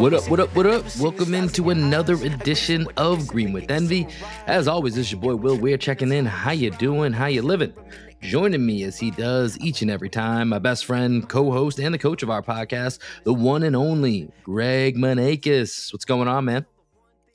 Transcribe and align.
What 0.00 0.14
up, 0.14 0.30
what 0.30 0.40
up, 0.40 0.56
what 0.56 0.64
up? 0.64 0.96
Welcome 0.96 1.34
into 1.34 1.68
another 1.68 2.14
edition 2.14 2.88
of 2.96 3.26
Green 3.26 3.52
with 3.52 3.70
Envy. 3.70 4.08
As 4.46 4.66
always, 4.66 4.94
this 4.94 5.08
is 5.08 5.12
your 5.12 5.20
boy 5.20 5.34
Will 5.34 5.58
Weir 5.58 5.76
checking 5.76 6.10
in. 6.10 6.24
How 6.24 6.52
you 6.52 6.70
doing? 6.70 7.12
How 7.12 7.26
you 7.26 7.42
living? 7.42 7.74
Joining 8.22 8.64
me 8.64 8.84
as 8.84 8.98
he 8.98 9.10
does 9.10 9.58
each 9.60 9.82
and 9.82 9.90
every 9.90 10.08
time, 10.08 10.48
my 10.48 10.58
best 10.58 10.86
friend, 10.86 11.28
co-host, 11.28 11.78
and 11.78 11.92
the 11.92 11.98
coach 11.98 12.22
of 12.22 12.30
our 12.30 12.40
podcast, 12.40 12.98
the 13.24 13.34
one 13.34 13.62
and 13.62 13.76
only 13.76 14.32
Greg 14.42 14.96
Maneikis. 14.96 15.92
What's 15.92 16.06
going 16.06 16.28
on, 16.28 16.46
man? 16.46 16.64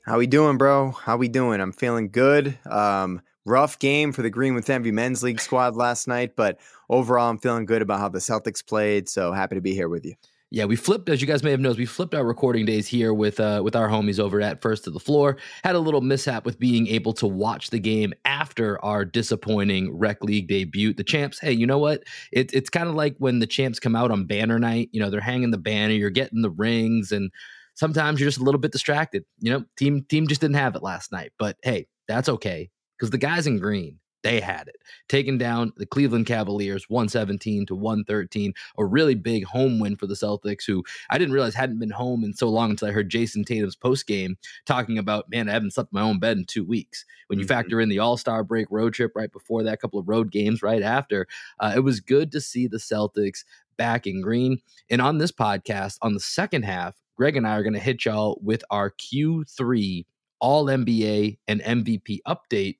How 0.04 0.18
we 0.18 0.26
doing, 0.26 0.58
bro? 0.58 0.90
How 0.90 1.16
we 1.16 1.28
doing? 1.28 1.60
I'm 1.60 1.70
feeling 1.70 2.08
good. 2.08 2.58
Um, 2.68 3.22
rough 3.44 3.78
game 3.78 4.10
for 4.10 4.22
the 4.22 4.30
Green 4.30 4.56
with 4.56 4.68
Envy 4.68 4.90
men's 4.90 5.22
league 5.22 5.40
squad 5.40 5.76
last 5.76 6.08
night, 6.08 6.34
but 6.34 6.58
overall, 6.90 7.30
I'm 7.30 7.38
feeling 7.38 7.64
good 7.64 7.80
about 7.80 8.00
how 8.00 8.08
the 8.08 8.18
Celtics 8.18 8.66
played. 8.66 9.08
So 9.08 9.30
happy 9.30 9.54
to 9.54 9.60
be 9.60 9.72
here 9.72 9.88
with 9.88 10.04
you. 10.04 10.14
Yeah, 10.52 10.64
we 10.64 10.76
flipped, 10.76 11.08
as 11.08 11.20
you 11.20 11.26
guys 11.26 11.42
may 11.42 11.50
have 11.50 11.58
noticed, 11.58 11.78
we 11.78 11.86
flipped 11.86 12.14
our 12.14 12.24
recording 12.24 12.64
days 12.66 12.86
here 12.86 13.12
with 13.12 13.40
uh, 13.40 13.62
with 13.64 13.74
our 13.74 13.88
homies 13.88 14.20
over 14.20 14.40
at 14.40 14.62
First 14.62 14.84
to 14.84 14.90
the 14.90 15.00
Floor. 15.00 15.38
Had 15.64 15.74
a 15.74 15.80
little 15.80 16.00
mishap 16.00 16.44
with 16.44 16.60
being 16.60 16.86
able 16.86 17.12
to 17.14 17.26
watch 17.26 17.70
the 17.70 17.80
game 17.80 18.14
after 18.24 18.82
our 18.84 19.04
disappointing 19.04 19.92
rec 19.96 20.22
league 20.22 20.46
debut. 20.46 20.94
The 20.94 21.02
champs, 21.02 21.40
hey, 21.40 21.50
you 21.50 21.66
know 21.66 21.78
what? 21.78 22.04
It, 22.30 22.54
it's 22.54 22.70
kind 22.70 22.88
of 22.88 22.94
like 22.94 23.16
when 23.18 23.40
the 23.40 23.46
champs 23.46 23.80
come 23.80 23.96
out 23.96 24.12
on 24.12 24.26
banner 24.26 24.60
night. 24.60 24.88
You 24.92 25.00
know, 25.00 25.10
they're 25.10 25.20
hanging 25.20 25.50
the 25.50 25.58
banner, 25.58 25.94
you're 25.94 26.10
getting 26.10 26.42
the 26.42 26.50
rings, 26.50 27.10
and 27.10 27.32
sometimes 27.74 28.20
you're 28.20 28.28
just 28.28 28.40
a 28.40 28.44
little 28.44 28.60
bit 28.60 28.70
distracted. 28.70 29.24
You 29.40 29.50
know, 29.50 29.64
team 29.76 30.04
team 30.08 30.28
just 30.28 30.40
didn't 30.40 30.56
have 30.56 30.76
it 30.76 30.82
last 30.82 31.10
night, 31.10 31.32
but 31.40 31.56
hey, 31.64 31.88
that's 32.06 32.28
okay 32.28 32.70
because 32.96 33.10
the 33.10 33.18
guys 33.18 33.48
in 33.48 33.58
green 33.58 33.98
they 34.22 34.40
had 34.40 34.68
it. 34.68 34.76
Taking 35.08 35.38
down 35.38 35.72
the 35.76 35.86
Cleveland 35.86 36.26
Cavaliers 36.26 36.88
117 36.88 37.66
to 37.66 37.74
113, 37.74 38.54
a 38.78 38.84
really 38.84 39.14
big 39.14 39.44
home 39.44 39.78
win 39.78 39.96
for 39.96 40.06
the 40.06 40.14
Celtics, 40.14 40.66
who 40.66 40.84
I 41.10 41.18
didn't 41.18 41.34
realize 41.34 41.54
hadn't 41.54 41.78
been 41.78 41.90
home 41.90 42.24
in 42.24 42.34
so 42.34 42.48
long 42.48 42.70
until 42.70 42.88
I 42.88 42.92
heard 42.92 43.10
Jayson 43.10 43.44
Tatum's 43.44 43.76
post 43.76 44.06
game 44.06 44.36
talking 44.64 44.98
about, 44.98 45.30
man, 45.30 45.48
I 45.48 45.52
haven't 45.52 45.72
slept 45.72 45.92
in 45.92 45.98
my 45.98 46.02
own 46.02 46.18
bed 46.18 46.38
in 46.38 46.44
two 46.44 46.64
weeks. 46.64 47.04
When 47.28 47.38
you 47.38 47.44
mm-hmm. 47.44 47.54
factor 47.54 47.80
in 47.80 47.88
the 47.88 47.98
All 47.98 48.16
Star 48.16 48.42
break 48.42 48.66
road 48.70 48.94
trip 48.94 49.12
right 49.14 49.32
before 49.32 49.62
that, 49.62 49.80
couple 49.80 49.98
of 49.98 50.08
road 50.08 50.30
games 50.30 50.62
right 50.62 50.82
after, 50.82 51.26
uh, 51.60 51.72
it 51.76 51.80
was 51.80 52.00
good 52.00 52.32
to 52.32 52.40
see 52.40 52.66
the 52.66 52.78
Celtics 52.78 53.44
back 53.76 54.06
in 54.06 54.20
green. 54.20 54.58
And 54.90 55.00
on 55.00 55.18
this 55.18 55.32
podcast, 55.32 55.98
on 56.02 56.14
the 56.14 56.20
second 56.20 56.64
half, 56.64 56.94
Greg 57.16 57.36
and 57.36 57.46
I 57.46 57.56
are 57.56 57.62
going 57.62 57.72
to 57.72 57.78
hit 57.78 58.04
y'all 58.04 58.38
with 58.42 58.62
our 58.70 58.90
Q3 58.90 60.04
All 60.40 60.66
NBA 60.66 61.38
and 61.48 61.60
MVP 61.62 62.18
update. 62.26 62.76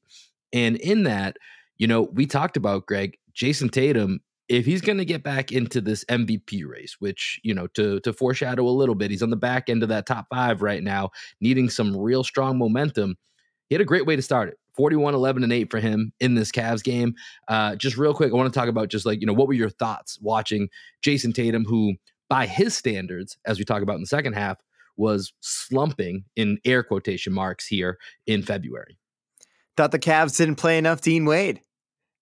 And 0.53 0.77
in 0.77 1.05
that, 1.05 1.37
you 1.79 1.87
know, 1.87 2.03
we 2.03 2.27
talked 2.27 2.57
about 2.57 2.87
Greg, 2.87 3.17
Jayson 3.35 3.71
Tatum, 3.71 4.21
if 4.49 4.65
he's 4.65 4.81
going 4.81 4.99
to 4.99 5.05
get 5.05 5.23
back 5.23 5.51
into 5.51 5.81
this 5.81 6.05
MVP 6.05 6.67
race, 6.67 6.97
which, 7.01 7.41
you 7.43 7.53
know, 7.53 7.67
to 7.69 8.01
to 8.01 8.13
foreshadow 8.13 8.67
a 8.67 8.71
little 8.71 8.95
bit, 8.95 9.11
he's 9.11 9.23
on 9.23 9.31
the 9.31 9.37
back 9.37 9.69
end 9.69 9.83
of 9.83 9.89
that 9.89 10.07
top 10.07 10.27
5 10.31 10.63
right 10.63 10.83
now, 10.83 11.11
needing 11.41 11.69
some 11.69 11.97
real 11.97 12.23
strong 12.23 12.59
momentum. 12.59 13.17
He 13.69 13.75
had 13.75 13.83
a 13.83 13.87
great 13.87 14.07
way 14.07 14.15
to 14.15 14.23
start 14.23 14.49
it. 14.49 14.59
41 14.77 15.15
11 15.15 15.43
and 15.43 15.53
8 15.53 15.71
for 15.71 15.81
him 15.81 16.13
in 16.21 16.35
this 16.35 16.53
Cavs 16.53 16.85
game. 16.85 17.15
Uh, 17.49 17.75
just 17.77 17.97
real 17.97 18.15
quick, 18.15 18.31
I 18.31 18.37
want 18.37 18.53
to 18.53 18.59
talk 18.59 18.69
about 18.69 18.89
just 18.89 19.07
like, 19.07 19.21
you 19.21 19.27
know, 19.27 19.33
what 19.33 19.49
were 19.49 19.55
your 19.55 19.71
thoughts 19.71 20.19
watching 20.21 20.69
Jayson 21.03 21.33
Tatum, 21.33 21.65
who 21.65 21.95
by 22.29 22.47
his 22.47 22.77
standards, 22.77 23.37
as 23.47 23.59
we 23.59 23.65
talk 23.65 23.83
about 23.83 23.95
in 23.95 24.03
the 24.03 24.07
second 24.07 24.35
half, 24.35 24.59
was 24.97 25.33
slumping 25.41 26.25
in 26.37 26.59
air 26.65 26.83
quotation 26.83 27.33
marks 27.33 27.67
here 27.67 27.99
in 28.27 28.43
February. 28.43 28.99
Thought 29.77 29.93
the 29.93 29.99
Cavs 29.99 30.37
didn't 30.37 30.57
play 30.57 30.79
enough 30.79 31.01
Dean 31.01 31.25
Wade. 31.25 31.61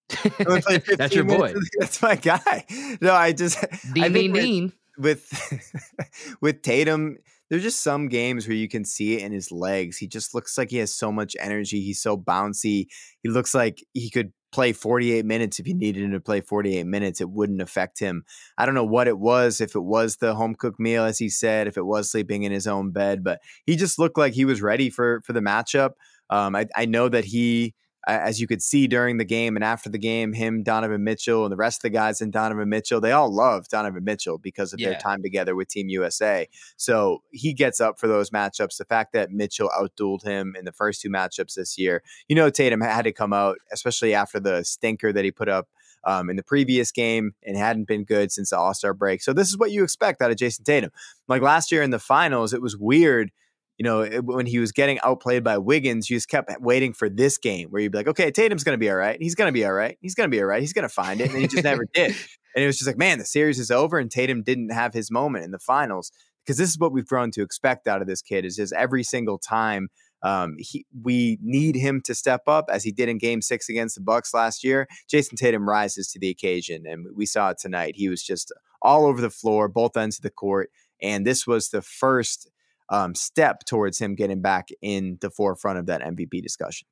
That's 0.38 1.14
your 1.14 1.24
boy. 1.24 1.54
That's 1.78 2.02
my 2.02 2.16
guy. 2.16 2.66
No, 3.00 3.12
I 3.14 3.32
just 3.32 3.64
Dean 3.92 4.04
I 4.04 4.08
Dean 4.08 4.32
Dean 4.32 4.72
with 4.98 5.28
with 6.40 6.62
Tatum. 6.62 7.18
There's 7.50 7.62
just 7.62 7.82
some 7.82 8.08
games 8.08 8.48
where 8.48 8.56
you 8.56 8.68
can 8.68 8.84
see 8.84 9.14
it 9.14 9.22
in 9.22 9.32
his 9.32 9.52
legs. 9.52 9.98
He 9.98 10.08
just 10.08 10.34
looks 10.34 10.56
like 10.56 10.70
he 10.70 10.78
has 10.78 10.94
so 10.94 11.12
much 11.12 11.36
energy. 11.38 11.80
He's 11.80 12.00
so 12.00 12.16
bouncy. 12.16 12.86
He 13.22 13.28
looks 13.28 13.54
like 13.54 13.84
he 13.92 14.10
could 14.10 14.32
play 14.50 14.72
48 14.72 15.24
minutes 15.24 15.58
if 15.58 15.66
you 15.66 15.74
needed 15.74 16.04
him 16.04 16.12
to 16.12 16.20
play 16.20 16.40
48 16.40 16.86
minutes. 16.86 17.20
It 17.20 17.28
wouldn't 17.28 17.60
affect 17.60 17.98
him. 17.98 18.24
I 18.56 18.64
don't 18.64 18.74
know 18.74 18.84
what 18.84 19.08
it 19.08 19.18
was, 19.18 19.60
if 19.60 19.74
it 19.74 19.82
was 19.82 20.16
the 20.16 20.34
home 20.34 20.54
cooked 20.54 20.80
meal, 20.80 21.04
as 21.04 21.18
he 21.18 21.28
said, 21.28 21.66
if 21.66 21.76
it 21.76 21.84
was 21.84 22.10
sleeping 22.10 22.44
in 22.44 22.52
his 22.52 22.66
own 22.66 22.92
bed, 22.92 23.22
but 23.22 23.40
he 23.66 23.76
just 23.76 23.98
looked 23.98 24.16
like 24.16 24.32
he 24.32 24.44
was 24.44 24.62
ready 24.62 24.90
for 24.90 25.20
for 25.22 25.32
the 25.32 25.40
matchup. 25.40 25.90
Um, 26.34 26.56
I, 26.56 26.66
I 26.74 26.86
know 26.86 27.08
that 27.08 27.24
he 27.24 27.74
as 28.06 28.40
you 28.40 28.46
could 28.46 28.62
see 28.62 28.86
during 28.86 29.16
the 29.16 29.24
game 29.24 29.56
and 29.56 29.64
after 29.64 29.88
the 29.88 29.98
game, 29.98 30.32
him, 30.32 30.62
Donovan 30.62 31.04
Mitchell, 31.04 31.44
and 31.44 31.52
the 31.52 31.56
rest 31.56 31.78
of 31.78 31.82
the 31.82 31.90
guys 31.90 32.20
in 32.20 32.30
Donovan 32.30 32.68
Mitchell, 32.68 33.00
they 33.00 33.12
all 33.12 33.32
love 33.32 33.68
Donovan 33.68 34.04
Mitchell 34.04 34.38
because 34.38 34.72
of 34.72 34.80
yeah. 34.80 34.90
their 34.90 34.98
time 34.98 35.22
together 35.22 35.54
with 35.54 35.68
Team 35.68 35.88
USA. 35.88 36.48
So 36.76 37.22
he 37.30 37.54
gets 37.54 37.80
up 37.80 37.98
for 37.98 38.06
those 38.06 38.30
matchups. 38.30 38.76
The 38.76 38.84
fact 38.84 39.12
that 39.14 39.30
Mitchell 39.30 39.70
outdueled 39.78 40.22
him 40.22 40.54
in 40.58 40.64
the 40.64 40.72
first 40.72 41.00
two 41.00 41.08
matchups 41.08 41.54
this 41.54 41.78
year, 41.78 42.02
you 42.28 42.36
know, 42.36 42.50
Tatum 42.50 42.80
had 42.80 43.02
to 43.02 43.12
come 43.12 43.32
out, 43.32 43.56
especially 43.72 44.14
after 44.14 44.38
the 44.38 44.64
stinker 44.64 45.12
that 45.12 45.24
he 45.24 45.30
put 45.30 45.48
up. 45.48 45.68
Um, 46.06 46.28
in 46.28 46.36
the 46.36 46.42
previous 46.42 46.92
game 46.92 47.32
and 47.46 47.56
hadn't 47.56 47.88
been 47.88 48.04
good 48.04 48.30
since 48.30 48.50
the 48.50 48.58
All 48.58 48.74
Star 48.74 48.92
break. 48.92 49.22
So, 49.22 49.32
this 49.32 49.48
is 49.48 49.56
what 49.56 49.70
you 49.70 49.82
expect 49.82 50.20
out 50.20 50.30
of 50.30 50.36
Jayson 50.36 50.62
Tatum. 50.62 50.90
Like 51.28 51.40
last 51.40 51.72
year 51.72 51.82
in 51.82 51.88
the 51.88 51.98
finals, 51.98 52.52
it 52.52 52.60
was 52.60 52.76
weird 52.76 53.30
you 53.78 53.84
know, 53.84 54.04
when 54.22 54.46
he 54.46 54.58
was 54.58 54.72
getting 54.72 55.00
outplayed 55.00 55.42
by 55.42 55.58
Wiggins, 55.58 56.08
you 56.08 56.16
just 56.16 56.28
kept 56.28 56.50
waiting 56.60 56.92
for 56.92 57.08
this 57.08 57.38
game 57.38 57.68
where 57.70 57.82
you'd 57.82 57.92
be 57.92 57.98
like, 57.98 58.08
okay, 58.08 58.30
Tatum's 58.30 58.62
going 58.62 58.74
to 58.74 58.78
be 58.78 58.88
all 58.88 58.96
right. 58.96 59.18
He's 59.20 59.34
going 59.34 59.48
to 59.48 59.52
be 59.52 59.64
all 59.64 59.72
right. 59.72 59.98
He's 60.00 60.14
going 60.14 60.30
to 60.30 60.34
be 60.34 60.40
all 60.40 60.46
right. 60.46 60.60
He's 60.60 60.72
going 60.72 60.84
to 60.84 60.94
find 60.94 61.20
it. 61.20 61.30
And 61.30 61.40
he 61.40 61.48
just 61.48 61.64
never 61.64 61.84
did. 61.94 62.14
And 62.54 62.62
it 62.62 62.66
was 62.66 62.76
just 62.76 62.86
like, 62.86 62.98
man, 62.98 63.18
the 63.18 63.24
series 63.24 63.58
is 63.58 63.70
over. 63.70 63.98
And 63.98 64.10
Tatum 64.10 64.42
didn't 64.42 64.70
have 64.70 64.94
his 64.94 65.10
moment 65.10 65.44
in 65.44 65.50
the 65.50 65.58
finals 65.58 66.12
because 66.44 66.56
this 66.56 66.70
is 66.70 66.78
what 66.78 66.92
we've 66.92 67.06
grown 67.06 67.30
to 67.32 67.42
expect 67.42 67.88
out 67.88 68.00
of 68.00 68.06
this 68.06 68.22
kid 68.22 68.44
is 68.44 68.56
just 68.56 68.72
every 68.74 69.02
single 69.02 69.38
time 69.38 69.88
um, 70.22 70.54
he, 70.58 70.86
we 71.02 71.38
need 71.42 71.76
him 71.76 72.00
to 72.02 72.14
step 72.14 72.42
up 72.46 72.70
as 72.70 72.82
he 72.84 72.92
did 72.92 73.08
in 73.08 73.18
game 73.18 73.42
six 73.42 73.68
against 73.68 73.96
the 73.96 74.00
Bucks 74.00 74.32
last 74.32 74.64
year. 74.64 74.86
Jayson 75.08 75.36
Tatum 75.36 75.68
rises 75.68 76.08
to 76.12 76.18
the 76.18 76.30
occasion. 76.30 76.84
And 76.86 77.06
we 77.14 77.26
saw 77.26 77.50
it 77.50 77.58
tonight. 77.58 77.94
He 77.96 78.08
was 78.08 78.22
just 78.22 78.52
all 78.80 79.04
over 79.04 79.20
the 79.20 79.30
floor, 79.30 79.68
both 79.68 79.96
ends 79.96 80.18
of 80.18 80.22
the 80.22 80.30
court. 80.30 80.70
And 81.02 81.26
this 81.26 81.46
was 81.46 81.68
the 81.68 81.82
first 81.82 82.48
um, 82.90 83.14
step 83.14 83.64
towards 83.64 83.98
him 83.98 84.14
getting 84.14 84.40
back 84.40 84.68
in 84.82 85.18
the 85.20 85.30
forefront 85.30 85.78
of 85.78 85.86
that 85.86 86.02
MVP 86.02 86.42
discussion. 86.42 86.86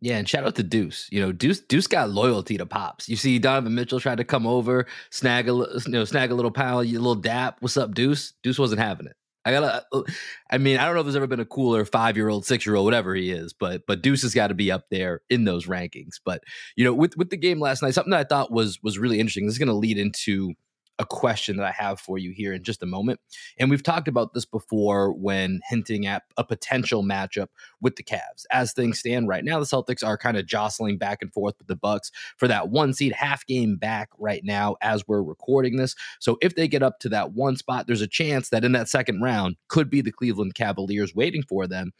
Yeah, 0.00 0.18
and 0.18 0.28
shout 0.28 0.44
out 0.44 0.54
to 0.56 0.62
Deuce. 0.62 1.08
You 1.10 1.20
know, 1.20 1.32
Deuce 1.32 1.60
Deuce 1.60 1.86
got 1.86 2.10
loyalty 2.10 2.56
to 2.58 2.66
Pops. 2.66 3.08
You 3.08 3.16
see, 3.16 3.38
Donovan 3.38 3.74
Mitchell 3.74 3.98
tried 3.98 4.18
to 4.18 4.24
come 4.24 4.46
over, 4.46 4.86
snag 5.10 5.48
a 5.48 5.52
you 5.52 5.80
know, 5.88 6.04
snag 6.04 6.30
a 6.30 6.34
little 6.34 6.52
pal, 6.52 6.80
a 6.80 6.84
little 6.84 7.16
dap. 7.16 7.56
What's 7.60 7.76
up, 7.76 7.94
Deuce? 7.94 8.34
Deuce 8.42 8.58
wasn't 8.58 8.80
having 8.80 9.06
it. 9.06 9.16
I 9.44 9.52
gotta. 9.52 9.84
Uh, 9.92 10.02
I 10.50 10.58
mean, 10.58 10.76
I 10.76 10.84
don't 10.84 10.94
know 10.94 11.00
if 11.00 11.06
there's 11.06 11.16
ever 11.16 11.26
been 11.26 11.40
a 11.40 11.44
cooler 11.44 11.84
five 11.84 12.16
year 12.16 12.28
old, 12.28 12.44
six 12.44 12.66
year 12.66 12.76
old, 12.76 12.84
whatever 12.84 13.14
he 13.14 13.30
is, 13.30 13.52
but 13.52 13.82
but 13.86 14.02
Deuce 14.02 14.22
has 14.22 14.34
got 14.34 14.48
to 14.48 14.54
be 14.54 14.70
up 14.70 14.84
there 14.90 15.22
in 15.30 15.44
those 15.44 15.66
rankings. 15.66 16.16
But 16.24 16.42
you 16.76 16.84
know, 16.84 16.94
with 16.94 17.16
with 17.16 17.30
the 17.30 17.36
game 17.36 17.58
last 17.58 17.82
night, 17.82 17.94
something 17.94 18.10
that 18.10 18.20
I 18.20 18.24
thought 18.24 18.52
was 18.52 18.78
was 18.82 18.98
really 18.98 19.18
interesting. 19.18 19.46
This 19.46 19.54
is 19.54 19.58
going 19.58 19.68
to 19.68 19.74
lead 19.74 19.98
into 19.98 20.54
a 20.98 21.06
question 21.06 21.56
that 21.56 21.66
I 21.66 21.70
have 21.70 22.00
for 22.00 22.18
you 22.18 22.32
here 22.32 22.52
in 22.52 22.62
just 22.62 22.82
a 22.82 22.86
moment. 22.86 23.20
And 23.58 23.70
we've 23.70 23.82
talked 23.82 24.08
about 24.08 24.34
this 24.34 24.44
before 24.44 25.12
when 25.12 25.60
hinting 25.68 26.06
at 26.06 26.24
a 26.36 26.44
potential 26.44 27.04
matchup 27.04 27.48
with 27.80 27.96
the 27.96 28.02
Cavs. 28.02 28.44
As 28.50 28.72
things 28.72 28.98
stand 28.98 29.28
right 29.28 29.44
now, 29.44 29.58
the 29.60 29.66
Celtics 29.66 30.04
are 30.04 30.18
kind 30.18 30.36
of 30.36 30.46
jostling 30.46 30.98
back 30.98 31.22
and 31.22 31.32
forth 31.32 31.54
with 31.58 31.68
the 31.68 31.76
Bucks 31.76 32.10
for 32.36 32.48
that 32.48 32.70
one 32.70 32.92
seed, 32.92 33.12
half 33.12 33.46
game 33.46 33.76
back 33.76 34.10
right 34.18 34.42
now 34.44 34.76
as 34.82 35.06
we're 35.06 35.22
recording 35.22 35.76
this. 35.76 35.94
So 36.18 36.38
if 36.42 36.54
they 36.54 36.68
get 36.68 36.82
up 36.82 36.98
to 37.00 37.08
that 37.10 37.32
one 37.32 37.56
spot, 37.56 37.86
there's 37.86 38.00
a 38.00 38.08
chance 38.08 38.48
that 38.48 38.64
in 38.64 38.72
that 38.72 38.88
second 38.88 39.20
round 39.20 39.56
could 39.68 39.90
be 39.90 40.00
the 40.00 40.12
Cleveland 40.12 40.54
Cavaliers 40.54 41.14
waiting 41.14 41.42
for 41.42 41.66
them. 41.66 41.92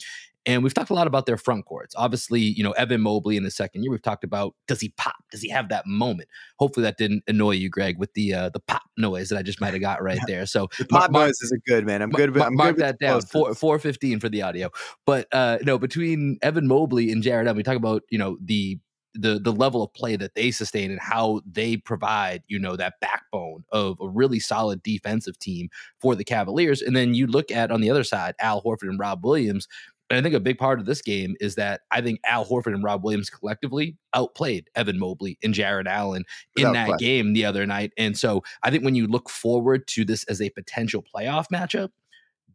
And 0.48 0.62
we've 0.62 0.72
talked 0.72 0.88
a 0.88 0.94
lot 0.94 1.06
about 1.06 1.26
their 1.26 1.36
front 1.36 1.66
courts. 1.66 1.94
Obviously, 1.98 2.40
you 2.40 2.64
know, 2.64 2.72
Evan 2.72 3.02
Mobley 3.02 3.36
in 3.36 3.44
the 3.44 3.50
second 3.50 3.82
year, 3.82 3.90
we've 3.90 4.00
talked 4.00 4.24
about 4.24 4.54
does 4.66 4.80
he 4.80 4.88
pop? 4.96 5.16
Does 5.30 5.42
he 5.42 5.50
have 5.50 5.68
that 5.68 5.86
moment? 5.86 6.26
Hopefully 6.58 6.84
that 6.84 6.96
didn't 6.96 7.22
annoy 7.28 7.50
you, 7.50 7.68
Greg, 7.68 7.98
with 7.98 8.14
the 8.14 8.32
uh, 8.32 8.48
the 8.48 8.60
pop 8.60 8.84
noise 8.96 9.28
that 9.28 9.36
I 9.36 9.42
just 9.42 9.60
might 9.60 9.74
have 9.74 9.82
got 9.82 10.02
right 10.02 10.18
there. 10.26 10.46
So 10.46 10.68
the 10.78 10.86
pop 10.86 11.10
mark, 11.10 11.26
noise 11.26 11.40
is 11.42 11.52
a 11.52 11.58
good 11.68 11.84
man. 11.84 12.00
I'm 12.00 12.08
good. 12.08 12.34
Mark, 12.34 12.46
I'm 12.46 12.54
mark 12.54 12.76
good 12.76 12.84
that 12.84 12.98
down. 12.98 13.20
Four 13.20 13.54
four 13.54 13.78
fifteen 13.78 14.20
for 14.20 14.30
the 14.30 14.40
audio. 14.40 14.70
But 15.04 15.28
uh 15.32 15.58
no, 15.62 15.78
between 15.78 16.38
Evan 16.40 16.66
Mobley 16.66 17.12
and 17.12 17.22
Jarrett, 17.22 17.54
we 17.54 17.62
talk 17.62 17.76
about, 17.76 18.02
you 18.08 18.16
know, 18.16 18.38
the 18.42 18.78
the 19.14 19.38
the 19.38 19.52
level 19.52 19.82
of 19.82 19.92
play 19.92 20.16
that 20.16 20.34
they 20.34 20.50
sustain 20.50 20.90
and 20.90 21.00
how 21.00 21.42
they 21.44 21.76
provide, 21.76 22.42
you 22.48 22.58
know, 22.58 22.74
that 22.76 22.94
backbone 23.02 23.64
of 23.72 23.98
a 24.00 24.08
really 24.08 24.40
solid 24.40 24.82
defensive 24.82 25.38
team 25.38 25.68
for 26.00 26.14
the 26.14 26.24
Cavaliers. 26.24 26.80
And 26.80 26.96
then 26.96 27.12
you 27.12 27.26
look 27.26 27.50
at 27.50 27.70
on 27.70 27.80
the 27.80 27.90
other 27.90 28.04
side, 28.04 28.34
Al 28.38 28.62
Horford 28.62 28.88
and 28.88 28.98
Rob 28.98 29.24
Williams, 29.24 29.66
and 30.10 30.18
I 30.18 30.22
think 30.22 30.34
a 30.34 30.40
big 30.40 30.58
part 30.58 30.80
of 30.80 30.86
this 30.86 31.02
game 31.02 31.36
is 31.40 31.54
that 31.56 31.82
I 31.90 32.00
think 32.00 32.20
Al 32.24 32.44
Horford 32.44 32.74
and 32.74 32.82
Rob 32.82 33.04
Williams 33.04 33.28
collectively 33.28 33.96
outplayed 34.14 34.70
Evan 34.74 34.98
Mobley 34.98 35.38
and 35.42 35.52
Jarrett 35.52 35.86
Allen 35.86 36.24
in 36.56 36.62
Without 36.62 36.72
that 36.72 36.86
question. 36.86 37.06
game 37.06 37.32
the 37.34 37.44
other 37.44 37.66
night. 37.66 37.92
And 37.98 38.16
so 38.16 38.42
I 38.62 38.70
think 38.70 38.84
when 38.84 38.94
you 38.94 39.06
look 39.06 39.28
forward 39.28 39.86
to 39.88 40.04
this 40.04 40.24
as 40.24 40.40
a 40.40 40.48
potential 40.50 41.04
playoff 41.14 41.46
matchup, 41.52 41.90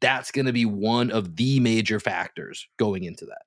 that's 0.01 0.31
going 0.31 0.47
to 0.47 0.53
be 0.53 0.65
one 0.65 1.11
of 1.11 1.35
the 1.35 1.59
major 1.59 2.00
factors 2.00 2.67
going 2.77 3.03
into 3.03 3.25
that. 3.25 3.44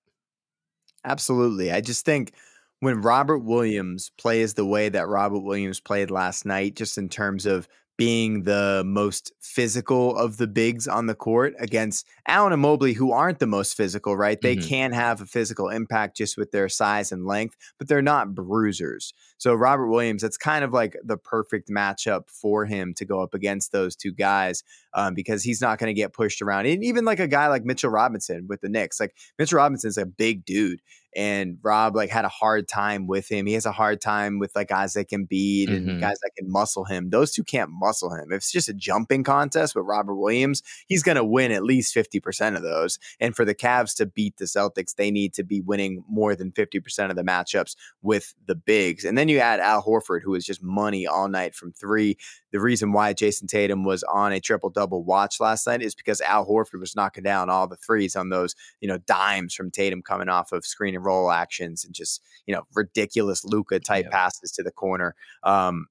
Absolutely. 1.05 1.73
I 1.73 1.81
just 1.81 2.05
think 2.05 2.32
when 2.81 3.00
Robert 3.02 3.38
Williams 3.38 4.11
plays 4.19 4.55
the 4.55 4.67
way 4.67 4.88
that 4.88 5.09
Robert 5.09 5.41
Williams 5.41 5.81
played 5.81 6.11
last 6.11 6.47
night, 6.47 6.76
just 6.76 6.97
in 6.97 7.09
terms 7.09 7.44
of 7.44 7.69
being 7.97 8.43
the 8.43 8.83
most 8.85 9.33
physical 9.41 10.17
of 10.17 10.37
the 10.37 10.47
bigs 10.47 10.87
on 10.87 11.07
the 11.07 11.15
court 11.15 11.55
against 11.59 12.07
Allen 12.29 12.53
and 12.53 12.61
Mobley, 12.61 12.93
who 12.93 13.13
aren't 13.13 13.39
the 13.39 13.47
most 13.47 13.75
physical, 13.75 14.17
right? 14.17 14.41
They 14.41 14.57
mm-hmm. 14.57 14.69
can 14.69 14.93
have 14.93 15.23
a 15.23 15.27
physical 15.27 15.71
impact 15.71 16.17
just 16.17 16.37
with 16.37 16.51
their 16.51 16.69
size 16.69 17.11
and 17.11 17.25
length, 17.25 17.57
but 17.79 17.89
they're 17.89 18.03
not 18.03 18.35
bruisers. 18.35 19.15
So 19.39 19.55
Robert 19.55 19.89
Williams, 19.89 20.23
that's 20.23 20.37
kind 20.37 20.65
of 20.65 20.73
like 20.73 20.97
the 21.03 21.17
perfect 21.17 21.71
matchup 21.71 22.29
for 22.29 22.67
him 22.67 22.93
to 22.95 23.05
go 23.05 23.23
up 23.23 23.33
against 23.33 23.73
those 23.73 23.97
two 23.97 24.13
guys 24.13 24.63
um, 24.93 25.15
because 25.15 25.43
he's 25.43 25.61
not 25.61 25.79
going 25.79 25.89
to 25.89 25.99
get 25.99 26.13
pushed 26.13 26.43
around. 26.43 26.67
And 26.67 26.85
even 26.85 27.05
like 27.05 27.21
a 27.21 27.29
guy 27.29 27.49
like 27.49 27.65
Mitchell 27.65 27.91
Robinson 27.91 28.47
with 28.47 28.61
the 28.61 28.69
Knicks, 28.69 29.01
like 29.01 29.15
Mitchell 29.39 29.59
Robinson's 29.59 29.99
a 29.99 30.07
big 30.07 30.45
dude 30.45 30.83
and 31.17 31.57
Rob 31.63 31.97
like 31.97 32.11
had 32.11 32.27
a 32.27 32.29
hard 32.29 32.69
time 32.69 33.07
with 33.07 33.31
him. 33.31 33.47
He 33.47 33.55
has 33.55 33.65
a 33.65 33.73
hard 33.73 34.03
time 34.03 34.39
with 34.39 34.55
like 34.55 34.69
guys 34.69 34.93
that 34.93 35.09
can 35.09 35.25
beat 35.25 35.71
and 35.71 35.89
mm-hmm. 35.89 36.01
guys 36.01 36.19
that 36.23 36.33
can 36.37 36.51
muscle 36.51 36.85
him. 36.85 37.09
Those 37.09 37.33
two 37.33 37.43
can't 37.43 37.71
muscle 37.73 38.15
him. 38.15 38.31
If 38.31 38.37
it's 38.37 38.53
just 38.53 38.69
a 38.69 38.75
jumping 38.75 39.25
contest 39.25 39.75
with 39.75 39.87
Robert 39.87 40.17
Williams, 40.17 40.63
he's 40.87 41.03
going 41.03 41.17
to 41.17 41.25
win 41.25 41.53
at 41.53 41.65
least 41.65 41.95
50% 41.95 42.55
of 42.55 42.63
those. 42.63 42.99
And 43.19 43.35
for 43.35 43.47
the 43.47 43.55
Cavs 43.55 43.97
to 43.97 44.05
beat 44.05 44.37
the 44.37 44.45
Celtics, 44.45 44.95
they 44.95 45.11
need 45.11 45.33
to 45.35 45.43
be 45.43 45.63
winning 45.63 46.05
more 46.07 46.37
than 46.37 46.53
50% 46.53 47.09
of 47.09 47.17
the 47.17 47.25
matchups 47.25 47.77
with 48.03 48.35
the 48.47 48.55
bigs. 48.55 49.05
And 49.05 49.17
then 49.17 49.29
you 49.29 49.39
add 49.39 49.61
Al 49.61 49.83
Horford, 49.83 50.21
who 50.23 50.35
is 50.35 50.45
just 50.45 50.62
money 50.62 51.07
all 51.07 51.29
night 51.29 51.55
from 51.55 51.73
three. 51.73 52.19
The 52.53 52.61
reason 52.61 52.93
why 52.93 53.15
Jayson 53.15 53.49
Tatum 53.49 53.85
was 53.85 54.03
on 54.03 54.33
a 54.33 54.41
triple 54.41 54.71
double 54.71 55.03
watch 55.03 55.41
last 55.41 55.67
night 55.67 55.81
is 55.81 55.95
because 55.95 56.21
Al 56.21 56.47
Horford 56.47 56.81
was 56.81 56.95
knocking 56.95 57.25
down 57.25 57.49
all 57.49 57.67
the 57.67 57.77
threes 57.77 58.17
on 58.17 58.29
those, 58.29 58.55
you 58.81 58.89
know, 58.89 58.99
dimes 58.99 59.55
from 59.55 59.71
Tatum 59.71 60.03
coming 60.03 60.29
off 60.29 60.53
of 60.53 60.67
screen 60.67 60.95
and 60.95 61.06
roll 61.06 61.31
actions 61.31 61.85
and 61.85 61.94
just 61.94 62.23
you 62.47 62.55
know 62.55 62.62
ridiculous 62.75 63.44
Luka 63.44 63.81
type 63.81 64.06
yeah. 64.06 64.11
passes 64.11 64.53
to 64.53 64.62
the 64.62 64.73
corner. 64.73 65.14
Um, 65.43 65.87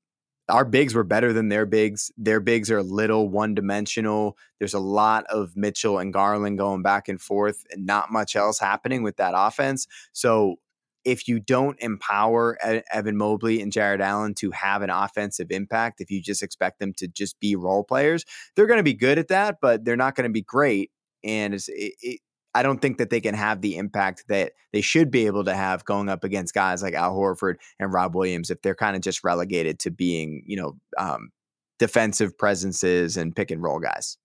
our 0.48 0.66
bigs 0.66 0.94
were 0.94 1.04
better 1.04 1.34
than 1.34 1.50
their 1.50 1.66
bigs. 1.66 2.12
Their 2.18 2.40
bigs 2.40 2.70
are 2.70 2.78
a 2.78 2.84
little 2.84 3.30
one 3.30 3.56
dimensional. 3.56 4.38
There's 4.60 4.76
a 4.76 4.80
lot 4.80 5.26
of 5.26 5.56
Mitchell 5.56 5.98
and 5.98 6.14
Garland 6.14 6.60
going 6.60 6.84
back 6.84 7.08
and 7.08 7.20
forth, 7.20 7.66
and 7.72 7.86
not 7.86 8.12
much 8.12 8.36
else 8.36 8.60
happening 8.60 9.02
with 9.02 9.18
that 9.18 9.34
offense. 9.36 9.88
So 10.14 10.58
if 11.04 11.28
you 11.28 11.40
don't 11.40 11.80
empower 11.80 12.58
Evan 12.92 13.16
Mobley 13.16 13.62
and 13.62 13.72
Jarrett 13.72 14.02
Allen 14.02 14.34
to 14.36 14.52
have 14.52 14.82
an 14.82 14.90
offensive 14.90 15.52
impact, 15.52 16.02
if 16.02 16.10
you 16.10 16.22
just 16.22 16.42
expect 16.42 16.80
them 16.80 16.94
to 16.98 17.08
just 17.08 17.40
be 17.40 17.56
role 17.56 17.84
players, 17.84 18.26
they're 18.56 18.66
going 18.66 18.80
to 18.80 18.84
be 18.84 18.94
good 18.94 19.20
at 19.20 19.28
that, 19.28 19.58
but 19.62 19.86
they're 19.86 19.96
not 19.96 20.16
going 20.16 20.28
to 20.28 20.34
be 20.34 20.42
great. 20.42 20.92
And 21.24 21.54
it, 21.54 21.64
it, 21.70 22.20
I 22.56 22.64
don't 22.64 22.82
think 22.82 22.98
that 22.98 23.10
they 23.10 23.20
can 23.20 23.36
have 23.36 23.62
the 23.62 23.78
impact 23.78 24.24
that 24.30 24.54
they 24.72 24.80
should 24.80 25.12
be 25.12 25.26
able 25.26 25.44
to 25.44 25.54
have 25.54 25.84
going 25.84 26.08
up 26.08 26.24
against 26.24 26.54
guys 26.54 26.82
like 26.82 26.94
Al 26.94 27.14
Horford 27.14 27.56
and 27.80 27.94
Rob 27.94 28.16
Williams 28.16 28.50
if 28.50 28.62
they're 28.62 28.74
kind 28.74 28.96
of 28.96 29.02
just 29.02 29.24
relegated 29.26 29.78
to 29.80 29.92
being, 29.92 30.42
you 30.48 30.56
know, 30.56 30.78
um, 30.98 31.32
defensive 31.80 32.38
presences 32.38 33.18
and 33.18 33.36
pick 33.36 33.52
and 33.52 33.62
roll 33.62 33.80
guys. 33.80 34.18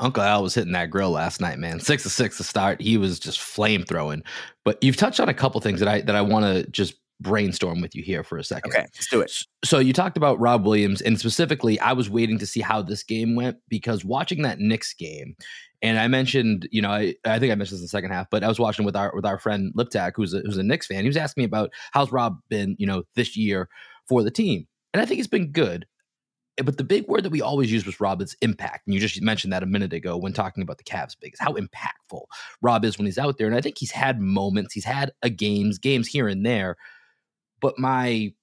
Uncle 0.00 0.22
Al 0.22 0.42
was 0.42 0.54
hitting 0.54 0.72
that 0.72 0.90
grill 0.90 1.10
last 1.10 1.40
night, 1.40 1.58
man. 1.58 1.80
Six 1.80 2.04
to 2.04 2.10
six 2.10 2.36
to 2.38 2.44
start. 2.44 2.80
He 2.80 2.96
was 2.96 3.18
just 3.18 3.40
flame 3.40 3.84
throwing. 3.84 4.22
But 4.64 4.82
you've 4.82 4.96
touched 4.96 5.20
on 5.20 5.28
a 5.28 5.34
couple 5.34 5.60
things 5.60 5.80
that 5.80 5.88
I 5.88 6.00
that 6.02 6.16
I 6.16 6.22
want 6.22 6.44
to 6.44 6.70
just 6.70 6.94
brainstorm 7.20 7.80
with 7.80 7.94
you 7.94 8.02
here 8.02 8.22
for 8.22 8.38
a 8.38 8.44
second. 8.44 8.72
Okay, 8.72 8.82
let's 8.82 9.08
do 9.08 9.20
it. 9.20 9.32
So 9.64 9.78
you 9.78 9.92
talked 9.92 10.16
about 10.16 10.38
Rob 10.40 10.64
Williams, 10.64 11.00
and 11.00 11.18
specifically, 11.18 11.78
I 11.80 11.92
was 11.92 12.10
waiting 12.10 12.38
to 12.38 12.46
see 12.46 12.60
how 12.60 12.82
this 12.82 13.02
game 13.02 13.34
went 13.34 13.58
because 13.68 14.04
watching 14.04 14.42
that 14.42 14.58
Knicks 14.58 14.94
game, 14.94 15.36
and 15.82 15.98
I 15.98 16.08
mentioned, 16.08 16.68
you 16.70 16.82
know, 16.82 16.90
I, 16.90 17.14
I 17.24 17.38
think 17.38 17.52
I 17.52 17.54
mentioned 17.54 17.76
this 17.76 17.80
in 17.80 17.84
the 17.84 17.88
second 17.88 18.10
half, 18.10 18.28
but 18.30 18.42
I 18.42 18.48
was 18.48 18.58
watching 18.58 18.84
with 18.84 18.96
our 18.96 19.12
with 19.14 19.26
our 19.26 19.38
friend 19.38 19.72
Liptak, 19.76 20.12
who's 20.16 20.34
a, 20.34 20.40
who's 20.40 20.58
a 20.58 20.62
Knicks 20.62 20.86
fan. 20.86 21.02
He 21.02 21.08
was 21.08 21.16
asking 21.16 21.42
me 21.42 21.46
about 21.46 21.70
how's 21.92 22.12
Rob 22.12 22.38
been, 22.48 22.76
you 22.78 22.86
know, 22.86 23.04
this 23.14 23.36
year 23.36 23.68
for 24.08 24.22
the 24.22 24.30
team, 24.30 24.66
and 24.92 25.00
I 25.00 25.06
think 25.06 25.18
it's 25.18 25.28
been 25.28 25.52
good. 25.52 25.86
Eh, 26.58 26.62
but 26.62 26.78
the 26.78 26.84
big 26.84 27.06
word 27.08 27.22
that 27.24 27.30
we 27.30 27.42
always 27.42 27.72
use 27.72 27.86
was 27.86 28.00
Rob's 28.00 28.36
impact, 28.42 28.86
and 28.86 28.94
you 28.94 29.00
just 29.00 29.20
mentioned 29.22 29.52
that 29.52 29.62
a 29.62 29.66
minute 29.66 29.92
ago 29.92 30.16
when 30.16 30.32
talking 30.32 30.62
about 30.62 30.78
the 30.78 30.84
Cavs. 30.84 31.16
bigs, 31.18 31.38
how 31.38 31.54
impactful 31.54 32.24
Rob 32.62 32.84
is 32.84 32.98
when 32.98 33.06
he's 33.06 33.18
out 33.18 33.38
there, 33.38 33.46
and 33.46 33.56
I 33.56 33.60
think 33.60 33.78
he's 33.78 33.92
had 33.92 34.20
moments, 34.20 34.74
he's 34.74 34.84
had 34.84 35.12
a 35.22 35.30
games, 35.30 35.78
games 35.78 36.08
here 36.08 36.28
and 36.28 36.44
there. 36.44 36.76
But 37.64 37.78
my 37.78 38.34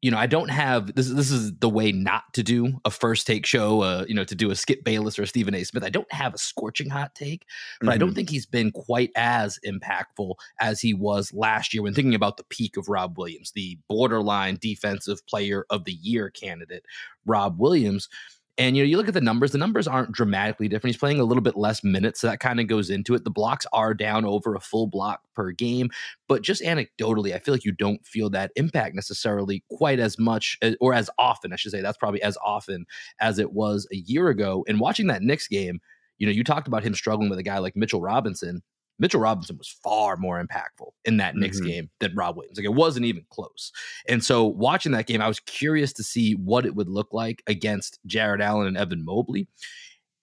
you 0.00 0.12
know, 0.12 0.18
I 0.18 0.26
don't 0.26 0.50
have 0.50 0.94
this. 0.94 1.10
This 1.10 1.32
is 1.32 1.56
the 1.56 1.68
way 1.68 1.90
not 1.90 2.22
to 2.34 2.44
do 2.44 2.78
a 2.84 2.90
first 2.90 3.26
take 3.26 3.44
show. 3.44 3.80
Uh, 3.80 4.04
you 4.06 4.14
know, 4.14 4.22
to 4.22 4.34
do 4.34 4.50
a 4.50 4.54
Skip 4.54 4.84
Bayless 4.84 5.18
or 5.18 5.22
a 5.22 5.26
Stephen 5.26 5.54
A. 5.56 5.64
Smith. 5.64 5.82
I 5.82 5.88
don't 5.88 6.12
have 6.12 6.34
a 6.34 6.38
scorching 6.38 6.88
hot 6.88 7.16
take, 7.16 7.44
but 7.80 7.86
mm-hmm. 7.86 7.92
I 7.94 7.96
don't 7.96 8.10
mm-hmm. 8.10 8.16
think 8.16 8.30
he's 8.30 8.46
been 8.46 8.70
quite 8.70 9.10
as 9.16 9.58
impactful 9.66 10.34
as 10.60 10.80
he 10.80 10.94
was 10.94 11.32
last 11.34 11.74
year 11.74 11.82
when 11.82 11.94
thinking 11.94 12.14
about 12.14 12.36
the 12.36 12.44
peak 12.44 12.76
of 12.76 12.88
Rob 12.88 13.18
Williams, 13.18 13.50
the 13.56 13.76
borderline 13.88 14.58
defensive 14.60 15.26
player 15.26 15.64
of 15.68 15.84
the 15.84 15.94
year 15.94 16.30
candidate, 16.30 16.84
Rob 17.26 17.58
Williams. 17.58 18.08
And 18.58 18.76
you 18.76 18.82
know, 18.82 18.88
you 18.88 18.96
look 18.96 19.06
at 19.06 19.14
the 19.14 19.20
numbers, 19.20 19.52
the 19.52 19.58
numbers 19.58 19.86
aren't 19.86 20.10
dramatically 20.10 20.66
different. 20.66 20.92
He's 20.92 21.00
playing 21.00 21.20
a 21.20 21.24
little 21.24 21.42
bit 21.42 21.56
less 21.56 21.84
minutes, 21.84 22.20
so 22.20 22.26
that 22.26 22.40
kind 22.40 22.58
of 22.58 22.66
goes 22.66 22.90
into 22.90 23.14
it. 23.14 23.22
The 23.22 23.30
blocks 23.30 23.66
are 23.72 23.94
down 23.94 24.24
over 24.24 24.56
a 24.56 24.60
full 24.60 24.88
block 24.88 25.20
per 25.34 25.52
game, 25.52 25.90
but 26.26 26.42
just 26.42 26.60
anecdotally, 26.62 27.34
I 27.34 27.38
feel 27.38 27.54
like 27.54 27.64
you 27.64 27.70
don't 27.70 28.04
feel 28.04 28.28
that 28.30 28.50
impact 28.56 28.96
necessarily 28.96 29.62
quite 29.70 30.00
as 30.00 30.18
much 30.18 30.58
eh, 30.60 30.74
or 30.80 30.92
as 30.92 31.08
often, 31.18 31.52
I 31.52 31.56
should 31.56 31.70
say. 31.70 31.80
That's 31.80 31.98
probably 31.98 32.20
as 32.20 32.36
often 32.44 32.84
as 33.20 33.38
it 33.38 33.52
was 33.52 33.86
a 33.92 33.96
year 33.96 34.28
ago. 34.28 34.64
And 34.66 34.80
watching 34.80 35.06
that 35.06 35.22
Knicks 35.22 35.46
game, 35.46 35.80
you 36.18 36.26
know, 36.26 36.32
you 36.32 36.42
talked 36.42 36.66
about 36.66 36.82
him 36.82 36.94
struggling 36.94 37.30
with 37.30 37.38
a 37.38 37.44
guy 37.44 37.58
like 37.58 37.76
Mitchell 37.76 38.00
Robinson. 38.00 38.62
Mitchell 38.98 39.20
Robinson 39.20 39.56
was 39.56 39.68
far 39.82 40.16
more 40.16 40.42
impactful 40.42 40.90
in 41.04 41.18
that 41.18 41.36
Knicks 41.36 41.58
mm-hmm. 41.58 41.68
game 41.68 41.90
than 42.00 42.14
Rob 42.14 42.36
Williams. 42.36 42.58
Like 42.58 42.66
it 42.66 42.74
wasn't 42.74 43.06
even 43.06 43.24
close. 43.30 43.72
And 44.08 44.24
so 44.24 44.44
watching 44.44 44.92
that 44.92 45.06
game, 45.06 45.20
I 45.20 45.28
was 45.28 45.40
curious 45.40 45.92
to 45.94 46.02
see 46.02 46.34
what 46.34 46.66
it 46.66 46.74
would 46.74 46.88
look 46.88 47.12
like 47.12 47.42
against 47.46 47.98
Jarrett 48.06 48.40
Allen 48.40 48.66
and 48.66 48.76
Evan 48.76 49.04
Mobley. 49.04 49.48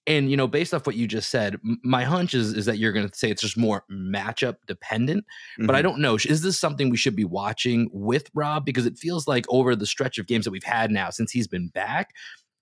And 0.07 0.29
you 0.29 0.37
know, 0.37 0.47
based 0.47 0.73
off 0.73 0.85
what 0.85 0.95
you 0.95 1.07
just 1.07 1.29
said, 1.29 1.57
my 1.83 2.03
hunch 2.03 2.35
is 2.35 2.53
is 2.53 2.65
that 2.67 2.77
you're 2.77 2.91
going 2.91 3.09
to 3.09 3.17
say 3.17 3.31
it's 3.31 3.41
just 3.41 3.57
more 3.57 3.83
matchup 3.91 4.57
dependent. 4.67 5.23
Mm-hmm. 5.23 5.65
But 5.65 5.75
I 5.75 5.79
mm-hmm. 5.79 5.89
don't 5.89 6.01
know. 6.01 6.15
Is 6.15 6.41
this 6.41 6.59
something 6.59 6.89
we 6.89 6.97
should 6.97 7.15
be 7.15 7.25
watching 7.25 7.89
with 7.91 8.29
Rob? 8.35 8.65
Because 8.65 8.85
it 8.85 8.99
feels 8.99 9.27
like 9.27 9.45
over 9.49 9.75
the 9.75 9.87
stretch 9.87 10.19
of 10.19 10.27
games 10.27 10.45
that 10.45 10.51
we've 10.51 10.63
had 10.63 10.91
now 10.91 11.09
since 11.09 11.31
he's 11.31 11.47
been 11.47 11.69
back, 11.69 12.13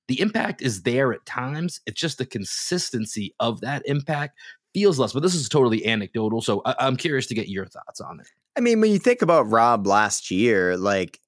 the 0.08 0.22
impact 0.22 0.62
is 0.62 0.84
there 0.84 1.14
at 1.14 1.26
times. 1.26 1.82
It's 1.86 2.00
just 2.00 2.18
the 2.18 2.26
consistency 2.26 3.36
of 3.40 3.62
that 3.62 3.84
impact 3.86 4.38
feels 4.74 5.00
less, 5.00 5.14
but 5.14 5.22
this 5.22 5.36
is 5.36 5.48
totally 5.50 5.86
anecdotal. 5.86 6.42
So 6.42 6.62
I- 6.66 6.76
I'm 6.80 6.98
curious 6.98 7.28
to 7.28 7.36
get 7.36 7.48
your 7.48 7.66
thoughts 7.66 8.02
on 8.02 8.20
it. 8.20 8.28
I 8.58 8.62
mean, 8.62 8.82
when 8.82 8.92
you 8.92 9.00
think 9.00 9.22
about 9.22 9.50
Rob 9.50 9.88
last 9.88 10.32
year, 10.32 10.78
like 10.78 11.20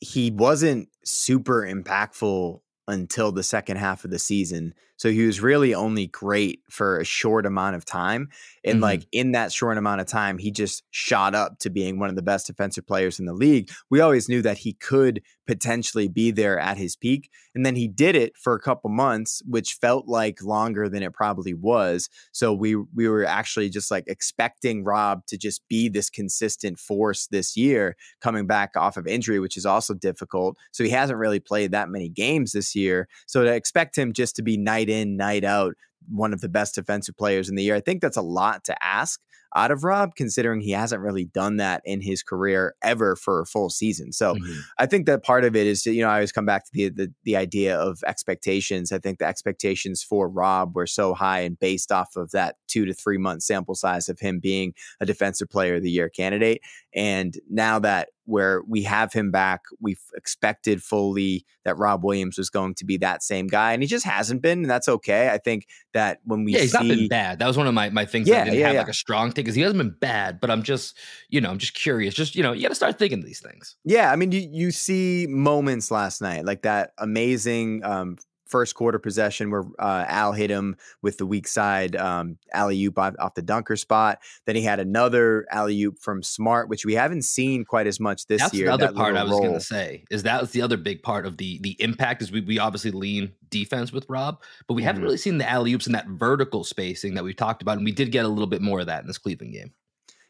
he 0.00 0.30
wasn't 0.30 0.88
super 1.04 1.62
impactful 1.62 2.60
until 2.88 3.32
the 3.32 3.42
second 3.42 3.78
half 3.78 4.04
of 4.04 4.10
the 4.10 4.18
season. 4.18 4.74
So 4.96 5.10
he 5.10 5.26
was 5.26 5.40
really 5.40 5.74
only 5.74 6.06
great 6.06 6.60
for 6.70 6.98
a 6.98 7.04
short 7.04 7.46
amount 7.46 7.76
of 7.76 7.84
time. 7.84 8.28
And 8.64 8.76
mm-hmm. 8.76 8.82
like 8.82 9.06
in 9.12 9.32
that 9.32 9.52
short 9.52 9.76
amount 9.76 10.00
of 10.00 10.06
time, 10.06 10.38
he 10.38 10.50
just 10.50 10.82
shot 10.90 11.34
up 11.34 11.58
to 11.60 11.70
being 11.70 11.98
one 11.98 12.08
of 12.08 12.16
the 12.16 12.22
best 12.22 12.46
defensive 12.46 12.86
players 12.86 13.18
in 13.18 13.26
the 13.26 13.34
league. 13.34 13.70
We 13.90 14.00
always 14.00 14.28
knew 14.28 14.42
that 14.42 14.58
he 14.58 14.72
could 14.74 15.22
potentially 15.46 16.08
be 16.08 16.30
there 16.30 16.58
at 16.58 16.78
his 16.78 16.96
peak. 16.96 17.30
And 17.54 17.64
then 17.64 17.76
he 17.76 17.86
did 17.86 18.16
it 18.16 18.36
for 18.36 18.54
a 18.54 18.60
couple 18.60 18.90
months, 18.90 19.42
which 19.46 19.74
felt 19.74 20.08
like 20.08 20.42
longer 20.42 20.88
than 20.88 21.02
it 21.02 21.12
probably 21.12 21.54
was. 21.54 22.08
So 22.32 22.52
we 22.52 22.74
we 22.76 23.08
were 23.08 23.24
actually 23.24 23.68
just 23.68 23.90
like 23.90 24.04
expecting 24.06 24.84
Rob 24.84 25.26
to 25.26 25.36
just 25.36 25.66
be 25.68 25.88
this 25.88 26.10
consistent 26.10 26.78
force 26.78 27.26
this 27.26 27.56
year, 27.56 27.96
coming 28.20 28.46
back 28.46 28.70
off 28.76 28.96
of 28.96 29.06
injury, 29.06 29.38
which 29.38 29.56
is 29.56 29.66
also 29.66 29.94
difficult. 29.94 30.56
So 30.72 30.82
he 30.82 30.90
hasn't 30.90 31.18
really 31.18 31.40
played 31.40 31.72
that 31.72 31.88
many 31.88 32.08
games 32.08 32.52
this 32.52 32.74
year. 32.74 33.08
So 33.26 33.44
to 33.44 33.52
expect 33.52 33.96
him 33.96 34.12
just 34.12 34.36
to 34.36 34.42
be 34.42 34.56
night 34.88 34.94
in, 34.94 35.16
night 35.16 35.44
out, 35.44 35.74
one 36.08 36.32
of 36.32 36.40
the 36.40 36.48
best 36.48 36.74
defensive 36.74 37.16
players 37.16 37.48
in 37.48 37.54
the 37.54 37.62
year. 37.62 37.74
I 37.74 37.80
think 37.80 38.02
that's 38.02 38.16
a 38.16 38.22
lot 38.22 38.64
to 38.64 38.84
ask 38.84 39.20
out 39.54 39.70
of 39.70 39.84
Rob, 39.84 40.14
considering 40.16 40.60
he 40.60 40.72
hasn't 40.72 41.00
really 41.00 41.24
done 41.26 41.56
that 41.56 41.82
in 41.84 42.00
his 42.00 42.22
career 42.22 42.74
ever 42.82 43.16
for 43.16 43.40
a 43.40 43.46
full 43.46 43.70
season. 43.70 44.12
So 44.12 44.34
mm-hmm. 44.34 44.60
I 44.78 44.86
think 44.86 45.06
that 45.06 45.22
part 45.22 45.44
of 45.44 45.54
it 45.54 45.66
is, 45.66 45.86
you 45.86 46.02
know, 46.02 46.08
I 46.08 46.14
always 46.14 46.32
come 46.32 46.46
back 46.46 46.64
to 46.64 46.70
the, 46.72 46.88
the, 46.88 47.12
the 47.24 47.36
idea 47.36 47.78
of 47.78 48.02
expectations. 48.06 48.92
I 48.92 48.98
think 48.98 49.18
the 49.18 49.26
expectations 49.26 50.02
for 50.02 50.28
Rob 50.28 50.74
were 50.74 50.86
so 50.86 51.14
high 51.14 51.40
and 51.40 51.58
based 51.58 51.92
off 51.92 52.16
of 52.16 52.30
that 52.32 52.56
two 52.66 52.84
to 52.84 52.92
three 52.94 53.18
month 53.18 53.42
sample 53.42 53.74
size 53.74 54.08
of 54.08 54.18
him 54.18 54.40
being 54.40 54.74
a 55.00 55.06
defensive 55.06 55.48
player 55.48 55.76
of 55.76 55.82
the 55.82 55.90
year 55.90 56.08
candidate. 56.08 56.60
And 56.94 57.34
now 57.48 57.78
that 57.80 58.08
where 58.26 58.62
we 58.66 58.82
have 58.84 59.12
him 59.12 59.30
back. 59.30 59.62
We've 59.80 60.00
expected 60.16 60.82
fully 60.82 61.44
that 61.64 61.76
Rob 61.76 62.04
Williams 62.04 62.38
was 62.38 62.50
going 62.50 62.74
to 62.76 62.84
be 62.84 62.96
that 62.98 63.22
same 63.22 63.46
guy, 63.46 63.72
and 63.72 63.82
he 63.82 63.86
just 63.86 64.04
hasn't 64.04 64.42
been, 64.42 64.60
and 64.60 64.70
that's 64.70 64.88
okay. 64.88 65.30
I 65.30 65.38
think 65.38 65.66
that 65.92 66.20
when 66.24 66.44
we 66.44 66.52
yeah, 66.52 66.60
he's 66.60 66.72
see, 66.72 66.78
not 66.78 66.96
been 66.96 67.08
bad. 67.08 67.38
That 67.38 67.46
was 67.46 67.56
one 67.56 67.66
of 67.66 67.74
my 67.74 67.90
my 67.90 68.04
things. 68.04 68.28
Yeah, 68.28 68.42
I 68.42 68.44
didn't 68.44 68.58
yeah, 68.58 68.66
have 68.66 68.74
yeah. 68.74 68.80
like 68.80 68.88
a 68.88 68.94
strong 68.94 69.32
take 69.32 69.43
because 69.44 69.54
he 69.54 69.62
hasn't 69.62 69.78
been 69.78 69.96
bad, 70.00 70.40
but 70.40 70.50
I'm 70.50 70.62
just 70.62 70.98
you 71.28 71.40
know 71.40 71.50
I'm 71.50 71.58
just 71.58 71.74
curious. 71.74 72.14
Just 72.14 72.34
you 72.34 72.42
know 72.42 72.52
you 72.52 72.62
got 72.62 72.68
to 72.68 72.74
start 72.74 72.98
thinking 72.98 73.22
these 73.22 73.40
things. 73.40 73.76
Yeah, 73.84 74.10
I 74.10 74.16
mean 74.16 74.32
you 74.32 74.48
you 74.50 74.70
see 74.70 75.26
moments 75.28 75.90
last 75.90 76.20
night 76.20 76.44
like 76.44 76.62
that 76.62 76.92
amazing 76.98 77.84
um, 77.84 78.16
first 78.46 78.74
quarter 78.74 78.98
possession 78.98 79.50
where 79.50 79.64
uh, 79.78 80.04
Al 80.08 80.32
hit 80.32 80.50
him 80.50 80.76
with 81.02 81.18
the 81.18 81.26
weak 81.26 81.48
side 81.48 81.96
um, 81.96 82.38
alley 82.52 82.82
oop 82.84 82.98
off, 82.98 83.14
off, 83.18 83.34
the 83.34 83.42
dunker 83.42 83.76
spot. 83.76 84.18
Then 84.46 84.56
he 84.56 84.62
had 84.62 84.80
another 84.80 85.46
alley 85.50 85.82
oop 85.82 85.98
from 85.98 86.22
Smart, 86.22 86.68
which 86.68 86.84
we 86.84 86.94
haven't 86.94 87.22
seen 87.22 87.64
quite 87.64 87.86
as 87.86 87.98
much 87.98 88.26
this 88.26 88.40
year. 88.40 88.46
That's 88.46 88.54
year. 88.54 88.66
The 88.66 88.72
other 88.72 88.92
part 88.92 89.16
I 89.16 89.24
was 89.24 89.38
going 89.38 89.54
to 89.54 89.60
say 89.60 90.04
is 90.10 90.22
that 90.24 90.40
was 90.40 90.50
the 90.50 90.62
other 90.62 90.76
big 90.76 91.02
part 91.02 91.26
of 91.26 91.36
the 91.36 91.58
the 91.62 91.76
impact 91.80 92.22
is 92.22 92.30
we 92.30 92.40
we 92.40 92.58
obviously 92.58 92.90
lean 92.90 93.32
defense 93.50 93.92
with 93.92 94.06
Rob, 94.08 94.42
but 94.66 94.74
we 94.74 94.82
mm-hmm. 94.82 94.86
haven't 94.86 95.02
really 95.02 95.16
seen 95.16 95.38
the 95.38 95.48
alley 95.48 95.72
oops 95.72 95.86
in 95.86 95.92
that 95.92 96.06
vertical 96.08 96.64
spacing 96.64 97.14
that 97.14 97.24
we've 97.24 97.36
talked 97.36 97.62
about, 97.62 97.76
and 97.76 97.84
we 97.84 97.92
did 97.92 98.12
get 98.12 98.24
a 98.24 98.28
little 98.28 98.46
bit 98.46 98.62
more 98.62 98.80
of 98.80 98.86
that 98.86 99.02
in 99.02 99.06
this 99.06 99.18
Cleveland 99.18 99.52
game. 99.52 99.72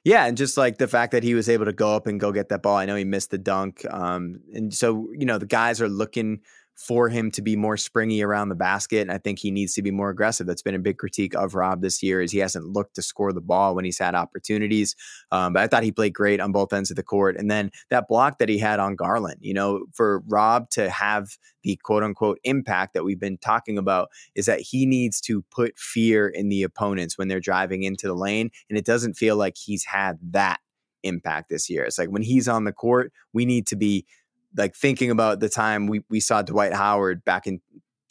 Yeah, 0.05 0.27
and 0.27 0.37
just 0.37 0.59
like 0.59 0.77
the 0.77 0.87
fact 0.87 1.13
that 1.13 1.23
he 1.23 1.35
was 1.35 1.49
able 1.49 1.65
to 1.65 1.73
go 1.73 1.97
up 1.97 2.07
and 2.07 2.21
go 2.21 2.31
get 2.31 2.51
that 2.51 2.63
ball. 2.63 2.77
I 2.77 2.85
know 2.85 2.95
he 2.95 3.05
missed 3.05 3.31
the 3.31 3.39
dunk, 3.39 3.87
um, 3.91 4.41
and 4.53 4.73
so 4.73 5.09
you 5.13 5.25
know 5.25 5.39
the 5.39 5.47
guys 5.47 5.81
are 5.81 5.89
looking 5.89 6.41
for 6.75 7.09
him 7.09 7.31
to 7.31 7.43
be 7.43 7.57
more 7.57 7.77
springy 7.77 8.23
around 8.23 8.49
the 8.49 8.55
basket. 8.55 9.01
And 9.01 9.13
I 9.13 9.19
think 9.19 9.39
he 9.39 9.51
needs 9.51 9.75
to 9.75 9.83
be 9.83 9.91
more 9.91 10.11
aggressive. 10.11 10.47
That's 10.47 10.63
been 10.63 10.75
a 10.75 10.81
big 10.81 10.99
critique 10.99 11.35
of 11.35 11.55
Rob 11.55 11.83
this 11.83 12.03
year 12.03 12.21
is 12.21 12.33
he 12.33 12.39
hasn't 12.39 12.67
looked 12.67 12.97
to 12.97 13.03
score 13.03 13.33
the 13.33 13.41
ball 13.41 13.75
when 13.75 13.85
he's 13.85 13.99
had 13.99 14.15
opportunities. 14.15 14.97
Um, 15.31 15.53
but 15.53 15.63
I 15.63 15.67
thought 15.69 15.85
he 15.85 15.93
played 15.93 16.15
great 16.15 16.41
on 16.41 16.53
both 16.53 16.73
ends 16.73 16.91
of 16.91 16.97
the 16.97 17.03
court. 17.03 17.37
And 17.37 17.51
then 17.51 17.71
that 17.91 18.09
block 18.09 18.39
that 18.39 18.49
he 18.49 18.59
had 18.59 18.81
on 18.81 18.97
Garland, 18.97 19.39
you 19.41 19.55
know, 19.55 19.87
for 19.93 20.23
Rob 20.27 20.69
to 20.71 20.91
have 20.91 21.37
the 21.63 21.77
quote 21.83 22.03
unquote 22.03 22.39
impact 22.45 22.95
that 22.95 23.05
we've 23.05 23.21
been 23.21 23.39
talking 23.39 23.79
about 23.79 24.09
is 24.35 24.47
that 24.47 24.61
he 24.61 24.85
needs 24.85 25.21
to 25.23 25.43
put 25.51 25.79
fear 25.79 26.29
in 26.29 26.49
the 26.49 26.63
opponents 26.63 27.17
when 27.17 27.29
they're 27.29 27.41
driving 27.41 27.85
into 27.85 28.07
the 28.07 28.15
lane. 28.15 28.51
And 28.69 28.77
it 28.77 28.85
doesn't 28.85 29.15
feel 29.15 29.37
like 29.37 29.57
he's 29.57 29.85
had 29.85 30.19
that 30.33 30.59
impact 31.05 31.51
this 31.51 31.71
year. 31.71 31.85
It's 31.85 31.99
like 31.99 32.09
when 32.09 32.23
he's 32.23 32.49
on 32.49 32.65
the 32.65 32.73
court, 32.73 33.13
we 33.33 33.45
need 33.45 33.67
to 33.69 33.77
be 33.77 34.07
like 34.57 34.75
thinking 34.75 35.11
about 35.11 35.41
the 35.41 35.49
time 35.49 35.87
we 35.87 36.03
we 36.09 36.21
saw 36.21 36.43
Dwight 36.43 36.73
Howard 36.73 37.25
back 37.25 37.47
in 37.47 37.61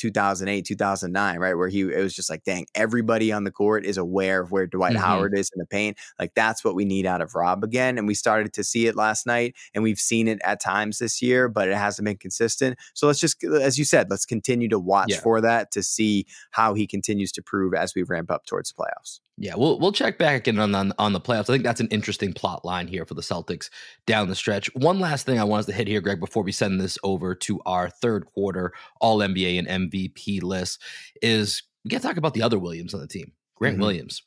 2008, 0.04 0.66
2009, 0.66 1.40
right? 1.40 1.54
Where 1.54 1.70
he, 1.70 1.82
it 1.82 2.04
was 2.04 2.14
just 2.14 2.30
like, 2.30 2.44
dang, 2.44 2.66
everybody 2.76 3.32
on 3.32 3.46
the 3.46 3.52
court 3.52 3.86
is 3.86 3.98
aware 3.98 4.42
of 4.42 4.52
where 4.52 4.68
Dwight 4.68 4.96
mm-hmm. 4.96 5.02
Howard 5.02 5.38
is 5.38 5.50
in 5.56 5.60
the 5.60 5.66
paint. 5.66 5.98
Like, 6.20 6.34
that's 6.36 6.62
what 6.62 6.76
we 6.76 6.84
need 6.84 7.06
out 7.06 7.22
of 7.22 7.36
Rob 7.36 7.64
again. 7.64 7.98
And 7.98 8.06
we 8.06 8.14
started 8.14 8.52
to 8.54 8.66
see 8.66 8.88
it 8.88 8.98
last 8.98 9.26
night, 9.26 9.56
and 9.74 9.82
we've 9.82 10.00
seen 10.00 10.28
it 10.28 10.40
at 10.44 10.62
times 10.62 11.00
this 11.00 11.22
year, 11.22 11.48
but 11.48 11.70
it 11.70 11.78
hasn't 11.78 12.06
been 12.06 12.18
consistent. 12.18 12.78
So 12.94 13.08
let's 13.08 13.20
just, 13.20 13.42
as 13.46 13.80
you 13.80 13.86
said, 13.86 14.10
let's 14.10 14.26
continue 14.26 14.68
to 14.68 14.80
watch 14.80 15.12
yeah. 15.12 15.22
for 15.22 15.40
that 15.40 15.72
to 15.72 15.82
see 15.82 16.26
how 16.52 16.74
he 16.74 16.86
continues 16.86 17.32
to 17.34 17.42
prove 17.42 17.74
as 17.74 17.96
we 17.96 18.04
ramp 18.04 18.30
up 18.30 18.46
towards 18.46 18.74
the 18.74 18.84
playoffs. 18.84 19.22
Yeah, 19.38 19.56
we'll 19.56 19.80
we'll 19.80 19.92
check 19.92 20.20
back 20.20 20.48
in 20.48 20.60
on, 20.60 20.76
on, 20.76 20.94
on 21.00 21.14
the 21.14 21.20
playoffs. 21.20 21.50
I 21.50 21.54
think 21.54 21.64
that's 21.64 21.82
an 21.82 21.88
interesting 21.88 22.34
plot 22.34 22.64
line 22.64 22.88
here 22.88 23.06
for 23.06 23.16
the 23.16 23.22
Celtics 23.22 23.70
down 24.06 24.30
the 24.30 24.36
stretch. 24.36 24.70
One 24.76 25.00
last 25.00 25.26
thing 25.26 25.40
I 25.40 25.44
wanted 25.44 25.66
to 25.68 25.74
hit 25.74 25.88
here, 25.88 26.02
Greg, 26.02 26.20
before 26.20 26.44
we 26.44 26.52
send 26.52 26.80
this 26.80 27.00
over 27.04 27.34
to 27.36 27.60
our 27.66 27.90
third 27.90 28.28
quarter 28.28 28.74
All 29.02 29.20
NBA 29.20 29.58
and 29.58 29.92
MVP 29.92 30.44
list, 30.44 30.82
is 31.22 31.64
we 31.84 31.90
got 31.90 32.02
to 32.02 32.08
talk 32.08 32.18
about 32.18 32.36
the 32.36 32.44
other 32.44 32.60
Williams 32.60 32.94
on 32.94 33.00
the 33.00 33.08
team, 33.08 33.32
Grant 33.56 33.76
mm-hmm. 33.76 33.82
Williams. 33.82 34.22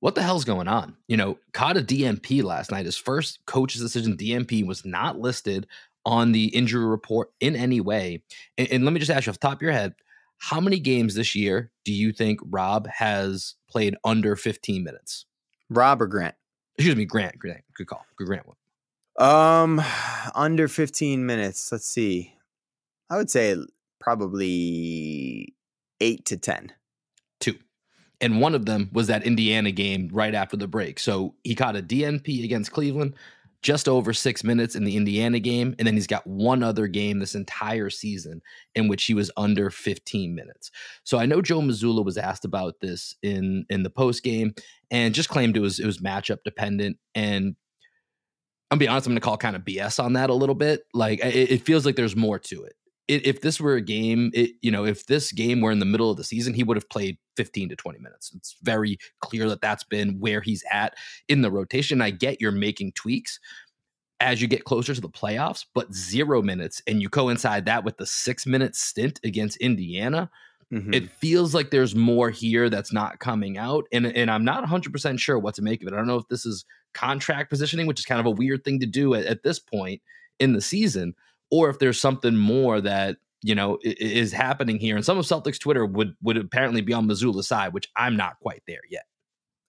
What 0.00 0.14
the 0.14 0.22
hell's 0.22 0.44
going 0.44 0.68
on? 0.68 0.96
You 1.08 1.16
know, 1.16 1.38
caught 1.54 1.78
a 1.78 1.82
DNP 1.82 2.42
last 2.42 2.70
night. 2.70 2.84
His 2.84 2.98
first 2.98 3.38
coach's 3.46 3.80
decision 3.80 4.18
DNP 4.18 4.66
was 4.66 4.84
not 4.84 5.18
listed 5.18 5.66
on 6.04 6.32
the 6.32 6.46
injury 6.54 6.84
report 6.84 7.30
in 7.40 7.56
any 7.56 7.80
way. 7.80 8.22
And, 8.58 8.68
and 8.70 8.84
let 8.84 8.92
me 8.92 9.00
just 9.00 9.10
ask 9.10 9.26
you 9.26 9.30
off 9.30 9.40
the 9.40 9.48
top 9.48 9.58
of 9.58 9.62
your 9.62 9.72
head, 9.72 9.94
how 10.38 10.60
many 10.60 10.78
games 10.78 11.14
this 11.14 11.34
year 11.34 11.70
do 11.84 11.92
you 11.92 12.12
think 12.12 12.40
Rob 12.44 12.86
has 12.88 13.54
played 13.68 13.96
under 14.04 14.36
15 14.36 14.82
minutes? 14.84 15.26
Rob 15.70 16.02
or 16.02 16.06
Grant? 16.06 16.34
Excuse 16.78 16.96
me, 16.96 17.04
Grant. 17.04 17.38
Grant. 17.38 17.64
Good 17.74 17.86
call. 17.86 18.04
Good 18.16 18.26
Grant 18.26 18.46
one. 18.46 18.56
Um, 19.18 19.82
under 20.34 20.68
15 20.68 21.24
minutes. 21.24 21.70
Let's 21.72 21.88
see. 21.88 22.34
I 23.10 23.16
would 23.16 23.30
say 23.30 23.56
probably 24.00 25.54
eight 26.00 26.24
to 26.26 26.36
10. 26.36 26.72
Two. 27.40 27.56
And 28.20 28.40
one 28.40 28.54
of 28.54 28.66
them 28.66 28.90
was 28.92 29.06
that 29.08 29.24
Indiana 29.24 29.70
game 29.70 30.10
right 30.12 30.34
after 30.34 30.56
the 30.56 30.68
break. 30.68 30.98
So 30.98 31.34
he 31.44 31.54
caught 31.54 31.76
a 31.76 31.82
DNP 31.82 32.44
against 32.44 32.72
Cleveland 32.72 33.14
just 33.66 33.88
over 33.88 34.12
six 34.12 34.44
minutes 34.44 34.76
in 34.76 34.84
the 34.84 34.96
Indiana 34.96 35.40
game. 35.40 35.74
And 35.76 35.88
then 35.88 35.94
he's 35.94 36.06
got 36.06 36.24
one 36.24 36.62
other 36.62 36.86
game 36.86 37.18
this 37.18 37.34
entire 37.34 37.90
season 37.90 38.40
in 38.76 38.86
which 38.86 39.06
he 39.06 39.12
was 39.12 39.28
under 39.36 39.70
15 39.70 40.36
minutes. 40.36 40.70
So 41.02 41.18
I 41.18 41.26
know 41.26 41.42
Joe 41.42 41.58
Mazzulla 41.58 42.04
was 42.04 42.16
asked 42.16 42.44
about 42.44 42.74
this 42.80 43.16
in 43.24 43.66
in 43.68 43.82
the 43.82 43.90
post 43.90 44.22
game 44.22 44.54
and 44.92 45.12
just 45.12 45.28
claimed 45.28 45.56
it 45.56 45.60
was 45.60 45.80
it 45.80 45.86
was 45.86 45.98
matchup 45.98 46.44
dependent. 46.44 46.98
And 47.16 47.56
I'm 48.70 48.78
be 48.78 48.86
honest, 48.86 49.08
I'm 49.08 49.14
gonna 49.14 49.20
call 49.20 49.36
kind 49.36 49.56
of 49.56 49.62
BS 49.62 49.98
on 49.98 50.12
that 50.12 50.30
a 50.30 50.34
little 50.34 50.54
bit. 50.54 50.84
Like 50.94 51.18
it, 51.18 51.50
it 51.50 51.62
feels 51.62 51.84
like 51.84 51.96
there's 51.96 52.14
more 52.14 52.38
to 52.38 52.62
it 52.62 52.76
if 53.08 53.40
this 53.40 53.60
were 53.60 53.74
a 53.74 53.80
game, 53.80 54.30
it, 54.34 54.50
you 54.62 54.70
know, 54.70 54.84
if 54.84 55.06
this 55.06 55.30
game 55.32 55.60
were 55.60 55.70
in 55.70 55.78
the 55.78 55.84
middle 55.84 56.10
of 56.10 56.16
the 56.16 56.24
season, 56.24 56.54
he 56.54 56.64
would 56.64 56.76
have 56.76 56.88
played 56.88 57.18
15 57.36 57.68
to 57.68 57.76
20 57.76 57.98
minutes. 58.00 58.32
It's 58.34 58.56
very 58.62 58.98
clear 59.20 59.48
that 59.48 59.60
that's 59.60 59.84
been 59.84 60.18
where 60.18 60.40
he's 60.40 60.64
at 60.70 60.94
in 61.28 61.42
the 61.42 61.50
rotation. 61.50 62.02
I 62.02 62.10
get 62.10 62.40
you're 62.40 62.52
making 62.52 62.92
tweaks 62.92 63.38
as 64.18 64.40
you 64.40 64.48
get 64.48 64.64
closer 64.64 64.94
to 64.94 65.00
the 65.00 65.08
playoffs, 65.08 65.64
but 65.74 65.92
zero 65.92 66.42
minutes, 66.42 66.82
and 66.86 67.02
you 67.02 67.08
coincide 67.08 67.66
that 67.66 67.84
with 67.84 67.98
the 67.98 68.06
six 68.06 68.46
minute 68.46 68.74
stint 68.74 69.20
against 69.22 69.56
Indiana. 69.58 70.30
Mm-hmm. 70.72 70.94
It 70.94 71.10
feels 71.10 71.54
like 71.54 71.70
there's 71.70 71.94
more 71.94 72.30
here 72.30 72.68
that's 72.68 72.92
not 72.92 73.20
coming 73.20 73.56
out, 73.56 73.84
and 73.92 74.06
and 74.06 74.30
I'm 74.30 74.44
not 74.44 74.62
100 74.62 74.92
percent 74.92 75.20
sure 75.20 75.38
what 75.38 75.54
to 75.56 75.62
make 75.62 75.80
of 75.82 75.88
it. 75.88 75.94
I 75.94 75.96
don't 75.96 76.08
know 76.08 76.16
if 76.16 76.28
this 76.28 76.44
is 76.44 76.64
contract 76.92 77.50
positioning, 77.50 77.86
which 77.86 78.00
is 78.00 78.06
kind 78.06 78.18
of 78.18 78.26
a 78.26 78.30
weird 78.30 78.64
thing 78.64 78.80
to 78.80 78.86
do 78.86 79.14
at, 79.14 79.26
at 79.26 79.42
this 79.44 79.60
point 79.60 80.02
in 80.40 80.54
the 80.54 80.60
season 80.60 81.14
or 81.50 81.70
if 81.70 81.78
there's 81.78 82.00
something 82.00 82.36
more 82.36 82.80
that 82.80 83.16
you 83.42 83.54
know 83.54 83.78
is 83.82 84.32
happening 84.32 84.78
here. 84.78 84.96
And 84.96 85.04
some 85.04 85.18
of 85.18 85.24
Celtics 85.24 85.60
Twitter 85.60 85.86
would 85.86 86.14
would 86.22 86.36
apparently 86.36 86.80
be 86.80 86.92
on 86.92 87.08
Mazzulla's 87.08 87.48
side, 87.48 87.72
which 87.72 87.88
I'm 87.96 88.16
not 88.16 88.38
quite 88.40 88.62
there 88.66 88.80
yet. 88.90 89.04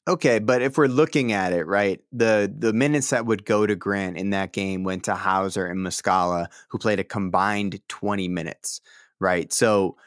Okay, 0.07 0.39
but 0.39 0.61
if 0.61 0.77
we're 0.77 0.87
looking 0.87 1.33
at 1.33 1.51
it, 1.51 1.65
right, 1.65 1.99
the 2.11 2.53
the 2.57 2.73
minutes 2.73 3.09
that 3.09 3.25
would 3.25 3.45
go 3.45 3.67
to 3.67 3.75
Grant 3.75 4.17
in 4.17 4.29
that 4.29 4.53
game 4.53 4.83
went 4.83 5.03
to 5.05 5.15
Hauser 5.15 5.67
and 5.67 5.85
Muscala, 5.85 6.47
who 6.69 6.77
played 6.77 6.99
a 6.99 7.03
combined 7.03 7.81
20 7.89 8.27
minutes, 8.29 8.79
right? 9.19 9.51
So 9.51 9.97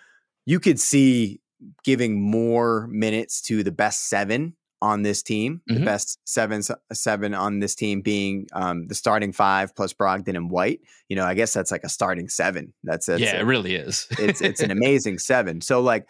you 0.46 0.58
could 0.58 0.80
see 0.80 1.40
giving 1.84 2.20
more 2.20 2.86
minutes 2.86 3.42
to 3.42 3.62
the 3.62 3.72
best 3.72 4.08
seven 4.08 4.56
on 4.82 5.02
this 5.02 5.22
team. 5.22 5.60
Mm-hmm. 5.68 5.80
The 5.80 5.84
best 5.84 6.18
seven 6.24 6.62
seven 6.92 7.34
on 7.34 7.60
this 7.60 7.74
team 7.74 8.00
being 8.00 8.46
um, 8.52 8.86
the 8.86 8.94
starting 8.94 9.32
five 9.32 9.74
plus 9.74 9.92
Brogdon 9.92 10.36
and 10.36 10.50
White. 10.50 10.80
You 11.08 11.16
know, 11.16 11.24
I 11.24 11.34
guess 11.34 11.52
that's 11.52 11.70
like 11.70 11.84
a 11.84 11.88
starting 11.88 12.28
seven. 12.28 12.72
That's, 12.84 13.06
that's 13.06 13.20
yeah, 13.20 13.36
a, 13.36 13.40
it 13.40 13.44
really 13.44 13.74
is. 13.74 14.06
it's 14.12 14.40
it's 14.40 14.60
an 14.60 14.70
amazing 14.70 15.18
seven. 15.18 15.60
So 15.60 15.80
like, 15.80 16.08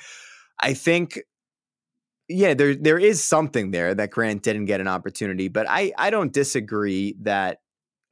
I 0.61 0.75
think. 0.75 1.21
Yeah, 2.33 2.55
there 2.55 2.77
there 2.77 2.99
is 2.99 3.21
something 3.21 3.73
there 3.73 3.93
that 3.93 4.13
Grant 4.13 4.45
didn't 4.45 4.67
get 4.67 4.81
an 4.81 4.87
opportunity, 4.87 5.49
but 5.49 5.67
I 5.69 5.93
I 5.99 6.11
don't 6.11 6.33
disagree 6.33 7.17
that 7.23 7.59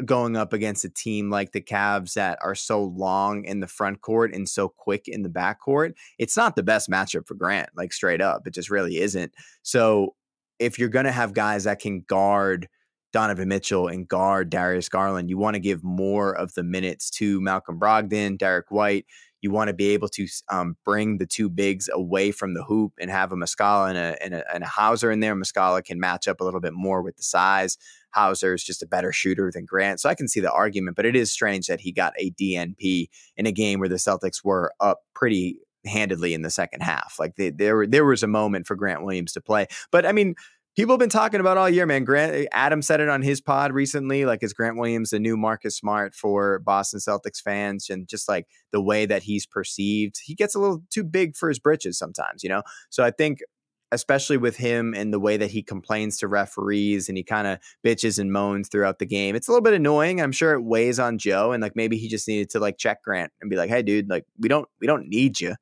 going 0.04 0.36
up 0.36 0.52
against 0.52 0.84
a 0.84 0.88
team 0.88 1.30
like 1.30 1.52
the 1.52 1.60
Cavs 1.60 2.14
that 2.14 2.38
are 2.42 2.54
so 2.54 2.82
long 2.82 3.44
in 3.44 3.60
the 3.60 3.66
front 3.66 4.00
court 4.00 4.34
and 4.34 4.48
so 4.48 4.68
quick 4.68 5.06
in 5.06 5.22
the 5.22 5.28
back 5.28 5.60
court, 5.60 5.94
it's 6.18 6.36
not 6.36 6.56
the 6.56 6.62
best 6.64 6.88
matchup 6.90 7.26
for 7.26 7.34
Grant, 7.34 7.68
like 7.76 7.92
straight 7.92 8.20
up. 8.20 8.46
It 8.46 8.54
just 8.54 8.70
really 8.70 8.98
isn't. 8.98 9.32
So 9.62 10.14
if 10.58 10.78
you're 10.78 10.88
going 10.88 11.04
to 11.04 11.12
have 11.12 11.32
guys 11.32 11.64
that 11.64 11.80
can 11.80 12.00
guard 12.00 12.68
Donovan 13.12 13.48
Mitchell 13.48 13.88
and 13.88 14.06
guard 14.06 14.50
Darius 14.50 14.88
Garland, 14.88 15.30
you 15.30 15.38
want 15.38 15.54
to 15.54 15.60
give 15.60 15.82
more 15.82 16.32
of 16.32 16.54
the 16.54 16.62
minutes 16.62 17.10
to 17.12 17.40
Malcolm 17.40 17.78
Brogdon, 17.78 18.36
Derrick 18.36 18.70
White. 18.70 19.06
You 19.40 19.52
want 19.52 19.68
to 19.68 19.74
be 19.74 19.90
able 19.90 20.08
to 20.08 20.26
um, 20.50 20.76
bring 20.84 21.18
the 21.18 21.26
two 21.26 21.48
bigs 21.48 21.88
away 21.92 22.32
from 22.32 22.54
the 22.54 22.64
hoop 22.64 22.94
and 23.00 23.08
have 23.08 23.30
a 23.30 23.36
Muscala 23.36 23.88
and 23.88 23.96
a, 23.96 24.22
and 24.22 24.34
a, 24.34 24.44
and 24.52 24.64
a 24.64 24.66
Hauser 24.66 25.12
in 25.12 25.20
there. 25.20 25.36
Muscala 25.36 25.82
can 25.84 26.00
match 26.00 26.26
up 26.26 26.40
a 26.40 26.44
little 26.44 26.60
bit 26.60 26.74
more 26.74 27.02
with 27.02 27.16
the 27.16 27.22
size. 27.22 27.78
Hauser 28.10 28.52
is 28.52 28.64
just 28.64 28.82
a 28.82 28.86
better 28.86 29.12
shooter 29.12 29.50
than 29.52 29.64
Grant. 29.64 30.00
So 30.00 30.08
I 30.08 30.16
can 30.16 30.26
see 30.26 30.40
the 30.40 30.50
argument, 30.50 30.96
but 30.96 31.06
it 31.06 31.14
is 31.14 31.30
strange 31.30 31.68
that 31.68 31.80
he 31.80 31.92
got 31.92 32.14
a 32.18 32.32
DNP 32.32 33.08
in 33.36 33.46
a 33.46 33.52
game 33.52 33.78
where 33.78 33.88
the 33.88 33.94
Celtics 33.96 34.42
were 34.42 34.72
up 34.80 35.02
pretty 35.14 35.60
handedly 35.88 36.34
in 36.34 36.42
the 36.42 36.50
second 36.50 36.82
half. 36.82 37.16
Like 37.18 37.36
they, 37.36 37.50
there, 37.50 37.86
there 37.86 38.04
was 38.04 38.22
a 38.22 38.28
moment 38.28 38.66
for 38.66 38.76
Grant 38.76 39.04
Williams 39.04 39.32
to 39.32 39.40
play. 39.40 39.66
But 39.90 40.06
I 40.06 40.12
mean, 40.12 40.34
people 40.78 40.92
have 40.92 41.00
been 41.00 41.08
talking 41.08 41.40
about 41.40 41.56
all 41.56 41.68
year, 41.68 41.86
man. 41.86 42.04
Grant 42.04 42.32
eh, 42.32 42.46
Adam 42.52 42.82
said 42.82 43.00
it 43.00 43.08
on 43.08 43.20
his 43.20 43.40
pod 43.40 43.72
recently. 43.72 44.24
Like, 44.24 44.44
is 44.44 44.52
Grant 44.52 44.78
Williams 44.78 45.10
the 45.10 45.18
new 45.18 45.36
Marcus 45.36 45.76
Smart 45.76 46.14
for 46.14 46.60
Boston 46.60 47.00
Celtics 47.00 47.42
fans? 47.42 47.90
And 47.90 48.06
just 48.06 48.28
like 48.28 48.46
the 48.70 48.80
way 48.80 49.04
that 49.04 49.24
he's 49.24 49.44
perceived, 49.44 50.20
he 50.24 50.36
gets 50.36 50.54
a 50.54 50.60
little 50.60 50.80
too 50.88 51.02
big 51.02 51.34
for 51.34 51.48
his 51.48 51.58
britches 51.58 51.98
sometimes, 51.98 52.44
you 52.44 52.48
know. 52.48 52.62
So 52.88 53.04
I 53.04 53.10
think. 53.10 53.40
Especially 53.90 54.36
with 54.36 54.58
him 54.58 54.92
and 54.94 55.14
the 55.14 55.18
way 55.18 55.38
that 55.38 55.50
he 55.50 55.62
complains 55.62 56.18
to 56.18 56.28
referees 56.28 57.08
and 57.08 57.16
he 57.16 57.24
kind 57.24 57.46
of 57.46 57.58
bitches 57.82 58.18
and 58.18 58.30
moans 58.30 58.68
throughout 58.68 58.98
the 58.98 59.06
game. 59.06 59.34
It's 59.34 59.48
a 59.48 59.50
little 59.50 59.62
bit 59.62 59.72
annoying. 59.72 60.20
I'm 60.20 60.30
sure 60.30 60.52
it 60.52 60.62
weighs 60.62 60.98
on 60.98 61.16
Joe 61.16 61.52
and 61.52 61.62
like 61.62 61.74
maybe 61.74 61.96
he 61.96 62.06
just 62.06 62.28
needed 62.28 62.50
to 62.50 62.60
like 62.60 62.76
check 62.76 63.02
Grant 63.02 63.32
and 63.40 63.48
be 63.48 63.56
like, 63.56 63.70
"Hey 63.70 63.80
dude, 63.80 64.10
like 64.10 64.26
we 64.38 64.46
don't 64.46 64.68
we 64.78 64.86
don't 64.86 65.08
need 65.08 65.40
you 65.40 65.54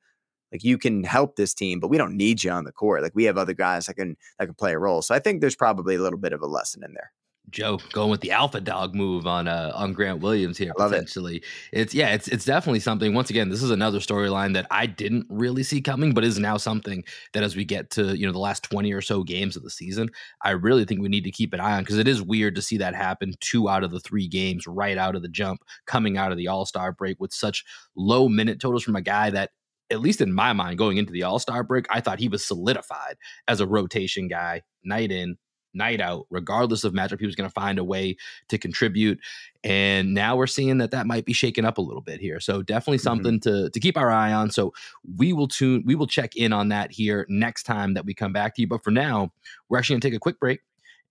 like 0.51 0.63
you 0.63 0.77
can 0.77 1.03
help 1.03 1.35
this 1.35 1.53
team, 1.53 1.79
but 1.79 1.89
we 1.89 1.97
don't 1.97 2.15
need 2.15 2.43
you 2.43 2.51
on 2.51 2.63
the 2.63 2.71
court. 2.71 3.01
Like 3.01 3.15
we 3.15 3.25
have 3.25 3.37
other 3.37 3.53
guys 3.53 3.85
that 3.85 3.95
can 3.95 4.17
that 4.39 4.45
can 4.45 4.55
play 4.55 4.73
a 4.73 4.79
role. 4.79 5.01
So 5.01 5.13
I 5.13 5.19
think 5.19 5.41
there's 5.41 5.55
probably 5.55 5.95
a 5.95 6.01
little 6.01 6.19
bit 6.19 6.33
of 6.33 6.41
a 6.41 6.47
lesson 6.47 6.83
in 6.83 6.93
there. 6.93 7.11
Joe 7.49 7.79
going 7.93 8.09
with 8.09 8.19
the 8.19 8.31
alpha 8.31 8.59
dog 8.59 8.93
move 8.93 9.25
on 9.25 9.47
uh 9.47 9.71
on 9.73 9.93
Grant 9.93 10.19
Williams 10.19 10.57
here 10.57 10.73
potentially. 10.75 11.37
It. 11.37 11.43
It's 11.71 11.93
yeah, 11.93 12.13
it's 12.13 12.27
it's 12.27 12.43
definitely 12.43 12.81
something. 12.81 13.13
Once 13.13 13.29
again, 13.29 13.49
this 13.49 13.63
is 13.63 13.71
another 13.71 13.99
storyline 13.99 14.53
that 14.53 14.67
I 14.69 14.85
didn't 14.85 15.27
really 15.29 15.63
see 15.63 15.81
coming, 15.81 16.13
but 16.13 16.25
is 16.25 16.39
now 16.39 16.57
something 16.57 17.05
that 17.33 17.43
as 17.43 17.55
we 17.55 17.63
get 17.63 17.89
to 17.91 18.17
you 18.17 18.25
know 18.25 18.33
the 18.33 18.39
last 18.39 18.63
twenty 18.63 18.91
or 18.91 19.01
so 19.01 19.23
games 19.23 19.55
of 19.55 19.63
the 19.63 19.69
season, 19.69 20.09
I 20.41 20.51
really 20.51 20.83
think 20.83 21.01
we 21.01 21.07
need 21.07 21.23
to 21.23 21.31
keep 21.31 21.53
an 21.53 21.61
eye 21.61 21.77
on 21.77 21.83
because 21.83 21.97
it 21.97 22.07
is 22.07 22.21
weird 22.21 22.55
to 22.55 22.61
see 22.61 22.77
that 22.77 22.95
happen 22.95 23.33
two 23.39 23.69
out 23.69 23.83
of 23.83 23.91
the 23.91 24.01
three 24.01 24.27
games 24.27 24.67
right 24.67 24.97
out 24.97 25.15
of 25.15 25.21
the 25.21 25.29
jump, 25.29 25.61
coming 25.85 26.17
out 26.17 26.31
of 26.31 26.37
the 26.37 26.49
All 26.49 26.65
Star 26.65 26.91
break 26.91 27.17
with 27.19 27.31
such 27.31 27.63
low 27.95 28.27
minute 28.27 28.59
totals 28.59 28.83
from 28.83 28.97
a 28.97 29.01
guy 29.01 29.29
that 29.29 29.51
at 29.89 30.01
least 30.01 30.21
in 30.21 30.33
my 30.33 30.53
mind, 30.53 30.77
going 30.77 30.97
into 30.97 31.13
the 31.13 31.23
All 31.23 31.39
Star 31.39 31.63
break, 31.63 31.85
I 31.89 32.01
thought 32.01 32.19
he 32.19 32.27
was 32.27 32.45
solidified 32.45 33.17
as 33.47 33.59
a 33.59 33.67
rotation 33.67 34.27
guy, 34.27 34.63
night 34.83 35.11
in, 35.11 35.37
night 35.73 36.01
out, 36.01 36.25
regardless 36.29 36.83
of 36.83 36.93
matchup. 36.93 37.19
He 37.19 37.25
was 37.25 37.35
going 37.35 37.49
to 37.49 37.53
find 37.53 37.79
a 37.79 37.83
way 37.83 38.17
to 38.49 38.57
contribute. 38.57 39.19
And 39.63 40.13
now 40.13 40.35
we're 40.35 40.47
seeing 40.47 40.79
that 40.79 40.91
that 40.91 41.07
might 41.07 41.25
be 41.25 41.33
shaken 41.33 41.65
up 41.65 41.77
a 41.77 41.81
little 41.81 42.01
bit 42.01 42.19
here. 42.19 42.39
So 42.39 42.61
definitely 42.61 42.97
mm-hmm. 42.97 43.03
something 43.03 43.39
mm-hmm. 43.39 43.63
to, 43.65 43.69
to 43.69 43.79
keep 43.79 43.97
our 43.97 44.11
eye 44.11 44.33
on. 44.33 44.51
So 44.51 44.73
we 45.17 45.33
will 45.33 45.47
tune, 45.47 45.83
we 45.85 45.95
will 45.95 46.07
check 46.07 46.35
in 46.35 46.51
on 46.51 46.69
that 46.69 46.91
here 46.91 47.25
next 47.29 47.63
time 47.63 47.93
that 47.93 48.05
we 48.05 48.13
come 48.13 48.33
back 48.33 48.55
to 48.55 48.61
you. 48.61 48.67
But 48.67 48.83
for 48.83 48.91
now, 48.91 49.31
we're 49.69 49.77
actually 49.77 49.95
going 49.95 50.01
to 50.01 50.09
take 50.09 50.17
a 50.17 50.19
quick 50.19 50.39
break. 50.39 50.61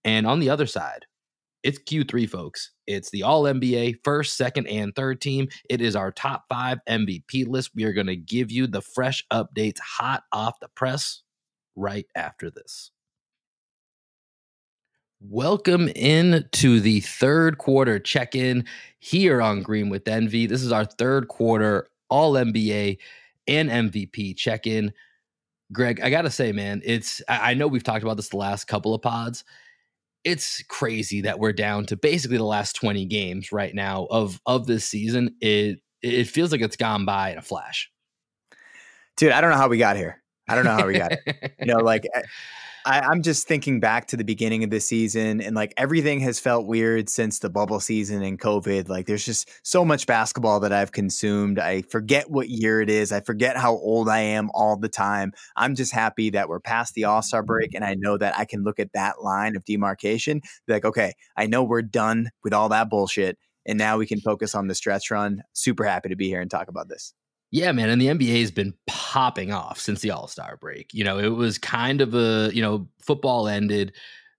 And 0.04 0.26
on 0.26 0.40
the 0.40 0.50
other 0.50 0.66
side, 0.66 1.06
it's 1.66 1.80
Q3, 1.80 2.30
folks. 2.30 2.70
It's 2.86 3.10
the 3.10 3.24
All 3.24 3.42
NBA 3.42 3.96
first, 4.04 4.36
second, 4.36 4.68
and 4.68 4.94
third 4.94 5.20
team. 5.20 5.48
It 5.68 5.80
is 5.80 5.96
our 5.96 6.12
top 6.12 6.44
five 6.48 6.78
MVP 6.88 7.48
list. 7.48 7.72
We 7.74 7.82
are 7.82 7.92
going 7.92 8.06
to 8.06 8.14
give 8.14 8.52
you 8.52 8.68
the 8.68 8.80
fresh 8.80 9.26
updates 9.32 9.80
hot 9.80 10.22
off 10.30 10.60
the 10.60 10.68
press 10.68 11.22
right 11.74 12.06
after 12.14 12.52
this. 12.52 12.92
Welcome 15.20 15.88
in 15.96 16.44
to 16.52 16.78
the 16.78 17.00
third 17.00 17.58
quarter 17.58 17.98
check 17.98 18.36
in 18.36 18.64
here 19.00 19.42
on 19.42 19.62
Green 19.62 19.88
with 19.88 20.06
Envy. 20.06 20.46
This 20.46 20.62
is 20.62 20.70
our 20.70 20.84
third 20.84 21.26
quarter 21.26 21.88
All 22.08 22.34
NBA 22.34 22.98
and 23.48 23.70
MVP 23.70 24.36
check 24.36 24.68
in. 24.68 24.92
Greg, 25.72 26.00
I 26.00 26.10
got 26.10 26.22
to 26.22 26.30
say, 26.30 26.52
man, 26.52 26.80
it's, 26.84 27.20
I 27.28 27.54
know 27.54 27.66
we've 27.66 27.82
talked 27.82 28.04
about 28.04 28.18
this 28.18 28.28
the 28.28 28.36
last 28.36 28.66
couple 28.66 28.94
of 28.94 29.02
pods. 29.02 29.42
It's 30.26 30.62
crazy 30.64 31.20
that 31.22 31.38
we're 31.38 31.52
down 31.52 31.86
to 31.86 31.96
basically 31.96 32.36
the 32.36 32.44
last 32.44 32.74
20 32.74 33.04
games 33.06 33.52
right 33.52 33.74
now 33.74 34.06
of, 34.10 34.40
of 34.44 34.66
this 34.66 34.84
season. 34.84 35.36
It, 35.40 35.78
it 36.02 36.24
feels 36.24 36.50
like 36.50 36.60
it's 36.60 36.76
gone 36.76 37.04
by 37.04 37.30
in 37.30 37.38
a 37.38 37.42
flash. 37.42 37.90
Dude, 39.16 39.30
I 39.32 39.40
don't 39.40 39.50
know 39.50 39.56
how 39.56 39.68
we 39.68 39.78
got 39.78 39.96
here. 39.96 40.22
I 40.48 40.54
don't 40.56 40.64
know 40.64 40.76
how 40.76 40.86
we 40.86 40.98
got 40.98 41.12
it. 41.12 41.54
You 41.60 41.66
know, 41.66 41.78
like 41.78 42.06
eh, 42.12 42.22
I, 42.86 43.10
am 43.10 43.22
just 43.22 43.48
thinking 43.48 43.80
back 43.80 44.06
to 44.08 44.16
the 44.16 44.22
beginning 44.22 44.62
of 44.62 44.70
the 44.70 44.78
season, 44.78 45.40
and 45.40 45.56
like 45.56 45.74
everything 45.76 46.20
has 46.20 46.38
felt 46.38 46.66
weird 46.66 47.08
since 47.08 47.40
the 47.40 47.50
bubble 47.50 47.80
season 47.80 48.22
and 48.22 48.38
COVID. 48.38 48.88
Like 48.88 49.06
there's 49.06 49.24
just 49.24 49.50
so 49.66 49.84
much 49.84 50.06
basketball 50.06 50.60
that 50.60 50.72
I've 50.72 50.92
consumed. 50.92 51.58
I 51.58 51.82
forget 51.82 52.30
what 52.30 52.48
year 52.48 52.80
it 52.80 52.88
is. 52.88 53.10
I 53.10 53.20
forget 53.20 53.56
how 53.56 53.72
old 53.72 54.08
I 54.08 54.20
am 54.20 54.50
all 54.54 54.76
the 54.76 54.88
time. 54.88 55.32
I'm 55.56 55.74
just 55.74 55.92
happy 55.92 56.30
that 56.30 56.48
we're 56.48 56.60
past 56.60 56.94
the 56.94 57.04
All 57.04 57.22
Star 57.22 57.42
break, 57.42 57.74
and 57.74 57.84
I 57.84 57.94
know 57.94 58.16
that 58.18 58.38
I 58.38 58.44
can 58.44 58.62
look 58.62 58.78
at 58.78 58.92
that 58.94 59.20
line 59.20 59.56
of 59.56 59.64
demarcation. 59.64 60.40
like, 60.68 60.84
okay, 60.84 61.14
I 61.36 61.46
know 61.46 61.64
we're 61.64 61.82
done 61.82 62.30
with 62.44 62.54
all 62.54 62.68
that 62.68 62.88
bullshit, 62.88 63.36
and 63.66 63.78
now 63.78 63.98
we 63.98 64.06
can 64.06 64.20
focus 64.20 64.54
on 64.54 64.68
the 64.68 64.76
stretch 64.76 65.10
run. 65.10 65.42
Super 65.54 65.84
happy 65.84 66.08
to 66.10 66.16
be 66.16 66.28
here 66.28 66.40
and 66.40 66.50
talk 66.50 66.68
about 66.68 66.88
this. 66.88 67.12
Yeah, 67.50 67.72
man. 67.72 67.88
And 67.90 68.00
the 68.00 68.08
NBA 68.08 68.40
has 68.40 68.50
been 68.50 68.74
popping 68.86 69.52
off 69.52 69.78
since 69.78 70.00
the 70.00 70.10
All 70.10 70.28
Star 70.28 70.56
break. 70.56 70.92
You 70.92 71.04
know, 71.04 71.18
it 71.18 71.28
was 71.28 71.58
kind 71.58 72.00
of 72.00 72.14
a, 72.14 72.50
you 72.52 72.60
know, 72.62 72.88
football 73.00 73.48
ended 73.48 73.92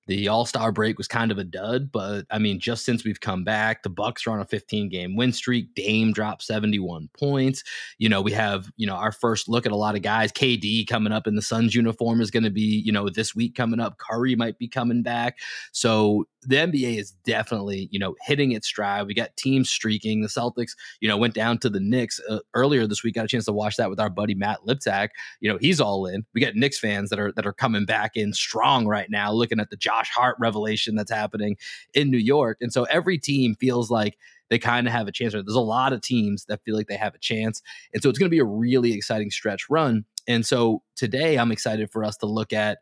the 0.07 0.29
All 0.29 0.45
Star 0.45 0.71
break 0.71 0.97
was 0.97 1.07
kind 1.07 1.31
of 1.31 1.37
a 1.37 1.43
dud, 1.43 1.91
but 1.91 2.25
I 2.31 2.39
mean, 2.39 2.59
just 2.59 2.85
since 2.85 3.03
we've 3.03 3.19
come 3.19 3.43
back, 3.43 3.83
the 3.83 3.89
Bucks 3.89 4.25
are 4.25 4.31
on 4.31 4.39
a 4.39 4.45
15 4.45 4.87
game 4.87 5.17
win 5.17 5.33
streak. 5.33 5.75
Dame 5.75 6.13
dropped 6.13 6.43
71 6.43 7.09
points. 7.17 7.63
You 7.97 8.07
know, 8.07 8.21
we 8.21 8.31
have 8.31 8.71
you 8.77 8.87
know 8.87 8.95
our 8.95 9.11
first 9.11 9.49
look 9.49 9.65
at 9.65 9.71
a 9.73 9.75
lot 9.75 9.95
of 9.95 10.01
guys. 10.01 10.31
KD 10.31 10.87
coming 10.87 11.11
up 11.11 11.27
in 11.27 11.35
the 11.35 11.41
Suns 11.41 11.75
uniform 11.75 12.21
is 12.21 12.31
going 12.31 12.43
to 12.43 12.49
be 12.49 12.81
you 12.85 12.91
know 12.91 13.09
this 13.09 13.35
week 13.35 13.53
coming 13.53 13.81
up. 13.81 13.97
Curry 13.97 14.35
might 14.35 14.57
be 14.57 14.67
coming 14.67 15.03
back. 15.03 15.37
So 15.73 16.25
the 16.43 16.55
NBA 16.55 16.97
is 16.97 17.11
definitely 17.25 17.89
you 17.91 17.99
know 17.99 18.15
hitting 18.21 18.53
its 18.53 18.67
stride. 18.67 19.07
We 19.07 19.13
got 19.13 19.35
teams 19.35 19.69
streaking. 19.69 20.21
The 20.21 20.29
Celtics 20.29 20.71
you 21.01 21.09
know 21.09 21.17
went 21.17 21.33
down 21.33 21.57
to 21.59 21.69
the 21.69 21.81
Knicks 21.81 22.21
uh, 22.29 22.39
earlier 22.53 22.87
this 22.87 23.03
week. 23.03 23.15
Got 23.15 23.25
a 23.25 23.27
chance 23.27 23.45
to 23.45 23.53
watch 23.53 23.75
that 23.75 23.89
with 23.89 23.99
our 23.99 24.09
buddy 24.09 24.35
Matt 24.35 24.59
Liptak. 24.65 25.09
You 25.41 25.51
know 25.51 25.57
he's 25.59 25.81
all 25.81 26.05
in. 26.05 26.25
We 26.33 26.39
got 26.39 26.55
Knicks 26.55 26.79
fans 26.79 27.09
that 27.09 27.19
are 27.19 27.33
that 27.33 27.45
are 27.45 27.53
coming 27.53 27.85
back 27.85 28.15
in 28.15 28.31
strong 28.31 28.87
right 28.87 29.09
now. 29.09 29.33
Looking 29.33 29.59
at 29.59 29.69
the 29.69 29.75
job 29.75 29.96
Josh 29.97 30.09
Hart 30.11 30.37
revelation 30.39 30.95
that's 30.95 31.11
happening 31.11 31.57
in 31.93 32.09
New 32.09 32.17
York. 32.17 32.57
And 32.61 32.71
so 32.71 32.83
every 32.85 33.17
team 33.17 33.55
feels 33.55 33.89
like 33.89 34.17
they 34.49 34.59
kind 34.59 34.87
of 34.87 34.93
have 34.93 35.07
a 35.07 35.11
chance. 35.11 35.33
There's 35.33 35.45
a 35.47 35.59
lot 35.59 35.93
of 35.93 36.01
teams 36.01 36.45
that 36.45 36.61
feel 36.63 36.75
like 36.75 36.87
they 36.87 36.95
have 36.95 37.15
a 37.15 37.19
chance. 37.19 37.61
And 37.93 38.01
so 38.01 38.09
it's 38.09 38.19
going 38.19 38.29
to 38.29 38.35
be 38.35 38.39
a 38.39 38.45
really 38.45 38.93
exciting 38.93 39.31
stretch 39.31 39.69
run. 39.69 40.05
And 40.27 40.45
so 40.45 40.83
today 40.95 41.37
I'm 41.37 41.51
excited 41.51 41.91
for 41.91 42.03
us 42.03 42.17
to 42.17 42.25
look 42.25 42.53
at 42.53 42.77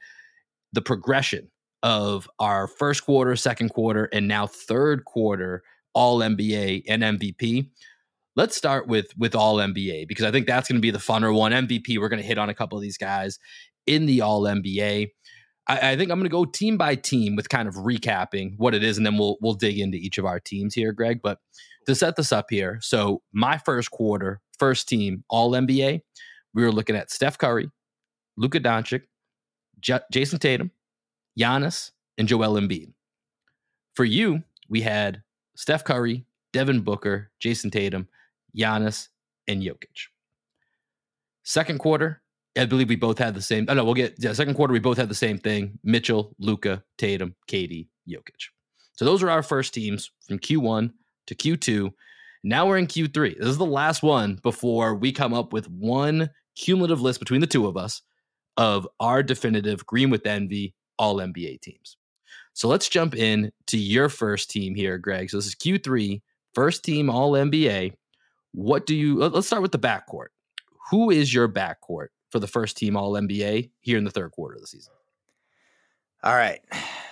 the 0.73 0.81
progression 0.81 1.49
of 1.83 2.29
our 2.39 2.67
first 2.67 3.05
quarter, 3.05 3.35
second 3.35 3.69
quarter, 3.69 4.09
and 4.11 4.27
now 4.27 4.47
third 4.47 5.05
quarter 5.05 5.63
all 5.93 6.19
NBA 6.19 6.83
and 6.87 7.03
MVP. 7.03 7.69
Let's 8.35 8.57
start 8.57 8.87
with 8.87 9.07
with 9.17 9.33
all 9.33 9.57
NBA 9.57 10.07
because 10.09 10.25
I 10.25 10.31
think 10.31 10.45
that's 10.45 10.67
going 10.67 10.75
to 10.75 10.81
be 10.81 10.91
the 10.91 10.97
funner 10.97 11.33
one. 11.33 11.53
MVP, 11.53 11.97
we're 11.99 12.09
going 12.09 12.21
to 12.21 12.27
hit 12.27 12.37
on 12.37 12.49
a 12.49 12.53
couple 12.53 12.77
of 12.77 12.81
these 12.81 12.97
guys 12.97 13.39
in 13.87 14.05
the 14.05 14.21
all 14.21 14.41
NBA. 14.41 15.09
I, 15.67 15.91
I 15.91 15.97
think 15.97 16.11
I'm 16.11 16.19
going 16.19 16.29
to 16.29 16.29
go 16.29 16.45
team 16.45 16.77
by 16.77 16.95
team 16.95 17.35
with 17.35 17.49
kind 17.49 17.67
of 17.67 17.75
recapping 17.75 18.57
what 18.57 18.73
it 18.75 18.83
is, 18.83 18.97
and 18.97 19.05
then 19.05 19.17
we'll 19.17 19.37
we'll 19.41 19.53
dig 19.53 19.79
into 19.79 19.97
each 19.97 20.17
of 20.17 20.25
our 20.25 20.39
teams 20.39 20.73
here, 20.73 20.91
Greg. 20.91 21.21
But 21.21 21.39
to 21.87 21.95
set 21.95 22.15
this 22.15 22.31
up 22.31 22.47
here, 22.49 22.79
so 22.81 23.21
my 23.33 23.57
first 23.57 23.91
quarter, 23.91 24.41
first 24.57 24.87
team, 24.87 25.23
All 25.29 25.51
NBA, 25.51 26.01
we 26.53 26.63
were 26.63 26.71
looking 26.71 26.95
at 26.95 27.11
Steph 27.11 27.37
Curry, 27.37 27.69
Luka 28.37 28.59
Doncic, 28.59 29.03
J- 29.79 29.99
Jayson 30.11 30.39
Tatum, 30.39 30.71
Giannis, 31.39 31.91
and 32.17 32.27
Joel 32.27 32.59
Embiid. 32.59 32.93
For 33.93 34.05
you, 34.05 34.43
we 34.69 34.81
had 34.81 35.23
Steph 35.55 35.83
Curry, 35.83 36.25
Devin 36.53 36.81
Booker, 36.81 37.31
Jayson 37.39 37.71
Tatum, 37.71 38.07
Giannis, 38.57 39.09
and 39.47 39.61
Jokic. 39.61 40.07
Second 41.43 41.79
quarter, 41.79 42.21
I 42.57 42.65
believe 42.65 42.89
we 42.89 42.95
both 42.95 43.17
had 43.17 43.35
the 43.35 43.41
same. 43.41 43.65
Oh 43.67 43.73
no, 43.73 43.83
we'll 43.83 43.93
get 43.93 44.15
yeah, 44.17 44.33
second 44.33 44.53
quarter. 44.53 44.73
We 44.73 44.79
both 44.79 44.97
had 44.97 45.09
the 45.09 45.15
same 45.15 45.37
thing: 45.37 45.77
Mitchell, 45.83 46.33
Luka, 46.39 46.83
Tatum, 46.97 47.35
KD, 47.49 47.87
Jokic. 48.09 48.49
So 48.93 49.03
those 49.03 49.21
are 49.23 49.29
our 49.29 49.43
first 49.43 49.73
teams 49.73 50.11
from 50.27 50.39
Q1 50.39 50.91
to 51.27 51.35
Q2. 51.35 51.91
Now 52.43 52.67
we're 52.67 52.77
in 52.77 52.87
Q3. 52.87 53.37
This 53.37 53.47
is 53.47 53.57
the 53.57 53.65
last 53.65 54.03
one 54.03 54.39
before 54.41 54.95
we 54.95 55.11
come 55.11 55.33
up 55.33 55.51
with 55.51 55.69
one 55.69 56.29
cumulative 56.55 57.01
list 57.01 57.19
between 57.19 57.41
the 57.41 57.47
two 57.47 57.67
of 57.67 57.75
us 57.75 58.01
of 58.55 58.87
our 58.99 59.21
definitive 59.21 59.85
Green 59.85 60.09
with 60.09 60.25
Envy 60.25 60.73
All 60.97 61.17
NBA 61.17 61.61
teams. 61.61 61.97
So 62.53 62.69
let's 62.69 62.87
jump 62.87 63.15
in 63.15 63.51
to 63.67 63.77
your 63.77 64.07
first 64.07 64.49
team 64.49 64.75
here, 64.75 64.97
Greg. 64.97 65.29
So 65.29 65.37
this 65.37 65.47
is 65.47 65.55
Q3, 65.55 66.21
first 66.53 66.85
team 66.85 67.09
All 67.09 67.33
NBA. 67.33 67.93
What 68.53 68.85
do 68.85 68.95
you? 68.95 69.17
Let's 69.17 69.47
start 69.47 69.61
with 69.61 69.73
the 69.73 69.79
backcourt. 69.79 70.27
Who 70.91 71.09
is 71.09 71.33
your 71.33 71.49
backcourt 71.49 72.07
for 72.35 72.39
the 72.41 72.47
first 72.47 72.75
team 72.75 72.97
All 72.97 73.13
NBA 73.13 73.69
here 73.79 73.97
in 73.97 74.03
the 74.03 74.11
third 74.11 74.31
quarter 74.31 74.55
of 74.55 74.61
the 74.61 74.67
season. 74.67 74.91
All 76.21 76.35
right. 76.35 76.59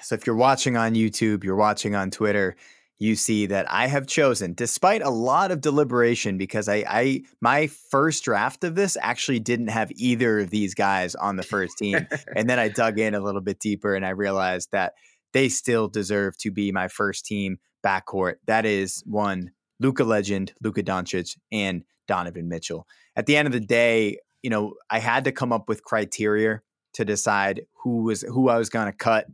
So 0.02 0.16
if 0.16 0.28
you're 0.28 0.36
watching 0.36 0.76
on 0.76 0.96
YouTube, 0.96 1.46
you're 1.46 1.56
watching 1.56 1.96
on 1.96 2.12
Twitter, 2.12 2.58
you 3.00 3.16
see 3.16 3.46
that 3.46 3.72
I 3.72 3.88
have 3.88 4.06
chosen, 4.06 4.54
despite 4.54 5.02
a 5.02 5.10
lot 5.10 5.52
of 5.52 5.62
deliberation, 5.62 6.38
because 6.38 6.68
I, 6.68 6.84
I 6.86 7.22
my 7.40 7.68
first 7.68 8.26
draft 8.26 8.66
of 8.66 8.76
this 8.76 8.98
actually 9.00 9.40
didn't 9.40 9.70
have 9.70 9.94
either 9.96 10.40
of 10.40 10.50
these 10.50 10.74
guys 10.74 11.16
on 11.16 11.38
the 11.38 11.44
first 11.44 11.78
team. 11.78 12.06
and 12.36 12.50
then 12.50 12.60
I 12.60 12.68
dug 12.68 13.00
in 13.00 13.16
a 13.16 13.22
little 13.22 13.40
bit 13.40 13.62
deeper 13.62 13.96
and 13.96 14.06
I 14.06 14.10
realized 14.10 14.74
that 14.74 14.96
they 15.32 15.48
still 15.48 15.88
deserve 15.88 16.38
to 16.40 16.52
be 16.52 16.74
my 16.74 16.90
first 16.90 17.26
team 17.26 17.60
backcourt. 17.82 18.36
That 18.48 18.66
is 18.66 19.02
one 19.06 19.52
Luka 19.80 20.04
legend, 20.04 20.52
Luka 20.62 20.84
Doncic, 20.84 21.38
and 21.50 21.86
Donovan 22.10 22.50
Mitchell. 22.50 22.86
At 23.16 23.26
the 23.26 23.38
end 23.38 23.48
of 23.48 23.54
the 23.54 23.62
day, 23.62 24.18
you 24.44 24.50
know, 24.50 24.76
I 24.90 25.00
had 25.00 25.24
to 25.24 25.32
come 25.32 25.52
up 25.52 25.68
with 25.68 25.84
criteria 25.84 26.62
to 26.94 27.06
decide 27.06 27.66
who 27.82 28.04
was 28.04 28.22
who 28.22 28.50
I 28.50 28.58
was 28.58 28.70
going 28.70 28.86
to 28.86 28.98
cut. 28.98 29.28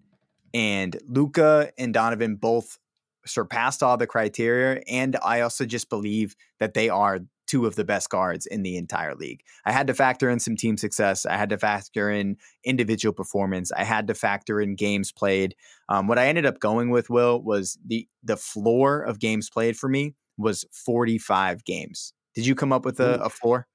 And 0.53 0.97
Luka 1.07 1.71
and 1.77 1.93
Donovan 1.93 2.35
both 2.35 2.79
surpassed 3.25 3.83
all 3.83 3.97
the 3.97 4.07
criteria. 4.07 4.81
And 4.87 5.17
I 5.23 5.41
also 5.41 5.65
just 5.65 5.89
believe 5.89 6.35
that 6.59 6.73
they 6.73 6.89
are 6.89 7.19
two 7.47 7.65
of 7.65 7.75
the 7.75 7.83
best 7.83 8.09
guards 8.09 8.45
in 8.45 8.61
the 8.61 8.77
entire 8.77 9.15
league. 9.15 9.41
I 9.65 9.71
had 9.71 9.87
to 9.87 9.93
factor 9.95 10.29
in 10.29 10.39
some 10.39 10.55
team 10.55 10.77
success. 10.77 11.25
I 11.25 11.35
had 11.35 11.49
to 11.49 11.57
factor 11.57 12.09
in 12.09 12.37
individual 12.63 13.11
performance. 13.11 13.71
I 13.71 13.83
had 13.83 14.07
to 14.07 14.13
factor 14.13 14.61
in 14.61 14.75
games 14.75 15.11
played. 15.11 15.55
Um, 15.89 16.07
what 16.07 16.19
I 16.19 16.27
ended 16.27 16.45
up 16.45 16.59
going 16.59 16.91
with, 16.91 17.09
Will, 17.09 17.41
was 17.41 17.77
the 17.85 18.07
the 18.23 18.37
floor 18.37 19.01
of 19.01 19.19
games 19.19 19.49
played 19.49 19.77
for 19.77 19.89
me 19.89 20.15
was 20.37 20.65
45 20.71 21.65
games. 21.65 22.13
Did 22.35 22.45
you 22.45 22.55
come 22.55 22.71
up 22.71 22.85
with 22.85 22.99
a, 22.99 23.21
a 23.21 23.29
floor? 23.29 23.67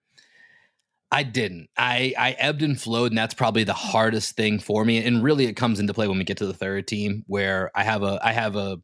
I 1.14 1.22
didn't. 1.22 1.70
I 1.76 2.12
I 2.18 2.32
ebbed 2.32 2.62
and 2.62 2.80
flowed, 2.80 3.12
and 3.12 3.18
that's 3.18 3.34
probably 3.34 3.62
the 3.62 3.72
hardest 3.72 4.34
thing 4.34 4.58
for 4.58 4.84
me. 4.84 4.98
And 4.98 5.22
really, 5.22 5.46
it 5.46 5.52
comes 5.52 5.78
into 5.78 5.94
play 5.94 6.08
when 6.08 6.18
we 6.18 6.24
get 6.24 6.38
to 6.38 6.46
the 6.46 6.52
third 6.52 6.88
team, 6.88 7.22
where 7.28 7.70
I 7.72 7.84
have 7.84 8.02
a 8.02 8.18
I 8.20 8.32
have 8.32 8.56
a 8.56 8.78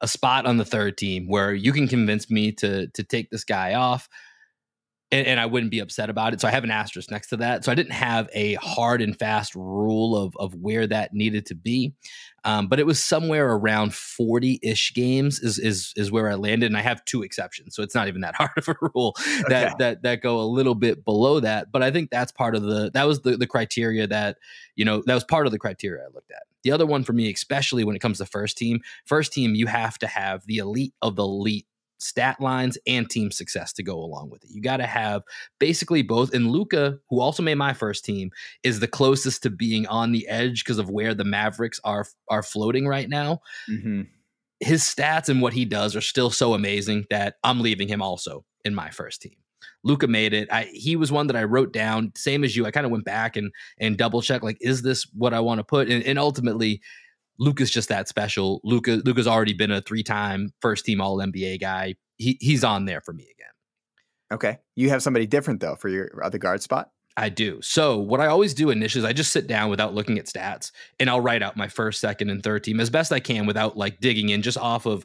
a 0.00 0.08
spot 0.08 0.46
on 0.46 0.56
the 0.56 0.64
third 0.64 0.96
team 0.96 1.28
where 1.28 1.52
you 1.52 1.74
can 1.74 1.86
convince 1.86 2.30
me 2.30 2.50
to 2.52 2.86
to 2.86 3.04
take 3.04 3.28
this 3.28 3.44
guy 3.44 3.74
off 3.74 4.08
and, 5.12 5.26
and, 5.26 5.40
I 5.40 5.46
wouldn't 5.46 5.70
be 5.70 5.80
upset 5.80 6.08
about 6.08 6.32
it. 6.32 6.40
So 6.40 6.48
I 6.48 6.50
have 6.50 6.64
an 6.64 6.70
asterisk 6.70 7.10
next 7.10 7.28
to 7.28 7.36
that. 7.38 7.64
So 7.64 7.72
I 7.72 7.74
didn't 7.74 7.92
have 7.92 8.28
a 8.32 8.54
hard 8.54 9.02
and 9.02 9.18
fast 9.18 9.54
rule 9.54 10.16
of 10.16 10.36
of 10.36 10.54
where 10.54 10.86
that 10.86 11.12
needed 11.12 11.46
to 11.46 11.54
be, 11.54 11.94
um, 12.44 12.68
but 12.68 12.78
it 12.78 12.86
was 12.86 13.02
somewhere 13.02 13.50
around 13.50 13.94
forty 13.94 14.58
ish 14.62 14.94
games 14.94 15.40
is 15.40 15.58
is 15.58 15.92
is 15.96 16.12
where 16.12 16.28
I 16.28 16.34
landed, 16.34 16.66
and 16.66 16.76
I 16.76 16.82
have 16.82 17.04
two 17.04 17.22
exceptions, 17.22 17.74
so 17.74 17.82
it's 17.82 17.94
not 17.94 18.08
even 18.08 18.20
that 18.22 18.34
hard 18.36 18.50
of 18.56 18.68
a 18.68 18.76
rule 18.94 19.14
okay. 19.18 19.42
that 19.48 19.78
that 19.78 20.02
that 20.02 20.22
go 20.22 20.40
a 20.40 20.42
little 20.42 20.74
bit 20.74 21.04
below 21.04 21.40
that. 21.40 21.72
But 21.72 21.82
I 21.82 21.90
think 21.90 22.10
that's 22.10 22.32
part 22.32 22.54
of 22.54 22.62
the 22.62 22.90
that 22.94 23.06
was 23.06 23.20
the 23.22 23.36
the 23.36 23.46
criteria 23.46 24.06
that 24.06 24.38
you 24.76 24.84
know 24.84 25.02
that 25.06 25.14
was 25.14 25.24
part 25.24 25.46
of 25.46 25.52
the 25.52 25.58
criteria 25.58 26.04
I 26.04 26.08
looked 26.14 26.30
at. 26.30 26.42
The 26.62 26.72
other 26.72 26.86
one 26.86 27.04
for 27.04 27.12
me, 27.12 27.32
especially 27.32 27.84
when 27.84 27.96
it 27.96 28.00
comes 28.00 28.18
to 28.18 28.26
first 28.26 28.58
team, 28.58 28.80
first 29.06 29.32
team 29.32 29.54
you 29.54 29.66
have 29.66 29.98
to 29.98 30.06
have 30.06 30.46
the 30.46 30.58
elite 30.58 30.94
of 31.02 31.16
the 31.16 31.24
elite 31.24 31.66
stat 32.00 32.40
lines 32.40 32.78
and 32.86 33.08
team 33.08 33.30
success 33.30 33.72
to 33.74 33.82
go 33.82 33.98
along 33.98 34.30
with 34.30 34.42
it. 34.42 34.50
You 34.52 34.62
got 34.62 34.78
to 34.78 34.86
have 34.86 35.22
basically 35.58 36.02
both. 36.02 36.34
And 36.34 36.50
Luka, 36.50 36.98
who 37.08 37.20
also 37.20 37.42
made 37.42 37.56
my 37.56 37.72
first 37.72 38.04
team, 38.04 38.30
is 38.62 38.80
the 38.80 38.88
closest 38.88 39.42
to 39.42 39.50
being 39.50 39.86
on 39.86 40.12
the 40.12 40.26
edge 40.28 40.64
because 40.64 40.78
of 40.78 40.90
where 40.90 41.14
the 41.14 41.24
Mavericks 41.24 41.80
are 41.84 42.06
are 42.28 42.42
floating 42.42 42.86
right 42.86 43.08
now. 43.08 43.40
Mm-hmm. 43.70 44.02
His 44.60 44.82
stats 44.82 45.28
and 45.28 45.40
what 45.40 45.52
he 45.52 45.64
does 45.64 45.96
are 45.96 46.02
still 46.02 46.30
so 46.30 46.54
amazing 46.54 47.06
that 47.10 47.36
I'm 47.44 47.60
leaving 47.60 47.88
him 47.88 48.02
also 48.02 48.44
in 48.64 48.74
my 48.74 48.90
first 48.90 49.22
team. 49.22 49.36
Luca 49.82 50.06
made 50.06 50.34
it. 50.34 50.52
I, 50.52 50.64
he 50.72 50.96
was 50.96 51.10
one 51.10 51.26
that 51.28 51.36
I 51.36 51.44
wrote 51.44 51.72
down, 51.72 52.12
same 52.14 52.44
as 52.44 52.54
you. 52.54 52.66
I 52.66 52.70
kind 52.70 52.84
of 52.84 52.92
went 52.92 53.04
back 53.04 53.36
and 53.36 53.50
and 53.78 53.96
double 53.96 54.20
check, 54.22 54.42
like, 54.42 54.58
is 54.60 54.82
this 54.82 55.06
what 55.14 55.32
I 55.32 55.40
want 55.40 55.58
to 55.58 55.64
put? 55.64 55.88
And, 55.88 56.04
and 56.04 56.18
ultimately, 56.18 56.82
Luka's 57.40 57.70
just 57.70 57.88
that 57.88 58.06
special. 58.06 58.60
Luka 58.62 59.00
Luka's 59.04 59.26
already 59.26 59.54
been 59.54 59.72
a 59.72 59.80
three 59.80 60.04
time 60.04 60.52
first 60.60 60.84
team 60.84 61.00
All 61.00 61.16
NBA 61.16 61.60
guy. 61.60 61.96
He 62.18 62.36
he's 62.40 62.62
on 62.62 62.84
there 62.84 63.00
for 63.00 63.12
me 63.12 63.24
again. 63.24 63.46
Okay, 64.32 64.58
you 64.76 64.90
have 64.90 65.02
somebody 65.02 65.26
different 65.26 65.60
though 65.60 65.74
for 65.74 65.88
your 65.88 66.22
other 66.22 66.38
guard 66.38 66.62
spot. 66.62 66.90
I 67.16 67.28
do. 67.28 67.60
So 67.60 67.98
what 67.98 68.20
I 68.20 68.26
always 68.26 68.54
do 68.54 68.70
initially 68.70 69.00
is 69.00 69.04
I 69.04 69.12
just 69.12 69.32
sit 69.32 69.46
down 69.46 69.68
without 69.68 69.94
looking 69.94 70.18
at 70.18 70.26
stats 70.26 70.70
and 71.00 71.10
I'll 71.10 71.20
write 71.20 71.42
out 71.42 71.56
my 71.56 71.66
first, 71.66 72.00
second, 72.00 72.30
and 72.30 72.42
third 72.42 72.62
team 72.62 72.78
as 72.78 72.88
best 72.88 73.10
I 73.12 73.20
can 73.20 73.46
without 73.46 73.76
like 73.76 74.00
digging 74.00 74.28
in, 74.28 74.42
just 74.42 74.56
off 74.56 74.86
of 74.86 75.04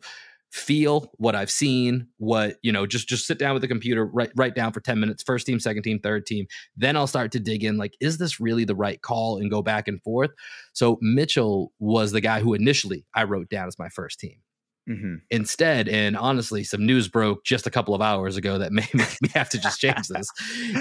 feel 0.55 1.11
what 1.17 1.35
I've 1.35 1.51
seen, 1.51 2.07
what, 2.17 2.55
you 2.61 2.71
know, 2.71 2.85
just 2.85 3.09
just 3.09 3.27
sit 3.27 3.37
down 3.37 3.53
with 3.53 3.61
the 3.61 3.67
computer, 3.67 4.05
write 4.05 4.31
write 4.37 4.55
down 4.55 4.71
for 4.71 4.79
10 4.79 4.97
minutes, 4.99 5.21
first 5.21 5.45
team, 5.45 5.59
second 5.59 5.83
team, 5.83 5.99
third 5.99 6.25
team. 6.25 6.47
Then 6.77 6.95
I'll 6.95 7.07
start 7.07 7.33
to 7.33 7.41
dig 7.41 7.65
in 7.65 7.75
like, 7.75 7.93
is 7.99 8.17
this 8.19 8.39
really 8.39 8.63
the 8.63 8.75
right 8.75 9.01
call 9.01 9.37
and 9.37 9.51
go 9.51 9.61
back 9.61 9.89
and 9.89 10.01
forth? 10.01 10.31
So 10.71 10.97
Mitchell 11.01 11.73
was 11.79 12.13
the 12.13 12.21
guy 12.21 12.39
who 12.39 12.53
initially 12.53 13.05
I 13.13 13.25
wrote 13.25 13.49
down 13.49 13.67
as 13.67 13.77
my 13.77 13.89
first 13.89 14.17
team. 14.17 14.37
Mm-hmm. 14.88 15.15
Instead, 15.32 15.89
and 15.89 16.15
honestly, 16.15 16.63
some 16.63 16.86
news 16.86 17.08
broke 17.08 17.43
just 17.43 17.65
a 17.65 17.71
couple 17.71 17.95
of 17.95 18.02
hours 18.02 18.38
ago 18.38 18.60
that 18.60 18.71
may 18.71 18.88
make 18.93 19.21
me 19.21 19.30
have 19.34 19.50
to 19.50 19.58
just 19.58 19.80
change 19.80 20.08
this. 20.08 20.30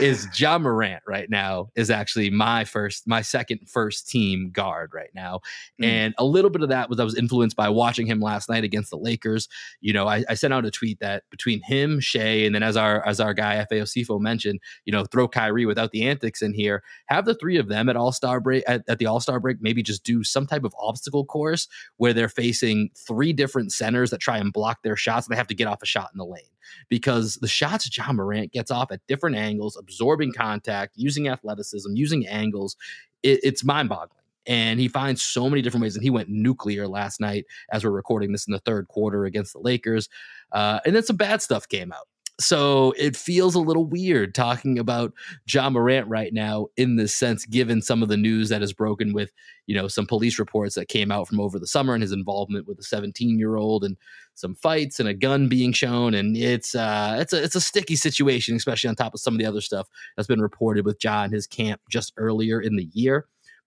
is 0.00 0.28
Ja 0.38 0.58
Morant 0.58 1.02
right 1.06 1.30
now 1.30 1.70
is 1.74 1.90
actually 1.90 2.28
my 2.28 2.64
first, 2.64 3.06
my 3.06 3.22
second 3.22 3.60
first 3.66 4.06
team 4.06 4.50
guard 4.50 4.90
right 4.92 5.10
now, 5.14 5.40
mm. 5.80 5.86
and 5.86 6.14
a 6.18 6.24
little 6.24 6.50
bit 6.50 6.62
of 6.62 6.68
that 6.68 6.90
was 6.90 7.00
I 7.00 7.04
was 7.04 7.16
influenced 7.16 7.56
by 7.56 7.70
watching 7.70 8.06
him 8.06 8.20
last 8.20 8.50
night 8.50 8.62
against 8.62 8.90
the 8.90 8.98
Lakers. 8.98 9.48
You 9.80 9.94
know, 9.94 10.06
I, 10.06 10.22
I 10.28 10.34
sent 10.34 10.52
out 10.52 10.66
a 10.66 10.70
tweet 10.70 11.00
that 11.00 11.22
between 11.30 11.62
him, 11.62 11.98
Shai, 11.98 12.44
and 12.44 12.54
then 12.54 12.62
as 12.62 12.76
our 12.76 13.06
as 13.06 13.20
our 13.20 13.32
guy 13.32 13.64
FAO 13.64 13.84
Sifo 13.84 14.20
mentioned, 14.20 14.60
you 14.84 14.92
know, 14.92 15.04
throw 15.06 15.28
Kyrie 15.28 15.66
without 15.66 15.92
the 15.92 16.06
antics 16.06 16.42
in 16.42 16.52
here, 16.52 16.82
have 17.06 17.24
the 17.24 17.34
three 17.34 17.56
of 17.56 17.68
them 17.68 17.88
at 17.88 17.96
All 17.96 18.12
Star 18.12 18.38
break 18.38 18.64
at, 18.66 18.82
at 18.86 18.98
the 18.98 19.06
All 19.06 19.20
Star 19.20 19.40
break, 19.40 19.58
maybe 19.62 19.82
just 19.82 20.04
do 20.04 20.22
some 20.22 20.46
type 20.46 20.64
of 20.64 20.74
obstacle 20.78 21.24
course 21.24 21.68
where 21.96 22.12
they're 22.12 22.28
facing 22.28 22.90
three 22.94 23.32
different 23.32 23.72
centers 23.72 23.93
centers 23.94 24.10
that 24.10 24.20
try 24.20 24.38
and 24.38 24.52
block 24.52 24.82
their 24.82 24.96
shots. 24.96 25.26
They 25.26 25.36
have 25.36 25.46
to 25.46 25.54
get 25.54 25.68
off 25.68 25.82
a 25.82 25.86
shot 25.86 26.10
in 26.12 26.18
the 26.18 26.24
lane 26.24 26.42
because 26.88 27.36
the 27.36 27.48
shots 27.48 27.88
Ja 27.96 28.12
Morant 28.12 28.52
gets 28.52 28.70
off 28.70 28.90
at 28.90 29.00
different 29.06 29.36
angles, 29.36 29.76
absorbing 29.76 30.32
contact, 30.32 30.94
using 30.96 31.28
athleticism, 31.28 31.94
using 31.94 32.26
angles. 32.26 32.76
It, 33.22 33.40
it's 33.42 33.64
mind 33.64 33.88
boggling. 33.88 34.20
And 34.46 34.78
he 34.78 34.88
finds 34.88 35.22
so 35.22 35.48
many 35.48 35.62
different 35.62 35.82
ways. 35.82 35.94
And 35.94 36.02
he 36.02 36.10
went 36.10 36.28
nuclear 36.28 36.86
last 36.86 37.18
night 37.18 37.46
as 37.72 37.82
we're 37.82 37.92
recording 37.92 38.32
this 38.32 38.46
in 38.46 38.52
the 38.52 38.58
third 38.60 38.88
quarter 38.88 39.24
against 39.24 39.54
the 39.54 39.60
Lakers. 39.60 40.08
Uh, 40.52 40.80
and 40.84 40.94
then 40.94 41.02
some 41.02 41.16
bad 41.16 41.40
stuff 41.40 41.66
came 41.66 41.92
out. 41.92 42.06
So 42.40 42.92
it 42.98 43.16
feels 43.16 43.54
a 43.54 43.60
little 43.60 43.86
weird 43.86 44.34
talking 44.34 44.76
about 44.76 45.12
Ja 45.46 45.70
Morant 45.70 46.08
right 46.08 46.32
now 46.32 46.66
in 46.76 46.96
this 46.96 47.14
sense, 47.14 47.46
given 47.46 47.80
some 47.80 48.02
of 48.02 48.08
the 48.08 48.16
news 48.16 48.48
that 48.48 48.60
has 48.60 48.72
broken 48.72 49.12
with, 49.12 49.30
you 49.66 49.74
know, 49.76 49.86
some 49.86 50.04
police 50.04 50.36
reports 50.40 50.74
that 50.74 50.88
came 50.88 51.12
out 51.12 51.28
from 51.28 51.38
over 51.38 51.60
the 51.60 51.66
summer 51.66 51.94
and 51.94 52.02
his 52.02 52.10
involvement 52.10 52.66
with 52.66 52.80
a 52.80 52.82
17 52.82 53.38
year 53.38 53.54
old 53.54 53.84
and 53.84 53.96
some 54.34 54.56
fights 54.56 54.98
and 54.98 55.08
a 55.08 55.14
gun 55.14 55.48
being 55.48 55.72
shown. 55.72 56.12
And 56.12 56.36
it's 56.36 56.74
uh 56.74 57.16
it's 57.20 57.32
a 57.32 57.40
it's 57.40 57.54
a 57.54 57.60
sticky 57.60 57.94
situation, 57.94 58.56
especially 58.56 58.88
on 58.88 58.96
top 58.96 59.14
of 59.14 59.20
some 59.20 59.34
of 59.34 59.38
the 59.38 59.46
other 59.46 59.60
stuff 59.60 59.86
that's 60.16 60.26
been 60.26 60.42
reported 60.42 60.84
with 60.84 60.98
Ja 61.02 61.28
his 61.28 61.46
camp 61.46 61.80
just 61.88 62.12
earlier 62.16 62.60
in 62.60 62.74
the 62.74 62.88
year. 62.92 63.26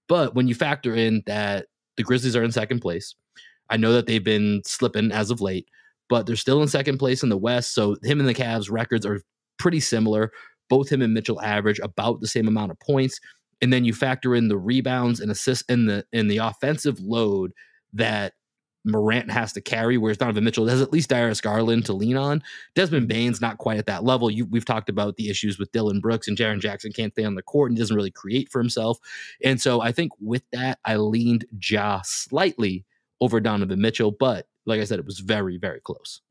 But 0.09 0.35
when 0.35 0.49
you 0.49 0.55
factor 0.55 0.93
in 0.93 1.23
that 1.25 1.67
the 1.95 2.03
Grizzlies 2.03 2.35
are 2.35 2.43
in 2.43 2.51
second 2.51 2.81
place, 2.81 3.15
I 3.69 3.77
know 3.77 3.93
that 3.93 4.07
they've 4.07 4.23
been 4.23 4.61
slipping 4.65 5.13
as 5.13 5.31
of 5.31 5.39
late 5.39 5.67
but 6.09 6.25
they're 6.25 6.35
still 6.35 6.61
in 6.61 6.67
second 6.67 6.97
place 6.97 7.23
in 7.23 7.29
the 7.29 7.37
West. 7.37 7.73
So 7.73 7.97
him 8.03 8.19
and 8.19 8.27
the 8.27 8.33
Cavs 8.33 8.71
records 8.71 9.05
are 9.05 9.21
pretty 9.57 9.79
similar. 9.79 10.31
Both 10.69 10.89
him 10.89 11.01
and 11.01 11.13
Mitchell 11.13 11.41
average 11.41 11.79
about 11.79 12.21
the 12.21 12.27
same 12.27 12.47
amount 12.47 12.71
of 12.71 12.79
points. 12.79 13.19
And 13.61 13.73
then 13.73 13.85
you 13.85 13.93
factor 13.93 14.35
in 14.35 14.49
the 14.49 14.57
rebounds 14.57 15.19
and 15.19 15.31
assists 15.31 15.63
in 15.67 15.87
the 15.87 16.05
in 16.11 16.27
the 16.27 16.37
offensive 16.37 16.99
load 16.99 17.51
that 17.93 18.33
Morant 18.87 19.29
has 19.29 19.51
to 19.53 19.61
carry, 19.61 19.97
whereas 19.97 20.17
Donovan 20.17 20.43
Mitchell 20.43 20.67
has 20.67 20.81
at 20.81 20.93
least 20.93 21.09
Darius 21.09 21.41
Garland 21.41 21.85
to 21.85 21.93
lean 21.93 22.15
on. 22.15 22.41
Desmond 22.73 23.07
Bane's 23.07 23.41
not 23.41 23.57
quite 23.57 23.77
at 23.77 23.85
that 23.87 24.03
level. 24.03 24.31
You, 24.31 24.45
we've 24.45 24.65
talked 24.65 24.89
about 24.89 25.17
the 25.17 25.29
issues 25.29 25.59
with 25.59 25.71
Dillon 25.71 25.99
Brooks 25.99 26.27
and 26.27 26.37
Jaren 26.37 26.59
Jackson 26.59 26.93
can't 26.93 27.13
stay 27.13 27.25
on 27.25 27.35
the 27.35 27.41
court 27.41 27.69
and 27.69 27.77
doesn't 27.77 27.95
really 27.95 28.11
create 28.11 28.49
for 28.49 28.59
himself. 28.59 28.97
And 29.43 29.59
so 29.61 29.81
I 29.81 29.91
think 29.91 30.13
with 30.21 30.43
that, 30.53 30.79
I 30.85 30.95
leaned 30.95 31.45
Ja 31.61 32.01
slightly 32.03 32.85
over 33.19 33.39
Donovan 33.39 33.81
Mitchell, 33.81 34.11
but 34.11 34.47
like 34.67 34.81
I 34.81 34.83
said, 34.83 34.99
it 34.99 35.05
was 35.05 35.19
very, 35.19 35.57
very 35.57 35.79
close. 35.79 36.21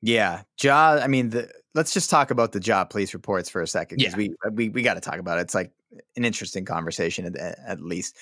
Yeah, 0.00 0.42
Ja. 0.60 0.98
I 1.02 1.06
mean, 1.06 1.30
the, 1.30 1.50
let's 1.74 1.92
just 1.92 2.10
talk 2.10 2.30
about 2.30 2.52
the 2.52 2.60
Ja 2.60 2.84
police 2.84 3.14
reports 3.14 3.50
for 3.50 3.60
a 3.62 3.66
second 3.66 3.98
because 3.98 4.12
yeah. 4.12 4.16
we 4.16 4.30
uh, 4.46 4.50
we 4.52 4.68
we 4.68 4.82
got 4.82 4.94
to 4.94 5.00
talk 5.00 5.18
about 5.18 5.38
it. 5.38 5.42
It's 5.42 5.54
like 5.54 5.72
an 6.16 6.24
interesting 6.24 6.64
conversation 6.64 7.36
at, 7.36 7.58
at 7.66 7.80
least. 7.80 8.16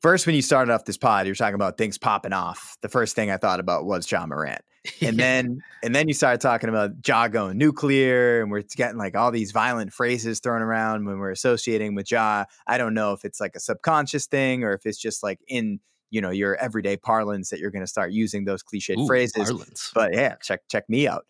First, 0.00 0.26
when 0.26 0.34
you 0.34 0.40
started 0.40 0.72
off 0.72 0.86
this 0.86 0.96
pod, 0.96 1.26
you 1.26 1.32
were 1.32 1.36
talking 1.36 1.54
about 1.54 1.76
things 1.76 1.98
popping 1.98 2.32
off. 2.32 2.78
The 2.80 2.88
first 2.88 3.14
thing 3.14 3.30
I 3.30 3.36
thought 3.36 3.60
about 3.60 3.84
was 3.84 4.10
Ja 4.10 4.26
Morant, 4.26 4.62
and 5.00 5.18
then 5.18 5.62
and 5.82 5.94
then 5.94 6.06
you 6.08 6.14
started 6.14 6.42
talking 6.42 6.68
about 6.68 6.90
Ja 7.06 7.28
going 7.28 7.56
nuclear, 7.56 8.42
and 8.42 8.50
we're 8.50 8.62
getting 8.62 8.98
like 8.98 9.16
all 9.16 9.30
these 9.30 9.52
violent 9.52 9.94
phrases 9.94 10.40
thrown 10.40 10.60
around 10.62 11.06
when 11.06 11.18
we're 11.18 11.30
associating 11.30 11.94
with 11.94 12.10
Ja. 12.10 12.44
I 12.66 12.76
don't 12.76 12.92
know 12.92 13.12
if 13.12 13.24
it's 13.24 13.40
like 13.40 13.56
a 13.56 13.60
subconscious 13.60 14.26
thing 14.26 14.62
or 14.62 14.74
if 14.74 14.84
it's 14.84 14.98
just 14.98 15.22
like 15.22 15.40
in 15.48 15.80
you 16.10 16.20
know 16.20 16.30
your 16.30 16.56
everyday 16.56 16.96
parlance 16.96 17.50
that 17.50 17.60
you're 17.60 17.70
going 17.70 17.84
to 17.84 17.90
start 17.90 18.12
using 18.12 18.44
those 18.44 18.62
cliched 18.62 18.98
Ooh, 18.98 19.06
phrases. 19.06 19.48
Parlance. 19.48 19.90
But 19.94 20.12
yeah, 20.12 20.36
check 20.36 20.60
check 20.68 20.88
me 20.88 21.08
out. 21.08 21.24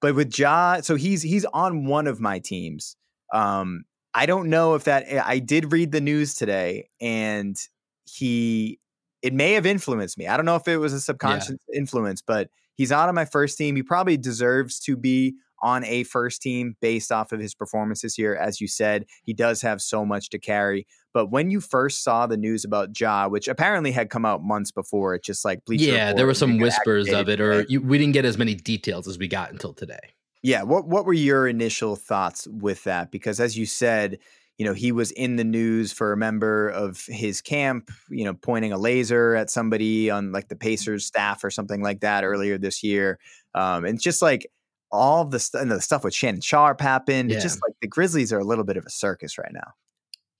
But 0.00 0.14
with 0.14 0.38
Ja, 0.38 0.80
so 0.82 0.94
he's 0.96 1.22
he's 1.22 1.44
on 1.46 1.86
one 1.86 2.06
of 2.06 2.20
my 2.20 2.38
teams. 2.38 2.96
Um, 3.32 3.84
I 4.14 4.26
don't 4.26 4.48
know 4.48 4.74
if 4.74 4.84
that 4.84 5.04
eh, 5.06 5.22
I 5.24 5.38
did 5.38 5.72
read 5.72 5.92
the 5.92 6.00
news 6.00 6.34
today, 6.34 6.88
and 7.00 7.56
he 8.04 8.78
it 9.22 9.32
may 9.32 9.52
have 9.52 9.66
influenced 9.66 10.18
me. 10.18 10.26
I 10.26 10.36
don't 10.36 10.46
know 10.46 10.56
if 10.56 10.68
it 10.68 10.76
was 10.76 10.92
a 10.92 11.00
subconscious 11.00 11.56
yeah. 11.68 11.78
influence, 11.78 12.22
but 12.22 12.48
he's 12.76 12.92
out 12.92 13.08
on 13.08 13.14
my 13.14 13.24
first 13.24 13.58
team. 13.58 13.76
He 13.76 13.82
probably 13.82 14.16
deserves 14.16 14.78
to 14.80 14.96
be 14.96 15.34
on 15.62 15.84
a 15.84 16.04
first 16.04 16.42
team 16.42 16.76
based 16.80 17.10
off 17.10 17.32
of 17.32 17.40
his 17.40 17.54
performance 17.54 18.02
this 18.02 18.18
year. 18.18 18.36
As 18.36 18.60
you 18.60 18.68
said, 18.68 19.06
he 19.24 19.32
does 19.32 19.62
have 19.62 19.80
so 19.80 20.04
much 20.04 20.30
to 20.30 20.38
carry. 20.38 20.86
But 21.12 21.30
when 21.30 21.50
you 21.50 21.60
first 21.60 22.04
saw 22.04 22.26
the 22.26 22.36
news 22.36 22.64
about 22.64 22.98
Ja, 22.98 23.28
which 23.28 23.48
apparently 23.48 23.90
had 23.90 24.10
come 24.10 24.26
out 24.26 24.42
months 24.42 24.70
before, 24.70 25.14
it 25.14 25.24
just 25.24 25.44
like 25.44 25.64
Bleacher 25.64 25.90
yeah, 25.90 26.12
there 26.12 26.26
were 26.26 26.34
some 26.34 26.58
whispers 26.58 27.10
of 27.10 27.28
it, 27.28 27.40
or 27.40 27.64
you, 27.68 27.80
we 27.80 27.98
didn't 27.98 28.12
get 28.12 28.24
as 28.24 28.36
many 28.36 28.54
details 28.54 29.08
as 29.08 29.18
we 29.18 29.28
got 29.28 29.50
until 29.50 29.72
today. 29.72 29.98
Yeah, 30.42 30.62
what 30.62 30.86
what 30.86 31.06
were 31.06 31.14
your 31.14 31.48
initial 31.48 31.96
thoughts 31.96 32.46
with 32.46 32.84
that? 32.84 33.10
Because 33.10 33.40
as 33.40 33.56
you 33.56 33.66
said, 33.66 34.18
you 34.58 34.64
know 34.64 34.72
he 34.72 34.92
was 34.92 35.10
in 35.12 35.36
the 35.36 35.44
news 35.44 35.92
for 35.92 36.12
a 36.12 36.16
member 36.16 36.68
of 36.68 37.04
his 37.06 37.40
camp, 37.40 37.90
you 38.08 38.24
know, 38.24 38.34
pointing 38.34 38.72
a 38.72 38.78
laser 38.78 39.34
at 39.34 39.50
somebody 39.50 40.10
on 40.10 40.32
like 40.32 40.48
the 40.48 40.56
Pacers 40.56 41.04
staff 41.04 41.44
or 41.44 41.50
something 41.50 41.82
like 41.82 42.00
that 42.00 42.24
earlier 42.24 42.58
this 42.58 42.82
year. 42.82 43.18
Um, 43.54 43.84
and 43.84 44.00
just 44.00 44.22
like 44.22 44.46
all 44.90 45.24
the, 45.24 45.38
st- 45.38 45.68
the 45.68 45.80
stuff 45.80 46.04
with 46.04 46.14
Shannon 46.14 46.40
Sharpe 46.40 46.80
happened. 46.80 47.30
Yeah. 47.30 47.36
It's 47.36 47.44
just 47.44 47.60
like 47.66 47.74
the 47.80 47.88
Grizzlies 47.88 48.32
are 48.32 48.38
a 48.38 48.44
little 48.44 48.64
bit 48.64 48.76
of 48.76 48.86
a 48.86 48.90
circus 48.90 49.36
right 49.38 49.52
now. 49.52 49.72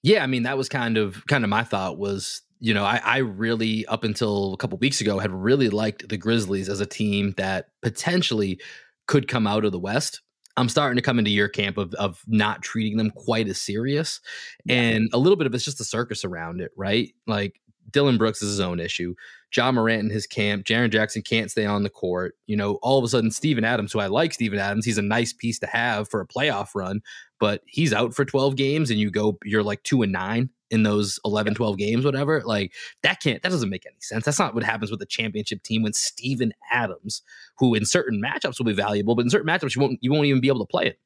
Yeah, 0.03 0.23
I 0.23 0.27
mean 0.27 0.45
that 0.45 0.57
was 0.57 0.69
kind 0.69 0.97
of 0.97 1.27
kind 1.27 1.45
of 1.45 1.51
my 1.51 1.65
thought 1.65 1.99
was 1.99 2.43
you 2.61 2.73
know 2.73 2.85
I, 2.85 3.01
I 3.05 3.19
really 3.19 3.85
up 3.87 4.05
until 4.05 4.55
a 4.55 4.57
couple 4.57 4.79
weeks 4.79 5.01
ago 5.01 5.19
had 5.19 5.33
really 5.33 5.69
liked 5.69 6.09
the 6.09 6.17
Grizzlies 6.17 6.69
as 6.69 6.81
a 6.81 6.87
team 6.87 7.35
that 7.37 7.69
potentially 7.83 8.61
could 9.07 9.29
come 9.29 9.47
out 9.47 9.65
of 9.65 9.73
the 9.73 9.79
West. 9.79 10.23
I'm 10.57 10.69
starting 10.69 10.97
to 10.97 11.03
come 11.03 11.19
into 11.19 11.31
your 11.31 11.49
camp 11.49 11.77
of 11.79 11.93
of 11.95 12.23
not 12.27 12.63
treating 12.63 12.97
them 12.97 13.11
quite 13.11 13.49
as 13.49 13.61
serious, 13.61 14.21
and 14.69 15.09
a 15.13 15.19
little 15.19 15.37
bit 15.37 15.47
of 15.47 15.55
it's 15.55 15.65
just 15.65 15.79
the 15.79 15.85
circus 15.85 16.25
around 16.25 16.61
it, 16.61 16.73
right? 16.77 17.13
Like 17.27 17.61
Dillon 17.91 18.19
Brooks 18.19 18.43
is 18.43 18.51
his 18.51 18.61
own 18.61 18.81
issue. 18.81 19.15
Ja 19.55 19.71
Morant 19.73 20.05
in 20.05 20.11
his 20.11 20.27
camp. 20.27 20.65
Jaren 20.65 20.91
Jackson 20.91 21.23
can't 21.23 21.51
stay 21.51 21.65
on 21.65 21.83
the 21.83 21.91
court. 21.91 22.35
You 22.47 22.57
know, 22.57 22.75
all 22.83 22.99
of 22.99 23.05
a 23.05 23.09
sudden, 23.09 23.31
Steven 23.31 23.65
Adams, 23.65 23.93
who 23.93 24.01
I 24.01 24.07
like 24.07 24.35
Steven 24.35 24.59
Adams, 24.59 24.85
he's 24.85 24.99
a 24.99 25.03
nice 25.03 25.33
piece 25.33 25.59
to 25.61 25.67
have 25.67 26.09
for 26.09 26.21
a 26.21 26.27
playoff 26.27 26.75
run, 26.75 27.01
but 27.39 27.63
he's 27.67 27.93
out 27.93 28.15
for 28.15 28.25
12 28.25 28.57
games 28.57 28.91
and 28.91 28.99
you 28.99 29.11
go, 29.11 29.39
you're 29.45 29.63
like 29.63 29.83
two 29.83 30.03
and 30.03 30.13
nine 30.13 30.51
in 30.71 30.83
those 30.83 31.21
11, 31.25 31.55
12 31.55 31.79
games, 31.79 32.05
whatever. 32.05 32.43
Like 32.45 32.75
that 33.03 33.21
can't, 33.21 33.43
that 33.43 33.51
doesn't 33.51 33.71
make 33.71 33.87
any 33.87 34.01
sense. 34.01 34.25
That's 34.25 34.39
not 34.39 34.55
what 34.55 34.65
happens 34.65 34.91
with 34.91 35.01
a 35.01 35.07
championship 35.07 35.63
team 35.63 35.83
when 35.83 35.93
Steven 35.93 36.53
Adams, 36.71 37.23
who 37.59 37.75
in 37.75 37.85
certain 37.85 38.21
matchups 38.21 38.59
will 38.59 38.67
be 38.67 38.73
valuable, 38.73 39.15
but 39.15 39.23
in 39.23 39.31
certain 39.31 39.49
matchups 39.49 39.77
you 39.77 39.83
won't, 39.83 39.99
you 40.01 40.13
won't 40.13 40.27
even 40.27 40.41
be 40.41 40.49
able 40.49 40.67
to 40.67 40.71
play 40.71 40.87
it. 40.87 40.99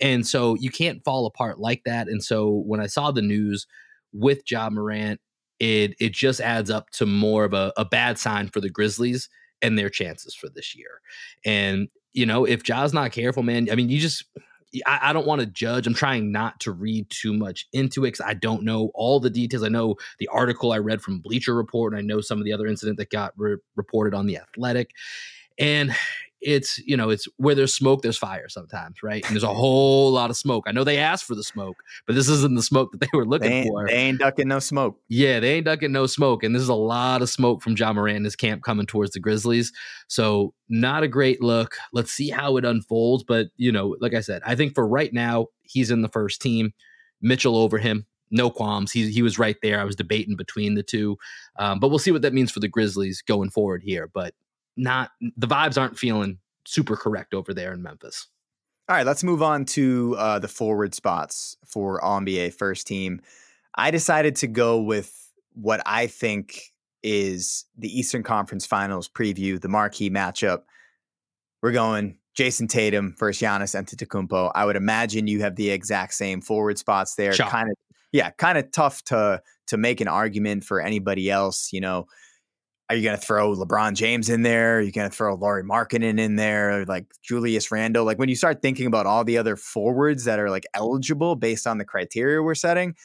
And 0.00 0.26
so 0.26 0.54
you 0.54 0.70
can't 0.70 1.04
fall 1.04 1.26
apart 1.26 1.58
like 1.58 1.82
that. 1.84 2.08
And 2.08 2.22
so 2.22 2.62
when 2.66 2.80
I 2.80 2.86
saw 2.86 3.10
the 3.10 3.22
news 3.22 3.66
with 4.12 4.42
Ja 4.50 4.70
Morant 4.70 5.20
it 5.60 5.94
it 6.00 6.12
just 6.12 6.40
adds 6.40 6.70
up 6.70 6.90
to 6.90 7.06
more 7.06 7.44
of 7.44 7.52
a, 7.52 7.72
a 7.76 7.84
bad 7.84 8.18
sign 8.18 8.48
for 8.48 8.60
the 8.60 8.70
Grizzlies 8.70 9.28
and 9.62 9.78
their 9.78 9.90
chances 9.90 10.34
for 10.34 10.48
this 10.48 10.74
year. 10.74 11.00
And 11.44 11.88
you 12.12 12.26
know, 12.26 12.44
if 12.44 12.64
Ja's 12.64 12.92
not 12.92 13.12
careful, 13.12 13.44
man, 13.44 13.68
I 13.70 13.76
mean, 13.76 13.88
you 13.88 14.00
just 14.00 14.24
I, 14.86 15.10
I 15.10 15.12
don't 15.12 15.26
want 15.26 15.40
to 15.40 15.46
judge. 15.46 15.86
I'm 15.86 15.94
trying 15.94 16.32
not 16.32 16.58
to 16.60 16.72
read 16.72 17.08
too 17.10 17.32
much 17.32 17.68
into 17.72 18.04
it 18.04 18.08
because 18.12 18.26
I 18.26 18.34
don't 18.34 18.64
know 18.64 18.90
all 18.94 19.20
the 19.20 19.30
details. 19.30 19.62
I 19.62 19.68
know 19.68 19.96
the 20.18 20.28
article 20.28 20.72
I 20.72 20.78
read 20.78 21.02
from 21.02 21.20
Bleacher 21.20 21.54
Report, 21.54 21.92
and 21.92 21.98
I 21.98 22.02
know 22.02 22.20
some 22.20 22.38
of 22.38 22.44
the 22.44 22.52
other 22.52 22.66
incident 22.66 22.98
that 22.98 23.10
got 23.10 23.32
re- 23.36 23.56
reported 23.76 24.14
on 24.14 24.26
the 24.26 24.38
Athletic. 24.38 24.90
And 25.58 25.94
it's 26.40 26.78
you 26.78 26.96
know 26.96 27.10
it's 27.10 27.26
where 27.36 27.54
there's 27.54 27.74
smoke 27.74 28.02
there's 28.02 28.16
fire 28.16 28.48
sometimes 28.48 29.02
right 29.02 29.24
and 29.26 29.34
there's 29.34 29.42
a 29.42 29.46
whole 29.54 30.10
lot 30.10 30.30
of 30.30 30.36
smoke 30.36 30.64
i 30.66 30.72
know 30.72 30.84
they 30.84 30.98
asked 30.98 31.24
for 31.24 31.34
the 31.34 31.42
smoke 31.42 31.82
but 32.06 32.14
this 32.14 32.28
isn't 32.28 32.54
the 32.54 32.62
smoke 32.62 32.90
that 32.92 33.00
they 33.00 33.08
were 33.12 33.26
looking 33.26 33.50
they 33.50 33.68
for 33.68 33.86
they 33.86 33.94
ain't 33.94 34.18
ducking 34.18 34.48
no 34.48 34.58
smoke 34.58 34.98
yeah 35.08 35.38
they 35.38 35.54
ain't 35.54 35.66
ducking 35.66 35.92
no 35.92 36.06
smoke 36.06 36.42
and 36.42 36.54
there's 36.54 36.68
a 36.68 36.74
lot 36.74 37.22
of 37.22 37.28
smoke 37.28 37.62
from 37.62 37.76
ja 37.76 37.92
morant 37.92 38.16
and 38.16 38.24
his 38.24 38.36
camp 38.36 38.62
coming 38.62 38.86
towards 38.86 39.12
the 39.12 39.20
grizzlies 39.20 39.72
so 40.08 40.54
not 40.68 41.02
a 41.02 41.08
great 41.08 41.42
look 41.42 41.76
let's 41.92 42.12
see 42.12 42.30
how 42.30 42.56
it 42.56 42.64
unfolds 42.64 43.22
but 43.22 43.48
you 43.56 43.70
know 43.70 43.96
like 44.00 44.14
i 44.14 44.20
said 44.20 44.40
i 44.46 44.54
think 44.54 44.74
for 44.74 44.86
right 44.86 45.12
now 45.12 45.46
he's 45.62 45.90
in 45.90 46.02
the 46.02 46.08
first 46.08 46.40
team 46.40 46.72
mitchell 47.20 47.56
over 47.56 47.78
him 47.78 48.06
no 48.30 48.48
qualms. 48.48 48.92
He 48.92 49.10
he 49.10 49.22
was 49.22 49.38
right 49.38 49.56
there. 49.62 49.80
I 49.80 49.84
was 49.84 49.96
debating 49.96 50.36
between 50.36 50.74
the 50.74 50.82
two, 50.82 51.18
um, 51.58 51.80
but 51.80 51.88
we'll 51.88 51.98
see 51.98 52.12
what 52.12 52.22
that 52.22 52.32
means 52.32 52.50
for 52.50 52.60
the 52.60 52.68
Grizzlies 52.68 53.22
going 53.22 53.50
forward 53.50 53.82
here. 53.82 54.06
But 54.06 54.34
not 54.76 55.10
the 55.36 55.46
vibes 55.46 55.80
aren't 55.80 55.98
feeling 55.98 56.38
super 56.66 56.96
correct 56.96 57.34
over 57.34 57.52
there 57.54 57.72
in 57.72 57.82
Memphis. 57.82 58.28
All 58.88 58.96
right, 58.96 59.06
let's 59.06 59.22
move 59.22 59.42
on 59.42 59.64
to 59.66 60.16
uh, 60.18 60.38
the 60.40 60.48
forward 60.48 60.94
spots 60.94 61.56
for 61.64 62.00
NBA 62.00 62.54
first 62.54 62.86
team. 62.86 63.20
I 63.74 63.90
decided 63.90 64.36
to 64.36 64.48
go 64.48 64.80
with 64.80 65.16
what 65.54 65.80
I 65.86 66.08
think 66.08 66.72
is 67.02 67.66
the 67.78 67.96
Eastern 67.96 68.22
Conference 68.22 68.66
Finals 68.66 69.08
preview, 69.08 69.60
the 69.60 69.68
marquee 69.68 70.10
matchup. 70.10 70.62
We're 71.62 71.72
going 71.72 72.16
Jayson 72.36 72.68
Tatum 72.68 73.14
versus 73.18 73.40
Giannis 73.40 73.80
Antetokounmpo. 73.80 74.52
I 74.54 74.64
would 74.64 74.76
imagine 74.76 75.26
you 75.26 75.40
have 75.42 75.56
the 75.56 75.70
exact 75.70 76.14
same 76.14 76.40
forward 76.40 76.78
spots 76.78 77.14
there. 77.14 77.32
Kind 77.32 77.70
of, 77.70 77.76
yeah, 78.12 78.30
kind 78.30 78.58
of 78.58 78.70
tough 78.72 79.04
to 79.04 79.40
to 79.68 79.76
make 79.76 80.00
an 80.00 80.08
argument 80.08 80.64
for 80.64 80.80
anybody 80.80 81.30
else. 81.30 81.72
You 81.72 81.80
know, 81.80 82.06
are 82.90 82.96
you 82.96 83.04
going 83.04 83.16
to 83.16 83.24
throw 83.24 83.54
LeBron 83.54 83.94
James 83.94 84.28
in 84.28 84.42
there? 84.42 84.78
Are 84.78 84.80
you 84.80 84.90
going 84.90 85.08
to 85.08 85.16
throw 85.16 85.36
Lauri 85.36 85.62
Markkanen 85.62 86.18
in 86.18 86.34
there? 86.34 86.84
Like 86.86 87.06
Julius 87.22 87.70
Randle? 87.70 88.04
Like 88.04 88.18
when 88.18 88.28
you 88.28 88.34
start 88.34 88.62
thinking 88.62 88.86
about 88.86 89.06
all 89.06 89.22
the 89.22 89.38
other 89.38 89.54
forwards 89.54 90.24
that 90.24 90.40
are 90.40 90.50
like 90.50 90.66
eligible 90.74 91.36
based 91.36 91.68
on 91.68 91.78
the 91.78 91.84
criteria 91.84 92.42
we're 92.42 92.56
setting, 92.56 92.96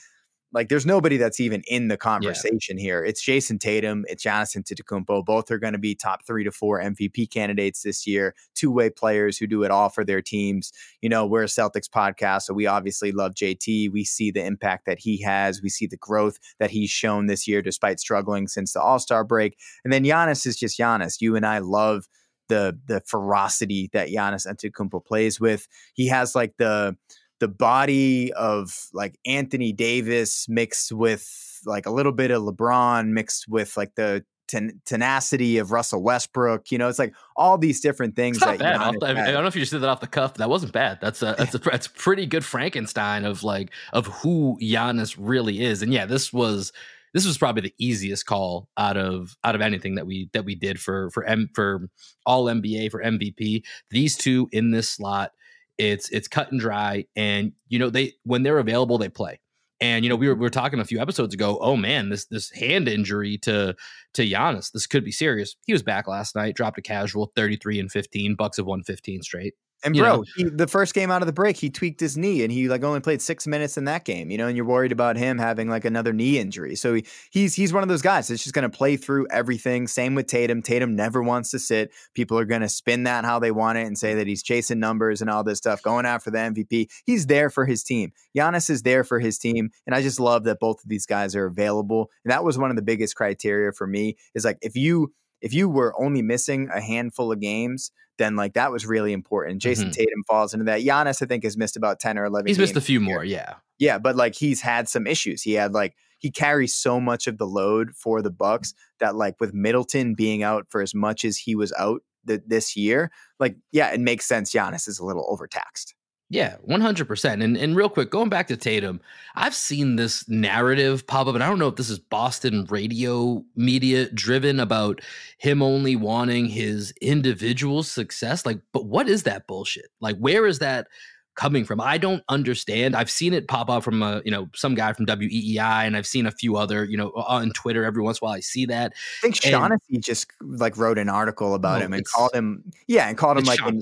like 0.56 0.70
there's 0.70 0.86
nobody 0.86 1.18
that's 1.18 1.42
even 1.42 1.62
in 1.68 1.90
the 1.90 1.98
conversation 1.98 2.78
yeah. 2.78 2.84
here. 2.84 3.04
It's 3.04 3.22
Jayson 3.22 3.60
Tatum, 3.60 4.06
it's 4.08 4.24
Giannis 4.24 4.56
Antetokounmpo. 4.56 5.26
Both 5.26 5.52
are 5.52 5.60
going 5.60 5.74
to 5.74 5.80
be 5.80 5.94
top 5.94 6.26
three 6.26 6.46
to 6.46 6.52
four 6.52 6.82
MVP 6.82 7.30
candidates 7.30 7.84
this 7.84 8.08
year. 8.08 8.34
Two 8.56 8.72
way 8.72 8.90
players 8.90 9.38
who 9.38 9.48
do 9.48 9.64
it 9.64 9.70
all 9.70 9.90
for 9.90 10.06
their 10.06 10.22
teams. 10.22 10.72
You 11.02 11.10
know, 11.10 11.26
we're 11.26 11.44
a 11.44 11.48
Celtics 11.48 11.90
podcast, 11.90 12.44
so 12.44 12.54
we 12.54 12.68
obviously 12.68 13.12
love 13.12 13.34
JT. 13.34 13.92
We 13.92 14.06
see 14.06 14.32
the 14.32 14.46
impact 14.46 14.86
that 14.86 14.98
he 14.98 15.22
has. 15.24 15.62
We 15.62 15.68
see 15.68 15.88
the 15.88 15.98
growth 15.98 16.40
that 16.60 16.72
he's 16.72 16.90
shown 16.90 17.26
this 17.26 17.50
year, 17.50 17.62
despite 17.62 18.00
struggling 18.00 18.48
since 18.48 18.72
the 18.72 18.82
All 18.82 19.00
Star 19.00 19.26
break. 19.26 19.58
And 19.84 19.92
then 19.92 20.06
Giannis 20.06 20.48
is 20.48 20.56
just 20.56 20.80
Giannis. 20.80 21.20
You 21.20 21.36
and 21.36 21.46
I 21.46 21.58
love 21.58 22.08
the 22.48 22.80
the 22.88 23.02
ferocity 23.02 23.90
that 23.92 24.08
Giannis 24.08 24.48
Antetokounmpo 24.48 25.04
plays 25.04 25.38
with. 25.38 25.68
He 25.96 26.08
has 26.08 26.34
like 26.34 26.54
the 26.58 26.96
the 27.40 27.48
body 27.48 28.32
of 28.34 28.88
like 28.94 29.18
Anthony 29.26 29.74
Davis 29.74 30.48
mixed 30.48 30.92
with 30.92 31.62
like 31.66 31.86
a 31.86 31.92
little 31.92 32.12
bit 32.12 32.32
of 32.32 32.44
LeBron 32.44 33.10
mixed 33.10 33.48
with 33.48 33.76
like 33.78 33.96
the 33.96 34.24
ten- 34.48 34.82
tenacity 34.86 35.58
of 35.58 35.72
Russell 35.72 36.02
Westbrook. 36.02 36.72
You 36.72 36.78
know, 36.78 36.88
it's 36.88 37.00
like 37.00 37.14
all 37.36 37.58
these 37.58 37.82
different 37.82 38.16
things. 38.16 38.38
It's 38.38 38.46
not 38.46 38.60
bad. 38.60 38.96
The, 39.00 39.08
I 39.08 39.32
don't 39.32 39.44
know 39.44 39.48
if 39.48 39.56
you 39.56 39.62
just 39.62 39.72
did 39.72 39.82
that 39.82 39.90
off 39.90 40.00
the 40.00 40.08
cuff. 40.08 40.36
That 40.36 40.50
wasn't 40.50 40.72
bad. 40.72 41.00
That's 41.02 41.22
a 41.22 41.36
that's 41.38 41.56
a 41.56 41.60
that's 41.60 41.88
pretty 41.88 42.26
good 42.26 42.46
Frankenstein 42.46 43.26
of 43.26 43.44
like 43.44 43.72
of 43.94 44.08
who 44.08 44.58
Giannis 44.62 45.16
really 45.20 45.62
is. 45.62 45.82
And 45.82 45.94
yeah, 45.94 46.06
this 46.06 46.32
was 46.32 46.72
this 47.14 47.26
was 47.26 47.38
probably 47.38 47.62
the 47.62 47.74
easiest 47.78 48.26
call 48.26 48.70
out 48.78 48.98
of 48.98 49.36
out 49.44 49.56
of 49.56 49.62
anything 49.62 49.96
that 49.96 50.06
we 50.06 50.30
that 50.34 50.46
we 50.46 50.56
did 50.56 50.80
for 50.80 51.10
for 51.12 51.24
M 51.24 51.50
for 51.54 51.90
all 52.26 52.46
NBA 52.46 52.92
for 52.92 53.02
MVP. 53.02 53.64
These 53.90 54.18
two 54.18 54.50
in 54.52 54.72
this 54.72 54.90
slot 54.90 55.32
it's 55.78 56.10
it's 56.10 56.28
cut 56.28 56.52
and 56.52 56.60
dry, 56.60 57.06
and 57.16 57.52
you 57.68 57.80
know 57.80 57.90
they 57.90 58.14
when 58.24 58.44
they're 58.44 58.60
available 58.60 58.98
they 58.98 59.10
play. 59.10 59.40
And 59.82 60.06
you 60.06 60.10
know 60.10 60.16
we 60.16 60.28
were, 60.28 60.36
we 60.36 60.42
were 60.42 60.50
talking 60.50 60.80
a 60.80 60.86
few 60.86 61.00
episodes 61.00 61.34
ago. 61.34 61.58
Oh 61.60 61.76
man, 61.76 62.10
this 62.10 62.26
this 62.26 62.50
hand 62.52 62.88
injury 62.88 63.38
to 63.40 63.76
to 64.14 64.26
Giannis, 64.26 64.72
this 64.72 64.88
could 64.88 65.04
be 65.04 65.12
serious. 65.12 65.56
He 65.66 65.74
was 65.74 65.84
back 65.84 66.08
last 66.08 66.36
night, 66.36 66.56
dropped 66.56 66.78
a 66.78 66.82
casual 66.82 67.32
thirty 67.36 67.58
three 67.58 67.80
and 67.80 67.92
fifteen. 67.92 68.36
Bucks 68.36 68.58
have 68.58 68.66
won 68.66 68.84
fifteen 68.84 69.22
straight. 69.22 69.54
And 69.84 69.96
bro, 69.96 70.24
he, 70.36 70.46
the 70.46 70.68
first 70.68 70.94
game 70.94 71.12
out 71.12 71.22
of 71.22 71.28
the 71.28 71.34
break, 71.34 71.58
he 71.58 71.70
tweaked 71.70 72.00
his 72.00 72.18
knee, 72.18 72.44
and 72.44 72.52
he 72.52 72.68
like 72.68 72.84
only 72.84 73.02
played 73.02 73.22
six 73.22 73.46
minutes 73.46 73.78
in 73.78 73.86
that 73.86 74.04
game. 74.04 74.32
You 74.32 74.38
know, 74.38 74.48
and 74.48 74.56
you're 74.56 74.66
worried 74.66 74.92
about 74.92 75.16
him 75.16 75.38
having 75.38 75.70
like 75.70 75.86
another 75.86 76.14
knee 76.14 76.40
injury. 76.40 76.76
So 76.76 76.96
he, 76.96 77.06
he's 77.30 77.54
he's 77.54 77.72
one 77.72 77.84
of 77.84 77.90
those 77.90 78.02
guys 78.02 78.28
that's 78.28 78.44
just 78.44 78.56
going 78.56 78.70
to 78.70 78.76
play 78.76 78.98
through 78.98 79.28
everything. 79.30 79.88
Same 79.88 80.16
with 80.16 80.28
Tatum. 80.28 80.62
Tatum 80.62 80.96
never 80.96 81.22
wants 81.22 81.52
to 81.52 81.60
sit. 81.60 81.92
People 82.14 82.40
are 82.40 82.46
going 82.46 82.62
to 82.62 82.70
spin 82.70 83.04
that 83.04 83.26
how 83.26 83.38
they 83.38 83.52
want 83.52 83.78
it 83.78 83.86
and 83.86 83.98
say 83.98 84.16
that 84.16 84.28
he's 84.28 84.42
chasing 84.42 84.80
numbers 84.80 85.22
and 85.22 85.30
all 85.30 85.44
this 85.44 85.60
stuff, 85.60 85.82
going 85.82 86.06
after 86.06 86.32
the 86.32 86.38
MVP. 86.38 86.90
He's 87.06 87.28
there 87.28 87.50
for 87.50 87.66
his 87.66 87.84
team. 87.84 88.12
Giannis 88.36 88.70
is 88.70 88.82
there 88.82 89.04
for 89.04 89.20
his 89.20 89.38
team, 89.38 89.70
and 89.86 89.96
I 89.96 90.02
just 90.02 90.20
love 90.20 90.46
that 90.46 90.60
both 90.60 90.84
of 90.84 90.90
these 90.90 91.06
guys 91.06 91.36
are 91.36 91.46
available. 91.46 92.10
And 92.24 92.32
that 92.32 92.44
was 92.44 92.58
one 92.58 92.70
of 92.70 92.76
the 92.76 92.82
biggest 92.82 93.16
criteria 93.16 93.72
for 93.72 93.86
me. 93.86 94.18
Is 94.34 94.46
like 94.46 94.58
if 94.62 94.76
you 94.76 95.14
if 95.42 95.54
you 95.54 95.70
were 95.70 95.94
only 96.02 96.22
missing 96.22 96.70
a 96.74 96.82
handful 96.82 97.32
of 97.32 97.40
games 97.40 97.92
then 98.18 98.36
like 98.36 98.54
that 98.54 98.72
was 98.72 98.86
really 98.86 99.14
important. 99.14 99.62
Jayson 99.62 99.86
mm-hmm. 99.86 99.92
Tatum 99.92 100.24
falls 100.28 100.54
into 100.54 100.66
that. 100.66 100.82
Giannis, 100.82 101.22
I 101.22 101.26
think, 101.26 101.44
has 101.44 101.58
missed 101.58 101.76
about 101.76 102.00
10 102.00 102.18
or 102.18 102.26
11. 102.26 102.48
He's 102.48 102.60
missed 102.60 102.76
a 102.76 102.82
few 102.82 103.00
more, 103.00 103.24
yeah. 103.24 103.56
Yeah, 103.78 103.98
but 103.98 104.16
like 104.16 104.36
he's 104.36 104.62
had 104.62 104.88
some 104.88 105.06
issues. 105.06 105.42
He 105.42 105.54
had 105.54 105.74
like 105.74 105.96
he 106.20 106.32
carries 106.32 106.74
so 106.74 107.00
much 107.02 107.28
of 107.28 107.38
the 107.38 107.48
load 107.48 107.92
for 107.96 108.22
the 108.22 108.32
Bucks 108.32 108.74
that 109.00 109.16
like 109.16 109.36
with 109.40 109.54
Middleton 109.54 110.16
being 110.16 110.44
out 110.44 110.68
for 110.70 110.82
as 110.82 110.96
much 110.96 111.26
as 111.26 111.38
he 111.38 111.56
was 111.56 111.74
out 111.74 112.02
th- 112.26 112.42
this 112.48 112.78
year, 112.78 113.12
like 113.40 113.58
yeah, 113.72 113.90
it 113.90 114.00
makes 114.00 114.26
sense. 114.26 114.54
Giannis 114.54 114.88
is 114.88 115.00
a 115.00 115.06
little 115.06 115.26
overtaxed. 115.30 115.94
Yeah, 116.30 116.56
100%. 116.68 117.44
And 117.44 117.56
and 117.56 117.76
real 117.76 117.90
quick, 117.90 118.10
going 118.10 118.30
back 118.30 118.48
to 118.48 118.58
Tatum, 118.58 119.00
I've 119.36 119.54
seen 119.54 119.96
this 119.96 120.28
narrative 120.28 121.06
pop 121.06 121.28
up 121.28 121.36
and 121.36 121.44
I 121.44 121.48
don't 121.48 121.60
know 121.60 121.68
if 121.68 121.76
this 121.76 121.90
is 121.90 122.00
Boston 122.00 122.66
radio 122.70 123.44
media 123.56 124.10
driven 124.10 124.60
about 124.60 125.02
him 125.38 125.62
only 125.62 125.96
wanting 125.96 126.48
his 126.48 126.94
individual 127.00 127.84
success. 127.84 128.44
Like, 128.44 128.60
but 128.72 128.86
what 128.86 129.08
is 129.08 129.24
that 129.24 129.46
bullshit? 129.46 129.90
Like 130.02 130.18
where 130.18 130.48
is 130.48 130.58
that 130.60 130.88
coming 131.36 131.64
from? 131.64 131.80
I 131.80 132.00
don't 132.00 132.24
understand. 132.28 132.96
I've 132.96 133.12
seen 133.12 133.34
it 133.34 133.48
pop 133.48 133.70
up 133.70 133.84
from 133.84 134.02
a, 134.02 134.24
you 134.26 134.32
know, 134.32 134.50
some 134.56 134.74
guy 134.74 134.94
from 134.94 135.06
WEEI 135.06 135.86
and 135.86 135.96
I've 135.96 136.08
seen 136.08 136.26
a 136.26 136.32
few 136.32 136.56
other, 136.56 136.86
you 136.86 136.98
know, 136.98 137.12
on 137.12 137.52
Twitter 137.52 137.86
every 137.86 138.02
once 138.02 138.18
in 138.18 138.26
a 138.26 138.30
while 138.30 138.36
I 138.36 138.40
see 138.40 138.66
that. 138.66 138.94
I 139.20 139.22
think 139.22 139.36
Shaughnessy 139.36 140.00
just 140.00 140.32
like 140.42 140.76
wrote 140.76 140.98
an 140.98 141.10
article 141.10 141.54
about 141.54 141.84
oh, 141.84 141.86
him 141.86 141.94
and 141.94 142.04
called 142.04 142.34
him 142.34 142.64
yeah, 142.88 143.10
and 143.10 143.16
called 143.16 143.38
him 143.38 143.44
like 143.44 143.60
an, 143.62 143.82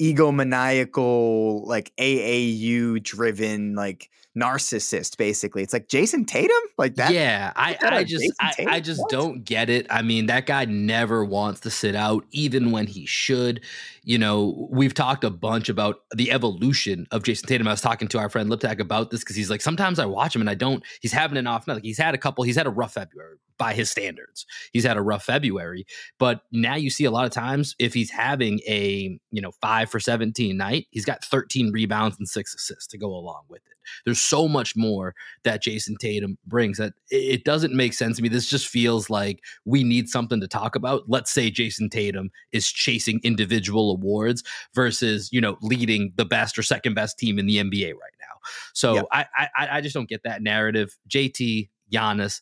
egomaniacal, 0.00 1.66
like 1.66 1.92
AAU 1.96 3.02
driven, 3.02 3.74
like 3.74 4.10
narcissist. 4.36 5.16
Basically, 5.16 5.62
it's 5.62 5.72
like 5.72 5.88
Jayson 5.88 6.26
Tatum, 6.26 6.50
like 6.78 6.96
that. 6.96 7.12
Yeah, 7.12 7.52
I, 7.56 7.76
I 7.80 8.04
just, 8.04 8.32
I, 8.40 8.54
I, 8.68 8.80
just 8.80 9.02
don't 9.08 9.44
get 9.44 9.70
it. 9.70 9.86
I 9.90 10.02
mean, 10.02 10.26
that 10.26 10.46
guy 10.46 10.64
never 10.66 11.24
wants 11.24 11.60
to 11.60 11.70
sit 11.70 11.94
out, 11.94 12.24
even 12.30 12.70
when 12.70 12.86
he 12.86 13.06
should. 13.06 13.62
You 14.06 14.18
know, 14.18 14.68
we've 14.70 14.94
talked 14.94 15.24
a 15.24 15.30
bunch 15.30 15.68
about 15.68 15.96
the 16.14 16.30
evolution 16.30 17.08
of 17.10 17.24
Jayson 17.24 17.48
Tatum. 17.48 17.66
I 17.66 17.72
was 17.72 17.80
talking 17.80 18.06
to 18.06 18.18
our 18.18 18.30
friend 18.30 18.48
Liptak 18.48 18.78
about 18.78 19.10
this 19.10 19.20
because 19.20 19.34
he's 19.34 19.50
like, 19.50 19.60
sometimes 19.60 19.98
I 19.98 20.06
watch 20.06 20.32
him 20.32 20.40
and 20.42 20.48
I 20.48 20.54
don't, 20.54 20.80
he's 21.00 21.12
having 21.12 21.36
an 21.36 21.48
off 21.48 21.66
night. 21.66 21.74
Like 21.74 21.82
he's 21.82 21.98
had 21.98 22.14
a 22.14 22.18
couple, 22.18 22.44
he's 22.44 22.54
had 22.54 22.68
a 22.68 22.70
rough 22.70 22.94
February 22.94 23.38
by 23.58 23.74
his 23.74 23.90
standards. 23.90 24.46
He's 24.72 24.84
had 24.84 24.96
a 24.96 25.02
rough 25.02 25.24
February. 25.24 25.86
But 26.20 26.42
now 26.52 26.76
you 26.76 26.88
see 26.88 27.04
a 27.04 27.10
lot 27.10 27.26
of 27.26 27.32
times 27.32 27.74
if 27.80 27.94
he's 27.94 28.10
having 28.10 28.60
a, 28.68 29.18
you 29.32 29.42
know, 29.42 29.50
five 29.60 29.90
for 29.90 29.98
17 29.98 30.56
night, 30.56 30.86
he's 30.92 31.04
got 31.04 31.24
13 31.24 31.72
rebounds 31.72 32.16
and 32.16 32.28
six 32.28 32.54
assists 32.54 32.86
to 32.88 32.98
go 32.98 33.08
along 33.08 33.42
with 33.48 33.62
it. 33.66 33.76
There's 34.04 34.20
so 34.20 34.48
much 34.48 34.74
more 34.76 35.14
that 35.44 35.62
Jayson 35.62 35.96
Tatum 35.98 36.38
brings 36.46 36.78
that 36.78 36.94
it 37.10 37.44
doesn't 37.44 37.74
make 37.74 37.94
sense 37.94 38.16
to 38.16 38.22
me. 38.22 38.28
This 38.28 38.48
just 38.48 38.66
feels 38.66 39.08
like 39.08 39.40
we 39.64 39.84
need 39.84 40.08
something 40.08 40.40
to 40.40 40.48
talk 40.48 40.76
about. 40.76 41.04
Let's 41.06 41.30
say 41.30 41.50
Jayson 41.50 41.90
Tatum 41.90 42.30
is 42.52 42.66
chasing 42.66 43.20
individual 43.22 43.95
awards 43.96 44.42
versus, 44.74 45.28
you 45.32 45.40
know, 45.40 45.56
leading 45.60 46.12
the 46.16 46.24
best 46.24 46.58
or 46.58 46.62
second 46.62 46.94
best 46.94 47.18
team 47.18 47.38
in 47.38 47.46
the 47.46 47.56
NBA 47.56 47.92
right 47.92 48.16
now. 48.20 48.36
So 48.72 48.94
yep. 48.94 49.06
I, 49.12 49.26
I 49.36 49.68
I 49.72 49.80
just 49.80 49.94
don't 49.94 50.08
get 50.08 50.22
that 50.24 50.42
narrative. 50.42 50.96
JT, 51.08 51.68
Giannis, 51.92 52.40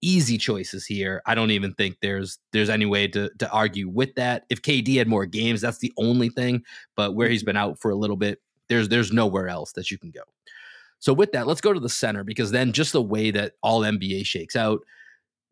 easy 0.00 0.38
choices 0.38 0.84
here. 0.86 1.22
I 1.26 1.34
don't 1.34 1.50
even 1.50 1.72
think 1.74 1.96
there's 2.00 2.38
there's 2.52 2.70
any 2.70 2.86
way 2.86 3.08
to 3.08 3.30
to 3.38 3.50
argue 3.50 3.88
with 3.88 4.14
that. 4.16 4.44
If 4.50 4.62
KD 4.62 4.96
had 4.96 5.08
more 5.08 5.26
games, 5.26 5.60
that's 5.60 5.78
the 5.78 5.92
only 5.96 6.28
thing. 6.28 6.62
But 6.96 7.14
where 7.14 7.28
he's 7.28 7.40
mm-hmm. 7.40 7.46
been 7.46 7.56
out 7.56 7.80
for 7.80 7.90
a 7.90 7.96
little 7.96 8.16
bit, 8.16 8.40
there's 8.68 8.88
there's 8.88 9.12
nowhere 9.12 9.48
else 9.48 9.72
that 9.72 9.90
you 9.90 9.98
can 9.98 10.10
go. 10.10 10.22
So 10.98 11.12
with 11.12 11.32
that, 11.32 11.46
let's 11.46 11.60
go 11.60 11.72
to 11.72 11.80
the 11.80 11.88
center 11.88 12.24
because 12.24 12.50
then 12.50 12.72
just 12.72 12.92
the 12.92 13.02
way 13.02 13.30
that 13.30 13.52
all 13.62 13.80
NBA 13.80 14.24
shakes 14.24 14.56
out, 14.56 14.80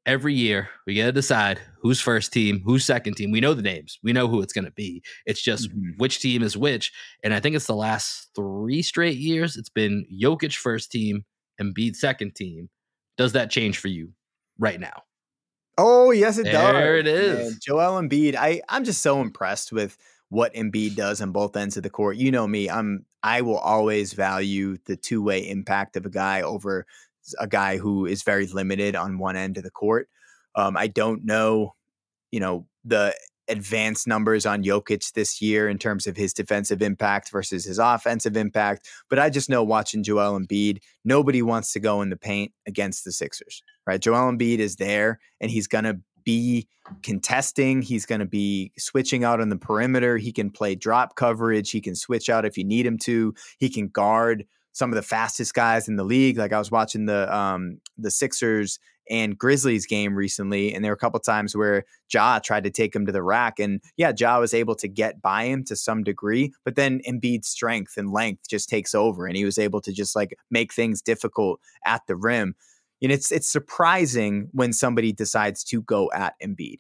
every 0.07 0.35
year 0.35 0.69
we 0.87 0.97
got 0.97 1.07
to 1.07 1.13
decide 1.13 1.61
who's 1.81 2.01
first 2.01 2.33
team, 2.33 2.63
who's 2.65 2.85
second 2.85 3.15
team. 3.15 3.31
We 3.31 3.41
know 3.41 3.55
the 3.55 3.63
names, 3.63 3.99
we 4.03 4.13
know 4.13 4.29
who 4.29 4.43
it's 4.43 4.53
going 4.53 4.65
to 4.65 4.73
be. 4.73 5.03
It's 5.27 5.43
just 5.43 5.71
mm-hmm. 5.71 5.91
which 5.99 6.21
team 6.21 6.43
is 6.43 6.57
which. 6.57 6.93
And 7.23 7.33
I 7.35 7.41
think 7.41 7.57
it's 7.57 7.67
the 7.67 7.75
last 7.75 8.31
three 8.35 8.83
straight 8.83 9.17
years. 9.17 9.57
It's 9.57 9.71
been 9.71 10.07
Jokic 10.13 10.57
first 10.57 10.91
team, 10.91 11.25
and 11.59 11.75
Embiid 11.75 11.97
second 11.97 12.35
team. 12.35 12.69
Does 13.17 13.33
that 13.33 13.51
change 13.51 13.79
for 13.79 13.89
you 13.89 14.13
right 14.59 14.81
now? 14.81 15.03
Oh 15.79 16.11
yes, 16.11 16.39
it 16.39 16.45
there 16.45 16.53
does. 16.53 16.73
There 16.73 16.97
it 16.97 17.07
is. 17.07 17.51
Man, 17.51 17.59
Joel 17.63 18.01
Embiid. 18.03 18.35
I 18.37 18.63
I'm 18.69 18.85
just 18.85 19.03
so 19.03 19.21
impressed 19.21 19.73
with 19.73 19.97
what 20.29 20.55
Embiid 20.55 20.97
does 20.97 21.21
on 21.21 21.33
both 21.33 21.57
ends 21.57 21.77
of 21.77 21.83
the 21.83 21.91
court. 21.91 22.17
You 22.17 22.31
know 22.31 22.47
me, 22.47 22.69
I'm 22.69 23.05
I 23.23 23.43
will 23.43 23.59
always 23.59 24.13
value 24.13 24.77
the 24.87 24.97
two 24.97 25.23
way 25.23 25.49
impact 25.49 25.97
of 25.97 26.07
a 26.07 26.11
guy 26.11 26.43
over 26.43 26.87
a 27.39 27.47
guy 27.47 27.79
who 27.79 28.07
is 28.07 28.23
very 28.23 28.47
limited 28.47 28.97
on 28.97 29.19
one 29.19 29.37
end 29.37 29.57
of 29.57 29.63
the 29.63 29.71
court. 29.71 30.09
Um, 30.55 30.77
I 30.77 30.87
don't 30.87 31.25
know, 31.25 31.75
you 32.31 32.41
know, 32.41 32.67
the 32.85 33.15
advanced 33.49 34.07
numbers 34.07 34.47
on 34.47 34.63
Jokic 34.63 35.13
this 35.13 35.43
year 35.43 35.69
in 35.69 35.79
terms 35.79 36.07
of 36.07 36.17
his 36.17 36.33
defensive 36.33 36.81
impact 36.81 37.31
versus 37.31 37.65
his 37.65 37.79
offensive 37.79 38.37
impact. 38.37 38.89
But 39.11 39.19
I 39.19 39.31
just 39.31 39.49
know 39.49 39.63
watching 39.63 40.03
Joel 40.03 40.39
Embiid, 40.39 40.79
nobody 41.05 41.43
wants 41.43 41.73
to 41.73 41.81
go 41.81 42.03
in 42.03 42.11
the 42.11 42.17
paint 42.17 42.53
against 42.67 43.05
the 43.05 43.13
Sixers, 43.13 43.63
right? 43.87 44.01
Joel 44.01 44.33
Embiid 44.33 44.59
is 44.59 44.77
there 44.77 45.19
and 45.41 45.51
he's 45.51 45.67
going 45.67 45.85
to 45.85 45.99
be 46.25 46.69
contesting. 47.03 47.83
He's 47.83 48.07
going 48.07 48.21
to 48.21 48.27
be 48.27 48.73
switching 48.79 49.25
out 49.25 49.41
on 49.41 49.49
the 49.49 49.57
perimeter. 49.57 50.19
He 50.19 50.33
can 50.33 50.51
play 50.51 50.75
drop 50.75 51.17
coverage. 51.17 51.71
He 51.71 51.81
can 51.81 51.95
switch 51.95 52.31
out 52.31 52.45
if 52.45 52.57
you 52.57 52.65
need 52.65 52.87
him 52.87 52.99
to. 52.99 53.35
He 53.59 53.69
can 53.69 53.89
guard 53.89 54.45
some 54.73 54.91
of 54.91 54.97
the 54.97 55.03
fastest 55.03 55.55
guys 55.55 55.89
in 55.89 55.97
the 55.97 56.05
league. 56.05 56.39
Like 56.39 56.53
I 56.53 56.59
was 56.59 56.71
watching 56.71 57.07
the 57.07 57.35
um, 57.35 57.79
the 57.99 58.11
Sixers 58.11 58.79
and 59.11 59.37
Grizzlies 59.37 59.87
game 59.87 60.15
recently, 60.15 60.73
and 60.73 60.85
there 60.85 60.93
were 60.93 60.97
a 60.97 60.99
couple 60.99 61.19
times 61.21 61.57
where 61.57 61.85
Ja 62.13 62.39
tried 62.39 62.65
to 62.65 62.71
take 62.71 62.95
him 62.95 63.05
to 63.07 63.13
the 63.13 63.23
rack, 63.23 63.59
and 63.59 63.81
yeah, 63.97 64.13
Ja 64.17 64.39
was 64.39 64.55
able 64.55 64.75
to 64.77 64.89
get 64.89 65.21
by 65.21 65.45
him 65.45 65.65
to 65.65 65.77
some 65.77 66.05
degree, 66.05 66.53
but 66.65 66.77
then 66.77 67.01
Embiid's 67.09 67.49
strength 67.49 67.97
and 67.97 68.11
length 68.11 68.49
just 68.49 68.69
takes 68.69 68.95
over, 68.95 69.27
and 69.27 69.37
he 69.37 69.45
was 69.45 69.59
able 69.59 69.81
to 69.81 69.93
just 69.93 70.15
like 70.17 70.37
make 70.51 70.73
things 70.73 71.03
difficult 71.03 71.61
at 71.85 72.03
the 72.07 72.17
rim 72.17 72.55
and 73.03 73.11
it's 73.11 73.33
it's 73.33 73.51
surprising 73.51 74.49
when 74.53 74.73
somebody 74.73 75.13
decides 75.13 75.65
to 75.65 75.83
go 75.83 76.11
at 76.15 76.35
Embiid. 76.43 76.79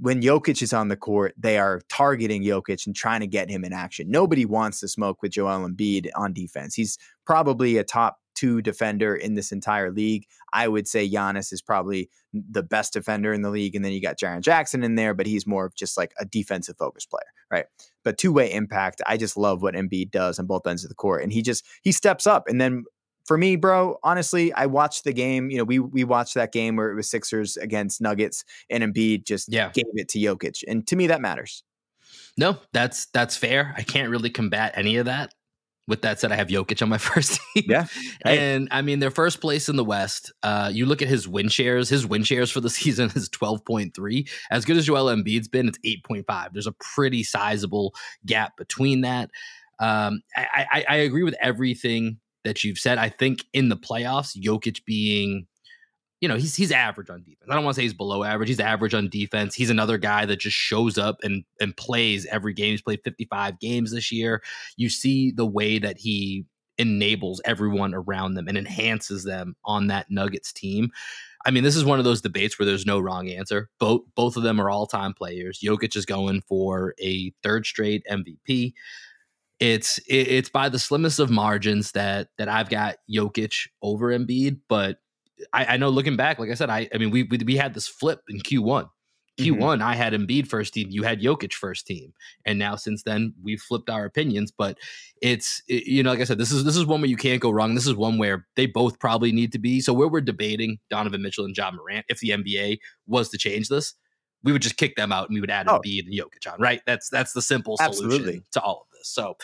When 0.00 0.20
Jokic 0.20 0.60
is 0.60 0.72
on 0.72 0.88
the 0.88 0.96
court, 0.96 1.34
they 1.38 1.56
are 1.58 1.80
targeting 1.88 2.42
Jokic 2.42 2.86
and 2.86 2.96
trying 2.96 3.20
to 3.20 3.26
get 3.26 3.48
him 3.48 3.64
in 3.64 3.72
action. 3.72 4.10
Nobody 4.10 4.44
wants 4.44 4.80
to 4.80 4.88
smoke 4.88 5.22
with 5.22 5.32
Joel 5.32 5.68
Embiid 5.68 6.08
on 6.16 6.32
defense. 6.32 6.74
He's 6.74 6.98
probably 7.24 7.76
a 7.76 7.84
top 7.84 8.18
two 8.34 8.60
defender 8.60 9.14
in 9.14 9.34
this 9.34 9.52
entire 9.52 9.90
league. 9.90 10.26
I 10.52 10.68
would 10.68 10.88
say 10.88 11.08
Giannis 11.08 11.52
is 11.52 11.62
probably 11.62 12.10
the 12.32 12.62
best 12.62 12.92
defender 12.92 13.32
in 13.32 13.42
the 13.42 13.50
league. 13.50 13.74
And 13.74 13.84
then 13.84 13.92
you 13.92 14.00
got 14.00 14.18
Jaren 14.18 14.40
Jackson 14.40 14.82
in 14.82 14.96
there, 14.96 15.14
but 15.14 15.26
he's 15.26 15.46
more 15.46 15.64
of 15.64 15.74
just 15.74 15.96
like 15.96 16.12
a 16.18 16.24
defensive 16.24 16.76
focused 16.76 17.10
player, 17.10 17.22
right? 17.50 17.66
But 18.02 18.18
two 18.18 18.32
way 18.32 18.52
impact, 18.52 19.00
I 19.06 19.16
just 19.16 19.36
love 19.36 19.62
what 19.62 19.74
Embiid 19.74 20.10
does 20.10 20.38
on 20.38 20.46
both 20.46 20.66
ends 20.66 20.84
of 20.84 20.88
the 20.88 20.94
court. 20.94 21.22
And 21.22 21.32
he 21.32 21.42
just, 21.42 21.64
he 21.82 21.92
steps 21.92 22.26
up. 22.26 22.48
And 22.48 22.60
then 22.60 22.84
for 23.24 23.38
me, 23.38 23.56
bro, 23.56 23.98
honestly, 24.02 24.52
I 24.52 24.66
watched 24.66 25.04
the 25.04 25.12
game. 25.12 25.50
You 25.50 25.58
know, 25.58 25.64
we 25.64 25.78
we 25.78 26.04
watched 26.04 26.34
that 26.34 26.52
game 26.52 26.76
where 26.76 26.90
it 26.90 26.94
was 26.94 27.08
Sixers 27.08 27.56
against 27.56 28.00
Nuggets, 28.00 28.44
and 28.70 28.82
Embiid 28.82 29.24
just 29.24 29.52
yeah. 29.52 29.70
gave 29.72 29.86
it 29.94 30.08
to 30.10 30.18
Jokic, 30.18 30.62
and 30.68 30.86
to 30.86 30.96
me, 30.96 31.06
that 31.06 31.20
matters. 31.20 31.62
No, 32.36 32.58
that's 32.72 33.06
that's 33.06 33.36
fair. 33.36 33.74
I 33.76 33.82
can't 33.82 34.10
really 34.10 34.30
combat 34.30 34.72
any 34.76 34.96
of 34.96 35.06
that. 35.06 35.32
With 35.86 36.00
that 36.00 36.18
said, 36.18 36.32
I 36.32 36.36
have 36.36 36.48
Jokic 36.48 36.80
on 36.82 36.88
my 36.88 36.98
first 36.98 37.40
team. 37.54 37.64
Yeah, 37.68 37.86
hey. 38.24 38.54
and 38.54 38.68
I 38.70 38.82
mean, 38.82 39.00
their 39.00 39.10
first 39.10 39.40
place 39.40 39.68
in 39.68 39.76
the 39.76 39.84
West. 39.84 40.32
Uh, 40.42 40.70
you 40.72 40.86
look 40.86 41.02
at 41.02 41.08
his 41.08 41.28
win 41.28 41.48
shares. 41.48 41.88
His 41.88 42.06
win 42.06 42.24
shares 42.24 42.50
for 42.50 42.60
the 42.60 42.70
season 42.70 43.10
is 43.14 43.28
twelve 43.28 43.64
point 43.64 43.94
three. 43.94 44.26
As 44.50 44.64
good 44.64 44.76
as 44.76 44.86
Joel 44.86 45.14
Embiid's 45.14 45.48
been, 45.48 45.68
it's 45.68 45.78
eight 45.84 46.04
point 46.04 46.26
five. 46.26 46.52
There's 46.52 46.66
a 46.66 46.72
pretty 46.72 47.22
sizable 47.22 47.94
gap 48.26 48.56
between 48.56 49.02
that. 49.02 49.30
Um, 49.80 50.22
I, 50.36 50.66
I, 50.72 50.84
I 50.88 50.96
agree 50.96 51.24
with 51.24 51.34
everything 51.40 52.18
that 52.44 52.64
you've 52.64 52.78
said. 52.78 52.98
I 52.98 53.08
think 53.08 53.44
in 53.52 53.68
the 53.68 53.76
playoffs, 53.76 54.36
Jokic 54.40 54.84
being, 54.84 55.46
you 56.20 56.28
know, 56.28 56.36
he's 56.36 56.54
he's 56.54 56.72
average 56.72 57.10
on 57.10 57.22
defense. 57.22 57.48
I 57.50 57.54
don't 57.54 57.64
want 57.64 57.74
to 57.74 57.78
say 57.80 57.84
he's 57.84 57.94
below 57.94 58.24
average. 58.24 58.48
He's 58.48 58.60
average 58.60 58.94
on 58.94 59.08
defense. 59.08 59.54
He's 59.54 59.70
another 59.70 59.98
guy 59.98 60.26
that 60.26 60.40
just 60.40 60.56
shows 60.56 60.98
up 60.98 61.18
and 61.22 61.44
and 61.60 61.76
plays 61.76 62.26
every 62.26 62.54
game. 62.54 62.72
He's 62.72 62.82
played 62.82 63.00
55 63.04 63.58
games 63.58 63.92
this 63.92 64.12
year. 64.12 64.42
You 64.76 64.88
see 64.88 65.30
the 65.30 65.46
way 65.46 65.78
that 65.78 65.98
he 65.98 66.44
enables 66.78 67.40
everyone 67.44 67.94
around 67.94 68.34
them 68.34 68.48
and 68.48 68.58
enhances 68.58 69.24
them 69.24 69.54
on 69.64 69.86
that 69.88 70.10
Nuggets 70.10 70.52
team. 70.52 70.90
I 71.46 71.50
mean, 71.50 71.62
this 71.62 71.76
is 71.76 71.84
one 71.84 71.98
of 71.98 72.04
those 72.04 72.22
debates 72.22 72.58
where 72.58 72.66
there's 72.66 72.86
no 72.86 72.98
wrong 72.98 73.28
answer. 73.28 73.68
Both 73.78 74.02
both 74.14 74.36
of 74.36 74.42
them 74.42 74.60
are 74.60 74.70
all 74.70 74.86
time 74.86 75.12
players. 75.12 75.60
Jokic 75.62 75.94
is 75.96 76.06
going 76.06 76.42
for 76.48 76.94
a 77.00 77.32
third 77.42 77.66
straight 77.66 78.02
MVP 78.10 78.72
it's 79.60 79.98
it, 79.98 80.28
it's 80.28 80.48
by 80.48 80.68
the 80.68 80.78
slimmest 80.78 81.18
of 81.18 81.30
margins 81.30 81.92
that 81.92 82.28
that 82.38 82.48
I've 82.48 82.68
got 82.68 82.96
Jokic 83.10 83.68
over 83.82 84.16
Embiid, 84.16 84.60
but 84.68 84.98
I, 85.52 85.64
I 85.64 85.76
know 85.76 85.88
looking 85.88 86.16
back, 86.16 86.38
like 86.38 86.50
I 86.50 86.54
said, 86.54 86.70
I 86.70 86.88
I 86.94 86.98
mean 86.98 87.10
we 87.10 87.24
we, 87.24 87.38
we 87.38 87.56
had 87.56 87.74
this 87.74 87.88
flip 87.88 88.20
in 88.28 88.40
Q1. 88.40 88.88
Q1, 89.38 89.58
mm-hmm. 89.58 89.82
I 89.82 89.96
had 89.96 90.12
Embiid 90.12 90.46
first 90.46 90.74
team, 90.74 90.88
you 90.90 91.02
had 91.02 91.20
Jokic 91.20 91.52
first 91.52 91.88
team, 91.88 92.12
and 92.46 92.56
now 92.56 92.76
since 92.76 93.02
then 93.02 93.34
we've 93.42 93.60
flipped 93.60 93.90
our 93.90 94.04
opinions. 94.04 94.52
But 94.56 94.78
it's 95.20 95.60
it, 95.68 95.86
you 95.86 96.02
know, 96.04 96.10
like 96.10 96.20
I 96.20 96.24
said, 96.24 96.38
this 96.38 96.52
is 96.52 96.64
this 96.64 96.76
is 96.76 96.86
one 96.86 97.00
where 97.00 97.10
you 97.10 97.16
can't 97.16 97.40
go 97.40 97.50
wrong. 97.50 97.74
This 97.74 97.86
is 97.86 97.94
one 97.94 98.18
where 98.18 98.46
they 98.54 98.66
both 98.66 99.00
probably 99.00 99.32
need 99.32 99.50
to 99.52 99.58
be. 99.58 99.80
So 99.80 99.92
where 99.92 100.08
we're 100.08 100.20
debating 100.20 100.78
Donovan 100.88 101.22
Mitchell 101.22 101.44
and 101.44 101.56
Ja 101.56 101.72
Morant, 101.72 102.06
if 102.08 102.20
the 102.20 102.30
NBA 102.30 102.78
was 103.08 103.28
to 103.30 103.38
change 103.38 103.68
this, 103.68 103.94
we 104.44 104.52
would 104.52 104.62
just 104.62 104.76
kick 104.76 104.94
them 104.94 105.10
out 105.10 105.28
and 105.28 105.34
we 105.34 105.40
would 105.40 105.50
add 105.50 105.66
oh. 105.68 105.80
Embiid 105.80 106.06
and 106.06 106.14
Jokic 106.14 106.52
on. 106.52 106.60
Right? 106.60 106.80
That's 106.86 107.08
that's 107.08 107.32
the 107.32 107.42
simple 107.42 107.76
solution 107.76 108.04
Absolutely. 108.04 108.42
to 108.52 108.60
all 108.60 108.82
of 108.82 108.86
this. 108.92 108.93
So 109.08 109.36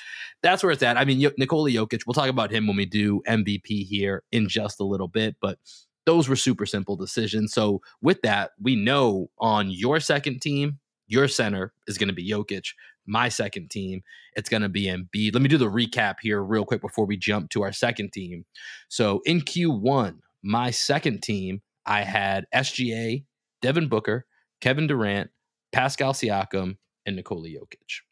that's 0.43 0.63
where 0.63 0.73
it's 0.73 0.83
at. 0.83 0.97
I 0.97 1.05
mean, 1.05 1.19
Nikola 1.39 1.71
Jokic, 1.71 2.03
we'll 2.07 2.15
talk 2.15 2.29
about 2.29 2.51
him 2.51 2.67
when 2.67 2.77
we 2.77 2.87
do 2.87 3.23
MVP 3.27 3.87
here 3.87 4.23
in 4.33 4.49
just 4.49 4.81
a 4.81 4.85
little 4.85 5.09
bit, 5.09 5.37
but 5.41 5.59
those 6.07 6.29
were 6.29 6.37
super 6.37 6.67
simple 6.67 6.97
decisions. 6.97 7.53
So 7.53 7.83
with 8.03 8.23
that, 8.23 8.53
we 8.61 8.77
know 8.77 9.31
on 9.39 9.71
your 9.71 10.01
second 10.01 10.41
team, 10.41 10.79
your 11.07 11.29
center 11.29 11.73
is 11.87 11.99
going 11.99 12.09
to 12.09 12.15
be 12.15 12.29
Jokic. 12.29 12.69
My 13.07 13.29
second 13.29 13.71
team, 13.71 14.03
it's 14.37 14.49
going 14.49 14.63
to 14.63 14.69
be 14.69 14.87
Embiid. 14.87 15.35
Let 15.35 15.43
me 15.43 15.49
do 15.49 15.59
the 15.59 15.71
recap 15.71 16.17
here 16.23 16.43
real 16.43 16.65
quick 16.65 16.81
before 16.81 17.07
we 17.07 17.17
jump 17.17 17.51
to 17.51 17.63
our 17.63 17.73
second 17.73 18.13
team. 18.13 18.45
So 18.89 19.21
in 19.25 19.41
Q1, 19.41 20.19
my 20.43 20.71
second 20.71 21.23
team, 21.23 21.63
I 21.85 22.03
had 22.03 22.47
SGA, 22.55 23.25
Devin 23.61 23.89
Booker, 23.89 24.27
Kevin 24.61 24.87
Durant, 24.87 25.31
Pascal 25.73 26.13
Siakam, 26.13 26.77
and 27.07 27.17
Nikola 27.17 27.49
Jokic. 27.49 28.03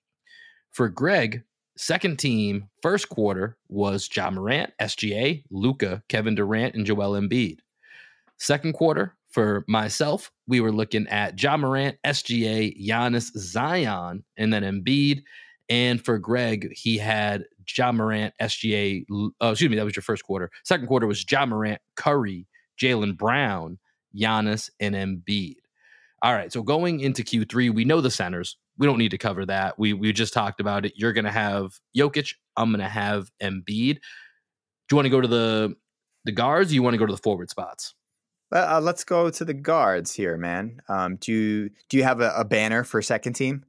For 0.79 0.88
Greg, 0.88 1.43
second 1.77 2.21
team, 2.21 2.69
first 2.83 3.09
quarter 3.09 3.57
was 3.69 4.09
Ja 4.14 4.31
Morant, 4.31 4.73
SGA, 4.81 5.43
Luka, 5.51 6.05
Kevin 6.09 6.37
Durant, 6.37 6.77
and 6.77 6.87
Joel 6.87 7.21
Embiid. 7.21 7.59
Second 8.37 8.75
quarter, 8.75 9.17
for 9.29 9.64
myself, 9.67 10.31
we 10.47 10.61
were 10.61 10.71
looking 10.71 11.09
at 11.09 11.43
Ja 11.43 11.57
Morant, 11.57 11.97
SGA, 12.07 12.81
Giannis, 12.81 13.37
Zion, 13.37 14.23
and 14.37 14.53
then 14.53 14.62
Embiid. 14.62 15.24
And 15.68 16.01
for 16.05 16.16
Greg, 16.16 16.72
he 16.72 16.97
had 16.97 17.47
Ja 17.76 17.91
Morant, 17.91 18.33
SGA. 18.41 19.05
Oh, 19.41 19.51
excuse 19.51 19.70
me, 19.70 19.74
that 19.74 19.85
was 19.85 19.97
your 19.97 20.05
first 20.05 20.22
quarter. 20.22 20.49
Second 20.62 20.87
quarter 20.87 21.09
was 21.09 21.26
Ja 21.29 21.45
Morant, 21.45 21.81
Curry, 21.97 22.47
Jaylen 22.81 23.16
Brown, 23.16 23.81
Giannis, 24.16 24.70
and 24.79 24.95
Embiid. 24.95 25.57
All 26.22 26.35
right, 26.35 26.53
so 26.53 26.62
going 26.62 27.01
into 27.01 27.24
Q3, 27.24 27.74
we 27.74 27.85
know 27.85 28.01
the 28.01 28.12
centers 28.12 28.57
we 28.79 28.87
don't 28.87 28.99
need 28.99 29.11
to 29.11 29.18
cover 29.18 29.45
that. 29.47 29.79
We 29.79 29.93
we 29.93 30.12
just 30.12 30.33
talked 30.33 30.61
about 30.61 30.87
it. 30.87 30.93
You're 30.97 31.12
to 31.24 31.31
have 31.31 31.72
Jokic. 31.97 32.35
I'm 32.57 32.70
to 32.81 32.89
have 32.89 33.31
Embiid. 33.43 33.95
Do 33.95 34.93
you 34.93 34.97
want 34.97 35.07
to 35.07 35.11
go 35.11 35.20
to 35.20 35.29
the 35.29 35.74
the 36.24 36.33
guards? 36.33 36.70
Or 36.70 36.74
you 36.74 36.83
want 36.83 36.95
to 36.95 36.99
go 36.99 37.07
to 37.07 37.12
the 37.12 37.18
forward 37.18 37.51
spots? 37.51 37.95
Uh, 38.51 38.81
let's 38.83 39.05
go 39.05 39.29
to 39.29 39.45
the 39.45 39.55
guards 39.55 40.14
here, 40.14 40.39
man. 40.39 40.81
Um, 40.89 41.16
do 41.16 41.33
you 41.33 41.70
do 41.89 41.97
you 41.97 42.05
have 42.05 42.20
a, 42.20 42.33
a 42.37 42.45
banner 42.45 42.85
for 42.85 43.03
second 43.03 43.35
team? 43.35 43.64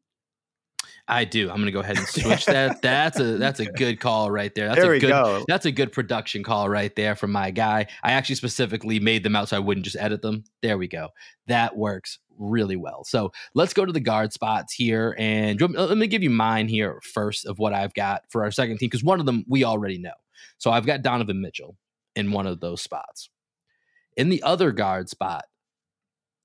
I 1.10 1.26
do. 1.26 1.50
I'm 1.50 1.56
going 1.56 1.66
to 1.66 1.72
go 1.72 1.80
ahead 1.80 1.98
and 1.98 2.08
switch 2.08 2.46
that. 2.46 2.82
That's 2.82 3.20
a 3.20 3.38
that's 3.38 3.60
a 3.60 3.66
good 3.66 4.00
call 4.00 4.30
right 4.32 4.54
there. 4.54 4.68
That's 4.68 4.80
there 4.82 4.92
a 4.92 4.94
we 4.94 5.00
good 5.00 5.10
go. 5.10 5.44
that's 5.48 5.66
a 5.66 5.72
good 5.72 5.92
production 5.92 6.44
call 6.44 6.70
right 6.70 6.96
there 6.96 7.16
from 7.16 7.32
my 7.32 7.52
guy. 7.52 7.88
I 8.04 8.12
actually 8.14 8.36
specifically 8.36 9.00
made 9.00 9.24
them 9.24 9.36
out 9.36 9.50
so 9.50 9.58
I 9.58 9.60
wouldn't 9.60 9.84
just 9.86 9.98
edit 10.00 10.22
them. 10.22 10.44
There 10.62 10.78
we 10.78 10.88
go. 10.88 11.10
That 11.48 11.76
works 11.76 12.20
really 12.38 12.76
well. 12.76 13.04
So 13.04 13.32
let's 13.56 13.74
go 13.74 13.86
to 13.86 13.92
the 13.92 14.00
guard 14.00 14.32
spots 14.34 14.74
here, 14.74 15.16
and 15.20 15.60
let 15.60 15.98
me 15.98 16.08
give 16.08 16.24
you 16.24 16.30
mine 16.30 16.68
here 16.68 17.00
first 17.14 17.46
of 17.46 17.60
what 17.60 17.74
I've 17.74 17.94
got 17.94 18.24
for 18.30 18.44
our 18.44 18.52
second 18.52 18.78
team 18.78 18.88
because 18.88 19.04
one 19.04 19.20
of 19.20 19.26
them 19.26 19.44
we 19.48 19.64
already 19.64 19.98
know. 19.98 20.14
So 20.60 20.72
I've 20.72 20.86
got 20.86 21.02
Donovan 21.02 21.42
Mitchell 21.42 21.76
in 22.16 22.32
one 22.32 22.46
of 22.48 22.60
those 22.60 22.82
spots. 22.82 23.30
In 24.16 24.30
the 24.30 24.44
other 24.44 24.72
guard 24.72 25.10
spot, 25.10 25.46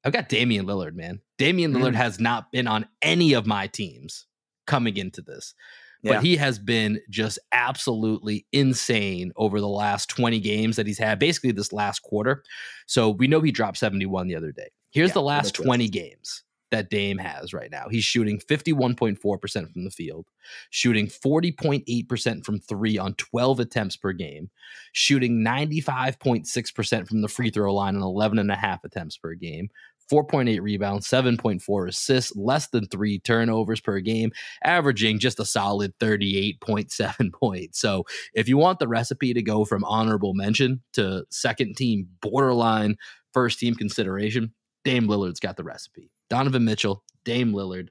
I've 0.05 0.13
got 0.13 0.29
Damian 0.29 0.67
Lillard. 0.67 0.95
Man, 0.95 1.21
Damian 1.39 1.73
Lillard 1.73 1.93
Mm. 1.93 1.97
has 1.97 2.21
not 2.21 2.51
been 2.53 2.67
on 2.67 2.87
any 3.03 3.33
of 3.35 3.47
my 3.47 3.67
teams 3.67 4.27
coming 4.67 4.97
into 4.97 5.23
this. 5.23 5.55
Yeah. 6.03 6.15
But 6.15 6.25
he 6.25 6.37
has 6.37 6.59
been 6.59 7.01
just 7.09 7.39
absolutely 7.53 8.47
insane 8.53 9.33
over 9.37 9.59
the 9.61 9.69
last 9.69 10.11
20 10.11 10.39
games 10.41 10.77
that 10.77 10.87
he's 10.87 10.99
had, 10.99 11.19
basically 11.19 11.53
this 11.53 11.73
last 11.73 12.01
quarter. 12.01 12.43
So 12.87 13.09
we 13.09 13.27
know 13.27 13.41
he 13.41 13.51
dropped 13.51 13.79
71 13.79 14.29
the 14.29 14.37
other 14.37 14.53
day. 14.53 14.69
Here's 14.91 15.11
Yeah, 15.11 15.15
the 15.15 15.23
last 15.23 15.59
ridiculous. 15.59 15.67
20 15.67 15.89
games 15.89 16.45
that 16.71 16.91
Dame 16.91 17.19
has 17.19 17.55
right 17.55 17.71
now. 17.71 17.87
He's 17.89 18.05
shooting 18.05 18.39
51.4% 18.39 19.73
from 19.73 19.85
the 19.85 19.91
field, 19.91 20.27
shooting 20.71 21.07
40.8% 21.07 22.45
from 22.45 22.59
three 22.59 22.99
on 22.99 23.15
12 23.15 23.61
attempts 23.61 23.97
per 23.97 24.13
game, 24.13 24.51
shooting 24.93 25.39
95.6% 25.39 27.09
from 27.09 27.23
the 27.23 27.29
free 27.29 27.51
throw 27.51 27.73
line 27.73 27.97
on 27.97 28.03
11 28.03 28.39
and 28.39 28.51
a 28.51 28.57
half 28.57 28.85
attempts 28.85 29.17
per 29.17 29.35
game, 29.35 29.71
4.8 30.11 30.61
rebounds, 30.61 31.09
7.4 31.09 31.89
assists, 31.89 32.35
less 32.37 32.69
than 32.69 32.87
three 32.87 33.19
turnovers 33.19 33.81
per 33.81 34.01
game, 34.01 34.33
averaging 34.63 35.19
just 35.19 35.41
a 35.41 35.45
solid 35.45 35.97
38.7 35.99 37.33
points. 37.41 37.81
So 37.81 38.05
if 38.35 38.49
you 38.49 38.57
want 38.57 38.79
the 38.79 38.89
recipe 38.89 39.35
to 39.35 39.43
go 39.43 39.65
from 39.65 39.85
honorable 39.85 40.35
mention 40.35 40.83
to 40.95 41.25
second 41.31 41.77
team, 41.77 42.09
borderline 42.21 42.97
first 43.33 43.59
team 43.59 43.75
consideration, 43.75 44.53
Dame 44.85 45.09
Lillard's 45.09 45.41
got 45.41 45.57
the 45.57 45.65
recipe. 45.65 46.11
Donovan 46.31 46.65
Mitchell, 46.65 47.03
Dame 47.25 47.53
Lillard, 47.53 47.89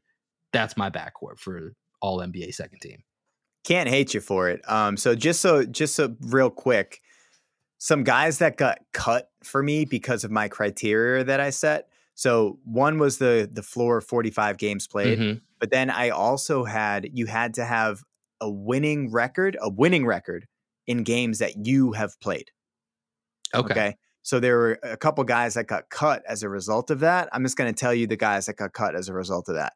that's 0.52 0.78
my 0.78 0.90
backcourt 0.90 1.40
for 1.40 1.74
all 2.02 2.20
NBA 2.20 2.54
second 2.54 2.80
team. 2.80 3.04
Can't 3.64 3.90
hate 3.90 4.14
you 4.14 4.20
for 4.20 4.50
it. 4.50 4.62
Um, 4.70 4.98
so 4.98 5.16
just 5.16 5.42
so 5.42 5.64
just 5.64 5.96
so 5.96 6.16
real 6.22 6.50
quick, 6.50 7.02
some 7.78 8.04
guys 8.04 8.40
that 8.40 8.58
got 8.58 8.80
cut 8.92 9.30
for 9.44 9.64
me 9.64 9.86
because 9.86 10.24
of 10.24 10.32
my 10.32 10.48
criteria 10.48 11.24
that 11.24 11.40
I 11.40 11.50
set. 11.50 11.88
So 12.16 12.60
one 12.64 13.00
was 13.00 13.18
the 13.18 13.50
the 13.52 13.64
floor 13.64 13.98
of 13.98 14.06
45 14.06 14.58
games 14.58 14.88
played, 14.88 15.20
Mhm. 15.20 15.42
but 15.60 15.72
then 15.72 15.90
I 15.90 16.10
also 16.10 16.64
had 16.64 17.10
you 17.14 17.26
had 17.26 17.54
to 17.56 17.66
have 17.66 18.04
a 18.42 18.50
winning 18.50 19.12
record, 19.12 19.58
a 19.62 19.70
winning 19.70 20.06
record 20.06 20.48
in 20.86 21.04
games 21.04 21.40
that 21.40 21.66
you 21.66 21.94
have 21.94 22.20
played. 22.20 22.52
Okay. 23.56 23.96
So 24.22 24.40
there 24.40 24.58
were 24.58 24.80
a 24.84 24.96
couple 24.98 25.24
guys 25.24 25.54
that 25.56 25.68
got 25.68 25.90
cut 25.90 26.24
as 26.28 26.44
a 26.44 26.50
result 26.50 26.90
of 26.90 27.00
that. 27.02 27.30
I'm 27.34 27.44
just 27.44 27.58
going 27.58 27.74
to 27.74 27.78
tell 27.78 27.94
you 27.94 28.08
the 28.08 28.16
guys 28.16 28.46
that 28.46 28.56
got 28.58 28.74
cut 28.74 28.96
as 28.96 29.10
a 29.10 29.14
result 29.14 29.50
of 29.50 29.56
that. 29.56 29.74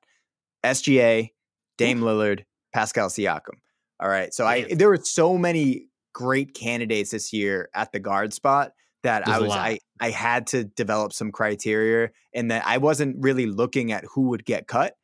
SGA, 0.63 1.31
Dame 1.77 1.99
Lillard, 2.01 2.43
Pascal 2.73 3.09
Siakam. 3.09 3.55
All 3.99 4.09
right. 4.09 4.33
So 4.33 4.45
I 4.45 4.63
there 4.73 4.89
were 4.89 4.97
so 5.03 5.37
many 5.37 5.87
great 6.13 6.53
candidates 6.53 7.11
this 7.11 7.31
year 7.33 7.69
at 7.73 7.91
the 7.91 7.99
guard 7.99 8.33
spot 8.33 8.71
that 9.07 9.25
There's 9.25 9.37
I 9.37 9.41
was. 9.41 9.51
I 9.51 9.79
I 9.99 10.09
had 10.09 10.47
to 10.47 10.65
develop 10.65 11.13
some 11.13 11.31
criteria 11.31 12.09
and 12.33 12.51
that 12.51 12.63
I 12.65 12.77
wasn't 12.77 13.15
really 13.19 13.45
looking 13.45 13.91
at 13.93 14.03
who 14.13 14.23
would 14.29 14.45
get 14.45 14.67
cut. 14.67 14.95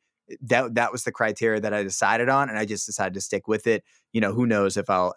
That 0.42 0.74
that 0.74 0.92
was 0.92 1.04
the 1.04 1.12
criteria 1.12 1.60
that 1.60 1.72
I 1.72 1.82
decided 1.82 2.28
on 2.28 2.50
and 2.50 2.58
I 2.58 2.66
just 2.66 2.86
decided 2.86 3.14
to 3.14 3.20
stick 3.22 3.48
with 3.48 3.66
it. 3.66 3.82
You 4.12 4.20
know, 4.20 4.32
who 4.32 4.46
knows 4.46 4.76
if 4.76 4.90
I'll 4.90 5.14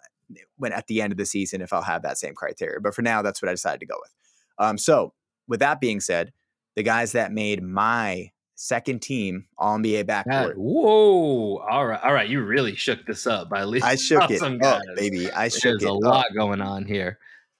when 0.56 0.72
at 0.72 0.86
the 0.86 1.02
end 1.02 1.12
of 1.12 1.18
the 1.18 1.26
season 1.26 1.60
if 1.60 1.72
I'll 1.72 1.82
have 1.82 2.02
that 2.02 2.18
same 2.18 2.34
criteria. 2.34 2.80
But 2.80 2.94
for 2.94 3.02
now, 3.02 3.20
that's 3.20 3.42
what 3.42 3.50
I 3.50 3.52
decided 3.52 3.80
to 3.80 3.86
go 3.86 3.96
with. 4.00 4.10
Um, 4.58 4.78
so 4.78 5.12
with 5.46 5.60
that 5.60 5.80
being 5.80 6.00
said, 6.00 6.32
the 6.74 6.82
guys 6.82 7.12
that 7.12 7.30
made 7.30 7.62
my 7.62 8.30
second 8.54 9.00
team 9.02 9.46
All 9.58 9.78
NBA 9.78 10.04
backcourt, 10.04 10.56
whoa. 10.56 11.58
All 11.58 11.86
right. 11.86 12.00
All 12.02 12.12
right. 12.12 12.28
You 12.28 12.42
really 12.42 12.74
shook 12.74 13.04
this 13.06 13.26
up 13.26 13.50
by 13.50 13.64
least 13.64 13.84
I 13.84 13.94
shook 13.96 14.30
it 14.30 14.42
up, 14.42 14.82
baby. 14.96 15.30
I 15.30 15.48
shook 15.48 15.80
There's 15.80 15.82
it 15.84 15.88
a 15.90 15.92
up. 15.92 16.02
lot 16.02 16.26
going 16.34 16.62
on 16.62 16.86
here. 16.86 17.18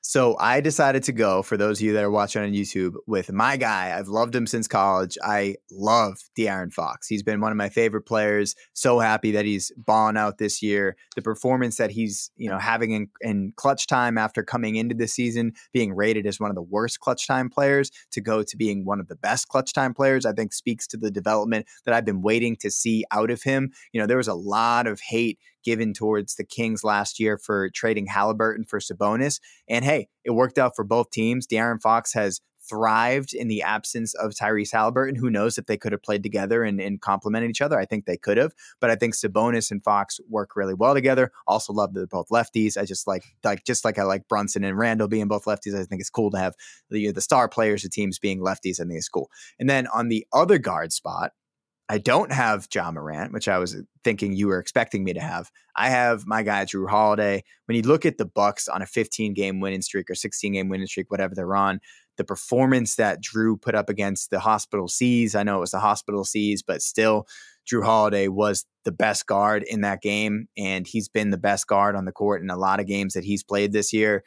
So 0.09 0.39
I 0.41 0.63
decided 0.63 1.03
to 1.03 1.13
go 1.13 1.43
for 1.43 1.59
those 1.59 1.81
of 1.81 1.83
you 1.85 1.93
that 1.93 2.03
are 2.03 2.11
watching 2.11 2.41
on 2.41 2.55
YouTube 2.55 2.95
with 3.07 3.31
my 3.31 3.59
guy. 3.59 3.95
I've 3.95 4.09
loved 4.09 4.35
him 4.35 4.47
since 4.47 4.67
college. 4.67 5.19
I 5.23 5.57
love 5.71 6.17
De'Aaron 6.35 6.73
Fox. 6.73 7.07
He's 7.07 7.23
been 7.23 7.43
one 7.43 7.53
of 7.53 7.59
my 7.59 7.69
favorite 7.69 8.07
players. 8.07 8.55
So 8.73 9.01
happy 9.01 9.33
that 9.33 9.45
he's 9.45 9.71
balling 9.77 10.17
out 10.17 10.39
this 10.39 10.63
year. 10.63 10.97
The 11.15 11.21
performance 11.21 11.77
that 11.77 11.91
he's 11.91 12.31
you 12.39 12.49
know 12.49 12.57
having 12.57 12.93
in, 12.93 13.09
in 13.21 13.53
clutch 13.57 13.87
time 13.87 14.17
after 14.17 14.43
coming 14.43 14.77
into 14.77 14.95
the 14.95 15.07
season, 15.07 15.53
being 15.75 15.93
rated 15.93 16.27
as 16.27 16.41
one 16.41 16.49
of 16.49 16.57
the 16.57 16.63
worst 16.63 17.01
clutch 17.01 17.27
time 17.27 17.51
players, 17.51 17.91
to 18.13 18.23
go 18.23 18.43
to 18.43 18.57
being 18.57 18.87
one 18.87 19.01
of 19.01 19.09
the 19.09 19.17
best 19.17 19.49
clutch 19.49 19.75
time 19.75 19.93
players, 19.93 20.25
I 20.25 20.33
think 20.33 20.55
speaks 20.55 20.87
to 20.87 20.97
the 20.97 21.11
development 21.11 21.67
that 21.85 21.93
I've 21.93 22.07
been 22.07 22.23
waiting 22.23 22.57
to 22.61 22.71
see 22.71 23.05
out 23.11 23.31
of 23.31 23.43
him. 23.43 23.73
You 23.93 24.01
know, 24.01 24.07
there 24.07 24.17
was 24.17 24.27
a 24.29 24.33
lot 24.33 24.87
of 24.87 25.01
hate 25.01 25.39
given 25.69 25.93
towards 25.93 26.37
the 26.37 26.45
Kings 26.45 26.83
last 26.83 27.21
year 27.21 27.37
for 27.37 27.69
trading 27.69 28.07
Haliburton 28.07 28.67
for 28.67 28.81
Sabonis. 28.81 29.39
And 29.69 29.85
hey, 29.85 30.09
it 30.25 30.31
worked 30.31 30.57
out 30.57 30.73
for 30.75 30.83
both 30.83 31.11
teams. 31.11 31.47
De'Aaron 31.47 31.79
Fox 31.79 32.15
has 32.15 32.41
thrived 32.67 33.35
in 33.35 33.49
the 33.49 33.61
absence 33.61 34.15
of 34.15 34.33
Tyrese 34.33 34.73
Haliburton. 34.73 35.19
Who 35.19 35.29
knows 35.29 35.59
if 35.59 35.67
they 35.67 35.77
could 35.77 35.93
have 35.93 36.03
played 36.03 36.23
together 36.23 36.65
and, 36.65 36.81
and 36.81 37.03
complemented 37.03 37.51
each 37.51 37.61
other? 37.61 37.79
I 37.79 37.85
think 37.85 38.07
they 38.07 38.17
could 38.17 38.39
have, 38.39 38.53
but 38.81 38.89
I 38.89 38.95
think 38.95 39.15
Sabonis 39.15 39.71
and 39.71 39.85
Fox 39.85 40.19
work 40.27 40.57
really 40.57 40.73
well 40.73 40.95
together. 40.95 41.33
Also 41.47 41.75
love 41.75 41.93
that 41.93 42.01
they're 42.01 42.07
both 42.07 42.31
lefties. 42.31 42.81
I 42.81 42.87
just 42.87 43.07
like 43.07 43.25
like 43.45 43.67
just 43.67 43.85
like 43.85 43.99
I 43.99 44.05
like 44.05 44.27
Brunson 44.27 44.65
and 44.65 44.79
Randle 44.79 45.07
being 45.07 45.29
both 45.29 45.45
lefties. 45.45 45.79
I 45.79 45.85
think 45.85 46.01
it's 46.01 46.09
cool 46.09 46.31
to 46.31 46.39
have 46.39 46.55
the 46.89 47.01
you 47.01 47.07
know, 47.09 47.13
the 47.13 47.21
star 47.21 47.47
players 47.47 47.85
of 47.85 47.91
teams 47.91 48.19
being 48.19 48.41
lefties. 48.41 48.81
I 48.81 48.85
think 48.85 48.97
it's 48.97 49.11
cool. 49.11 49.29
And 49.59 49.69
then 49.69 49.87
on 49.89 50.09
the 50.09 50.27
other 50.33 50.57
guard 50.57 50.95
spot, 50.95 51.33
I 51.91 51.99
don't 51.99 52.31
have 52.33 52.69
Ja 52.73 52.91
Morant, 52.91 53.33
which 53.33 53.49
I 53.49 53.59
was 53.59 53.77
thinking 54.05 54.35
you 54.35 54.49
were 54.49 54.59
expecting 54.59 55.05
me 55.05 55.15
to 55.15 55.21
have. 55.21 55.51
I 55.75 55.89
have 55.89 56.27
my 56.27 56.43
guy 56.43 56.65
Jrue 56.67 56.89
Holiday. 56.89 57.45
When 57.65 57.77
you 57.77 57.83
look 57.83 58.05
at 58.05 58.19
the 58.19 58.27
Bucks 58.27 58.69
on 58.69 58.83
a 58.83 58.87
15 58.87 59.33
game 59.33 59.61
winning 59.61 59.81
streak 59.81 60.11
or 60.11 60.15
16 60.15 60.53
game 60.53 60.69
winning 60.69 60.87
streak, 60.87 61.11
whatever 61.11 61.35
they're 61.35 61.57
on, 61.57 61.81
the 62.19 62.25
performance 62.25 62.97
that 62.97 63.23
Jrue 63.23 63.61
put 63.61 63.75
up 63.75 63.89
against 63.89 64.29
the 64.31 64.41
Hospital 64.41 64.89
Seas, 64.89 65.35
I 65.35 65.45
know 65.45 65.57
it 65.57 65.61
was 65.61 65.71
the 65.71 65.81
Hospital 65.81 66.25
Seas, 66.25 66.63
but 66.63 66.83
still, 66.83 67.27
Jrue 67.71 67.85
Holiday 67.85 68.29
was 68.29 68.67
the 68.85 68.93
best 68.93 69.27
guard 69.27 69.63
in 69.63 69.83
that 69.83 70.03
game, 70.03 70.49
and 70.57 70.87
he's 70.87 71.09
been 71.09 71.31
the 71.31 71.39
best 71.39 71.67
guard 71.67 71.97
on 71.97 72.07
the 72.07 72.13
court 72.13 72.43
in 72.43 72.51
a 72.51 72.57
lot 72.57 72.81
of 72.81 72.87
games 72.87 73.15
that 73.15 73.25
he's 73.25 73.43
played 73.43 73.73
this 73.73 73.93
year. 73.93 74.25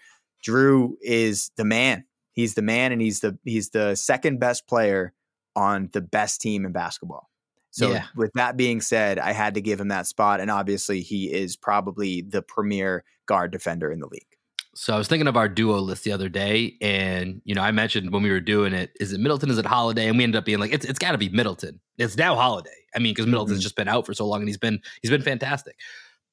Jrue 0.47 0.93
is 1.01 1.51
the 1.57 1.66
man. 1.66 2.05
He's 2.34 2.53
the 2.53 2.62
man, 2.62 2.91
and 2.91 3.01
he's 3.01 3.20
the 3.20 3.38
he's 3.43 3.70
the 3.72 3.95
second 3.95 4.39
best 4.39 4.68
player 4.68 5.14
on 5.55 5.89
the 5.91 6.01
best 6.01 6.39
team 6.39 6.66
in 6.66 6.72
basketball. 6.72 7.31
So, 7.72 7.91
Yeah. 7.91 8.05
with 8.15 8.32
that 8.34 8.57
being 8.57 8.82
said, 8.82 9.17
I 9.17 9.32
had 9.32 9.53
to 9.55 9.61
give 9.61 9.80
him 9.80 9.88
that 9.89 10.05
spot, 10.07 10.39
and 10.41 10.51
obviously, 10.51 11.01
he 11.01 11.32
is 11.32 11.55
probably 11.55 12.22
the 12.22 12.41
premier 12.41 13.03
guard 13.28 13.51
defender 13.51 13.91
in 13.91 13.99
the 13.99 14.07
league. 14.07 14.26
So 14.74 14.93
I 14.93 14.97
was 14.97 15.07
thinking 15.09 15.28
of 15.28 15.36
our 15.36 15.49
duo 15.49 15.80
list 15.80 16.03
the 16.05 16.11
other 16.13 16.30
day, 16.30 16.78
and 16.82 17.41
you 17.43 17.53
know, 17.55 17.61
I 17.61 17.72
mentioned 17.72 18.11
when 18.11 18.24
we 18.24 18.30
were 18.32 18.39
doing 18.39 18.74
it, 18.74 18.91
is 19.01 19.11
it 19.11 19.19
Middleton? 19.19 19.49
Is 19.49 19.57
it 19.57 19.65
Holiday? 19.65 20.07
And 20.07 20.17
we 20.17 20.24
ended 20.24 20.38
up 20.38 20.45
being 20.45 20.59
like, 20.59 20.72
it's 20.74 20.86
it's 20.86 20.99
got 20.99 21.11
to 21.11 21.17
be 21.17 21.28
Middleton. 21.30 21.80
It's 21.97 22.15
now 22.17 22.36
Holiday. 22.36 22.69
I 22.95 22.99
mean, 22.99 23.13
because 23.13 23.26
Middleton's 23.28 23.59
Mhm. 23.59 23.63
just 23.63 23.76
been 23.76 23.88
out 23.89 24.05
for 24.05 24.13
so 24.13 24.26
long, 24.26 24.39
and 24.41 24.47
he's 24.47 24.57
been 24.57 24.80
he's 25.01 25.11
been 25.11 25.22
fantastic. 25.24 25.76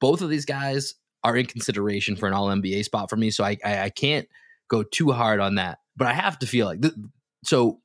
Both 0.01 0.23
of 0.23 0.31
these 0.31 0.45
guys 0.45 0.95
are 1.25 1.37
in 1.37 1.47
consideration 1.47 2.15
for 2.15 2.29
an 2.29 2.33
All 2.35 2.47
NBA 2.49 2.85
spot 2.85 3.11
for 3.11 3.17
me, 3.17 3.31
so 3.33 3.43
I, 3.43 3.59
I 3.65 3.81
I 3.83 3.91
can't 3.91 4.29
go 4.69 4.83
too 4.85 5.11
hard 5.11 5.41
on 5.41 5.57
that. 5.57 5.79
But 5.97 6.07
I 6.07 6.13
have 6.13 6.39
to 6.41 6.47
feel 6.47 6.67
like 6.67 6.81
th- 6.83 6.95
so. 7.45 7.81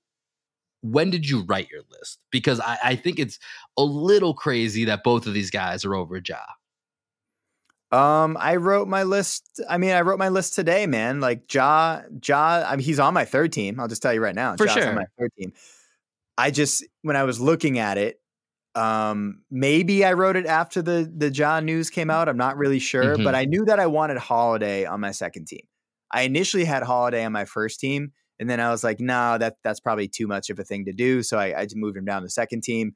When 0.84 1.10
did 1.10 1.28
you 1.28 1.44
write 1.44 1.70
your 1.72 1.82
list? 1.90 2.20
Because 2.30 2.60
I, 2.60 2.78
I 2.84 2.96
think 2.96 3.18
it's 3.18 3.40
a 3.78 3.84
little 3.84 4.34
crazy 4.34 4.86
that 4.86 5.04
both 5.04 5.26
of 5.26 5.34
these 5.34 5.50
guys 5.50 5.84
are 5.86 5.96
over 5.96 6.22
Ja. 6.24 6.38
Um, 7.92 8.38
I 8.40 8.56
wrote 8.56 8.88
my 8.88 9.04
list. 9.04 9.62
I 9.70 9.78
mean, 9.78 9.92
I 9.92 10.02
wrote 10.02 10.18
my 10.18 10.30
list 10.30 10.56
today, 10.56 10.88
man. 10.88 11.20
Like 11.20 11.52
Ja, 11.54 12.02
Ja. 12.28 12.64
I 12.68 12.76
mean, 12.76 12.84
he's 12.84 13.00
on 13.00 13.14
my 13.14 13.24
third 13.26 13.54
team. 13.54 13.80
I'll 13.80 13.88
just 13.88 14.02
tell 14.02 14.14
you 14.14 14.22
right 14.22 14.36
now. 14.36 14.56
For 14.56 14.66
Ja's 14.66 14.74
sure. 14.76 14.90
on 14.90 14.96
my 14.96 15.06
third 15.20 15.32
team. 15.40 15.54
I 16.38 16.50
just 16.50 16.84
when 17.04 17.16
I 17.16 17.24
was 17.24 17.40
looking 17.40 17.78
at 17.78 18.00
it, 18.00 18.20
um, 18.74 19.42
maybe 19.52 20.04
I 20.04 20.14
wrote 20.14 20.36
it 20.36 20.48
after 20.48 20.82
the 20.82 21.12
the 21.16 21.30
Ja 21.32 21.60
news 21.60 21.92
came 21.92 22.10
out. 22.10 22.28
I'm 22.28 22.38
not 22.38 22.58
really 22.58 22.80
sure, 22.80 23.16
Mhm. 23.16 23.24
but 23.24 23.36
I 23.36 23.46
knew 23.46 23.64
that 23.66 23.80
I 23.80 23.86
wanted 23.86 24.18
Holiday 24.18 24.86
on 24.86 25.00
my 25.00 25.12
second 25.12 25.46
team. 25.48 25.62
I 26.12 26.24
initially 26.24 26.66
had 26.66 26.82
Holiday 26.82 27.24
on 27.24 27.32
my 27.32 27.46
first 27.46 27.80
team, 27.80 28.12
and 28.44 28.50
then 28.50 28.60
I 28.60 28.72
was 28.72 28.84
like, 28.84 29.00
no, 29.00 29.38
that 29.38 29.56
that's 29.64 29.80
probably 29.80 30.10
too 30.10 30.28
much 30.28 30.50
of 30.50 30.60
a 30.60 30.66
thing 30.66 30.84
to 30.84 30.92
do. 30.92 31.24
So 31.24 31.40
I, 31.40 31.62
I 31.62 31.68
moved 31.76 31.96
him 31.96 32.04
down 32.04 32.24
to 32.24 32.30
second 32.30 32.62
team. 32.62 32.94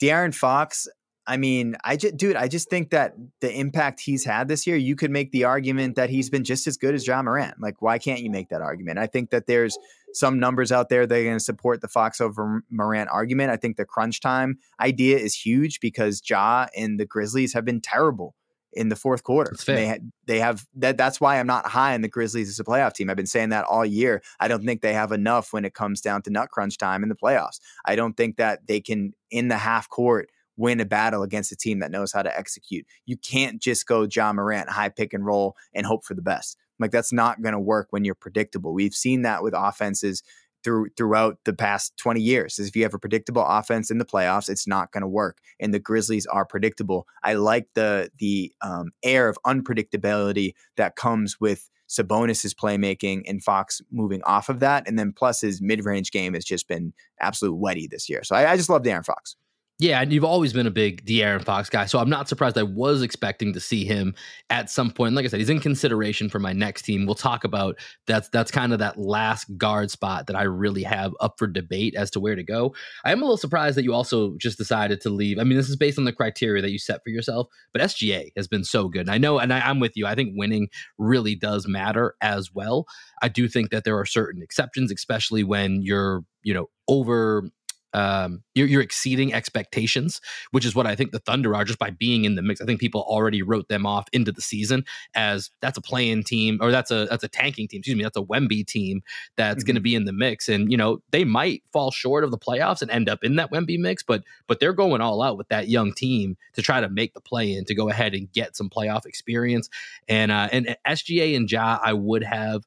De'Aaron 0.00 0.32
Fox, 0.32 0.86
I 1.26 1.36
mean, 1.36 1.76
I 1.82 1.96
just, 1.96 2.16
dude, 2.16 2.36
I 2.36 2.46
just 2.46 2.70
think 2.70 2.90
that 2.90 3.16
the 3.40 3.52
impact 3.52 3.98
he's 3.98 4.24
had 4.24 4.46
this 4.46 4.68
year, 4.68 4.76
you 4.76 4.94
could 4.94 5.10
make 5.10 5.32
the 5.32 5.42
argument 5.42 5.96
that 5.96 6.10
he's 6.10 6.30
been 6.30 6.44
just 6.44 6.68
as 6.68 6.76
good 6.76 6.94
as 6.94 7.04
Ja 7.08 7.20
Morant. 7.20 7.60
Like, 7.60 7.82
why 7.82 7.98
can't 7.98 8.20
you 8.20 8.30
make 8.30 8.50
that 8.50 8.62
argument? 8.62 9.00
I 9.00 9.08
think 9.08 9.30
that 9.30 9.48
there's 9.48 9.76
some 10.12 10.38
numbers 10.38 10.70
out 10.70 10.90
there 10.90 11.04
that 11.04 11.18
are 11.18 11.24
going 11.24 11.34
to 11.34 11.40
support 11.40 11.80
the 11.80 11.88
Fox 11.88 12.20
over 12.20 12.62
Morant 12.70 13.10
argument. 13.12 13.50
I 13.50 13.56
think 13.56 13.78
the 13.78 13.84
crunch 13.84 14.20
time 14.20 14.58
idea 14.80 15.18
is 15.18 15.34
huge 15.34 15.80
because 15.80 16.22
Ja 16.24 16.66
and 16.76 17.00
the 17.00 17.04
Grizzlies 17.04 17.52
have 17.52 17.64
been 17.64 17.80
terrible 17.80 18.36
in 18.78 18.88
the 18.88 18.96
fourth 18.96 19.24
quarter. 19.24 19.52
They 19.74 20.00
they 20.26 20.38
have 20.38 20.64
that. 20.76 20.96
That's 20.96 21.20
why 21.20 21.40
I'm 21.40 21.48
not 21.48 21.66
high 21.66 21.94
on 21.94 22.00
the 22.02 22.08
Grizzlies 22.08 22.48
as 22.48 22.60
a 22.60 22.64
playoff 22.64 22.94
team. 22.94 23.10
I've 23.10 23.16
been 23.16 23.26
saying 23.26 23.48
that 23.48 23.64
all 23.64 23.84
year. 23.84 24.22
I 24.38 24.46
don't 24.46 24.64
think 24.64 24.82
they 24.82 24.94
have 24.94 25.10
enough 25.10 25.52
when 25.52 25.64
it 25.64 25.74
comes 25.74 26.00
down 26.00 26.22
to 26.22 26.30
nut 26.30 26.50
crunch 26.50 26.78
time 26.78 27.02
in 27.02 27.08
the 27.08 27.16
playoffs. 27.16 27.58
I 27.84 27.96
don't 27.96 28.16
think 28.16 28.36
that 28.36 28.68
they 28.68 28.80
can 28.80 29.14
in 29.32 29.48
the 29.48 29.58
half 29.58 29.88
court 29.88 30.30
win 30.56 30.78
a 30.80 30.84
battle 30.84 31.22
against 31.24 31.50
a 31.50 31.56
team 31.56 31.80
that 31.80 31.90
knows 31.90 32.12
how 32.12 32.22
to 32.22 32.38
execute. 32.38 32.86
You 33.04 33.16
can't 33.16 33.60
just 33.60 33.86
go 33.86 34.06
Ja 34.10 34.32
Morant 34.32 34.70
high 34.70 34.88
pick 34.90 35.12
and 35.12 35.26
roll 35.26 35.56
and 35.74 35.84
hope 35.84 36.04
for 36.04 36.14
the 36.14 36.22
best. 36.22 36.56
Like 36.78 36.92
that's 36.92 37.12
not 37.12 37.42
going 37.42 37.54
to 37.54 37.60
work 37.60 37.88
when 37.90 38.04
you're 38.04 38.14
predictable. 38.14 38.72
We've 38.72 38.94
seen 38.94 39.22
that 39.22 39.42
with 39.42 39.54
offenses 39.56 40.22
through 40.64 40.88
throughout 40.96 41.38
the 41.44 41.52
past 41.52 41.96
20 41.98 42.20
years. 42.20 42.58
Is 42.58 42.68
if 42.68 42.76
you 42.76 42.82
have 42.82 42.94
a 42.94 42.98
predictable 42.98 43.44
offense 43.46 43.90
in 43.90 43.98
the 43.98 44.04
playoffs, 44.04 44.48
it's 44.48 44.66
not 44.66 44.92
going 44.92 45.02
to 45.02 45.08
work. 45.08 45.38
And 45.60 45.72
the 45.72 45.78
Grizzlies 45.78 46.26
are 46.26 46.44
predictable. 46.44 47.06
I 47.22 47.34
like 47.34 47.68
the 47.74 48.10
the 48.18 48.52
um, 48.60 48.90
air 49.02 49.28
of 49.28 49.38
unpredictability 49.46 50.52
that 50.76 50.96
comes 50.96 51.40
with 51.40 51.68
Sabonis's 51.88 52.54
playmaking 52.54 53.22
and 53.26 53.42
Fox 53.42 53.80
moving 53.90 54.22
off 54.24 54.48
of 54.48 54.60
that, 54.60 54.86
and 54.86 54.98
then 54.98 55.12
plus 55.12 55.40
his 55.40 55.62
mid 55.62 55.84
range 55.84 56.10
game 56.10 56.34
has 56.34 56.44
just 56.44 56.68
been 56.68 56.92
absolute 57.20 57.58
wetty 57.58 57.88
this 57.88 58.08
year. 58.08 58.22
So 58.22 58.36
I, 58.36 58.52
I 58.52 58.56
just 58.56 58.68
love 58.68 58.82
De'Aaron 58.82 59.04
Fox. 59.04 59.36
Yeah, 59.80 60.00
and 60.00 60.12
you've 60.12 60.24
always 60.24 60.52
been 60.52 60.66
a 60.66 60.72
big 60.72 61.06
De'Aaron 61.06 61.44
Fox 61.44 61.70
guy, 61.70 61.86
so 61.86 62.00
I'm 62.00 62.10
not 62.10 62.28
surprised. 62.28 62.58
I 62.58 62.64
was 62.64 63.00
expecting 63.00 63.52
to 63.52 63.60
see 63.60 63.84
him 63.84 64.12
at 64.50 64.70
some 64.70 64.90
point. 64.90 65.14
Like 65.14 65.24
I 65.24 65.28
said, 65.28 65.38
he's 65.38 65.50
in 65.50 65.60
consideration 65.60 66.28
for 66.28 66.40
my 66.40 66.52
next 66.52 66.82
team. 66.82 67.06
We'll 67.06 67.14
talk 67.14 67.44
about 67.44 67.78
that's 68.08 68.28
that's 68.30 68.50
kind 68.50 68.72
of 68.72 68.80
that 68.80 68.98
last 68.98 69.44
guard 69.56 69.92
spot 69.92 70.26
that 70.26 70.34
I 70.34 70.42
really 70.42 70.82
have 70.82 71.14
up 71.20 71.38
for 71.38 71.46
debate 71.46 71.94
as 71.94 72.10
to 72.12 72.20
where 72.20 72.34
to 72.34 72.42
go. 72.42 72.74
I 73.04 73.12
am 73.12 73.20
a 73.20 73.24
little 73.24 73.36
surprised 73.36 73.76
that 73.76 73.84
you 73.84 73.94
also 73.94 74.36
just 74.36 74.58
decided 74.58 75.00
to 75.02 75.10
leave. 75.10 75.38
I 75.38 75.44
mean, 75.44 75.56
this 75.56 75.68
is 75.68 75.76
based 75.76 75.96
on 75.96 76.06
the 76.06 76.12
criteria 76.12 76.60
that 76.60 76.72
you 76.72 76.78
set 76.80 77.04
for 77.04 77.10
yourself, 77.10 77.46
but 77.72 77.80
SGA 77.80 78.32
has 78.36 78.48
been 78.48 78.64
so 78.64 78.88
good. 78.88 79.02
And 79.02 79.12
I 79.12 79.18
know, 79.18 79.38
and 79.38 79.52
I, 79.54 79.60
I'm 79.60 79.78
with 79.78 79.92
you. 79.94 80.06
I 80.06 80.16
think 80.16 80.32
winning 80.34 80.70
really 80.98 81.36
does 81.36 81.68
matter 81.68 82.16
as 82.20 82.52
well. 82.52 82.88
I 83.22 83.28
do 83.28 83.46
think 83.46 83.70
that 83.70 83.84
there 83.84 83.96
are 83.96 84.06
certain 84.06 84.42
exceptions, 84.42 84.90
especially 84.90 85.44
when 85.44 85.82
you're 85.82 86.24
you 86.42 86.52
know 86.52 86.68
over 86.88 87.48
um, 87.94 88.42
you're, 88.54 88.66
you're, 88.66 88.82
exceeding 88.82 89.32
expectations, 89.32 90.20
which 90.50 90.64
is 90.64 90.74
what 90.74 90.86
I 90.86 90.94
think 90.94 91.12
the 91.12 91.18
Thunder 91.18 91.54
are 91.54 91.64
just 91.64 91.78
by 91.78 91.90
being 91.90 92.24
in 92.24 92.34
the 92.34 92.42
mix. 92.42 92.60
I 92.60 92.64
think 92.64 92.80
people 92.80 93.02
already 93.02 93.42
wrote 93.42 93.68
them 93.68 93.86
off 93.86 94.06
into 94.12 94.30
the 94.30 94.42
season 94.42 94.84
as 95.14 95.50
that's 95.60 95.78
a 95.78 95.80
playing 95.80 96.24
team 96.24 96.58
or 96.60 96.70
that's 96.70 96.90
a 96.90 97.06
that's 97.10 97.24
a 97.24 97.28
tanking 97.28 97.66
team. 97.66 97.78
Excuse 97.78 97.96
me, 97.96 98.02
that's 98.02 98.16
a 98.16 98.22
Wemby 98.22 98.66
team 98.66 99.02
that's 99.36 99.62
mm-hmm. 99.62 99.66
going 99.66 99.74
to 99.76 99.80
be 99.80 99.94
in 99.94 100.04
the 100.04 100.12
mix, 100.12 100.48
and 100.48 100.70
you 100.70 100.76
know 100.76 101.02
they 101.10 101.24
might 101.24 101.62
fall 101.72 101.90
short 101.90 102.24
of 102.24 102.30
the 102.30 102.38
playoffs 102.38 102.82
and 102.82 102.90
end 102.90 103.08
up 103.08 103.24
in 103.24 103.36
that 103.36 103.50
Wemby 103.50 103.78
mix, 103.78 104.02
but 104.02 104.22
but 104.46 104.60
they're 104.60 104.72
going 104.72 105.00
all 105.00 105.22
out 105.22 105.38
with 105.38 105.48
that 105.48 105.68
young 105.68 105.92
team 105.92 106.36
to 106.54 106.62
try 106.62 106.80
to 106.80 106.88
make 106.88 107.14
the 107.14 107.20
play 107.20 107.52
in 107.52 107.64
to 107.64 107.74
go 107.74 107.88
ahead 107.88 108.14
and 108.14 108.30
get 108.32 108.56
some 108.56 108.68
playoff 108.68 109.06
experience. 109.06 109.68
And 110.08 110.30
uh, 110.30 110.48
and 110.52 110.76
SGA 110.86 111.36
and 111.36 111.50
Ja, 111.50 111.78
I 111.82 111.92
would 111.94 112.22
have 112.22 112.64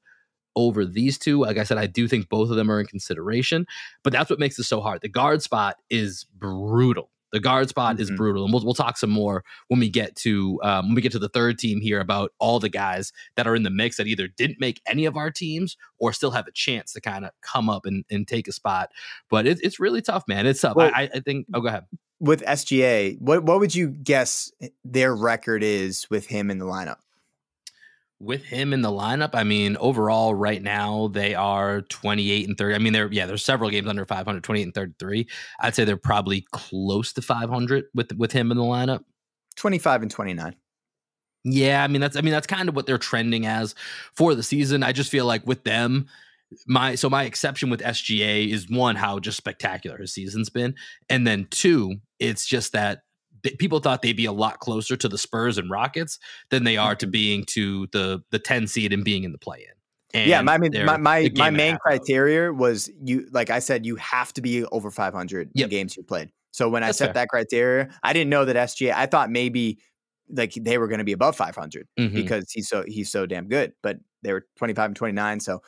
over 0.56 0.86
these 0.86 1.18
two. 1.18 1.40
Like 1.40 1.58
I 1.58 1.64
said, 1.64 1.78
I 1.78 1.88
do 1.88 2.08
think 2.08 2.30
both 2.30 2.50
of 2.50 2.56
them 2.56 2.72
are 2.72 2.80
in 2.80 2.88
consideration, 2.88 3.66
but 4.04 4.14
that's 4.14 4.30
what 4.30 4.40
makes 4.40 4.58
it 4.60 4.64
so 4.64 4.82
hard. 4.82 5.02
The 5.02 5.10
guard 5.10 5.42
spot 5.42 5.78
is 5.90 6.26
brutal. 6.36 7.10
The 7.32 7.40
guard 7.40 7.70
spot 7.70 7.96
mm-hmm. 7.96 8.02
is 8.02 8.12
brutal, 8.12 8.44
and 8.44 8.54
we'll 8.54 8.64
we'll 8.64 8.74
talk 8.74 8.98
some 8.98 9.10
more 9.10 9.44
when 9.70 9.80
we 9.80 9.90
get 9.90 10.16
to 10.18 10.60
um, 10.64 10.88
when 10.88 10.96
we 10.96 11.02
get 11.02 11.14
to 11.14 11.20
the 11.20 11.30
third 11.30 11.58
team 11.58 11.80
here 11.80 12.00
about 12.00 12.34
all 12.40 12.60
the 12.60 12.70
guys 12.70 13.14
that 13.36 13.48
are 13.48 13.56
in 13.56 13.64
the 13.64 13.70
mix 13.70 13.98
that 13.98 14.08
either 14.08 14.28
didn't 14.28 14.60
make 14.60 14.82
any 14.86 15.06
of 15.06 15.16
our 15.16 15.32
teams 15.32 15.78
or 15.98 16.12
still 16.12 16.32
have 16.32 16.48
a 16.48 16.52
chance 16.52 16.92
to 16.94 17.02
kind 17.02 17.24
of 17.24 17.32
come 17.42 17.70
up 17.70 17.86
and, 17.86 18.04
and 18.12 18.28
take 18.28 18.48
a 18.48 18.52
spot. 18.52 18.92
But 19.30 19.48
it, 19.48 19.60
it's 19.64 19.80
really 19.80 20.02
tough, 20.02 20.24
man. 20.28 20.46
It's 20.46 20.60
tough. 20.60 20.76
Well, 20.76 20.92
I, 20.94 21.10
I 21.14 21.20
think. 21.22 21.48
Oh, 21.54 21.62
go 21.62 21.70
ahead. 21.70 21.86
With 22.20 22.44
SGA, 22.44 23.20
what 23.20 23.44
what 23.44 23.60
would 23.60 23.74
you 23.74 23.88
guess 23.88 24.52
their 24.84 25.16
record 25.16 25.64
is 25.64 26.08
with 26.10 26.28
him 26.28 26.52
in 26.52 26.60
the 26.60 26.66
lineup? 26.66 26.98
With 28.22 28.44
him 28.44 28.74
in 28.74 28.82
the 28.82 28.90
lineup, 28.90 29.32
I 29.34 29.44
mean, 29.44 29.78
overall, 29.80 30.36
right 30.36 30.62
now 30.62 31.08
they 31.08 31.34
are 31.34 31.82
28 31.84 32.48
and 32.48 32.58
30. 32.58 32.76
I 32.76 32.78
mean, 32.78 32.94
they're 32.94 33.12
yeah, 33.12 33.26
there's 33.26 33.44
several 33.44 33.70
games 33.70 33.88
under 33.88 34.06
500, 34.06 34.44
28 34.44 34.64
and 34.64 34.74
33. 34.74 35.28
I'd 35.60 35.76
say 35.76 35.84
they're 35.84 35.98
probably 35.98 36.46
close 36.52 37.14
to 37.14 37.22
500 37.22 37.86
with 37.94 38.14
with 38.14 38.32
him 38.32 38.52
in 38.52 38.58
the 38.58 38.64
lineup. 38.64 39.04
25 39.58 40.04
and 40.04 40.12
29. 40.12 40.56
Yeah, 41.44 41.84
I 41.84 41.88
mean 41.88 42.02
that's 42.02 42.16
I 42.16 42.22
mean 42.22 42.34
that's 42.34 42.48
kind 42.48 42.70
of 42.70 42.76
what 42.76 42.86
they're 42.86 43.00
trending 43.00 43.46
as 43.46 43.74
for 44.14 44.36
the 44.36 44.44
season. 44.44 44.84
I 44.84 44.92
just 44.92 45.10
feel 45.10 45.26
like 45.26 45.46
with 45.48 45.64
them, 45.64 46.08
my 46.68 46.96
so 46.96 47.10
my 47.10 47.24
exception 47.24 47.70
with 47.70 47.82
SGA 47.82 48.50
is 48.52 48.70
one 48.70 48.96
how 48.96 49.20
just 49.20 49.38
spectacular 49.38 49.98
his 49.98 50.14
season's 50.14 50.50
been, 50.50 50.76
and 51.10 51.26
then 51.26 51.48
two, 51.50 51.96
it's 52.20 52.46
just 52.46 52.74
that 52.74 53.02
people 53.58 53.80
thought 53.80 54.02
they'd 54.02 54.14
be 54.14 54.26
a 54.26 54.32
lot 54.32 54.60
closer 54.60 54.96
to 54.96 55.08
the 55.08 55.18
Spurs 55.18 55.58
and 55.58 55.70
Rockets 55.70 56.20
than 56.50 56.64
they 56.64 56.78
are 56.78 56.96
to 56.96 57.06
mm-hmm. 57.06 57.12
being 57.12 57.46
to 57.46 57.88
the 57.92 58.24
the 58.32 58.40
10 58.40 58.68
seed 58.68 58.94
and 58.94 59.04
being 59.04 59.24
in 59.24 59.32
the 59.32 59.38
play 59.38 59.68
in. 60.14 60.28
yeah, 60.28 60.44
I 60.46 60.58
mean, 60.58 60.72
my 60.86 60.98
my, 60.98 61.30
my 61.36 61.50
main 61.50 61.78
criteria 61.78 62.52
was 62.52 62.90
you, 63.02 63.28
like 63.32 63.50
I 63.50 63.60
said, 63.60 63.86
you 63.86 63.96
have 63.96 64.34
to 64.34 64.42
be 64.42 64.66
over 64.66 64.92
500 64.92 65.52
yep. 65.54 65.70
games 65.70 65.96
you 65.96 66.04
played. 66.04 66.32
So 66.52 66.68
when 66.68 66.82
That's 66.82 67.02
I 67.02 67.06
set 67.06 67.08
fair. 67.08 67.14
that 67.14 67.30
criteria, 67.30 67.90
I 68.04 68.14
didn't 68.14 68.30
know 68.30 68.46
that 68.46 68.56
SGA. 68.56 68.94
I 68.94 69.06
thought 69.06 69.32
maybe 69.32 69.80
like 70.30 70.54
they 70.54 70.78
were 70.78 70.88
going 70.88 71.00
to 71.00 71.06
be 71.06 71.14
above 71.14 71.36
500 71.36 71.88
mm-hmm. 72.00 72.16
because 72.16 72.52
he's 72.52 72.68
so 72.68 72.84
he's 72.86 73.12
so 73.12 73.26
damn 73.26 73.48
good. 73.48 73.74
But 73.82 73.98
they 74.22 74.34
were 74.34 74.46
25 74.58 74.86
and 74.88 74.96
29, 74.96 75.40
so 75.40 75.62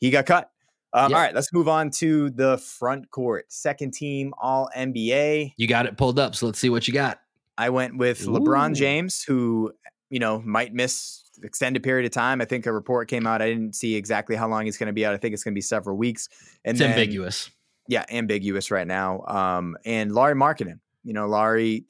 he 0.00 0.10
got 0.10 0.26
cut. 0.26 0.50
Um, 0.94 1.12
All 1.12 1.20
right, 1.20 1.34
let's 1.34 1.52
move 1.52 1.68
on 1.68 1.90
to 1.90 2.30
the 2.30 2.56
front 2.56 3.10
court. 3.10 3.52
Second 3.52 3.92
team 3.94 4.32
All 4.40 4.70
NBA. 4.76 5.54
You 5.56 5.66
got 5.66 5.86
it 5.86 5.96
pulled 5.96 6.20
up, 6.20 6.36
so 6.36 6.46
let's 6.46 6.60
see 6.60 6.70
what 6.70 6.86
you 6.86 6.94
got. 6.94 7.18
I 7.58 7.70
went 7.70 7.96
with 7.96 8.22
Ooh. 8.22 8.30
LeBron 8.30 8.76
James, 8.76 9.22
who 9.22 9.72
you 10.08 10.20
know 10.20 10.40
might 10.44 10.72
miss 10.72 11.24
extended 11.42 11.82
period 11.82 12.06
of 12.06 12.12
time. 12.12 12.40
I 12.40 12.44
think 12.44 12.66
a 12.66 12.72
report 12.72 13.08
came 13.08 13.26
out. 13.26 13.42
I 13.42 13.48
didn't 13.48 13.74
see 13.74 13.96
exactly 13.96 14.36
how 14.36 14.48
long 14.48 14.66
he's 14.66 14.78
going 14.78 14.86
to 14.86 14.92
be 14.92 15.04
out. 15.04 15.14
I 15.14 15.16
think 15.16 15.34
it's 15.34 15.42
going 15.42 15.52
to 15.52 15.56
be 15.56 15.62
several 15.62 15.96
weeks. 15.96 16.28
And 16.64 16.76
it's 16.76 16.80
then, 16.80 16.90
ambiguous. 16.90 17.50
Yeah, 17.88 18.04
ambiguous 18.08 18.70
right 18.70 18.86
now. 18.86 19.24
Um, 19.26 19.76
and 19.84 20.12
Lauri 20.12 20.34
Markkanen. 20.34 20.78
You 21.02 21.12
know, 21.12 21.26
Lauri. 21.26 21.86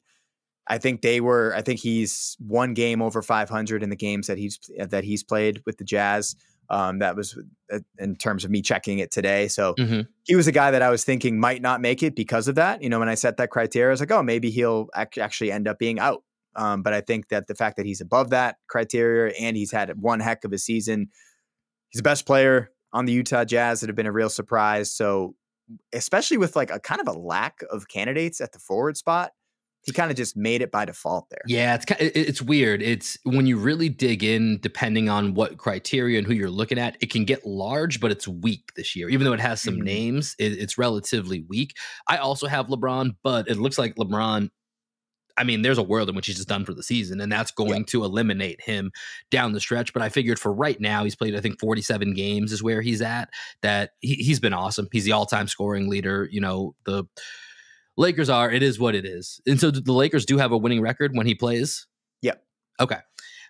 I 0.67 0.79
think 0.79 1.03
they 1.03 1.21
were. 1.21 1.53
I 1.55 1.61
think 1.61 1.79
he's 1.79 2.35
one 2.39 2.73
game 2.73 3.03
over 3.03 3.21
500 3.21 3.83
in 3.83 3.89
the 3.91 3.95
games 3.95 4.25
that 4.25 4.39
he's 4.39 4.59
that 4.79 5.03
he's 5.03 5.23
played 5.23 5.61
with 5.67 5.77
the 5.77 5.83
Jazz. 5.83 6.35
Um, 6.69 6.99
that 6.99 7.15
was 7.15 7.37
uh, 7.71 7.79
in 7.99 8.15
terms 8.15 8.43
of 8.43 8.51
me 8.51 8.61
checking 8.61 8.99
it 8.99 9.11
today. 9.11 9.47
So 9.47 9.75
mm-hmm. 9.75 10.01
he 10.23 10.35
was 10.35 10.47
a 10.47 10.51
guy 10.51 10.71
that 10.71 10.81
I 10.81 10.89
was 10.89 11.03
thinking 11.03 11.39
might 11.39 11.61
not 11.61 11.81
make 11.81 12.03
it 12.03 12.15
because 12.15 12.47
of 12.47 12.55
that. 12.55 12.81
You 12.81 12.89
know, 12.89 12.99
when 12.99 13.09
I 13.09 13.15
set 13.15 13.37
that 13.37 13.49
criteria, 13.49 13.89
I 13.89 13.91
was 13.91 13.99
like, 13.99 14.11
oh, 14.11 14.23
maybe 14.23 14.49
he'll 14.49 14.89
ac- 14.95 15.21
actually 15.21 15.51
end 15.51 15.67
up 15.67 15.79
being 15.79 15.99
out. 15.99 16.23
Um, 16.55 16.81
but 16.81 16.93
I 16.93 17.01
think 17.01 17.29
that 17.29 17.47
the 17.47 17.55
fact 17.55 17.77
that 17.77 17.85
he's 17.85 18.01
above 18.01 18.29
that 18.29 18.57
criteria 18.67 19.33
and 19.39 19.57
he's 19.57 19.71
had 19.71 20.01
one 20.01 20.19
heck 20.19 20.43
of 20.43 20.53
a 20.53 20.57
season, 20.57 21.09
he's 21.89 21.99
the 21.99 22.03
best 22.03 22.25
player 22.25 22.71
on 22.93 23.05
the 23.05 23.13
Utah 23.13 23.43
Jazz 23.43 23.81
that 23.81 23.89
have 23.89 23.95
been 23.95 24.05
a 24.05 24.11
real 24.11 24.29
surprise. 24.29 24.91
So, 24.91 25.35
especially 25.93 26.37
with 26.37 26.55
like 26.55 26.71
a 26.71 26.79
kind 26.79 27.01
of 27.01 27.07
a 27.07 27.17
lack 27.17 27.61
of 27.69 27.87
candidates 27.87 28.39
at 28.39 28.53
the 28.53 28.59
forward 28.59 28.95
spot, 28.95 29.31
he 29.85 29.91
kind 29.91 30.09
of 30.09 30.17
just 30.17 30.35
made 30.35 30.63
it 30.63 30.71
by 30.71 30.83
default 30.83 31.29
there. 31.29 31.41
Yeah, 31.45 31.75
it's 31.75 31.85
it's 31.99 32.41
weird. 32.41 32.81
It's 32.81 33.19
when 33.23 33.45
you 33.45 33.57
really 33.57 33.87
dig 33.87 34.23
in, 34.23 34.59
depending 34.59 35.09
on 35.09 35.35
what 35.35 35.59
criteria 35.59 36.17
and 36.17 36.25
who 36.25 36.33
you're 36.33 36.49
looking 36.49 36.79
at, 36.79 36.97
it 37.01 37.11
can 37.11 37.23
get 37.23 37.45
large, 37.45 37.99
but 37.99 38.11
it's 38.11 38.27
weak 38.27 38.71
this 38.75 38.95
year. 38.95 39.09
Even 39.09 39.25
though 39.25 39.33
it 39.33 39.39
has 39.39 39.61
some 39.61 39.75
mm-hmm. 39.75 39.83
names, 39.83 40.35
it, 40.39 40.53
it's 40.53 40.79
relatively 40.79 41.45
weak. 41.47 41.75
I 42.07 42.17
also 42.17 42.47
have 42.47 42.65
LeBron, 42.65 43.15
but 43.21 43.47
it 43.47 43.57
looks 43.57 43.77
like 43.77 43.95
LeBron. 43.95 44.49
I 45.37 45.43
mean, 45.43 45.61
there's 45.61 45.77
a 45.77 45.83
world 45.83 46.09
in 46.09 46.15
which 46.15 46.25
he's 46.25 46.37
just 46.37 46.47
done 46.47 46.65
for 46.65 46.73
the 46.73 46.81
season, 46.81 47.21
and 47.21 47.31
that's 47.31 47.51
going 47.51 47.81
yeah. 47.81 47.89
to 47.89 48.05
eliminate 48.05 48.61
him 48.61 48.91
down 49.29 49.51
the 49.51 49.59
stretch. 49.59 49.93
But 49.93 50.01
I 50.01 50.09
figured 50.09 50.39
for 50.39 50.51
right 50.51 50.79
now, 50.79 51.03
he's 51.03 51.15
played, 51.15 51.35
I 51.35 51.41
think, 51.41 51.59
47 51.59 52.15
games 52.15 52.51
is 52.51 52.63
where 52.63 52.81
he's 52.81 53.03
at. 53.03 53.29
That 53.61 53.91
he, 53.99 54.15
he's 54.15 54.39
been 54.39 54.53
awesome. 54.53 54.87
He's 54.91 55.05
the 55.05 55.11
all-time 55.11 55.47
scoring 55.47 55.89
leader. 55.89 56.27
You 56.31 56.41
know 56.41 56.73
the 56.85 57.03
Lakers 57.97 58.29
are, 58.29 58.51
it 58.51 58.63
is 58.63 58.79
what 58.79 58.95
it 58.95 59.05
is. 59.05 59.41
And 59.47 59.59
so 59.59 59.71
the 59.71 59.93
Lakers 59.93 60.25
do 60.25 60.37
have 60.37 60.51
a 60.51 60.57
winning 60.57 60.81
record 60.81 61.11
when 61.15 61.25
he 61.25 61.35
plays. 61.35 61.87
Yep. 62.21 62.43
Okay. 62.79 62.97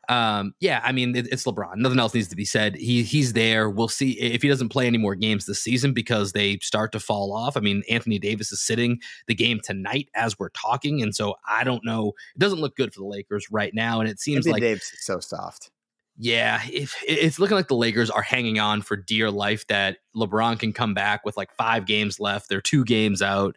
Um, 0.08 0.54
yeah, 0.60 0.82
I 0.84 0.92
mean 0.92 1.16
it, 1.16 1.28
it's 1.32 1.46
LeBron. 1.46 1.78
Nothing 1.78 2.00
else 2.00 2.14
needs 2.14 2.28
to 2.28 2.36
be 2.36 2.46
said. 2.46 2.76
He 2.76 3.04
he's 3.04 3.34
there. 3.34 3.70
We'll 3.70 3.88
see 3.88 4.12
if 4.20 4.42
he 4.42 4.48
doesn't 4.48 4.70
play 4.70 4.88
any 4.88 4.98
more 4.98 5.16
games 5.16 5.46
this 5.46 5.62
season 5.62 5.94
because 5.94 6.34
they 6.34 6.60
start 6.60 6.92
to 6.92 7.00
fall 7.00 7.34
off. 7.34 7.58
I 7.58 7.60
mean, 7.60 7.84
Anthony 7.90 8.20
Davis 8.20 8.52
is 8.52 8.62
sitting 8.62 9.00
the 9.28 9.36
game 9.36 9.60
tonight 9.64 10.10
as 10.14 10.38
we're 10.38 10.50
talking, 10.50 11.02
and 11.02 11.16
so 11.16 11.36
I 11.48 11.64
don't 11.64 11.84
know. 11.84 12.14
It 12.36 12.40
doesn't 12.40 12.60
look 12.60 12.76
good 12.76 12.94
for 12.94 13.00
the 13.00 13.08
Lakers 13.08 13.48
right 13.50 13.74
now, 13.74 14.00
and 14.00 14.10
it 14.10 14.20
seems 14.20 14.46
Anthony 14.46 14.54
like 14.54 14.62
Davis 14.62 14.94
is 14.94 15.04
so 15.04 15.20
soft. 15.20 15.72
Yeah, 16.18 16.62
if 16.72 16.96
it's 17.06 17.40
looking 17.40 17.58
like 17.58 17.68
the 17.68 17.76
Lakers 17.76 18.10
are 18.10 18.22
hanging 18.22 18.60
on 18.60 18.82
for 18.82 18.96
dear 18.96 19.30
life 19.30 19.68
that 19.68 19.98
LeBron 20.16 20.60
can 20.60 20.72
come 20.72 20.94
back 20.94 21.26
with 21.26 21.36
like 21.36 21.54
five 21.56 21.86
games 21.86 22.20
left. 22.20 22.48
They're 22.48 22.62
two 22.62 22.86
games 22.86 23.22
out 23.22 23.56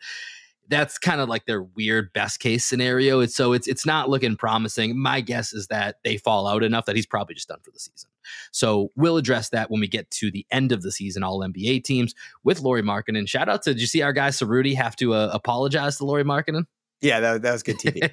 that's 0.68 0.98
kind 0.98 1.20
of 1.20 1.28
like 1.28 1.46
their 1.46 1.62
weird 1.62 2.12
best 2.12 2.40
case 2.40 2.64
scenario. 2.64 3.20
It's 3.20 3.34
so 3.34 3.52
it's 3.52 3.66
it's 3.66 3.86
not 3.86 4.08
looking 4.08 4.36
promising. 4.36 4.98
My 4.98 5.20
guess 5.20 5.52
is 5.52 5.68
that 5.68 5.96
they 6.04 6.16
fall 6.16 6.46
out 6.46 6.62
enough 6.62 6.84
that 6.86 6.96
he's 6.96 7.06
probably 7.06 7.34
just 7.34 7.48
done 7.48 7.60
for 7.62 7.70
the 7.70 7.78
season. 7.78 8.10
So 8.52 8.90
we'll 8.94 9.16
address 9.16 9.48
that 9.50 9.70
when 9.70 9.80
we 9.80 9.88
get 9.88 10.10
to 10.12 10.30
the 10.30 10.46
end 10.50 10.72
of 10.72 10.82
the 10.82 10.92
season, 10.92 11.22
all 11.22 11.40
NBA 11.40 11.84
teams 11.84 12.14
with 12.44 12.60
Lauri 12.60 12.82
Markkanen. 12.82 13.28
Shout 13.28 13.48
out 13.48 13.62
to 13.62 13.74
did 13.74 13.80
you 13.80 13.86
see 13.86 14.02
our 14.02 14.12
guy 14.12 14.28
Cerruti 14.28 14.74
have 14.74 14.96
to 14.96 15.14
uh, 15.14 15.30
apologize 15.32 15.96
to 15.98 16.04
Lauri 16.04 16.24
Markkanen? 16.24 16.64
Yeah, 17.00 17.20
that, 17.20 17.42
that 17.42 17.52
was 17.52 17.62
good 17.62 17.78
TV. 17.78 18.10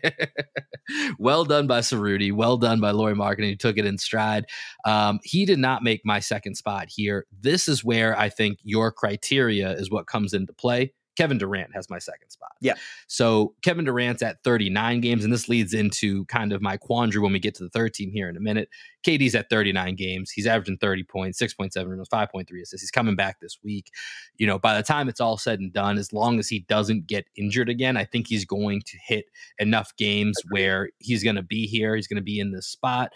well 1.19 1.43
done 1.43 1.65
by 1.65 1.79
Cerruti. 1.79 2.31
Well 2.31 2.57
done 2.57 2.79
by 2.79 2.91
Lauri 2.91 3.15
Markkanen. 3.15 3.49
He 3.49 3.55
took 3.55 3.77
it 3.77 3.85
in 3.85 3.97
stride. 3.97 4.45
Um, 4.85 5.19
he 5.23 5.45
did 5.45 5.57
not 5.57 5.83
make 5.83 6.01
my 6.05 6.19
second 6.19 6.55
spot 6.55 6.87
here. 6.89 7.25
This 7.41 7.67
is 7.67 7.83
where 7.83 8.17
I 8.17 8.29
think 8.29 8.59
your 8.61 8.91
criteria 8.91 9.71
is 9.71 9.89
what 9.89 10.05
comes 10.05 10.33
into 10.33 10.53
play. 10.53 10.93
Kevin 11.15 11.37
Durant 11.37 11.73
has 11.73 11.89
my 11.89 11.99
second 11.99 12.29
spot. 12.29 12.51
Yeah. 12.61 12.73
So 13.07 13.53
Kevin 13.61 13.85
Durant's 13.85 14.21
at 14.21 14.43
39 14.43 15.01
games, 15.01 15.23
and 15.23 15.31
this 15.31 15.47
leads 15.47 15.73
into 15.73 16.25
kind 16.25 16.51
of 16.51 16.61
my 16.61 16.77
quandary 16.77 17.21
when 17.21 17.33
we 17.33 17.39
get 17.39 17.55
to 17.55 17.63
the 17.63 17.69
third 17.69 17.93
team 17.93 18.11
here 18.11 18.29
in 18.29 18.37
a 18.37 18.39
minute. 18.41 18.69
KD's 19.05 19.35
at 19.35 19.49
39 19.49 19.95
games. 19.95 20.31
He's 20.31 20.47
averaging 20.47 20.77
30 20.77 21.03
points, 21.03 21.41
6.7 21.41 21.75
rebounds, 21.87 22.09
5.3 22.09 22.61
assists. 22.61 22.81
He's 22.81 22.91
coming 22.91 23.15
back 23.15 23.39
this 23.39 23.59
week. 23.63 23.91
You 24.37 24.47
know, 24.47 24.57
by 24.57 24.75
the 24.75 24.83
time 24.83 25.07
it's 25.07 25.21
all 25.21 25.37
said 25.37 25.59
and 25.59 25.71
done, 25.71 25.97
as 25.97 26.11
long 26.11 26.39
as 26.39 26.47
he 26.47 26.59
doesn't 26.61 27.07
get 27.07 27.25
injured 27.35 27.69
again, 27.69 27.97
I 27.97 28.05
think 28.05 28.27
he's 28.27 28.45
going 28.45 28.81
to 28.81 28.97
hit 29.05 29.25
enough 29.59 29.95
games 29.97 30.35
where 30.49 30.89
he's 30.99 31.23
going 31.23 31.35
to 31.35 31.43
be 31.43 31.67
here. 31.67 31.95
He's 31.95 32.07
going 32.07 32.17
to 32.17 32.23
be 32.23 32.39
in 32.39 32.51
this 32.51 32.67
spot. 32.67 33.13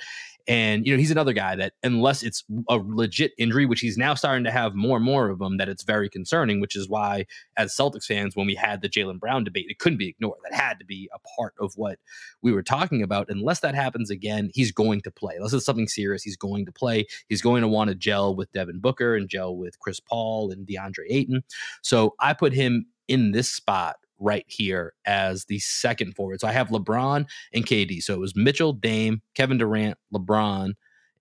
And, 0.49 0.85
you 0.85 0.91
know, 0.91 0.97
he's 0.97 1.11
another 1.11 1.31
guy 1.31 1.55
that, 1.57 1.73
unless 1.83 2.23
it's 2.23 2.43
a 2.67 2.77
legit 2.77 3.33
injury, 3.37 3.67
which 3.67 3.81
he's 3.81 3.99
now 3.99 4.15
starting 4.15 4.43
to 4.45 4.51
have 4.51 4.73
more 4.73 4.97
and 4.97 5.05
more 5.05 5.29
of 5.29 5.37
them, 5.37 5.57
that 5.57 5.69
it's 5.69 5.83
very 5.83 6.09
concerning, 6.09 6.59
which 6.59 6.75
is 6.75 6.89
why, 6.89 7.27
as 7.55 7.75
Celtics 7.75 8.05
fans, 8.05 8.35
when 8.35 8.47
we 8.47 8.55
had 8.55 8.81
the 8.81 8.89
Jaylen 8.89 9.19
Brown 9.19 9.43
debate, 9.43 9.67
it 9.69 9.77
couldn't 9.77 9.99
be 9.99 10.09
ignored. 10.09 10.39
That 10.43 10.59
had 10.59 10.79
to 10.79 10.85
be 10.85 11.07
a 11.13 11.19
part 11.37 11.53
of 11.59 11.73
what 11.75 11.99
we 12.41 12.51
were 12.51 12.63
talking 12.63 13.03
about. 13.03 13.29
Unless 13.29 13.59
that 13.59 13.75
happens 13.75 14.09
again, 14.09 14.49
he's 14.55 14.71
going 14.71 15.01
to 15.01 15.11
play. 15.11 15.35
Unless 15.35 15.53
it's 15.53 15.65
something 15.65 15.87
serious, 15.87 16.23
he's 16.23 16.35
going 16.35 16.65
to 16.65 16.71
play. 16.71 17.05
He's 17.27 17.43
going 17.43 17.61
to 17.61 17.67
want 17.67 17.89
to 17.89 17.95
gel 17.95 18.35
with 18.35 18.51
Devin 18.51 18.79
Booker 18.79 19.15
and 19.15 19.29
gel 19.29 19.55
with 19.55 19.77
Chris 19.79 19.99
Paul 19.99 20.49
and 20.49 20.67
DeAndre 20.67 21.05
Ayton. 21.11 21.43
So 21.83 22.15
I 22.19 22.33
put 22.33 22.53
him 22.53 22.87
in 23.07 23.33
this 23.33 23.51
spot 23.51 23.97
right 24.19 24.45
here 24.47 24.93
as 25.05 25.45
the 25.45 25.59
second 25.59 26.15
forward. 26.15 26.41
So 26.41 26.47
I 26.47 26.51
have 26.51 26.69
LeBron 26.69 27.25
and 27.53 27.65
KD. 27.65 28.01
So 28.01 28.13
it 28.13 28.19
was 28.19 28.35
Mitchell, 28.35 28.73
Dame, 28.73 29.21
Kevin 29.35 29.57
Durant, 29.57 29.97
LeBron, 30.13 30.73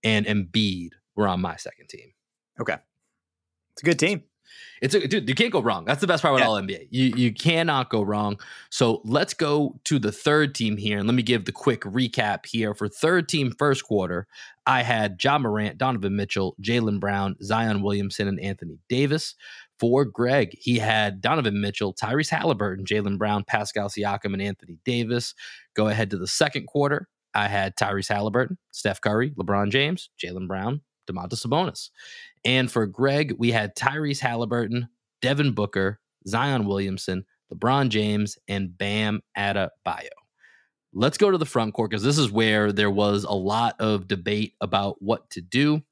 and 0.05 0.27
Embiid 0.27 0.91
were 1.17 1.29
on 1.29 1.41
my 1.41 1.57
second 1.57 1.89
team. 1.89 2.13
Okay. 2.61 2.77
It's 3.73 3.83
a 3.83 3.87
good 3.87 3.99
team. 3.99 4.25
It's 4.81 4.95
a 4.95 5.07
dude, 5.07 5.29
you 5.29 5.35
can't 5.35 5.53
go 5.53 5.61
wrong. 5.61 5.85
That's 5.85 6.01
the 6.01 6.07
best 6.07 6.23
part 6.23 6.35
about 6.35 6.45
yeah. 6.45 6.49
all 6.49 6.61
NBA. 6.61 6.89
You 6.91 7.13
you 7.17 7.33
cannot 7.33 7.91
go 7.91 8.03
wrong. 8.03 8.39
So 8.71 9.03
let's 9.05 9.35
go 9.35 9.79
to 9.85 9.99
the 9.99 10.13
third 10.13 10.55
team 10.55 10.77
here. 10.77 10.99
And 10.99 11.07
let 11.07 11.15
me 11.15 11.23
give 11.23 11.45
the 11.45 11.53
quick 11.53 11.83
recap 11.83 12.47
here. 12.47 12.75
For 12.75 12.89
third 12.89 13.29
team 13.29 13.53
first 13.59 13.85
quarter, 13.85 14.27
I 14.67 14.83
had 14.83 15.23
Ja 15.23 15.39
Morant, 15.39 15.79
Donovan 15.79 16.17
Mitchell, 16.17 16.57
Jaylen 16.63 17.01
Brown, 17.01 17.37
Zion 17.43 17.83
Williamson, 17.83 18.29
and 18.29 18.41
Anthony 18.41 18.79
Davis. 18.89 19.35
For 19.79 20.05
Greg, 20.05 20.57
he 20.59 20.79
had 20.79 21.21
Donovan 21.21 21.61
Mitchell, 21.61 21.95
Tyrese 21.95 22.37
Haliburton, 22.37 22.85
Jaylen 22.85 23.17
Brown, 23.17 23.45
Pascal 23.45 23.89
Siakam, 23.89 24.33
and 24.33 24.43
Anthony 24.43 24.79
Davis. 24.85 25.35
Go 25.75 25.89
ahead 25.89 26.11
to 26.11 26.19
the 26.19 26.27
second 26.27 26.67
quarter. 26.67 27.09
I 27.35 27.47
had 27.47 27.77
Tyrese 27.77 28.11
Haliburton, 28.11 28.57
Steph 28.73 29.01
Curry, 29.01 29.31
LeBron 29.31 29.71
James, 29.71 30.11
Jalen 30.21 30.49
Brown, 30.49 30.81
Domantas 31.09 31.47
Sabonis. 31.47 31.91
And 32.45 32.71
for 32.71 32.87
Greg, 32.87 33.35
we 33.39 33.53
had 33.53 33.77
Tyrese 33.77 34.21
Haliburton, 34.21 34.89
Devin 35.23 35.53
Booker, 35.53 36.01
Zion 36.27 36.67
Williamson, 36.67 37.25
LeBron 37.53 37.89
James, 37.89 38.39
and 38.49 38.77
Bam 38.77 39.21
Adebayo. 39.37 40.09
Let's 40.93 41.19
go 41.19 41.31
to 41.31 41.39
the 41.39 41.47
front 41.47 41.75
court 41.75 41.91
because 41.91 42.03
this 42.03 42.19
is 42.19 42.31
where 42.31 42.73
there 42.73 42.91
was 42.91 43.25
a 43.25 43.33
lot 43.33 43.77
of 43.79 44.09
debate 44.09 44.55
about 44.61 45.01
what 45.01 45.29
to 45.31 45.41
do. 45.41 45.83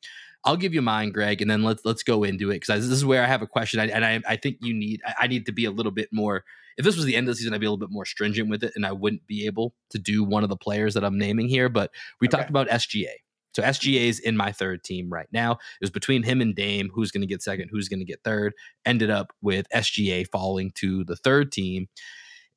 I'll 0.47 0.57
give 0.57 0.72
you 0.72 0.80
mine, 0.80 1.11
Greg, 1.11 1.42
and 1.42 1.51
then 1.51 1.64
let's 1.64 1.84
let's 1.84 2.05
go 2.05 2.22
into 2.22 2.51
it 2.51 2.61
because 2.61 2.88
this 2.88 2.97
is 2.97 3.05
where 3.05 3.22
I 3.22 3.26
have 3.26 3.42
a 3.42 3.49
question, 3.49 3.80
I, 3.80 3.88
and 3.88 4.05
I, 4.05 4.20
I 4.26 4.36
think 4.36 4.59
you 4.61 4.72
need 4.72 5.03
I 5.18 5.26
need 5.26 5.44
to 5.47 5.53
be 5.53 5.64
a 5.64 5.72
little 5.72 5.92
bit 5.92 6.09
more. 6.12 6.44
If 6.78 6.84
this 6.84 6.94
was 6.94 7.05
the 7.05 7.16
end 7.16 7.26
of 7.26 7.32
the 7.32 7.36
season, 7.36 7.53
I'd 7.53 7.61
be 7.61 7.66
a 7.66 7.70
little 7.70 7.84
bit 7.84 7.92
more 7.92 8.05
stringent 8.05 8.49
with 8.49 8.62
it, 8.62 8.72
and 8.76 8.86
I 8.86 8.92
wouldn't 8.92 9.26
be 9.26 9.47
able 9.47 9.74
to 9.90 9.99
do 9.99 10.22
one 10.22 10.44
of 10.44 10.49
the 10.49 10.57
players 10.57 10.94
that 10.94 11.05
I'm 11.05 11.18
naming 11.18 11.49
here. 11.49 11.68
But 11.68 11.90
we 12.20 12.28
okay. 12.28 12.36
talked 12.36 12.49
about 12.49 12.68
SGA, 12.68 13.14
so 13.55 13.62
SGA 13.62 14.09
is 14.09 14.20
in 14.20 14.36
my 14.36 14.53
third 14.53 14.84
team 14.84 15.11
right 15.11 15.28
now. 15.32 15.53
It 15.53 15.59
was 15.80 15.90
between 15.90 16.22
him 16.22 16.40
and 16.40 16.55
Dame, 16.55 16.90
who's 16.94 17.11
going 17.11 17.22
to 17.22 17.26
get 17.26 17.42
second, 17.42 17.70
who's 17.72 17.88
going 17.88 18.01
to 18.01 18.07
get 18.07 18.20
third. 18.22 18.55
Ended 18.84 19.11
up 19.11 19.32
with 19.42 19.66
SGA 19.74 20.28
falling 20.30 20.70
to 20.76 21.03
the 21.05 21.16
third 21.16 21.51
team, 21.51 21.88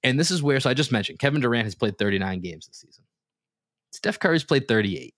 and 0.03 0.19
this 0.19 0.29
is 0.29 0.43
where. 0.43 0.59
So 0.59 0.69
I 0.69 0.75
just 0.75 0.91
mentioned 0.91 1.17
Kevin 1.17 1.41
Durant 1.41 1.65
has 1.65 1.73
played 1.73 1.97
39 1.97 2.41
games 2.41 2.67
this 2.67 2.81
season. 2.81 3.03
Steph 3.91 4.19
Curry's 4.19 4.43
played 4.43 4.67
38 4.67 5.15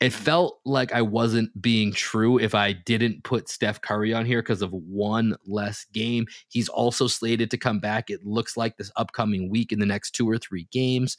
it 0.00 0.12
felt 0.12 0.60
like 0.66 0.92
I 0.92 1.00
wasn't 1.00 1.60
being 1.60 1.92
true 1.92 2.38
if 2.38 2.54
I 2.54 2.72
didn't 2.72 3.24
put 3.24 3.48
Steph 3.48 3.80
Curry 3.80 4.12
on 4.12 4.26
here 4.26 4.42
because 4.42 4.60
of 4.60 4.72
one 4.72 5.36
less 5.46 5.86
game. 5.92 6.26
He's 6.48 6.68
also 6.68 7.06
slated 7.06 7.50
to 7.50 7.56
come 7.56 7.80
back, 7.80 8.10
it 8.10 8.24
looks 8.24 8.56
like 8.56 8.76
this 8.76 8.92
upcoming 8.96 9.50
week 9.50 9.72
in 9.72 9.78
the 9.78 9.86
next 9.86 10.10
two 10.10 10.28
or 10.28 10.36
three 10.36 10.68
games. 10.70 11.16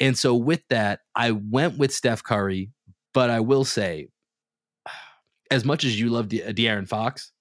And 0.00 0.16
so, 0.16 0.34
with 0.34 0.62
that, 0.68 1.00
I 1.14 1.32
went 1.32 1.78
with 1.78 1.92
Steph 1.92 2.22
Curry, 2.22 2.70
but 3.12 3.30
I 3.30 3.40
will 3.40 3.64
say, 3.64 4.08
as 5.50 5.64
much 5.64 5.84
as 5.84 5.98
you 5.98 6.10
love 6.10 6.28
De- 6.28 6.42
uh, 6.42 6.52
De'Aaron 6.52 6.88
Fox, 6.88 7.32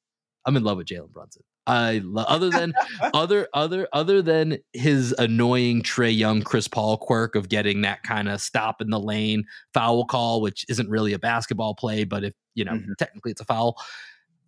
I'm 0.46 0.58
in 0.58 0.64
love 0.64 0.78
with 0.78 0.88
Jalen 0.88 1.12
Brunson. 1.12 1.44
I 1.68 2.02
love 2.04 2.26
other 2.28 2.50
than 2.50 2.74
other 3.14 3.48
other 3.54 3.88
other 3.92 4.22
than 4.22 4.58
his 4.74 5.14
annoying 5.18 5.82
Trae 5.82 6.16
Young 6.16 6.42
Chris 6.42 6.68
Paul 6.68 6.98
quirk 6.98 7.36
of 7.36 7.50
getting 7.50 7.82
that 7.82 8.04
kind 8.04 8.30
of 8.30 8.42
stop 8.42 8.82
in 8.82 8.90
the 8.90 9.00
lane 9.00 9.46
foul 9.74 10.06
call, 10.06 10.42
which 10.42 10.66
isn't 10.70 10.90
really 10.90 11.14
a 11.14 11.20
basketball 11.20 11.74
play, 11.74 12.04
but 12.04 12.24
if 12.24 12.34
you 12.54 12.66
know 12.66 12.74
mm-hmm. 12.74 12.94
technically 13.00 13.32
it's 13.32 13.42
a 13.42 13.46
foul. 13.46 13.78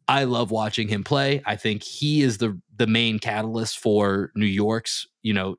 I 0.09 0.23
love 0.23 0.51
watching 0.51 0.87
him 0.87 1.03
play. 1.03 1.41
I 1.45 1.55
think 1.55 1.83
he 1.83 2.21
is 2.21 2.37
the 2.37 2.59
the 2.75 2.87
main 2.87 3.19
catalyst 3.19 3.79
for 3.79 4.31
New 4.35 4.45
York's 4.45 5.07
you 5.21 5.33
know 5.33 5.55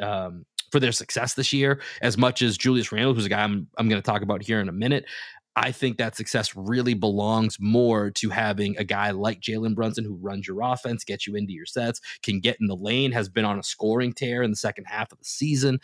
um, 0.00 0.44
for 0.70 0.80
their 0.80 0.92
success 0.92 1.34
this 1.34 1.52
year. 1.52 1.80
As 2.02 2.18
much 2.18 2.42
as 2.42 2.58
Julius 2.58 2.92
Randle, 2.92 3.14
who's 3.14 3.26
a 3.26 3.30
guy 3.30 3.42
I'm 3.42 3.66
I'm 3.78 3.88
going 3.88 4.00
to 4.00 4.06
talk 4.06 4.22
about 4.22 4.42
here 4.42 4.60
in 4.60 4.68
a 4.68 4.72
minute, 4.72 5.06
I 5.60 5.72
think 5.72 5.98
that 5.98 6.16
success 6.16 6.54
really 6.54 6.94
belongs 6.94 7.58
more 7.58 8.12
to 8.12 8.30
having 8.30 8.78
a 8.78 8.84
guy 8.84 9.10
like 9.10 9.40
Jalen 9.40 9.74
Brunson 9.74 10.04
who 10.04 10.14
runs 10.14 10.46
your 10.46 10.60
offense, 10.62 11.02
gets 11.02 11.26
you 11.26 11.34
into 11.34 11.52
your 11.52 11.66
sets, 11.66 12.00
can 12.22 12.38
get 12.38 12.58
in 12.60 12.68
the 12.68 12.76
lane, 12.76 13.10
has 13.10 13.28
been 13.28 13.44
on 13.44 13.58
a 13.58 13.62
scoring 13.64 14.12
tear 14.12 14.44
in 14.44 14.52
the 14.52 14.56
second 14.56 14.84
half 14.84 15.10
of 15.10 15.18
the 15.18 15.24
season. 15.24 15.80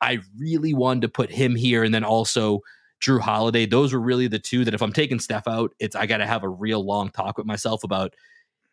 I 0.00 0.20
really 0.38 0.72
wanted 0.72 1.02
to 1.02 1.08
put 1.10 1.30
him 1.30 1.54
here 1.54 1.84
and 1.84 1.92
then 1.92 2.04
also 2.04 2.60
Jrue 3.02 3.20
Holiday. 3.20 3.66
Those 3.66 3.92
were 3.92 4.00
really 4.00 4.28
the 4.28 4.38
two 4.38 4.64
that 4.64 4.72
if 4.72 4.80
I'm 4.80 4.94
taking 4.94 5.20
Steph 5.20 5.46
out, 5.46 5.72
it's 5.78 5.94
I 5.94 6.06
got 6.06 6.18
to 6.18 6.26
have 6.26 6.42
a 6.42 6.48
real 6.48 6.82
long 6.82 7.10
talk 7.10 7.36
with 7.36 7.46
myself 7.46 7.84
about 7.84 8.14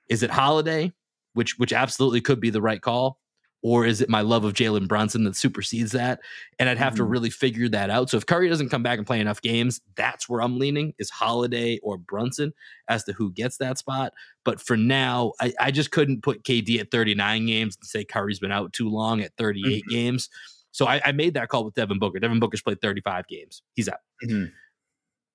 is 0.07 0.23
it 0.23 0.29
Holiday, 0.29 0.93
which 1.33 1.59
which 1.59 1.73
absolutely 1.73 2.21
could 2.21 2.39
be 2.39 2.49
the 2.49 2.61
right 2.61 2.81
call, 2.81 3.19
or 3.65 3.83
is 3.83 3.99
it 3.99 4.09
my 4.09 4.21
love 4.21 4.43
of 4.43 4.53
Jalen 4.53 4.87
Brunson 4.87 5.23
that 5.23 5.35
supersedes 5.35 5.93
that? 5.93 6.19
And 6.59 6.69
I'd 6.69 6.77
have 6.77 6.93
mm-hmm. 6.93 6.97
to 6.97 7.03
really 7.05 7.29
figure 7.31 7.67
that 7.69 7.89
out. 7.89 8.11
So 8.11 8.17
if 8.17 8.27
Curry 8.27 8.47
doesn't 8.47 8.69
come 8.69 8.83
back 8.83 8.99
and 8.99 9.07
play 9.07 9.19
enough 9.19 9.41
games, 9.41 9.81
that's 9.95 10.29
where 10.29 10.39
I'm 10.39 10.59
leaning 10.59 10.93
is 10.99 11.09
Holiday 11.09 11.79
or 11.81 11.97
Brunson 11.97 12.53
as 12.89 13.05
to 13.05 13.13
who 13.13 13.31
gets 13.31 13.57
that 13.57 13.79
spot. 13.79 14.13
But 14.43 14.61
for 14.61 14.77
now, 14.77 15.33
I, 15.41 15.51
I 15.59 15.71
just 15.71 15.89
couldn't 15.89 16.21
put 16.21 16.43
KD 16.43 16.79
at 16.79 16.91
39 16.91 17.47
games 17.47 17.75
and 17.75 17.87
say 17.87 18.05
Curry's 18.05 18.37
been 18.37 18.51
out 18.51 18.71
too 18.71 18.87
long 18.87 19.21
at 19.21 19.31
38 19.39 19.65
mm-hmm. 19.65 19.89
games. 19.89 20.29
So 20.69 20.85
I, 20.85 21.01
I, 21.03 21.11
made 21.11 21.33
that 21.33 21.49
call 21.49 21.65
with 21.65 21.73
Devin 21.73 21.97
Booker. 21.97 22.19
Devin 22.19 22.39
Booker's 22.39 22.61
played 22.61 22.81
35 22.81 23.27
games. 23.27 23.63
He's 23.73 23.89
out. 23.89 23.97
Mm-hmm. 24.23 24.51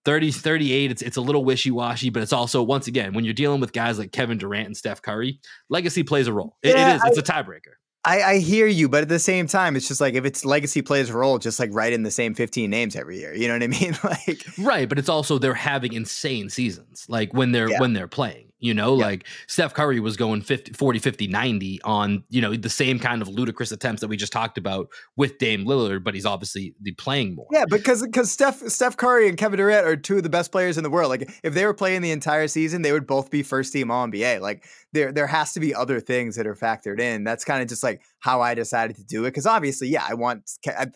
30, 0.05 0.31
38, 0.31 0.91
it's, 0.93 1.03
it's 1.03 1.17
a 1.17 1.21
little 1.21 1.45
wishy 1.45 1.73
washy, 1.73 2.11
but 2.11 2.23
it's 2.23 2.33
also, 2.33 2.63
once 2.63 2.87
again, 2.87 3.13
when 3.13 3.25
you're 3.25 3.35
dealing 3.35 3.61
with 3.61 3.73
guys 3.73 3.99
like 3.99 4.13
Kevin 4.13 4.39
Durant 4.39 4.67
and 4.67 4.77
Steph 4.77 5.03
Curry, 5.03 5.41
legacy 5.69 6.05
plays 6.05 6.29
a 6.29 6.33
role. 6.33 6.57
It, 6.63 6.77
yeah, 6.77 6.93
it 6.93 6.97
is. 6.97 7.19
It's 7.19 7.31
I, 7.31 7.41
a 7.41 7.43
tiebreaker. 7.43 7.80
I, 8.05 8.23
I 8.23 8.39
hear 8.39 8.67
you, 8.67 8.89
but 8.89 9.03
at 9.03 9.09
the 9.09 9.19
same 9.19 9.47
time, 9.47 9.77
it's 9.77 9.87
just 9.87 10.01
like 10.01 10.15
if 10.15 10.25
it's 10.25 10.45
legacy 10.45 10.81
plays 10.81 11.11
a 11.11 11.17
role, 11.17 11.39
just 11.39 11.61
like 11.61 11.69
write 11.73 11.93
in 11.93 12.03
the 12.03 12.11
same 12.11 12.35
15 12.35 12.71
names 12.71 12.97
every 12.97 13.19
year. 13.19 13.35
You 13.35 13.47
know 13.47 13.55
what 13.55 13.63
I 13.63 13.67
mean? 13.67 13.99
like 14.05 14.45
Right, 14.59 14.89
but 14.89 14.99
it's 14.99 15.09
also 15.09 15.39
they're 15.39 15.53
having 15.53 15.93
insane 15.93 16.49
seasons, 16.49 17.05
like 17.09 17.35
when 17.35 17.53
they're 17.53 17.69
yeah. 17.69 17.81
when 17.81 17.93
they're 17.93 18.09
playing. 18.09 18.50
You 18.61 18.75
know, 18.75 18.97
yeah. 18.97 19.07
like 19.07 19.27
Steph 19.47 19.75
Curry 19.75 20.01
was 20.01 20.17
going 20.17 20.43
50, 20.43 20.75
40, 20.75 20.99
50, 20.99 21.27
90 21.27 21.81
on, 21.83 22.25
you 22.29 22.41
know, 22.41 22.55
the 22.55 22.69
same 22.69 22.99
kind 22.99 23.23
of 23.23 23.29
ludicrous 23.29 23.73
attempts 23.73 24.01
that 24.01 24.09
we 24.09 24.17
just 24.17 24.33
talked 24.33 24.59
about 24.59 24.89
with 25.17 25.39
Dame 25.39 25.65
Lillard, 25.65 26.05
but 26.05 26.15
he's 26.15 26.27
obviously 26.27 26.75
the 26.81 26.93
playing 26.93 27.35
more. 27.35 27.47
Yeah, 27.51 27.65
because 27.69 28.03
because 28.03 28.31
Steph 28.31 28.61
Steph 28.69 28.97
Curry 28.97 29.29
and 29.29 29.39
Kevin 29.39 29.59
Durant 29.59 29.87
are 29.87 29.97
two 29.97 30.19
of 30.19 30.23
the 30.23 30.29
best 30.29 30.53
players 30.53 30.77
in 30.77 30.85
the 30.85 30.91
world. 30.91 31.09
Like 31.09 31.31
if 31.43 31.55
they 31.55 31.65
were 31.65 31.75
playing 31.75 32.03
the 32.03 32.11
entire 32.11 32.49
season, 32.49 32.83
they 32.83 32.93
would 32.93 33.07
both 33.07 33.31
be 33.31 33.43
first 33.43 33.73
team 33.73 33.91
all 33.91 34.07
NBA. 34.07 34.41
Like 34.41 34.65
there 34.93 35.13
there 35.13 35.27
has 35.27 35.53
to 35.55 35.61
be 35.61 35.75
other 35.75 36.01
things 36.01 36.37
that 36.37 36.47
are 36.47 36.55
factored 36.55 37.01
in. 37.01 37.25
That's 37.25 37.45
kind 37.45 37.63
of 37.63 37.69
just 37.69 37.83
like 37.83 38.03
how 38.19 38.41
I 38.41 38.55
decided 38.55 38.97
to 38.97 39.05
do 39.05 39.25
it. 39.25 39.29
Because 39.29 39.47
obviously, 39.47 39.89
yeah, 39.89 40.05
I 40.09 40.15
want 40.15 40.51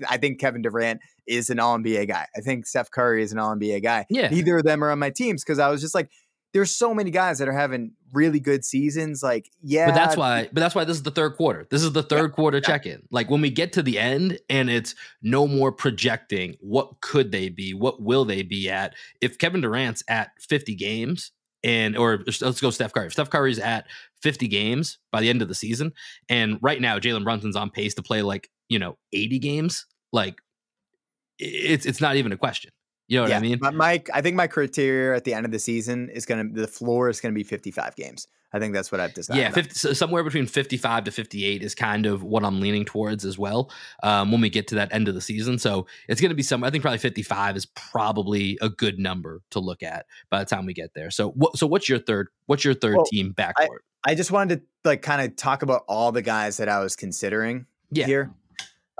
I 0.09 0.19
think 0.19 0.41
Kevin 0.41 0.63
Durant 0.63 1.01
is 1.27 1.51
an 1.51 1.59
all 1.59 1.79
NBA 1.79 2.09
guy. 2.09 2.27
I 2.37 2.41
think 2.41 2.67
Steph 2.67 2.91
Curry 2.91 3.23
is 3.23 3.33
an 3.33 3.39
all 3.39 3.55
NBA 3.55 3.83
guy. 3.83 4.07
Yeah. 4.11 4.29
Neither 4.29 4.59
of 4.59 4.65
them 4.65 4.85
are 4.85 4.91
on 4.91 4.99
my 4.99 5.11
teams 5.11 5.43
because 5.43 5.59
I 5.59 5.69
was 5.69 5.81
just 5.81 5.95
like, 5.95 6.11
there's 6.55 6.75
so 6.75 6.95
many 6.95 7.11
guys 7.11 7.39
that 7.41 7.49
are 7.49 7.53
having 7.53 7.93
really 8.13 8.39
good 8.39 8.65
seasons. 8.65 9.23
Like, 9.23 9.51
yeah, 9.61 9.87
but 9.87 9.95
that's 9.95 10.17
why. 10.17 10.49
But 10.53 10.61
that's 10.61 10.75
why 10.75 10.85
this 10.85 10.97
is 10.97 11.03
the 11.03 11.11
third 11.11 11.37
quarter. 11.37 11.67
This 11.69 11.83
is 11.83 11.93
the 11.93 12.03
third 12.03 12.31
yeah, 12.31 12.35
quarter 12.35 12.59
yeah. 12.59 12.67
check 12.67 12.87
in. 12.87 13.03
Like 13.11 13.29
when 13.29 13.41
we 13.41 13.51
get 13.51 13.73
to 13.75 13.83
the 13.83 13.99
end, 13.99 14.39
and 14.49 14.71
it's 14.71 14.95
no 15.21 15.47
more 15.47 15.73
projecting. 15.73 16.55
What 16.61 17.01
could 17.01 17.33
they 17.33 17.49
be? 17.49 17.75
What 17.75 18.01
will 18.01 18.25
they 18.25 18.43
be 18.43 18.71
at? 18.71 18.95
If 19.21 19.39
Kevin 19.39 19.61
Durant's 19.61 20.05
at 20.09 20.31
50 20.41 20.77
games, 20.77 21.33
and 21.65 21.97
or 21.97 22.23
let's 22.27 22.61
go 22.61 22.71
Steph 22.71 22.93
Curry. 22.93 23.07
If 23.07 23.15
Steph 23.15 23.31
Curry's 23.31 23.59
at 23.59 23.87
50 24.23 24.49
games 24.49 24.99
by 25.11 25.21
the 25.21 25.29
end 25.31 25.43
of 25.43 25.49
the 25.49 25.55
season, 25.55 25.93
and 26.29 26.59
right 26.63 26.81
now 26.81 26.99
Jalen 26.99 27.25
Brunson's 27.25 27.57
on 27.57 27.71
pace 27.71 27.95
to 27.95 28.03
play 28.03 28.23
like 28.23 28.49
you 28.69 28.79
know 28.79 28.97
80 29.13 29.41
games, 29.41 29.87
like 30.13 30.37
it's 31.39 31.85
it's 31.85 32.01
not 32.01 32.17
even 32.17 32.33
a 32.33 32.37
question. 32.37 32.71
You 33.15 33.21
know 33.21 33.25
what 33.25 33.31
yeah, 33.31 33.37
I 33.37 33.41
mean? 33.41 33.77
My, 33.77 34.03
I 34.13 34.21
think 34.23 34.35
my 34.35 34.49
criteria 34.49 35.15
at 35.15 35.23
the 35.23 35.35
end 35.35 35.47
of 35.47 35.53
the 35.53 35.61
season 35.61 36.09
is 36.09 36.27
going 36.27 36.53
to 36.53 36.61
the 36.61 36.67
floor 36.67 37.09
is 37.09 37.21
going 37.21 37.33
to 37.33 37.39
be 37.39 37.45
55 37.45 37.95
games. 37.95 38.27
I 38.53 38.59
think 38.59 38.75
that's 38.75 38.91
what 38.91 39.01
I've 39.01 39.15
decided. 39.15 39.41
Yeah, 39.41 39.51
50, 39.51 39.73
so 39.73 39.93
somewhere 39.93 40.25
between 40.25 40.47
55 40.47 41.05
to 41.05 41.13
58 41.13 41.63
is 41.63 41.77
kind 41.77 42.07
of 42.07 42.25
what 42.25 42.45
I'm 42.45 42.61
leaning 42.61 42.85
towards 42.85 43.25
as 43.25 43.39
well 43.39 43.71
um, 44.03 44.33
when 44.33 44.41
we 44.41 44.51
get 44.51 44.67
to 44.69 44.75
that 44.75 44.93
end 44.93 45.07
of 45.07 45.15
the 45.15 45.21
season. 45.21 45.61
So 45.61 45.87
it's 46.09 46.21
going 46.21 46.31
to 46.31 46.35
be 46.35 46.43
some. 46.43 46.65
I 46.65 46.71
think 46.71 46.83
probably 46.83 46.99
55 46.99 47.57
is 47.57 47.67
probably 47.67 48.59
a 48.61 48.69
good 48.69 48.99
number 48.99 49.43
to 49.51 49.61
look 49.61 49.85
at 49.85 50.07
by 50.29 50.41
the 50.41 50.47
time 50.47 50.67
we 50.67 50.75
get 50.75 50.93
there. 50.95 51.13
So 51.13 51.31
what? 51.31 51.57
So 51.57 51.69
what's 51.69 51.89
your 51.89 52.01
third? 52.01 52.31
What's 52.47 52.65
your 52.65 52.75
third 52.75 52.97
well, 52.97 53.07
team 53.07 53.33
backcourt? 53.33 53.79
I, 54.05 54.11
I 54.11 54.15
just 54.17 54.33
wanted 54.33 54.59
to 54.59 54.67
like 54.85 55.03
kind 55.03 55.23
of 55.23 55.37
talk 55.37 55.63
about 55.63 55.85
all 55.87 56.11
the 56.11 56.23
guys 56.23 56.57
that 56.57 56.69
I 56.69 56.81
was 56.81 56.97
considering 56.97 57.67
yeah. 57.93 58.07
here. 58.07 58.35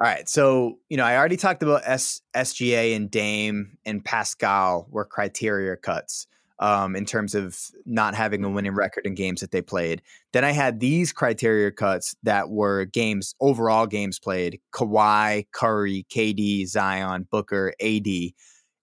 All 0.01 0.07
right. 0.07 0.29
So, 0.29 0.79
you 0.89 0.97
know, 0.97 1.05
I 1.05 1.17
already 1.17 1.37
talked 1.37 1.63
about 1.63 1.83
S- 1.85 2.21
SGA 2.35 2.97
and 2.97 3.11
Dame 3.11 3.79
and 3.85 4.05
Pascal 4.05 4.89
were 4.91 5.05
criteria 5.05 5.77
cuts 5.77 6.27
um, 6.59 6.97
in 6.97 7.05
terms 7.05 7.35
of 7.35 7.59
not 7.87 8.15
having 8.15 8.43
a 8.43 8.51
winning 8.51 8.75
record 8.75 9.07
in 9.07 9.15
games 9.15 9.41
that 9.41 9.53
they 9.53 9.63
played. 9.63 10.03
Then 10.33 10.45
I 10.45 10.51
had 10.51 10.81
these 10.81 11.13
criteria 11.13 11.71
cuts 11.71 12.17
that 12.25 12.51
were 12.51 12.87
games, 12.87 13.37
overall 13.41 13.87
games 13.87 14.19
played 14.19 14.61
Kawhi, 14.73 15.47
Curry, 15.53 16.07
KD, 16.11 16.67
Zion, 16.67 17.29
Booker, 17.31 17.73
AD. 17.81 18.07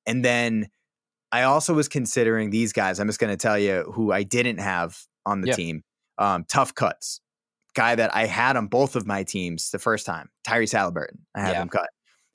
And 0.05 0.23
then 0.23 0.69
I 1.33 1.43
also 1.43 1.73
was 1.73 1.87
considering 1.87 2.49
these 2.51 2.73
guys. 2.73 2.99
I'm 2.99 3.07
just 3.07 3.19
going 3.19 3.31
to 3.31 3.41
tell 3.41 3.57
you 3.57 3.91
who 3.93 4.11
I 4.11 4.23
didn't 4.23 4.59
have 4.59 4.97
on 5.25 5.41
the 5.41 5.47
yep. 5.47 5.57
team. 5.57 5.83
Um, 6.17 6.45
tough 6.47 6.75
cuts 6.75 7.20
guy 7.73 7.95
that 7.95 8.15
I 8.15 8.25
had 8.25 8.57
on 8.57 8.67
both 8.67 8.95
of 8.95 9.07
my 9.07 9.23
teams 9.23 9.71
the 9.71 9.79
first 9.79 10.05
time, 10.05 10.29
Tyrese 10.45 10.73
Haliburton. 10.73 11.19
I 11.35 11.41
have 11.41 11.53
yeah. 11.53 11.61
him 11.61 11.69
cut. 11.69 11.89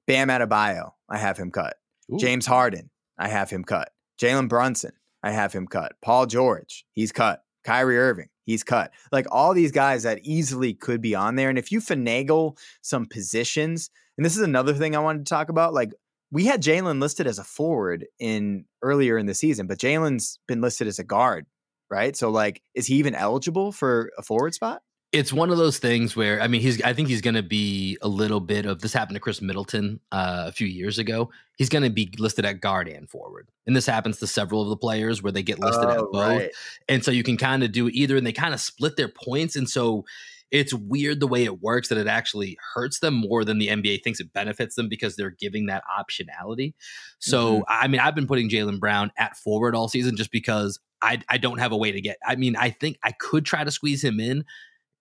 Bam 0.06 0.28
Adebayo, 0.28 0.92
I 1.08 1.18
have 1.18 1.36
him 1.36 1.50
cut. 1.50 1.76
Ooh. 2.12 2.18
James 2.18 2.46
Harden, 2.46 2.90
I 3.18 3.28
have 3.28 3.50
him 3.50 3.64
cut. 3.64 3.90
Jalen 4.20 4.48
Brunson, 4.48 4.92
I 5.22 5.32
have 5.32 5.52
him 5.52 5.66
cut. 5.66 5.92
Paul 6.02 6.26
George, 6.26 6.86
he's 6.92 7.12
cut. 7.12 7.42
Kyrie 7.64 7.98
Irving, 7.98 8.28
he's 8.44 8.62
cut. 8.62 8.92
Like 9.10 9.26
all 9.32 9.52
these 9.52 9.72
guys 9.72 10.04
that 10.04 10.20
easily 10.22 10.72
could 10.72 11.00
be 11.00 11.16
on 11.16 11.34
there. 11.34 11.48
And 11.50 11.58
if 11.58 11.72
you 11.72 11.80
finagle 11.80 12.56
some 12.80 13.06
positions, 13.06 13.90
and 14.16 14.24
this 14.24 14.36
is 14.36 14.42
another 14.42 14.72
thing 14.72 14.94
I 14.94 15.00
wanted 15.00 15.26
to 15.26 15.30
talk 15.30 15.48
about, 15.48 15.74
like 15.74 15.92
we 16.30 16.46
had 16.46 16.62
Jalen 16.62 17.00
listed 17.00 17.26
as 17.26 17.38
a 17.38 17.44
forward 17.44 18.06
in 18.18 18.64
earlier 18.82 19.18
in 19.18 19.26
the 19.26 19.34
season, 19.34 19.66
but 19.66 19.78
Jalen's 19.78 20.38
been 20.46 20.60
listed 20.60 20.86
as 20.86 21.00
a 21.00 21.04
guard, 21.04 21.46
right? 21.90 22.16
So 22.16 22.30
like, 22.30 22.62
is 22.74 22.86
he 22.86 22.94
even 22.96 23.14
eligible 23.14 23.72
for 23.72 24.12
a 24.16 24.22
forward 24.22 24.54
spot? 24.54 24.82
It's 25.16 25.32
one 25.32 25.50
of 25.50 25.56
those 25.56 25.78
things 25.78 26.14
where 26.14 26.42
I 26.42 26.46
mean 26.46 26.60
he's 26.60 26.82
I 26.82 26.92
think 26.92 27.08
he's 27.08 27.22
going 27.22 27.36
to 27.36 27.42
be 27.42 27.96
a 28.02 28.08
little 28.08 28.40
bit 28.40 28.66
of 28.66 28.82
this 28.82 28.92
happened 28.92 29.16
to 29.16 29.20
Khris 29.20 29.40
Middleton 29.40 29.98
uh, 30.12 30.44
a 30.46 30.52
few 30.52 30.66
years 30.66 30.98
ago. 30.98 31.30
He's 31.56 31.70
going 31.70 31.84
to 31.84 31.90
be 31.90 32.12
listed 32.18 32.44
at 32.44 32.60
guard 32.60 32.86
and 32.86 33.08
forward, 33.08 33.48
and 33.66 33.74
this 33.74 33.86
happens 33.86 34.18
to 34.18 34.26
several 34.26 34.62
of 34.62 34.68
the 34.68 34.76
players 34.76 35.22
where 35.22 35.32
they 35.32 35.42
get 35.42 35.58
listed 35.58 35.86
oh, 35.86 35.90
at 35.90 36.12
both, 36.12 36.14
right. 36.14 36.50
and 36.88 37.02
so 37.02 37.10
you 37.10 37.22
can 37.22 37.38
kind 37.38 37.62
of 37.64 37.72
do 37.72 37.88
either, 37.88 38.16
and 38.16 38.26
they 38.26 38.32
kind 38.32 38.52
of 38.52 38.60
split 38.60 38.96
their 38.96 39.08
points, 39.08 39.56
and 39.56 39.68
so 39.68 40.04
it's 40.50 40.72
weird 40.74 41.20
the 41.20 41.26
way 41.26 41.44
it 41.44 41.60
works 41.60 41.88
that 41.88 41.98
it 41.98 42.06
actually 42.06 42.56
hurts 42.74 43.00
them 43.00 43.14
more 43.14 43.44
than 43.44 43.58
the 43.58 43.68
NBA 43.68 44.02
thinks 44.02 44.20
it 44.20 44.32
benefits 44.32 44.76
them 44.76 44.88
because 44.88 45.16
they're 45.16 45.30
giving 45.30 45.66
that 45.66 45.82
optionality. 45.98 46.74
So 47.18 47.54
mm-hmm. 47.56 47.62
I 47.68 47.88
mean 47.88 48.00
I've 48.00 48.14
been 48.14 48.26
putting 48.26 48.48
Jaylen 48.48 48.78
Brown 48.78 49.10
at 49.18 49.36
forward 49.36 49.74
all 49.74 49.88
season 49.88 50.16
just 50.16 50.30
because 50.30 50.78
I 51.02 51.20
I 51.28 51.38
don't 51.38 51.58
have 51.58 51.72
a 51.72 51.76
way 51.76 51.90
to 51.90 52.00
get. 52.00 52.18
I 52.24 52.36
mean 52.36 52.54
I 52.54 52.70
think 52.70 52.98
I 53.02 53.12
could 53.12 53.44
try 53.44 53.64
to 53.64 53.70
squeeze 53.70 54.04
him 54.04 54.20
in 54.20 54.44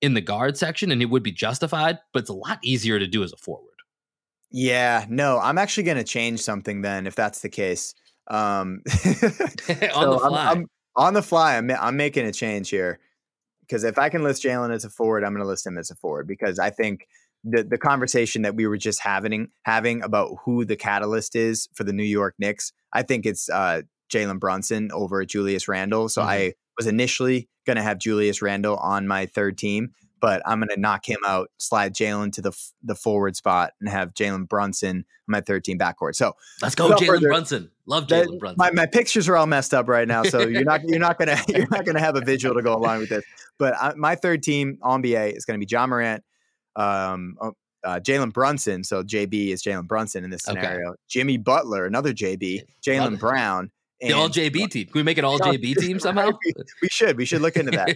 in 0.02 0.14
the 0.14 0.22
guard 0.22 0.58
section 0.58 0.92
and 0.92 1.02
it 1.02 1.06
would 1.06 1.24
be 1.24 1.32
justified, 1.32 2.00
but 2.14 2.22
it's 2.22 2.30
a 2.30 2.34
lot 2.34 2.60
easier 2.64 3.00
to 3.00 3.08
do 3.08 3.24
as 3.24 3.34
a 3.34 3.38
forward. 3.38 3.72
Yeah, 4.52 5.06
no, 5.10 5.40
I'm 5.40 5.58
actually 5.58 5.84
going 5.84 5.98
to 5.98 6.04
change 6.04 6.40
something 6.40 6.82
then 6.82 7.08
if 7.08 7.16
that's 7.16 7.42
the 7.42 7.50
case. 7.50 7.94
Um, 8.28 8.82
on 8.88 10.10
the 10.10 10.20
fly. 10.20 10.46
I'm, 10.46 10.58
I'm, 10.58 10.68
on 10.96 11.14
the 11.14 11.22
fly, 11.22 11.58
I'm, 11.58 11.70
I'm 11.72 11.98
making 11.98 12.26
a 12.26 12.32
change 12.32 12.70
here 12.70 13.00
because 13.62 13.84
if 13.84 13.98
I 13.98 14.10
can 14.10 14.24
list 14.24 14.44
Jalen 14.44 14.74
as 14.74 14.86
a 14.86 14.90
forward, 14.90 15.24
I'm 15.24 15.34
going 15.34 15.44
to 15.44 15.48
list 15.48 15.66
him 15.68 15.78
as 15.78 15.92
a 15.92 15.96
forward 15.96 16.28
because 16.28 16.60
I 16.60 16.70
think 16.70 17.08
the 17.44 17.64
the 17.64 17.78
conversation 17.78 18.42
that 18.42 18.56
we 18.56 18.66
were 18.66 18.78
just 18.78 19.02
having 19.02 19.50
having 19.64 20.02
about 20.02 20.38
who 20.44 20.66
the 20.66 20.76
catalyst 20.76 21.36
is 21.36 21.68
for 21.74 21.84
the 21.84 21.94
New 21.94 22.04
York 22.04 22.36
Knicks, 22.40 22.74
I 22.92 23.04
think 23.04 23.26
it's 23.26 23.50
uh, 23.50 23.82
Jalen 24.12 24.40
Brunson 24.40 24.90
over 24.92 25.24
Julius 25.26 25.68
Randle. 25.68 26.10
So 26.10 26.22
mm-hmm. 26.22 26.30
I 26.30 26.54
was 26.78 26.88
initially 26.88 27.50
going 27.66 27.78
to 27.78 27.84
have 27.84 27.98
Julius 28.00 28.42
Randle 28.42 28.78
on 28.78 29.08
my 29.08 29.26
third 29.26 29.58
team, 29.58 29.92
but 30.20 30.42
I'm 30.46 30.60
going 30.60 30.70
to 30.70 30.80
knock 30.80 31.08
him 31.08 31.20
out, 31.26 31.50
slide 31.58 31.94
Jalen 31.94 32.34
to 32.34 32.42
the 32.42 32.52
the 32.84 32.96
forward 32.96 33.36
spot, 33.36 33.74
and 33.80 33.90
have 33.90 34.14
Jalen 34.14 34.48
Brunson 34.48 34.98
on 34.98 35.06
my 35.28 35.42
third 35.42 35.64
team 35.64 35.78
backcourt. 35.78 36.16
So 36.16 36.34
let's 36.62 36.76
go, 36.76 36.92
Jalen 36.92 37.22
Brunson. 37.22 37.72
Love 37.88 38.08
Jalen 38.08 38.40
Brunson. 38.40 38.58
My, 38.58 38.72
my 38.72 38.86
pictures 38.86 39.28
are 39.30 39.38
all 39.38 39.48
messed 39.48 39.74
up 39.74 39.88
right 39.88 40.08
now, 40.08 40.24
so 40.24 40.42
you're 40.42 40.64
not 40.64 40.82
you're 40.84 41.00
not 41.00 41.20
gonna 41.20 41.38
you're 41.48 41.68
not 41.70 41.86
gonna 41.86 42.00
have 42.00 42.16
a 42.16 42.22
visual 42.22 42.56
to 42.56 42.62
go 42.62 42.76
along 42.76 43.00
with 43.00 43.10
this. 43.10 43.24
But 43.58 43.76
I, 43.80 43.94
my 43.96 44.16
third 44.16 44.44
team 44.44 44.80
on 44.82 45.02
BA 45.02 45.36
is 45.36 45.46
going 45.46 45.60
to 45.60 45.66
be 45.66 45.70
Ja 45.70 45.88
Morant, 45.88 46.24
um, 46.76 47.38
oh, 47.42 47.54
uh, 47.86 48.00
Jalen 48.00 48.34
Brunson. 48.34 48.84
So 48.84 49.04
JB 49.04 49.50
is 49.50 49.64
Jalen 49.64 49.88
Brunson 49.88 50.24
in 50.24 50.32
this 50.32 50.44
scenario. 50.44 50.90
Okay. 50.90 50.98
Jimmy 51.08 51.38
Butler, 51.38 51.86
another 51.86 52.14
JB. 52.14 52.64
Jaylen 52.86 53.20
Brown, 53.20 53.72
and, 54.02 54.12
the 54.12 54.14
all 54.14 54.30
JB 54.30 54.70
team. 54.70 54.86
Can 54.86 54.94
we 54.94 55.04
make 55.04 55.18
it 55.18 55.24
all 55.24 55.40
JB 55.40 55.76
team 55.80 56.00
somehow? 56.00 56.32
we 56.82 56.90
should. 56.90 57.18
We 57.18 57.26
should 57.26 57.42
look 57.42 57.56
into 57.56 57.72
that. 57.72 57.96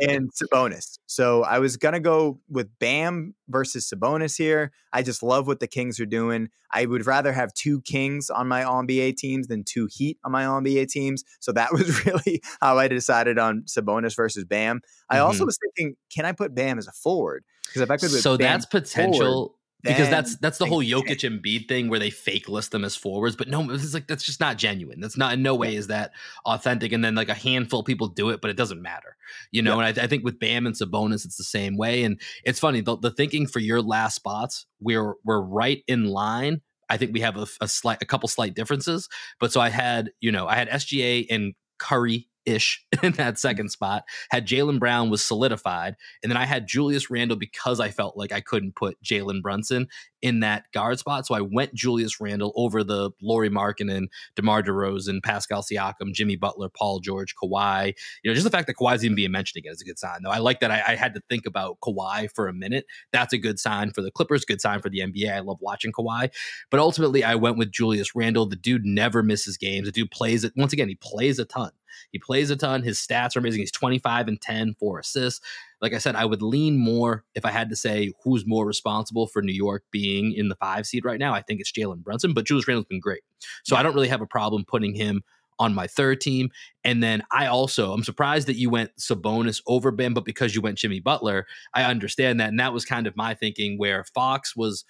and 0.00 0.30
Sabonis. 0.42 0.98
So 1.06 1.42
I 1.42 1.58
was 1.58 1.76
gonna 1.76 2.00
go 2.00 2.40
with 2.48 2.68
Bam 2.78 3.34
versus 3.48 3.90
Sabonis 3.90 4.36
here. 4.36 4.72
I 4.92 5.02
just 5.02 5.22
love 5.22 5.46
what 5.46 5.60
the 5.60 5.66
Kings 5.66 5.98
are 5.98 6.06
doing. 6.06 6.48
I 6.70 6.86
would 6.86 7.04
rather 7.04 7.32
have 7.32 7.52
two 7.54 7.80
Kings 7.82 8.30
on 8.30 8.46
my 8.46 8.62
NBA 8.62 9.16
teams 9.16 9.48
than 9.48 9.64
two 9.64 9.88
Heat 9.90 10.18
on 10.24 10.32
my 10.32 10.44
NBA 10.44 10.88
teams. 10.88 11.24
So 11.40 11.52
that 11.52 11.72
was 11.72 12.06
really 12.06 12.42
how 12.60 12.78
I 12.78 12.88
decided 12.88 13.38
on 13.38 13.62
Sabonis 13.62 14.14
versus 14.14 14.44
Bam. 14.44 14.80
I 15.08 15.16
mm-hmm. 15.16 15.26
also 15.26 15.44
was 15.44 15.58
thinking, 15.58 15.96
can 16.14 16.26
I 16.26 16.32
put 16.32 16.54
Bam 16.54 16.78
as 16.78 16.86
a 16.86 16.92
forward? 16.92 17.44
Because 17.66 17.82
if 17.82 17.90
I 17.90 17.96
could, 17.96 18.10
so 18.10 18.36
Bam 18.36 18.52
that's 18.52 18.66
potential. 18.66 19.20
Forward, 19.20 19.52
because 19.82 20.08
that's 20.10 20.36
that's 20.36 20.58
the 20.58 20.66
whole 20.66 20.82
Jokic 20.82 21.24
and 21.24 21.42
Embiid 21.42 21.68
thing 21.68 21.88
where 21.88 21.98
they 21.98 22.10
fake 22.10 22.48
list 22.48 22.72
them 22.72 22.84
as 22.84 22.96
forwards, 22.96 23.36
but 23.36 23.48
no, 23.48 23.68
it's 23.70 23.94
like 23.94 24.06
that's 24.06 24.24
just 24.24 24.40
not 24.40 24.56
genuine. 24.56 25.00
That's 25.00 25.16
not 25.16 25.34
in 25.34 25.42
no 25.42 25.54
way 25.54 25.74
is 25.74 25.86
that 25.88 26.12
authentic. 26.44 26.92
And 26.92 27.04
then 27.04 27.14
like 27.14 27.28
a 27.28 27.34
handful 27.34 27.80
of 27.80 27.86
people 27.86 28.08
do 28.08 28.30
it, 28.30 28.40
but 28.40 28.50
it 28.50 28.56
doesn't 28.56 28.82
matter, 28.82 29.16
you 29.50 29.62
know. 29.62 29.78
Yeah. 29.80 29.86
And 29.86 30.00
I, 30.00 30.04
I, 30.04 30.06
think 30.06 30.24
with 30.24 30.38
Bam 30.38 30.66
and 30.66 30.74
Sabonis, 30.74 31.24
it's 31.24 31.36
the 31.36 31.44
same 31.44 31.76
way. 31.76 32.04
And 32.04 32.20
it's 32.44 32.60
funny 32.60 32.80
the, 32.80 32.96
the 32.96 33.10
thinking 33.10 33.46
for 33.46 33.60
your 33.60 33.80
last 33.82 34.16
spots, 34.16 34.66
we're 34.80 35.14
we're 35.24 35.40
right 35.40 35.82
in 35.86 36.06
line. 36.06 36.60
I 36.88 36.96
think 36.96 37.12
we 37.12 37.20
have 37.20 37.36
a, 37.36 37.46
a 37.60 37.68
slight 37.68 38.02
a 38.02 38.06
couple 38.06 38.28
slight 38.28 38.54
differences, 38.54 39.08
but 39.38 39.52
so 39.52 39.60
I 39.60 39.70
had 39.70 40.10
you 40.20 40.32
know 40.32 40.46
I 40.46 40.56
had 40.56 40.68
SGA 40.68 41.26
and 41.30 41.54
Curry 41.78 42.28
ish 42.46 42.84
in 43.02 43.12
that 43.12 43.38
second 43.38 43.70
spot. 43.70 44.04
Had 44.30 44.46
Jaylen 44.46 44.78
Brown 44.78 45.10
was 45.10 45.24
solidified, 45.24 45.96
and 46.22 46.30
then 46.30 46.36
I 46.36 46.44
had 46.44 46.66
Julius 46.66 47.10
Randle 47.10 47.36
because 47.36 47.80
I 47.80 47.90
felt 47.90 48.16
like 48.16 48.32
I 48.32 48.40
couldn't 48.40 48.76
put 48.76 49.02
Jalen 49.02 49.42
Brunson 49.42 49.88
in 50.22 50.40
that 50.40 50.64
guard 50.72 50.98
spot. 50.98 51.26
So 51.26 51.34
I 51.34 51.40
went 51.40 51.74
Julius 51.74 52.20
Randle 52.20 52.52
over 52.54 52.84
the 52.84 53.10
Lauri 53.22 53.48
Markkanen, 53.48 54.08
DeMar 54.36 54.62
DeRozan, 54.62 55.22
Pascal 55.22 55.62
Siakam, 55.62 56.12
Jimmy 56.12 56.36
Butler, 56.36 56.68
Paul 56.68 57.00
George, 57.00 57.34
Kawhi. 57.36 57.94
You 58.22 58.30
know, 58.30 58.34
just 58.34 58.44
the 58.44 58.50
fact 58.50 58.66
that 58.66 58.76
Kawhi's 58.76 59.04
even 59.04 59.14
being 59.14 59.30
mentioned 59.30 59.60
again 59.60 59.72
is 59.72 59.80
a 59.80 59.84
good 59.84 59.98
sign. 59.98 60.22
Though 60.22 60.30
I 60.30 60.38
like 60.38 60.60
that 60.60 60.70
I, 60.70 60.82
I 60.88 60.96
had 60.96 61.14
to 61.14 61.22
think 61.28 61.46
about 61.46 61.80
Kawhi 61.80 62.30
for 62.34 62.48
a 62.48 62.52
minute. 62.52 62.86
That's 63.12 63.32
a 63.32 63.38
good 63.38 63.58
sign 63.58 63.92
for 63.92 64.02
the 64.02 64.10
Clippers. 64.10 64.44
Good 64.44 64.60
sign 64.60 64.80
for 64.80 64.90
the 64.90 65.00
NBA. 65.00 65.32
I 65.32 65.40
love 65.40 65.58
watching 65.60 65.92
Kawhi. 65.92 66.30
But 66.70 66.80
ultimately, 66.80 67.24
I 67.24 67.34
went 67.34 67.58
with 67.58 67.72
Julius 67.72 68.14
Randle. 68.14 68.46
The 68.46 68.56
dude 68.56 68.84
never 68.84 69.22
misses 69.22 69.56
games. 69.56 69.86
The 69.86 69.92
dude 69.92 70.10
plays 70.10 70.44
it 70.44 70.52
once 70.56 70.72
again. 70.72 70.88
He 70.88 70.96
plays 70.96 71.38
a 71.38 71.44
ton. 71.44 71.70
He 72.12 72.18
plays 72.18 72.50
a 72.50 72.56
ton. 72.56 72.82
His 72.82 72.98
stats 72.98 73.36
are 73.36 73.40
amazing. 73.40 73.60
He's 73.60 73.72
25 73.72 74.28
and 74.28 74.40
10, 74.40 74.74
four 74.74 74.98
assists. 74.98 75.40
Like 75.80 75.94
I 75.94 75.98
said, 75.98 76.16
I 76.16 76.24
would 76.24 76.42
lean 76.42 76.76
more 76.76 77.24
if 77.34 77.44
I 77.44 77.50
had 77.50 77.70
to 77.70 77.76
say 77.76 78.12
who's 78.22 78.46
more 78.46 78.66
responsible 78.66 79.26
for 79.26 79.42
New 79.42 79.52
York 79.52 79.84
being 79.90 80.32
in 80.32 80.48
the 80.48 80.56
five 80.56 80.86
seed 80.86 81.04
right 81.04 81.18
now. 81.18 81.32
I 81.32 81.42
think 81.42 81.60
it's 81.60 81.72
Jalen 81.72 82.02
Brunson, 82.02 82.34
but 82.34 82.44
Julius 82.44 82.68
Randle's 82.68 82.86
been 82.86 83.00
great. 83.00 83.22
So 83.64 83.74
yeah. 83.74 83.80
I 83.80 83.82
don't 83.82 83.94
really 83.94 84.08
have 84.08 84.20
a 84.20 84.26
problem 84.26 84.64
putting 84.64 84.94
him 84.94 85.22
on 85.58 85.74
my 85.74 85.86
third 85.86 86.20
team. 86.20 86.50
And 86.84 87.02
then 87.02 87.22
I 87.30 87.46
also, 87.46 87.92
I'm 87.92 88.02
surprised 88.02 88.48
that 88.48 88.56
you 88.56 88.70
went 88.70 88.96
Sabonis 88.96 89.62
over 89.66 89.90
Bam, 89.90 90.14
but 90.14 90.24
because 90.24 90.54
you 90.54 90.62
went 90.62 90.78
Jimmy 90.78 91.00
Butler, 91.00 91.46
I 91.74 91.84
understand 91.84 92.40
that. 92.40 92.48
And 92.48 92.58
that 92.58 92.72
was 92.72 92.86
kind 92.86 93.06
of 93.06 93.14
my 93.14 93.34
thinking 93.34 93.78
where 93.78 94.02
Fox 94.04 94.56
was 94.56 94.84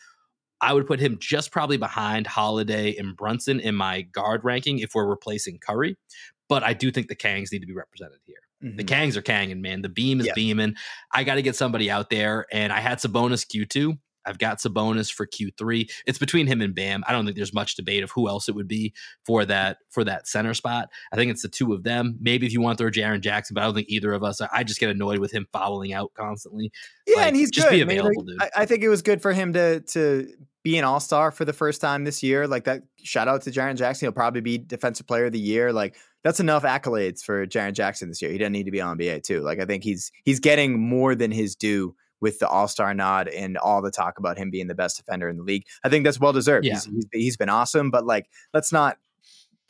I 0.62 0.72
would 0.74 0.86
put 0.86 1.00
him 1.00 1.16
just 1.18 1.50
probably 1.50 1.78
behind 1.78 2.26
Holiday 2.26 2.94
and 2.96 3.16
Brunson 3.16 3.60
in 3.60 3.74
my 3.74 4.02
guard 4.02 4.44
ranking 4.44 4.78
if 4.78 4.94
we're 4.94 5.06
replacing 5.06 5.58
Curry. 5.58 5.96
But 6.50 6.62
I 6.62 6.74
do 6.74 6.90
think 6.90 7.08
the 7.08 7.16
Kangs 7.16 7.50
need 7.50 7.60
to 7.60 7.66
be 7.66 7.72
represented 7.72 8.18
here. 8.26 8.36
Mm-hmm. 8.62 8.76
The 8.76 8.84
Kangs 8.84 9.16
are 9.16 9.22
Kanging, 9.22 9.60
man. 9.62 9.80
The 9.80 9.88
beam 9.88 10.20
is 10.20 10.26
Yeah. 10.26 10.32
beaming. 10.34 10.74
I 11.14 11.24
got 11.24 11.36
to 11.36 11.42
get 11.42 11.56
somebody 11.56 11.90
out 11.90 12.10
there, 12.10 12.44
and 12.52 12.70
I 12.72 12.80
had 12.80 12.98
Sabonis 12.98 13.46
Q2. 13.46 13.96
I've 14.26 14.38
got 14.38 14.58
Sabonis 14.58 15.12
for 15.12 15.26
Q3. 15.26 15.90
It's 16.06 16.18
between 16.18 16.46
him 16.46 16.60
and 16.60 16.74
Bam. 16.74 17.02
I 17.06 17.12
don't 17.12 17.24
think 17.24 17.36
there's 17.36 17.54
much 17.54 17.76
debate 17.76 18.02
of 18.02 18.10
who 18.10 18.28
else 18.28 18.48
it 18.48 18.54
would 18.54 18.68
be 18.68 18.92
for 19.24 19.44
that 19.44 19.78
for 19.90 20.04
that 20.04 20.26
center 20.28 20.54
spot. 20.54 20.88
I 21.12 21.16
think 21.16 21.30
it's 21.30 21.42
the 21.42 21.48
two 21.48 21.72
of 21.72 21.82
them. 21.82 22.18
Maybe 22.20 22.46
if 22.46 22.52
you 22.52 22.60
want 22.60 22.78
to 22.78 22.84
throw 22.84 22.90
Jaren 22.90 23.20
Jackson, 23.20 23.54
but 23.54 23.62
I 23.62 23.64
don't 23.64 23.74
think 23.74 23.88
either 23.88 24.12
of 24.12 24.22
us. 24.22 24.40
I, 24.40 24.64
just 24.64 24.80
get 24.80 24.90
annoyed 24.90 25.18
with 25.18 25.32
him 25.32 25.46
fouling 25.52 25.92
out 25.92 26.12
constantly. 26.14 26.70
Yeah, 27.06 27.16
Like, 27.16 27.26
and 27.28 27.36
he's 27.36 27.50
just 27.50 27.68
good. 27.68 27.74
be 27.74 27.82
I 27.82 27.84
mean, 27.84 27.98
available, 27.98 28.24
like, 28.26 28.26
dude. 28.26 28.42
I, 28.56 28.62
I 28.62 28.66
think 28.66 28.82
it 28.82 28.88
was 28.88 29.02
good 29.02 29.22
for 29.22 29.32
him 29.32 29.52
to 29.54 29.80
to 29.80 30.28
be 30.62 30.76
an 30.76 30.84
all 30.84 31.00
star 31.00 31.30
for 31.30 31.44
the 31.44 31.52
first 31.52 31.80
time 31.80 32.04
this 32.04 32.22
year. 32.22 32.46
Like 32.46 32.64
that. 32.64 32.82
Shout 33.02 33.28
out 33.28 33.42
to 33.42 33.50
Jaren 33.50 33.76
Jackson. 33.76 34.06
He'll 34.06 34.12
probably 34.12 34.42
be 34.42 34.58
defensive 34.58 35.06
player 35.06 35.26
of 35.26 35.32
the 35.32 35.40
year. 35.40 35.72
Like 35.72 35.96
that's 36.22 36.40
enough 36.40 36.64
accolades 36.64 37.22
for 37.22 37.46
Jaren 37.46 37.72
Jackson 37.72 38.08
this 38.08 38.20
year. 38.20 38.30
He 38.30 38.38
doesn't 38.38 38.52
need 38.52 38.66
to 38.66 38.70
be 38.70 38.80
on 38.80 38.98
NBA 38.98 39.22
too. 39.22 39.40
Like 39.40 39.58
I 39.58 39.64
think 39.64 39.84
he's 39.84 40.12
he's 40.24 40.40
getting 40.40 40.78
more 40.80 41.14
than 41.14 41.30
his 41.30 41.56
due 41.56 41.94
with 42.20 42.38
the 42.38 42.48
all 42.48 42.68
star 42.68 42.94
nod 42.94 43.28
and 43.28 43.56
all 43.58 43.82
the 43.82 43.90
talk 43.90 44.18
about 44.18 44.38
him 44.38 44.50
being 44.50 44.66
the 44.66 44.74
best 44.74 44.96
defender 44.96 45.28
in 45.28 45.36
the 45.36 45.42
league. 45.42 45.64
I 45.84 45.88
think 45.88 46.04
that's 46.04 46.20
well 46.20 46.32
deserved. 46.32 46.66
Yeah. 46.66 46.74
He's, 46.74 46.84
he's 46.84 47.06
he's 47.12 47.36
been 47.36 47.48
awesome, 47.48 47.90
but 47.90 48.06
like 48.06 48.28
let's 48.54 48.72
not 48.72 48.98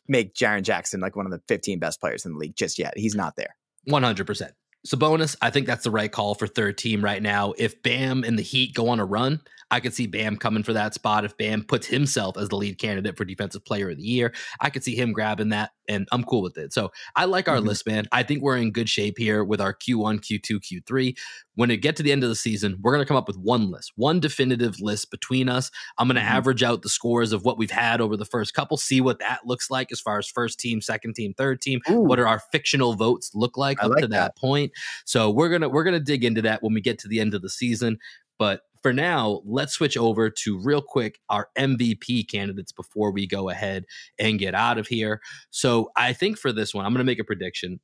make 0.08 0.34
Jaren 0.34 0.62
Jackson 0.62 1.00
like 1.00 1.16
one 1.16 1.26
of 1.26 1.32
the 1.32 1.40
15 1.48 1.78
best 1.78 2.00
players 2.00 2.26
in 2.26 2.32
the 2.32 2.38
league 2.38 2.56
just 2.56 2.78
yet. 2.78 2.94
He's 2.96 3.14
not 3.14 3.36
there. 3.36 3.56
One 3.84 4.02
hundred 4.02 4.26
percent. 4.26 4.52
Sabonis, 4.86 5.36
I 5.42 5.50
think 5.50 5.66
that's 5.66 5.84
the 5.84 5.90
right 5.90 6.10
call 6.10 6.34
for 6.34 6.46
third 6.46 6.78
team 6.78 7.04
right 7.04 7.22
now. 7.22 7.52
If 7.58 7.82
Bam 7.82 8.24
and 8.24 8.38
the 8.38 8.42
Heat 8.42 8.74
go 8.74 8.88
on 8.88 8.98
a 8.98 9.04
run, 9.04 9.40
I 9.70 9.80
could 9.80 9.94
see 9.94 10.06
Bam 10.06 10.36
coming 10.36 10.62
for 10.62 10.72
that 10.72 10.94
spot. 10.94 11.24
If 11.24 11.36
Bam 11.36 11.64
puts 11.64 11.86
himself 11.86 12.36
as 12.36 12.48
the 12.48 12.56
lead 12.56 12.78
candidate 12.78 13.16
for 13.16 13.24
Defensive 13.24 13.64
Player 13.64 13.90
of 13.90 13.96
the 13.96 14.02
Year, 14.02 14.32
I 14.60 14.70
could 14.70 14.82
see 14.84 14.96
him 14.96 15.12
grabbing 15.12 15.50
that, 15.50 15.70
and 15.88 16.08
I'm 16.12 16.24
cool 16.24 16.42
with 16.42 16.56
it. 16.58 16.72
So 16.72 16.90
I 17.16 17.24
like 17.26 17.48
our 17.48 17.58
Mhm. 17.58 17.66
list, 17.66 17.86
man. 17.86 18.06
I 18.12 18.22
think 18.22 18.42
we're 18.42 18.56
in 18.56 18.72
good 18.72 18.88
shape 18.88 19.18
here 19.18 19.44
with 19.44 19.60
our 19.60 19.72
Q1, 19.72 20.18
Q2, 20.20 20.58
Q3. 20.60 21.16
When 21.54 21.68
we 21.68 21.76
get 21.76 21.94
to 21.96 22.02
the 22.02 22.10
end 22.12 22.22
of 22.24 22.30
the 22.30 22.34
season, 22.36 22.78
we're 22.80 22.92
going 22.92 23.04
to 23.04 23.08
come 23.08 23.16
up 23.16 23.28
with 23.28 23.36
one 23.36 23.70
list, 23.70 23.92
one 23.96 24.18
definitive 24.18 24.80
list 24.80 25.10
between 25.10 25.48
us. 25.48 25.70
I'm 25.98 26.08
going 26.08 26.14
to 26.16 26.22
Mhm. 26.22 26.24
average 26.30 26.62
out 26.62 26.82
the 26.82 26.88
scores 26.88 27.32
of 27.32 27.44
what 27.44 27.58
we've 27.58 27.70
had 27.70 28.00
over 28.00 28.16
the 28.16 28.24
first 28.24 28.54
couple, 28.54 28.76
see 28.76 29.00
what 29.00 29.18
that 29.18 29.40
looks 29.46 29.70
like 29.70 29.92
as 29.92 30.00
far 30.00 30.18
as 30.18 30.26
first 30.28 30.58
team, 30.58 30.80
second 30.80 31.14
team, 31.14 31.34
third 31.36 31.60
team 31.60 31.80
what 31.86 32.18
are 32.18 32.26
our 32.26 32.40
fictional 32.52 32.94
votes 32.94 33.30
look 33.34 33.56
like 33.56 33.78
I 33.82 33.86
up 33.86 33.90
like 33.92 34.02
to 34.02 34.08
that, 34.08 34.36
point 34.36 34.72
so 35.04 35.28
we're 35.30 35.48
gonna 35.48 35.68
we're 35.68 35.84
gonna 35.84 36.00
dig 36.00 36.24
into 36.24 36.40
that 36.42 36.62
when 36.62 36.72
we 36.72 36.80
get 36.80 36.98
to 37.00 37.08
the 37.08 37.20
end 37.20 37.34
of 37.34 37.42
the 37.42 37.50
season 37.50 37.98
but 38.38 38.62
for 38.82 38.92
now 38.92 39.40
let's 39.44 39.72
switch 39.74 39.96
over 39.96 40.30
to 40.30 40.58
real 40.62 40.82
quick 40.82 41.18
our 41.28 41.48
mvp 41.58 42.28
candidates 42.30 42.72
before 42.72 43.10
we 43.12 43.26
go 43.26 43.48
ahead 43.48 43.84
and 44.18 44.38
get 44.38 44.54
out 44.54 44.78
of 44.78 44.86
here 44.86 45.20
so 45.50 45.90
i 45.96 46.12
think 46.12 46.38
for 46.38 46.52
this 46.52 46.72
one 46.74 46.84
i'm 46.84 46.92
gonna 46.92 47.04
make 47.04 47.18
a 47.18 47.24
prediction 47.24 47.78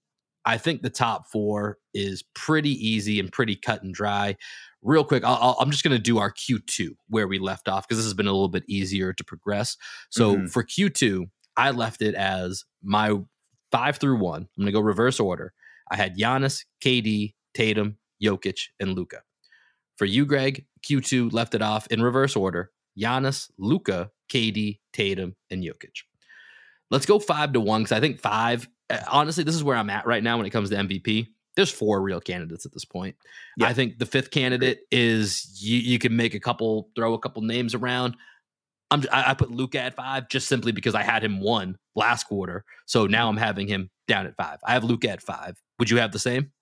i 0.44 0.56
think 0.58 0.82
the 0.82 0.90
top 0.90 1.26
four 1.30 1.78
is 1.94 2.22
pretty 2.34 2.70
easy 2.72 3.18
and 3.20 3.32
pretty 3.32 3.56
cut 3.56 3.82
and 3.82 3.94
dry 3.94 4.36
real 4.82 5.04
quick 5.04 5.24
I'll, 5.24 5.34
I'll- 5.40 5.56
i'm 5.60 5.70
just 5.70 5.82
gonna 5.84 5.98
do 5.98 6.18
our 6.18 6.32
q2 6.32 6.90
where 7.08 7.26
we 7.28 7.38
left 7.38 7.68
off 7.68 7.86
because 7.86 7.98
this 7.98 8.06
has 8.06 8.14
been 8.14 8.26
a 8.28 8.32
little 8.32 8.48
bit 8.48 8.64
easier 8.68 9.12
to 9.12 9.24
progress 9.24 9.76
so 10.10 10.36
Mhm. 10.36 10.50
for 10.50 10.62
q2 10.64 11.26
i 11.56 11.70
left 11.70 12.02
it 12.02 12.14
as 12.14 12.64
my 12.82 13.12
five 13.72 13.96
through 13.98 14.16
one. 14.18 14.42
I'm 14.42 14.48
going 14.62 14.66
to 14.66 14.72
go 14.72 14.80
reverse 14.80 15.18
order. 15.18 15.52
I 15.90 15.96
had 15.96 16.16
Giannis, 16.16 16.64
KD, 16.82 17.34
Tatum, 17.52 17.98
Jokic, 18.22 18.68
and 18.78 18.94
Luka. 18.94 19.22
For 19.96 20.04
you, 20.04 20.26
Greg, 20.26 20.66
Q2 20.88 21.32
left 21.32 21.54
it 21.54 21.62
off 21.62 21.86
in 21.88 22.02
reverse 22.02 22.36
order. 22.36 22.70
Giannis, 22.98 23.50
Luka, 23.58 24.10
KD, 24.32 24.78
Tatum, 24.92 25.36
and 25.50 25.62
Jokic. 25.62 26.02
Let's 26.90 27.06
go 27.06 27.18
five 27.18 27.52
to 27.54 27.60
one 27.60 27.82
because 27.82 27.96
I 27.96 28.00
think 28.00 28.20
five. 28.20 28.68
uh, 28.90 28.98
Honestly, 29.10 29.44
this 29.44 29.54
is 29.54 29.64
where 29.64 29.76
I'm 29.76 29.90
at 29.90 30.06
right 30.06 30.22
now 30.22 30.36
when 30.36 30.46
it 30.46 30.50
comes 30.50 30.70
to 30.70 30.76
MVP. 30.76 31.28
There's 31.56 31.70
four 31.70 32.02
real 32.02 32.20
candidates 32.20 32.66
at 32.66 32.72
this 32.72 32.84
point. 32.84 33.16
Yeah. 33.56 33.66
I 33.68 33.72
think 33.72 33.98
the 33.98 34.06
fifth 34.06 34.30
candidate 34.30 34.80
is 34.90 35.58
you. 35.60 35.78
You 35.78 35.98
can 35.98 36.14
make 36.14 36.34
a 36.34 36.40
couple, 36.40 36.90
throw 36.94 37.14
a 37.14 37.18
couple 37.18 37.42
names 37.42 37.74
around. 37.74 38.16
I'm, 38.90 39.02
I, 39.10 39.30
I 39.30 39.34
put 39.34 39.50
Luka 39.50 39.80
at 39.80 39.96
five 39.96 40.28
just 40.28 40.46
simply 40.48 40.70
because 40.72 40.94
I 40.94 41.02
had 41.02 41.24
him 41.24 41.40
one 41.40 41.76
last 41.96 42.24
quarter. 42.24 42.64
So 42.84 43.06
now 43.06 43.28
I'm 43.28 43.36
having 43.38 43.66
him 43.68 43.90
down 44.06 44.26
at 44.26 44.36
five. 44.36 44.58
I 44.64 44.74
have 44.74 44.84
Luka 44.84 45.10
at 45.10 45.22
five. 45.22 45.56
Would 45.78 45.90
you 45.90 45.96
have 45.96 46.12
the 46.12 46.18
same? 46.18 46.52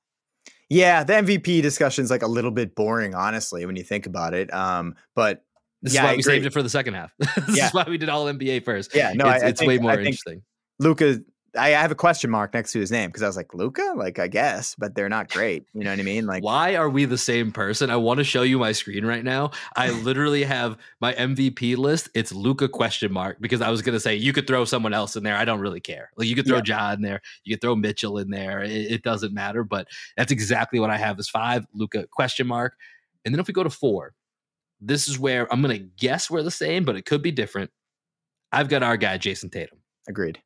Yeah, 0.75 1.05
the 1.05 1.12
MVP 1.14 1.62
discussion 1.62 2.05
is 2.05 2.11
like 2.11 2.22
a 2.22 2.27
little 2.27 2.51
bit 2.51 2.75
boring, 2.75 3.14
honestly, 3.14 3.64
when 3.64 3.77
you 3.77 3.85
think 3.85 4.07
about 4.07 4.35
it. 4.35 4.53
Um, 4.53 4.97
but 5.14 5.45
This 5.83 5.95
Yeah, 5.95 6.01
is 6.01 6.05
why 6.05 6.12
I 6.12 6.16
we 6.16 6.22
saved 6.22 6.47
it 6.47 6.53
for 6.53 6.62
the 6.62 6.70
second 6.70 6.95
half. 6.95 7.12
this 7.18 7.57
Yeah. 7.57 7.66
is 7.68 7.75
why 7.75 7.85
we 7.89 7.99
did 7.99 8.09
all 8.09 8.27
NBA 8.27 8.64
first. 8.64 8.95
yeah, 8.95 9.12
no, 9.14 9.29
it's, 9.31 9.43
I, 9.43 9.47
I 9.47 9.51
it's 9.51 9.61
think, 9.61 9.68
way 9.68 9.79
more 9.79 9.93
think 9.93 10.07
interesting. 10.07 10.43
Luka. 10.81 11.20
I 11.57 11.75
I 11.75 11.81
have 11.81 11.91
a 11.91 11.95
question 11.95 12.31
mark 12.31 12.53
next 12.55 12.73
to 12.73 12.81
his 12.81 12.91
name 12.91 13.11
because 13.11 13.23
I 13.23 13.27
was 13.27 13.37
like, 13.37 13.55
Luka, 13.55 13.95
like 13.97 14.19
I 14.19 14.29
guess, 14.29 14.75
but 14.77 14.95
they're 14.95 15.09
not 15.09 15.31
great. 15.31 15.65
You 15.73 15.85
know 15.85 15.91
what 15.91 15.99
I 15.99 16.03
mean? 16.03 16.27
Like, 16.27 16.43
Why 16.43 16.77
are 16.77 16.89
we 16.89 17.05
the 17.05 17.19
same 17.19 17.53
person? 17.53 17.91
I 17.91 17.97
want 17.97 18.19
to 18.19 18.25
show 18.25 18.43
you 18.43 18.59
my 18.59 18.73
screen 18.73 19.05
right 19.05 19.25
now. 19.25 19.51
I 19.77 19.91
literally 20.03 20.45
have 20.45 20.77
my 21.01 21.13
MVP 21.15 21.77
list. 21.77 22.09
It's 22.15 22.33
Luka 22.33 22.69
question 22.69 23.13
mark 23.13 23.39
because 23.41 23.61
I 23.61 23.71
was 23.71 23.83
gonna 23.83 24.01
say 24.01 24.15
you 24.17 24.33
could 24.33 24.47
throw 24.47 24.65
someone 24.65 24.93
else 24.95 25.17
in 25.17 25.23
there. 25.23 25.37
I 25.37 25.45
don't 25.45 25.61
really 25.61 25.81
care. 25.81 26.11
Like 26.17 26.29
you 26.29 26.35
could 26.35 26.47
throw 26.47 26.57
Yeah. 26.57 26.63
John 26.63 26.95
in 26.95 27.03
there, 27.03 27.21
you 27.45 27.55
could 27.55 27.61
throw 27.61 27.77
Mitchell 27.77 28.19
in 28.19 28.31
there. 28.31 28.63
It, 28.63 28.71
it 28.93 29.03
doesn't 29.03 29.33
matter. 29.35 29.65
But 29.65 29.89
that's 30.17 30.33
exactly 30.33 30.81
what 30.81 30.91
I 30.91 30.97
have 30.97 31.19
as 31.19 31.29
five. 31.29 31.67
Luka 31.75 32.07
question 32.11 32.47
mark. 32.47 32.75
And 33.25 33.35
then 33.35 33.41
if 33.41 33.47
we 33.47 33.55
go 33.55 33.63
to 33.65 33.71
four, 33.71 34.15
this 34.81 35.09
is 35.09 35.19
where 35.19 35.51
I'm 35.53 35.63
gonna 35.63 35.79
guess 35.79 36.31
we're 36.31 36.43
the 36.43 36.51
same, 36.51 36.85
but 36.85 36.97
it 36.97 37.07
could 37.07 37.23
be 37.23 37.31
different. 37.31 37.71
I've 38.53 38.69
got 38.69 38.83
our 38.83 38.97
guy 38.97 39.19
Jayson 39.19 39.51
Tatum. 39.51 39.79
agreed. 40.09 40.41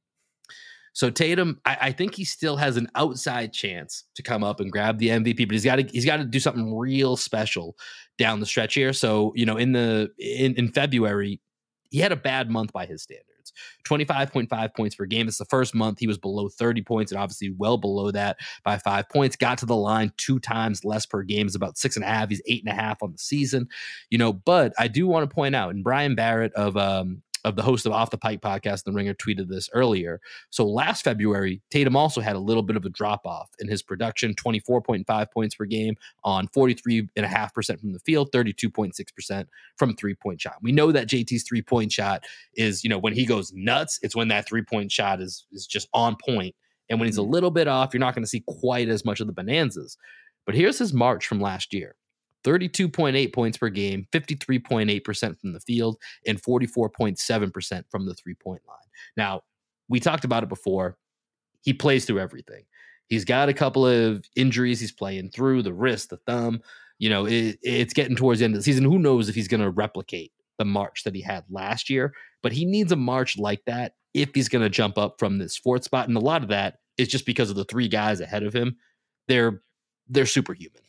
So 0.99 1.11
Tatum, 1.11 1.61
I, 1.65 1.79
I 1.81 1.93
think 1.93 2.17
he 2.17 2.25
still 2.25 2.57
has 2.57 2.77
an 2.77 2.89
outside 2.97 3.53
chance 3.53 4.03
to 4.17 4.23
come 4.25 4.43
up 4.43 4.59
and 4.59 4.73
grab 4.73 4.99
the 4.99 5.11
MVP, 5.11 5.47
but 5.47 5.53
he's 5.53 5.65
got 5.65 5.77
to 5.77 5.83
he's 5.85 6.05
got 6.05 6.17
to 6.17 6.25
do 6.25 6.41
something 6.41 6.77
real 6.77 7.17
special 7.17 7.77
down 8.19 8.41
the 8.41 8.47
stretch 8.47 8.75
here. 8.75 8.93
So 8.93 9.33
you 9.37 9.47
know, 9.47 9.57
in 9.57 9.71
the 9.71 10.11
in, 10.19 10.57
in 10.57 10.73
February, 10.73 11.41
he 11.91 12.01
had 12.01 12.11
a 12.11 12.17
bad 12.17 12.51
month 12.51 12.73
by 12.73 12.85
his 12.85 13.05
standards. 13.05 13.53
25.5 13.89 14.75
points 14.75 14.97
per 14.97 15.07
game. 15.07 15.29
It's 15.29 15.39
the 15.39 15.45
first 15.45 15.73
month 15.73 16.01
he 16.01 16.09
was 16.09 16.19
below 16.19 16.49
30 16.49 16.83
points 16.83 17.13
and 17.13 17.21
obviously 17.21 17.51
well 17.57 17.79
below 17.79 18.11
that 18.11 18.39
by 18.65 18.79
five 18.79 19.09
points. 19.09 19.37
Got 19.37 19.59
to 19.59 19.67
the 19.67 19.77
line 19.77 20.13
two 20.17 20.41
times 20.41 20.85
less 20.85 21.07
per 21.07 21.23
game. 21.23 21.47
Is 21.47 21.55
about 21.55 21.79
six 21.79 21.95
and 21.95 22.05
a 22.05 22.09
half. 22.09 22.29
He's 22.29 22.43
eight 22.47 22.65
and 22.67 22.77
a 22.77 22.81
half 22.81 23.05
on 23.05 23.13
the 23.13 23.19
season. 23.19 23.69
You 24.11 24.19
know, 24.19 24.33
but 24.33 24.73
I 24.81 24.89
do 24.89 25.07
want 25.07 25.31
to 25.31 25.33
point 25.33 25.55
out, 25.55 25.73
and 25.73 25.85
Brian 25.85 26.17
Barrett 26.17 26.53
of 26.55 26.77
um 26.77 27.23
of 27.49 27.57
the 27.57 27.63
host 27.63 27.87
of 27.87 27.93
Off 27.93 28.11
the 28.11 28.19
Pike 28.19 28.41
podcast, 28.41 28.85
The 28.85 28.93
Ringer, 28.93 29.15
tweeted 29.15 29.49
this 29.49 29.69
earlier. 29.73 30.21
So 30.51 30.67
last 30.67 31.03
February, 31.03 31.63
Tatum 31.71 31.97
also 31.97 32.21
had 32.21 32.37
a 32.37 32.41
little 32.41 32.63
bit 32.63 32.77
of 32.77 32.85
a 32.85 32.91
drop 32.91 33.27
off 33.27 33.49
in 33.59 33.69
his 33.69 33.83
production 33.83 34.35
24.5 34.35 35.31
points 35.33 35.55
per 35.55 35.65
game 35.65 35.97
on 36.25 36.47
43.5% 36.49 37.81
from 37.81 37.93
the 37.93 37.99
field, 38.01 38.31
32.6% 38.33 39.47
from 39.77 39.97
three 39.97 40.15
point 40.15 40.41
shot. 40.41 40.57
We 40.63 40.73
know 40.73 40.93
that 40.93 41.09
JT's 41.09 41.43
three 41.43 41.63
point 41.63 41.91
shot 41.91 42.25
is, 42.55 42.85
you 42.85 42.91
know, 42.91 42.99
when 42.99 43.15
he 43.15 43.25
goes 43.25 43.53
nuts, 43.53 43.99
it's 44.03 44.15
when 44.15 44.29
that 44.29 44.47
three 44.47 44.63
point 44.63 44.93
shot 44.93 45.21
is, 45.21 45.47
is 45.53 45.67
just 45.67 45.89
on 45.95 46.17
point. 46.25 46.55
And 46.91 47.01
when 47.01 47.07
he's 47.07 47.19
a 47.19 47.23
mm-hmm. 47.23 47.33
little 47.33 47.51
bit 47.51 47.69
off, 47.69 47.93
you're 47.93 48.01
not 48.01 48.15
going 48.15 48.25
to 48.25 48.29
see 48.29 48.45
quite 48.47 48.89
as 48.89 49.05
much 49.05 49.21
of 49.21 49.27
the 49.27 49.33
bonanzas. 49.33 49.97
But 50.47 50.55
here's 50.55 50.79
his 50.79 50.93
March 50.93 51.27
from 51.27 51.41
last 51.41 51.75
year 51.75 51.95
32.8 52.45 53.33
points 53.33 53.59
per 53.59 53.69
game, 53.69 54.07
53.8% 54.13 55.41
from 55.41 55.53
the 55.53 55.61
field, 55.61 55.97
and 56.27 56.41
44.7% 56.41 57.85
from 57.91 58.07
the 58.07 58.15
three 58.15 58.35
point 58.35 58.63
line. 58.67 58.77
Now, 59.17 59.43
we 59.89 60.01
talked 60.01 60.25
about 60.25 60.43
it 60.43 60.49
before. 60.49 60.97
He 61.63 61.73
plays 61.73 62.05
through 62.05 62.21
everything. 62.21 62.65
He's 63.09 63.25
got 63.25 63.49
a 63.49 63.55
couple 63.55 63.87
of 63.87 64.25
injuries 64.37 64.81
he's 64.81 64.93
playing 64.93 65.31
through 65.31 65.63
the 65.63 65.73
wrist, 65.73 66.11
the 66.11 66.19
thumb. 66.19 66.61
You 66.99 67.11
know, 67.11 67.27
it, 67.27 67.59
it's 67.63 67.95
getting 67.95 68.17
towards 68.17 68.41
the 68.41 68.45
end 68.45 68.55
of 68.55 68.59
the 68.59 68.65
season. 68.65 68.85
Who 68.85 68.99
knows 68.99 69.29
if 69.29 69.35
he's 69.35 69.49
going 69.49 69.63
to 69.63 69.71
replicate 69.71 70.33
the 70.59 70.65
March 70.65 71.05
that 71.05 71.15
he 71.15 71.23
had 71.23 71.45
last 71.49 71.89
year? 71.89 72.13
But 72.43 72.53
he 72.53 72.65
needs 72.65 72.93
a 72.93 72.97
March 72.97 73.39
like 73.39 73.65
that 73.67 73.95
if 74.15 74.31
he's 74.35 74.49
going 74.49 74.63
to 74.63 74.71
jump 74.71 74.99
up 74.99 75.19
from 75.19 75.39
this 75.39 75.57
fourth 75.57 75.85
spot. 75.85 76.09
And 76.09 76.17
a 76.17 76.21
lot 76.21 76.43
of 76.43 76.49
that 76.51 76.79
is 76.99 77.09
just 77.09 77.25
because 77.25 77.51
of 77.51 77.57
the 77.57 77.65
three 77.65 77.89
guys 77.89 78.21
ahead 78.21 78.43
of 78.43 78.53
him. 78.53 78.77
They're 79.27 79.63
they're 80.09 80.27
superhuman. 80.27 80.83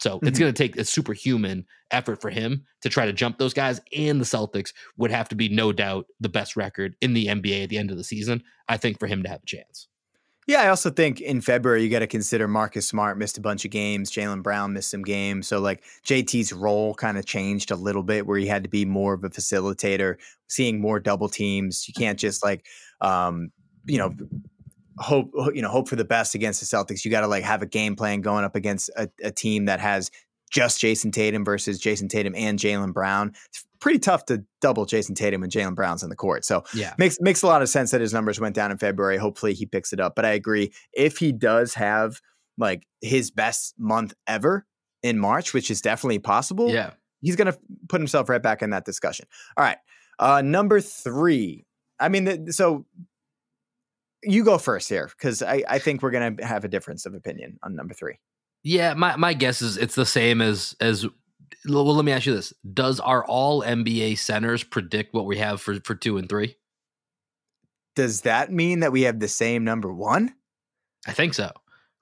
So 0.00 0.18
it's 0.22 0.38
Mhm. 0.38 0.40
going 0.40 0.54
to 0.54 0.58
take 0.62 0.76
a 0.76 0.84
superhuman 0.84 1.66
effort 1.90 2.20
for 2.20 2.30
him 2.30 2.64
to 2.80 2.88
try 2.88 3.06
to 3.06 3.12
jump 3.12 3.38
those 3.38 3.52
guys. 3.54 3.80
And 3.96 4.20
the 4.20 4.24
Celtics 4.24 4.72
would 4.96 5.10
have 5.10 5.28
to 5.28 5.34
be 5.34 5.48
no 5.48 5.72
doubt 5.72 6.06
the 6.20 6.28
best 6.28 6.56
record 6.56 6.96
in 7.00 7.12
the 7.12 7.28
NBA 7.28 7.62
at 7.64 7.68
the 7.68 7.78
end 7.78 7.90
of 7.90 7.96
the 7.96 8.04
season. 8.04 8.42
I 8.68 8.76
think 8.78 8.98
for 8.98 9.06
him 9.06 9.22
to 9.22 9.28
have 9.28 9.42
a 9.42 9.46
chance. 9.46 9.88
Yeah, 10.46 10.62
I 10.62 10.68
also 10.68 10.90
think 10.90 11.20
in 11.20 11.42
February 11.42 11.84
you 11.84 11.90
got 11.90 11.98
to 12.00 12.06
consider 12.08 12.48
Marcus 12.48 12.88
Smart 12.88 13.18
missed 13.18 13.38
a 13.38 13.40
bunch 13.40 13.64
of 13.64 13.70
games, 13.70 14.10
Jaylen 14.10 14.42
Brown 14.42 14.72
missed 14.72 14.90
some 14.90 15.02
games, 15.02 15.46
so 15.46 15.60
like 15.60 15.84
JT's 16.04 16.52
role 16.52 16.94
kind 16.94 17.18
of 17.18 17.26
changed 17.26 17.70
a 17.70 17.76
little 17.76 18.02
bit, 18.02 18.26
where 18.26 18.38
he 18.38 18.46
had 18.46 18.64
to 18.64 18.68
be 18.70 18.84
more 18.84 19.12
of 19.14 19.22
a 19.22 19.28
facilitator, 19.28 20.16
seeing 20.48 20.80
more 20.80 20.98
double 20.98 21.28
teams. 21.28 21.86
You 21.86 21.94
can't 21.94 22.18
just 22.18 22.42
like, 22.42 22.66
um, 23.00 23.52
you 23.84 23.98
know, 23.98 24.12
hope 25.00 25.32
you 25.54 25.62
know 25.62 25.70
hope 25.70 25.88
for 25.88 25.96
the 25.96 26.04
best 26.04 26.34
against 26.34 26.60
the 26.60 26.66
Celtics. 26.66 27.04
You 27.04 27.10
got 27.10 27.22
to 27.22 27.26
like 27.26 27.44
have 27.44 27.62
a 27.62 27.66
game 27.66 27.96
plan 27.96 28.20
going 28.20 28.44
up 28.44 28.54
against 28.54 28.90
a, 28.96 29.08
a 29.22 29.30
team 29.30 29.64
that 29.66 29.80
has 29.80 30.10
just 30.50 30.80
Jayson 30.80 31.12
Tatum 31.12 31.44
versus 31.44 31.80
Jayson 31.80 32.08
Tatum 32.08 32.34
and 32.36 32.58
Jaylen 32.58 32.92
Brown. 32.92 33.32
It's 33.48 33.64
pretty 33.80 33.98
tough 33.98 34.26
to 34.26 34.44
double 34.60 34.84
Jayson 34.84 35.14
Tatum 35.14 35.42
and 35.42 35.50
Jaylen 35.50 35.74
Brown's 35.74 36.02
in 36.02 36.10
the 36.10 36.16
court. 36.16 36.44
So 36.44 36.64
yeah, 36.74 36.94
makes 36.98 37.20
makes 37.20 37.42
a 37.42 37.46
lot 37.46 37.62
of 37.62 37.68
sense 37.68 37.92
that 37.92 38.00
his 38.00 38.12
numbers 38.12 38.38
went 38.38 38.54
down 38.54 38.70
in 38.70 38.78
February. 38.78 39.16
Hopefully 39.16 39.54
he 39.54 39.66
picks 39.66 39.92
it 39.92 40.00
up. 40.00 40.14
But 40.14 40.24
I 40.24 40.30
agree. 40.30 40.72
If 40.92 41.18
he 41.18 41.32
does 41.32 41.74
have 41.74 42.20
like 42.58 42.86
his 43.00 43.30
best 43.30 43.74
month 43.78 44.12
ever 44.26 44.66
in 45.02 45.18
March, 45.18 45.54
which 45.54 45.70
is 45.70 45.80
definitely 45.80 46.18
possible, 46.18 46.70
yeah, 46.70 46.90
he's 47.22 47.36
gonna 47.36 47.56
put 47.88 48.00
himself 48.00 48.28
right 48.28 48.42
back 48.42 48.62
in 48.62 48.70
that 48.70 48.84
discussion. 48.84 49.26
All 49.56 49.64
right. 49.64 49.78
Uh 50.18 50.42
number 50.42 50.80
three. 50.80 51.64
I 51.98 52.08
mean, 52.08 52.50
so 52.50 52.86
you 54.22 54.44
go 54.44 54.58
first 54.58 54.88
here 54.88 55.08
because 55.08 55.42
I, 55.42 55.62
I 55.68 55.78
think 55.78 56.02
we're 56.02 56.10
gonna 56.10 56.36
have 56.44 56.64
a 56.64 56.68
difference 56.68 57.06
of 57.06 57.14
opinion 57.14 57.58
on 57.62 57.74
number 57.74 57.94
three. 57.94 58.18
Yeah, 58.62 58.94
my, 58.94 59.16
my 59.16 59.32
guess 59.32 59.62
is 59.62 59.76
it's 59.76 59.94
the 59.94 60.06
same 60.06 60.42
as 60.42 60.76
as 60.80 61.06
well, 61.66 61.94
let 61.94 62.04
me 62.04 62.12
ask 62.12 62.26
you 62.26 62.34
this: 62.34 62.52
Does 62.72 63.00
our 63.00 63.24
all 63.24 63.62
NBA 63.62 64.18
centers 64.18 64.62
predict 64.62 65.14
what 65.14 65.26
we 65.26 65.38
have 65.38 65.60
for 65.60 65.80
for 65.80 65.94
two 65.94 66.18
and 66.18 66.28
three? 66.28 66.56
Does 67.96 68.22
that 68.22 68.52
mean 68.52 68.80
that 68.80 68.92
we 68.92 69.02
have 69.02 69.18
the 69.18 69.28
same 69.28 69.64
number 69.64 69.92
one? 69.92 70.34
I 71.06 71.12
think 71.12 71.34
so. 71.34 71.50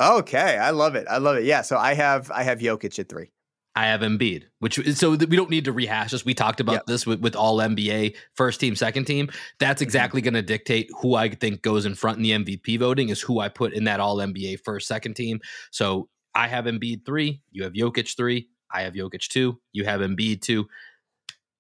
Okay, 0.01 0.59
I 0.59 0.71
love 0.71 0.95
it. 0.95 1.07
I 1.09 1.19
love 1.19 1.37
it. 1.37 1.45
Yeah, 1.45 1.63
so 1.63 1.77
I 1.77 1.95
have 1.95 2.31
I 2.31 2.43
have 2.43 2.59
Jokic 2.59 2.99
at 2.99 3.09
three. 3.09 3.31
I 3.75 3.87
have 3.87 4.01
Embiid, 4.01 4.45
which 4.59 4.81
so 4.97 5.11
we 5.11 5.37
don't 5.37 5.51
need 5.51 5.67
to 5.67 5.73
rehash 5.73 6.11
this. 6.11 6.25
We 6.25 6.35
talked 6.35 6.59
about 6.61 6.73
yep. 6.73 6.87
this 6.87 7.07
with, 7.07 7.21
with 7.21 7.37
all 7.37 7.59
NBA 7.59 8.17
first 8.35 8.59
team, 8.59 8.75
second 8.75 9.05
team. 9.05 9.31
That's 9.61 9.79
mm-hmm. 9.79 9.85
exactly 9.85 10.21
going 10.21 10.35
to 10.35 10.43
dictate 10.43 10.91
who 11.01 11.15
I 11.15 11.29
think 11.29 11.63
goes 11.63 11.87
in 11.87 11.95
front 11.95 12.17
in 12.17 12.23
the 12.23 12.33
MVP 12.33 12.79
voting 12.81 13.09
is 13.09 13.21
who 13.21 13.39
I 13.39 13.49
put 13.49 13.75
in 13.75 13.85
that 13.85 14.01
all 14.01 14.17
NBA 14.17 14.65
first, 14.65 14.89
second 14.89 15.15
team. 15.15 15.41
So 15.71 16.09
I 16.35 16.49
have 16.49 16.65
Embiid 16.65 17.07
three, 17.07 17.41
you 17.53 17.63
have 17.63 17.73
Jokic 17.73 18.17
three, 18.17 18.49
I 18.73 18.83
have 18.83 18.95
Jokic 18.95 19.29
two, 19.29 19.61
you 19.73 19.85
have 19.85 20.01
Embiid 20.01 20.41
two. 20.41 20.67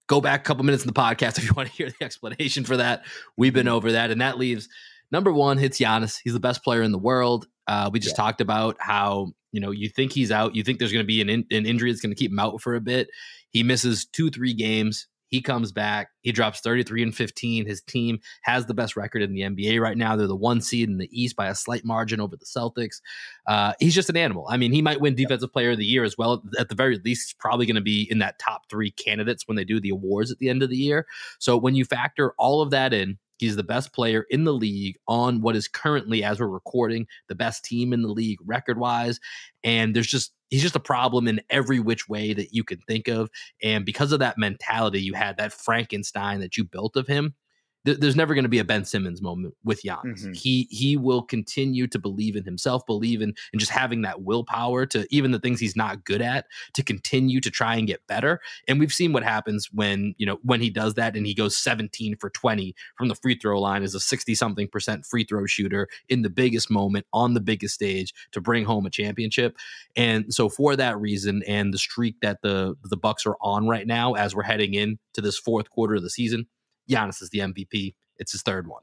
Go 0.08 0.20
back 0.20 0.40
a 0.40 0.44
couple 0.44 0.64
minutes 0.64 0.82
in 0.82 0.88
the 0.88 0.98
podcast 0.98 1.38
if 1.38 1.44
you 1.44 1.52
want 1.54 1.68
to 1.68 1.74
hear 1.74 1.90
the 1.90 2.04
explanation 2.04 2.64
for 2.64 2.78
that. 2.78 3.04
We've 3.36 3.54
been 3.54 3.66
mm-hmm. 3.66 3.76
over 3.76 3.92
that, 3.92 4.10
and 4.10 4.20
that 4.22 4.38
leaves 4.38 4.68
number 5.12 5.32
one 5.32 5.58
hits 5.58 5.78
Giannis. 5.78 6.18
He's 6.22 6.32
the 6.32 6.40
best 6.40 6.64
player 6.64 6.82
in 6.82 6.92
the 6.92 6.98
world. 6.98 7.46
Uh, 7.66 7.90
we 7.92 8.00
just 8.00 8.14
yeah. 8.18 8.24
talked 8.24 8.40
about 8.40 8.76
how 8.80 9.32
you 9.52 9.60
know 9.60 9.70
you 9.70 9.88
think 9.88 10.12
he's 10.12 10.30
out, 10.30 10.54
you 10.54 10.62
think 10.62 10.78
there's 10.78 10.92
going 10.92 11.04
to 11.04 11.06
be 11.06 11.20
an, 11.20 11.28
in, 11.28 11.44
an 11.50 11.66
injury 11.66 11.90
that's 11.90 12.02
going 12.02 12.14
to 12.14 12.18
keep 12.18 12.30
him 12.30 12.38
out 12.38 12.60
for 12.60 12.74
a 12.74 12.80
bit. 12.80 13.08
He 13.50 13.62
misses 13.62 14.06
two, 14.06 14.30
three 14.30 14.54
games. 14.54 15.06
He 15.28 15.42
comes 15.42 15.72
back. 15.72 16.08
He 16.22 16.32
drops 16.32 16.60
33 16.60 17.02
and 17.02 17.14
15. 17.14 17.66
His 17.66 17.82
team 17.82 18.18
has 18.42 18.66
the 18.66 18.74
best 18.74 18.96
record 18.96 19.22
in 19.22 19.32
the 19.32 19.42
NBA 19.42 19.80
right 19.80 19.96
now. 19.96 20.16
They're 20.16 20.26
the 20.26 20.34
one 20.34 20.60
seed 20.60 20.88
in 20.88 20.96
the 20.96 21.08
East 21.12 21.36
by 21.36 21.48
a 21.48 21.54
slight 21.54 21.84
margin 21.84 22.20
over 22.20 22.36
the 22.36 22.46
Celtics. 22.46 23.00
Uh, 23.46 23.74
he's 23.78 23.94
just 23.94 24.08
an 24.08 24.16
animal. 24.16 24.46
I 24.48 24.56
mean, 24.56 24.72
he 24.72 24.82
might 24.82 25.00
win 25.00 25.14
Defensive 25.14 25.52
Player 25.52 25.72
of 25.72 25.78
the 25.78 25.84
Year 25.84 26.02
as 26.02 26.16
well. 26.16 26.42
At 26.58 26.70
the 26.70 26.74
very 26.74 26.96
least, 27.04 27.28
he's 27.28 27.34
probably 27.34 27.66
going 27.66 27.76
to 27.76 27.82
be 27.82 28.08
in 28.10 28.18
that 28.20 28.38
top 28.38 28.70
three 28.70 28.90
candidates 28.90 29.46
when 29.46 29.56
they 29.56 29.64
do 29.64 29.80
the 29.80 29.90
awards 29.90 30.30
at 30.30 30.38
the 30.38 30.48
end 30.48 30.62
of 30.62 30.70
the 30.70 30.76
year. 30.76 31.06
So 31.38 31.56
when 31.58 31.74
you 31.74 31.84
factor 31.84 32.32
all 32.38 32.62
of 32.62 32.70
that 32.70 32.94
in, 32.94 33.18
He's 33.38 33.56
the 33.56 33.62
best 33.62 33.92
player 33.92 34.26
in 34.30 34.44
the 34.44 34.52
league 34.52 34.96
on 35.06 35.40
what 35.40 35.56
is 35.56 35.68
currently, 35.68 36.22
as 36.22 36.40
we're 36.40 36.48
recording, 36.48 37.06
the 37.28 37.34
best 37.34 37.64
team 37.64 37.92
in 37.92 38.02
the 38.02 38.08
league 38.08 38.38
record 38.44 38.78
wise. 38.78 39.20
And 39.64 39.94
there's 39.94 40.06
just, 40.06 40.32
he's 40.48 40.62
just 40.62 40.76
a 40.76 40.80
problem 40.80 41.28
in 41.28 41.40
every 41.50 41.80
which 41.80 42.08
way 42.08 42.32
that 42.34 42.52
you 42.52 42.64
can 42.64 42.78
think 42.86 43.08
of. 43.08 43.30
And 43.62 43.84
because 43.84 44.12
of 44.12 44.18
that 44.18 44.38
mentality, 44.38 45.00
you 45.00 45.14
had 45.14 45.36
that 45.38 45.52
Frankenstein 45.52 46.40
that 46.40 46.56
you 46.56 46.64
built 46.64 46.96
of 46.96 47.06
him 47.06 47.34
th- 47.84 47.98
there's 47.98 48.16
never 48.16 48.34
going 48.34 48.44
to 48.44 48.48
be 48.48 48.58
a 48.58 48.64
Ben 48.64 48.84
Simmons 48.84 49.22
moment 49.22 49.54
with 49.64 49.82
Giannis. 49.82 50.22
Mm-hmm. 50.22 50.32
He 50.32 50.68
he 50.70 50.96
will 50.96 51.22
continue 51.22 51.86
to 51.88 51.98
believe 51.98 52.36
in 52.36 52.44
himself, 52.44 52.84
believe 52.86 53.22
in 53.22 53.34
and 53.52 53.60
just 53.60 53.72
having 53.72 54.02
that 54.02 54.22
willpower 54.22 54.86
to 54.86 55.06
even 55.10 55.30
the 55.30 55.38
things 55.38 55.60
he's 55.60 55.76
not 55.76 56.04
good 56.04 56.22
at 56.22 56.46
to 56.74 56.82
continue 56.82 57.40
to 57.40 57.50
try 57.50 57.76
and 57.76 57.86
get 57.86 58.06
better. 58.06 58.40
And 58.66 58.78
we've 58.78 58.92
seen 58.92 59.12
what 59.12 59.22
happens 59.22 59.68
when 59.72 60.14
you 60.18 60.26
know 60.26 60.38
when 60.42 60.60
he 60.60 60.70
does 60.70 60.94
that 60.94 61.16
and 61.16 61.26
he 61.26 61.34
goes 61.34 61.56
17 61.56 62.16
for 62.16 62.30
20 62.30 62.74
from 62.96 63.08
the 63.08 63.14
free 63.14 63.38
throw 63.38 63.60
line 63.60 63.82
as 63.82 63.94
a 63.94 64.00
60 64.00 64.34
something 64.34 64.68
percent 64.68 65.06
free 65.06 65.24
throw 65.24 65.46
shooter 65.46 65.88
in 66.08 66.22
the 66.22 66.30
biggest 66.30 66.70
moment 66.70 67.06
on 67.12 67.34
the 67.34 67.40
biggest 67.40 67.74
stage 67.74 68.12
to 68.32 68.40
bring 68.40 68.64
home 68.64 68.86
a 68.86 68.90
championship. 68.90 69.56
And 69.96 70.32
so 70.32 70.48
for 70.48 70.76
that 70.76 70.98
reason 70.98 71.42
and 71.46 71.72
the 71.72 71.78
streak 71.78 72.16
that 72.22 72.42
the 72.42 72.74
the 72.84 72.96
Bucks 72.96 73.26
are 73.26 73.36
on 73.40 73.68
right 73.68 73.86
now 73.86 74.14
as 74.14 74.34
we're 74.34 74.42
heading 74.42 74.74
in 74.74 74.98
to 75.14 75.20
this 75.20 75.38
fourth 75.38 75.70
quarter 75.70 75.94
of 75.94 76.02
the 76.02 76.10
season, 76.10 76.46
Giannis 76.88 77.22
is 77.22 77.30
the 77.30 77.40
MVP. 77.40 77.94
It's 78.16 78.32
his 78.32 78.42
third 78.42 78.66
one. 78.66 78.82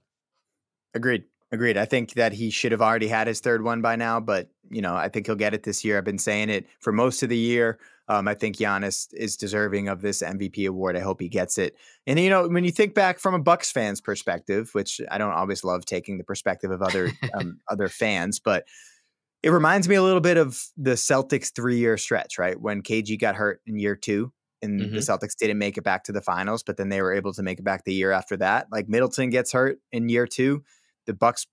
Agreed. 0.93 1.23
Agreed. 1.51 1.77
I 1.77 1.85
think 1.85 2.13
that 2.13 2.33
he 2.33 2.49
should 2.49 2.71
have 2.71 2.81
already 2.81 3.07
had 3.07 3.27
his 3.27 3.39
third 3.39 3.63
one 3.63 3.81
by 3.81 3.95
now, 3.95 4.19
but 4.19 4.49
you 4.69 4.81
know, 4.81 4.95
I 4.95 5.09
think 5.09 5.27
he'll 5.27 5.35
get 5.35 5.53
it 5.53 5.63
this 5.63 5.85
year. 5.85 5.97
I've 5.97 6.03
been 6.03 6.17
saying 6.17 6.49
it 6.49 6.67
for 6.79 6.91
most 6.91 7.21
of 7.21 7.29
the 7.29 7.37
year. 7.37 7.79
Um, 8.07 8.27
I 8.27 8.33
think 8.33 8.57
Giannis 8.57 9.07
is 9.13 9.35
deserving 9.35 9.87
of 9.87 10.01
this 10.01 10.21
MVP 10.21 10.67
award. 10.67 10.95
I 10.95 10.99
hope 10.99 11.19
he 11.21 11.29
gets 11.29 11.57
it. 11.57 11.75
And 12.05 12.19
you 12.19 12.29
know, 12.29 12.47
when 12.47 12.63
you 12.63 12.71
think 12.71 12.93
back 12.93 13.19
from 13.19 13.33
a 13.33 13.39
Bucks 13.39 13.71
fan's 13.71 14.01
perspective, 14.01 14.69
which 14.73 15.01
I 15.09 15.17
don't 15.17 15.33
always 15.33 15.63
love 15.63 15.85
taking 15.85 16.17
the 16.17 16.23
perspective 16.23 16.71
of 16.71 16.81
other 16.81 17.11
um, 17.33 17.59
other 17.69 17.89
fans, 17.89 18.39
but 18.39 18.65
it 19.43 19.49
reminds 19.49 19.87
me 19.87 19.95
a 19.95 20.03
little 20.03 20.21
bit 20.21 20.37
of 20.37 20.61
the 20.75 20.93
Celtics 20.93 21.53
three 21.53 21.77
year 21.77 21.97
stretch, 21.97 22.37
right? 22.37 22.59
When 22.59 22.81
KG 22.81 23.19
got 23.19 23.35
hurt 23.35 23.61
in 23.65 23.77
year 23.77 23.95
two, 23.95 24.31
and 24.66 24.82
mm-hmm. 24.82 24.95
the 24.95 24.99
Celtics 24.99 25.36
didn't 25.38 25.57
make 25.57 25.78
it 25.78 25.84
back 25.84 26.03
to 26.05 26.11
the 26.11 26.22
finals, 26.22 26.63
but 26.63 26.76
then 26.76 26.89
they 26.89 27.01
were 27.01 27.13
able 27.13 27.32
to 27.34 27.43
make 27.43 27.59
it 27.59 27.63
back 27.63 27.86
the 27.86 27.93
year 27.93 28.11
after 28.11 28.36
that. 28.38 28.68
Like 28.72 28.89
Middleton 28.89 29.30
gets 29.30 29.53
hurt 29.53 29.80
in 29.93 30.09
year 30.09 30.28
two. 30.28 30.63
The 31.05 31.13
Bucks 31.13 31.47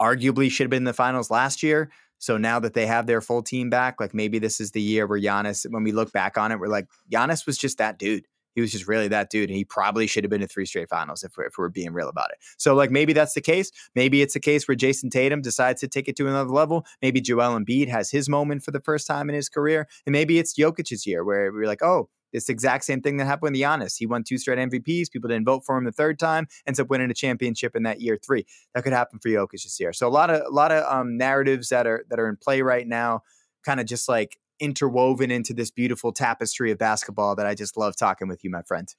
arguably 0.00 0.50
should 0.50 0.64
have 0.64 0.70
been 0.70 0.82
in 0.82 0.84
the 0.84 0.92
finals 0.92 1.30
last 1.30 1.62
year. 1.62 1.90
So 2.18 2.36
now 2.36 2.58
that 2.60 2.74
they 2.74 2.86
have 2.86 3.06
their 3.06 3.20
full 3.20 3.42
team 3.42 3.70
back, 3.70 4.00
like 4.00 4.12
maybe 4.12 4.38
this 4.38 4.60
is 4.60 4.72
the 4.72 4.82
year 4.82 5.06
where 5.06 5.20
Giannis, 5.20 5.70
when 5.70 5.84
we 5.84 5.92
look 5.92 6.12
back 6.12 6.36
on 6.36 6.52
it, 6.52 6.58
we're 6.58 6.66
like, 6.66 6.88
Giannis 7.10 7.46
was 7.46 7.56
just 7.56 7.78
that 7.78 7.98
dude. 7.98 8.24
He 8.54 8.60
was 8.60 8.72
just 8.72 8.88
really 8.88 9.06
that 9.06 9.30
dude. 9.30 9.50
And 9.50 9.56
he 9.56 9.64
probably 9.64 10.08
should 10.08 10.24
have 10.24 10.30
been 10.30 10.42
in 10.42 10.48
three 10.48 10.66
straight 10.66 10.88
finals 10.88 11.22
if 11.22 11.36
we're, 11.36 11.44
if 11.44 11.58
we're 11.58 11.68
being 11.68 11.92
real 11.92 12.08
about 12.08 12.30
it. 12.30 12.38
So, 12.56 12.74
like, 12.74 12.90
maybe 12.90 13.12
that's 13.12 13.34
the 13.34 13.40
case. 13.40 13.70
Maybe 13.94 14.20
it's 14.20 14.34
a 14.34 14.40
case 14.40 14.66
where 14.66 14.74
Jayson 14.74 15.10
Tatum 15.10 15.42
decides 15.42 15.80
to 15.82 15.86
take 15.86 16.08
it 16.08 16.16
to 16.16 16.26
another 16.26 16.50
level. 16.50 16.84
Maybe 17.00 17.20
Joel 17.20 17.56
Embiid 17.56 17.86
has 17.88 18.10
his 18.10 18.28
moment 18.28 18.64
for 18.64 18.72
the 18.72 18.80
first 18.80 19.06
time 19.06 19.28
in 19.28 19.36
his 19.36 19.48
career. 19.48 19.86
And 20.06 20.12
maybe 20.12 20.40
it's 20.40 20.58
Jokic's 20.58 21.06
year 21.06 21.22
where 21.22 21.52
we're 21.52 21.68
like, 21.68 21.84
oh, 21.84 22.08
this 22.32 22.48
exact 22.48 22.84
same 22.84 23.00
thing 23.00 23.16
that 23.16 23.26
happened 23.26 23.52
with 23.52 23.60
Giannis. 23.60 23.96
He 23.98 24.06
won 24.06 24.24
two 24.24 24.38
straight 24.38 24.58
MVPs. 24.58 25.10
People 25.10 25.28
didn't 25.28 25.44
vote 25.44 25.64
for 25.64 25.76
him 25.76 25.84
the 25.84 25.92
third 25.92 26.18
time. 26.18 26.46
Ends 26.66 26.80
up 26.80 26.90
winning 26.90 27.10
a 27.10 27.14
championship 27.14 27.74
in 27.74 27.82
that 27.84 28.00
year 28.00 28.18
three. 28.24 28.46
That 28.74 28.84
could 28.84 28.92
happen 28.92 29.18
for 29.18 29.28
Jokic 29.28 29.62
this 29.62 29.78
year. 29.80 29.92
So 29.92 30.06
a 30.06 30.10
lot 30.10 30.30
of 30.30 30.42
a 30.46 30.50
lot 30.50 30.72
of 30.72 30.84
um, 30.92 31.16
narratives 31.16 31.68
that 31.68 31.86
are 31.86 32.04
that 32.10 32.18
are 32.18 32.28
in 32.28 32.36
play 32.36 32.62
right 32.62 32.86
now, 32.86 33.22
kind 33.64 33.80
of 33.80 33.86
just 33.86 34.08
like 34.08 34.38
interwoven 34.60 35.30
into 35.30 35.54
this 35.54 35.70
beautiful 35.70 36.12
tapestry 36.12 36.70
of 36.70 36.78
basketball 36.78 37.36
that 37.36 37.46
I 37.46 37.54
just 37.54 37.76
love 37.76 37.96
talking 37.96 38.28
with 38.28 38.42
you, 38.42 38.50
my 38.50 38.62
friend. 38.62 38.92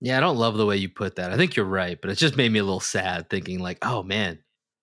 Yeah, 0.00 0.16
I 0.16 0.20
don't 0.20 0.36
love 0.36 0.56
the 0.56 0.66
way 0.66 0.76
you 0.76 0.88
put 0.88 1.16
that. 1.16 1.32
I 1.32 1.36
think 1.36 1.56
you're 1.56 1.66
right, 1.66 2.00
but 2.00 2.10
it 2.10 2.18
just 2.18 2.36
made 2.36 2.52
me 2.52 2.60
a 2.60 2.64
little 2.64 2.78
sad 2.78 3.28
thinking 3.28 3.58
like, 3.58 3.78
oh 3.82 4.04
man, 4.04 4.38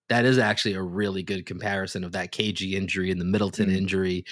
that 0.09 0.25
is 0.25 0.37
actually 0.37 0.75
a 0.75 0.81
really 0.81 1.23
good 1.23 1.45
comparison 1.45 2.03
of 2.03 2.11
that 2.11 2.31
KG 2.31 2.73
injury 2.73 3.11
and 3.11 3.19
the 3.19 3.25
Middleton 3.25 3.67
mm-hmm. 3.67 3.77
injury 3.77 4.25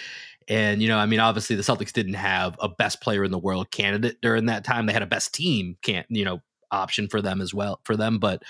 and, 0.47 0.81
you 0.81 0.87
know, 0.87 0.97
I 0.97 1.05
mean, 1.05 1.19
obviously 1.19 1.55
the 1.55 1.63
Celtics 1.63 1.93
didn't 1.93 2.15
have 2.15 2.57
a 2.59 2.69
best 2.69 3.01
player 3.01 3.23
in 3.23 3.31
the 3.31 3.37
world 3.37 3.71
candidate 3.71 4.17
during 4.21 4.45
that 4.47 4.63
time. 4.63 4.85
They 4.85 4.93
had 4.93 5.01
a 5.03 5.07
best 5.07 5.33
team 5.33 5.77
can't, 5.81 6.05
you 6.09 6.25
know, 6.25 6.41
option 6.71 7.07
for 7.07 7.21
them 7.21 7.41
as 7.41 7.53
well 7.53 7.79
for 7.83 7.95
them. 7.95 8.19
But 8.19 8.43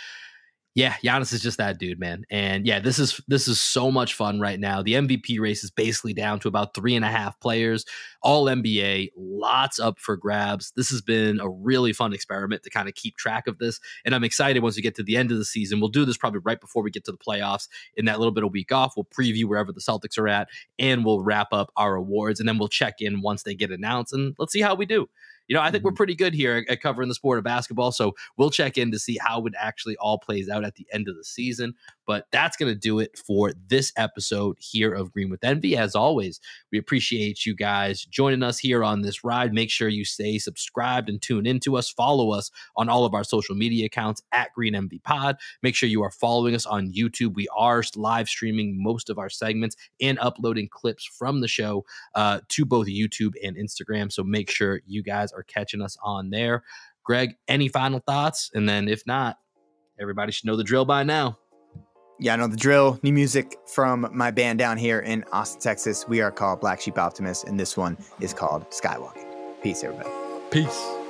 yeah, 0.76 0.95
Giannis 1.03 1.32
is 1.34 1.41
just 1.41 1.59
that 1.59 1.78
dude, 1.78 1.99
man. 1.99 2.26
And 2.32 2.65
yeah, 2.65 2.80
this 2.80 2.97
is 2.97 3.21
this 3.28 3.47
is 3.47 3.61
so 3.61 3.91
much 3.91 4.15
fun 4.15 4.39
right 4.39 4.59
now. 4.59 4.82
The 4.82 4.93
MVP 4.93 5.39
race 5.39 5.63
is 5.63 5.69
basically 5.69 6.13
down 6.13 6.39
to 6.39 6.47
about 6.47 6.74
three 6.74 6.95
and 6.95 7.05
a 7.05 7.09
half 7.09 7.39
players, 7.39 7.86
all 8.24 8.45
NBA, 8.45 9.11
lots 9.15 9.80
up 9.80 9.99
for 9.99 10.17
grabs. 10.17 10.74
This 10.76 10.89
has 10.89 11.01
been 11.01 11.39
a 11.39 11.47
really 11.47 11.93
fun 11.93 12.11
experiment 12.11 12.63
to 12.63 12.71
kind 12.71 12.88
of 12.88 12.95
keep 12.95 13.17
track 13.17 13.45
of 13.45 13.59
this. 13.59 13.80
And 14.03 14.15
I'm 14.15 14.24
excited 14.24 14.63
once 14.63 14.76
we 14.76 14.82
get 14.82 14.95
to 14.95 15.03
the 15.03 15.15
end 15.15 15.32
of 15.32 15.38
the 15.38 15.45
season. 15.45 15.80
We'll 15.80 15.89
do 15.89 16.05
this 16.05 16.17
probably 16.17 16.41
right 16.43 16.59
before 16.59 16.82
we 16.82 16.89
get 16.89 17.03
to 17.05 17.11
the 17.11 17.17
playoffs. 17.19 17.67
In 17.95 18.05
that 18.05 18.17
little 18.17 18.34
bit 18.34 18.43
of 18.43 18.51
week 18.51 18.71
off, 18.71 18.93
we'll 18.97 19.05
preview 19.05 19.45
wherever 19.45 19.71
the 19.71 19.82
Celtics 19.82 20.17
are 20.17 20.28
at, 20.28 20.49
and 20.80 21.05
we'll 21.05 21.21
wrap 21.21 21.53
up 21.53 21.71
our 21.78 21.93
awards, 21.95 22.39
and 22.39 22.49
then 22.49 22.57
we'll 22.57 22.67
check 22.67 22.95
in 22.99 23.21
once 23.21 23.43
they 23.43 23.53
get 23.53 23.69
announced, 23.69 24.11
and 24.11 24.36
let's 24.39 24.51
see 24.51 24.61
how 24.61 24.74
we 24.74 24.88
do 24.88 25.07
you 25.47 25.55
know, 25.55 25.61
I 25.61 25.65
think 25.65 25.81
mm-hmm. 25.81 25.87
we're 25.87 25.93
pretty 25.93 26.15
good 26.15 26.33
here 26.33 26.65
at 26.69 26.81
covering 26.81 27.09
the 27.09 27.15
sport 27.15 27.37
of 27.37 27.43
basketball. 27.43 27.91
So 27.91 28.13
we'll 28.37 28.49
check 28.49 28.77
in 28.77 28.91
to 28.91 28.99
see 28.99 29.17
how 29.19 29.45
it 29.45 29.53
actually 29.57 29.97
all 29.97 30.17
plays 30.17 30.49
out 30.49 30.63
at 30.63 30.75
the 30.75 30.87
end 30.91 31.07
of 31.07 31.15
the 31.15 31.23
season. 31.23 31.73
But 32.05 32.27
that's 32.31 32.57
going 32.57 32.73
to 32.73 32.79
do 32.79 32.99
it 32.99 33.17
for 33.17 33.53
this 33.67 33.93
episode 33.95 34.57
here 34.59 34.93
of 34.93 35.11
Green 35.11 35.29
with 35.29 35.43
Envy. 35.43 35.77
As 35.77 35.95
always, 35.95 36.39
we 36.71 36.77
appreciate 36.77 37.45
you 37.45 37.55
guys 37.55 38.03
joining 38.03 38.43
us 38.43 38.59
here 38.59 38.83
on 38.83 39.01
this 39.01 39.23
ride. 39.23 39.53
Make 39.53 39.69
sure 39.69 39.87
you 39.87 40.03
stay 40.03 40.37
subscribed 40.37 41.09
and 41.09 41.21
tune 41.21 41.45
into 41.45 41.77
us. 41.77 41.89
Follow 41.89 42.31
us 42.31 42.51
on 42.75 42.89
all 42.89 43.05
of 43.05 43.13
our 43.13 43.23
social 43.23 43.55
media 43.55 43.85
accounts 43.85 44.21
at 44.33 44.53
Green 44.53 44.75
Envy 44.75 44.99
Pod. 44.99 45.37
Make 45.61 45.75
sure 45.75 45.87
you 45.87 46.03
are 46.03 46.11
following 46.11 46.55
us 46.55 46.65
on 46.65 46.91
YouTube. 46.91 47.35
We 47.35 47.47
are 47.55 47.83
live 47.95 48.27
streaming 48.27 48.81
most 48.81 49.09
of 49.09 49.17
our 49.17 49.29
segments 49.29 49.75
and 50.01 50.19
uploading 50.19 50.69
clips 50.69 51.05
from 51.05 51.41
the 51.41 51.47
show 51.47 51.85
uh, 52.15 52.41
to 52.49 52.65
both 52.65 52.87
YouTube 52.87 53.33
and 53.43 53.55
Instagram. 53.55 54.11
So 54.11 54.23
make 54.23 54.49
sure 54.49 54.81
you 54.85 55.03
guys 55.03 55.32
are 55.36 55.43
catching 55.43 55.81
us 55.81 55.97
on 56.03 56.29
there. 56.29 56.63
Greg, 57.03 57.36
any 57.47 57.67
final 57.67 57.99
thoughts? 57.99 58.49
And 58.53 58.67
then 58.67 58.88
if 58.88 59.05
not, 59.05 59.38
everybody 59.99 60.31
should 60.31 60.45
know 60.45 60.55
the 60.55 60.63
drill 60.63 60.86
by 60.86 61.03
now. 61.03 61.38
Yeah, 62.19 62.34
I 62.34 62.36
know 62.38 62.47
the 62.47 62.55
drill. 62.55 62.99
New 63.03 63.11
music 63.11 63.57
from 63.67 64.07
my 64.13 64.31
band 64.31 64.59
down 64.59 64.77
here 64.77 64.99
in 64.99 65.25
Austin, 65.34 65.61
Texas. 65.61 66.07
We 66.07 66.21
are 66.21 66.31
called 66.31 66.61
Black 66.61 66.79
Sheep 66.79 66.97
Optimists, 66.97 67.43
and 67.43 67.59
this 67.59 67.75
one 67.75 67.97
is 68.21 68.34
called 68.34 68.69
Skywalking. 68.69 69.25
Peace, 69.61 69.84
everybody. 69.84 70.09
Peace. 70.51 71.02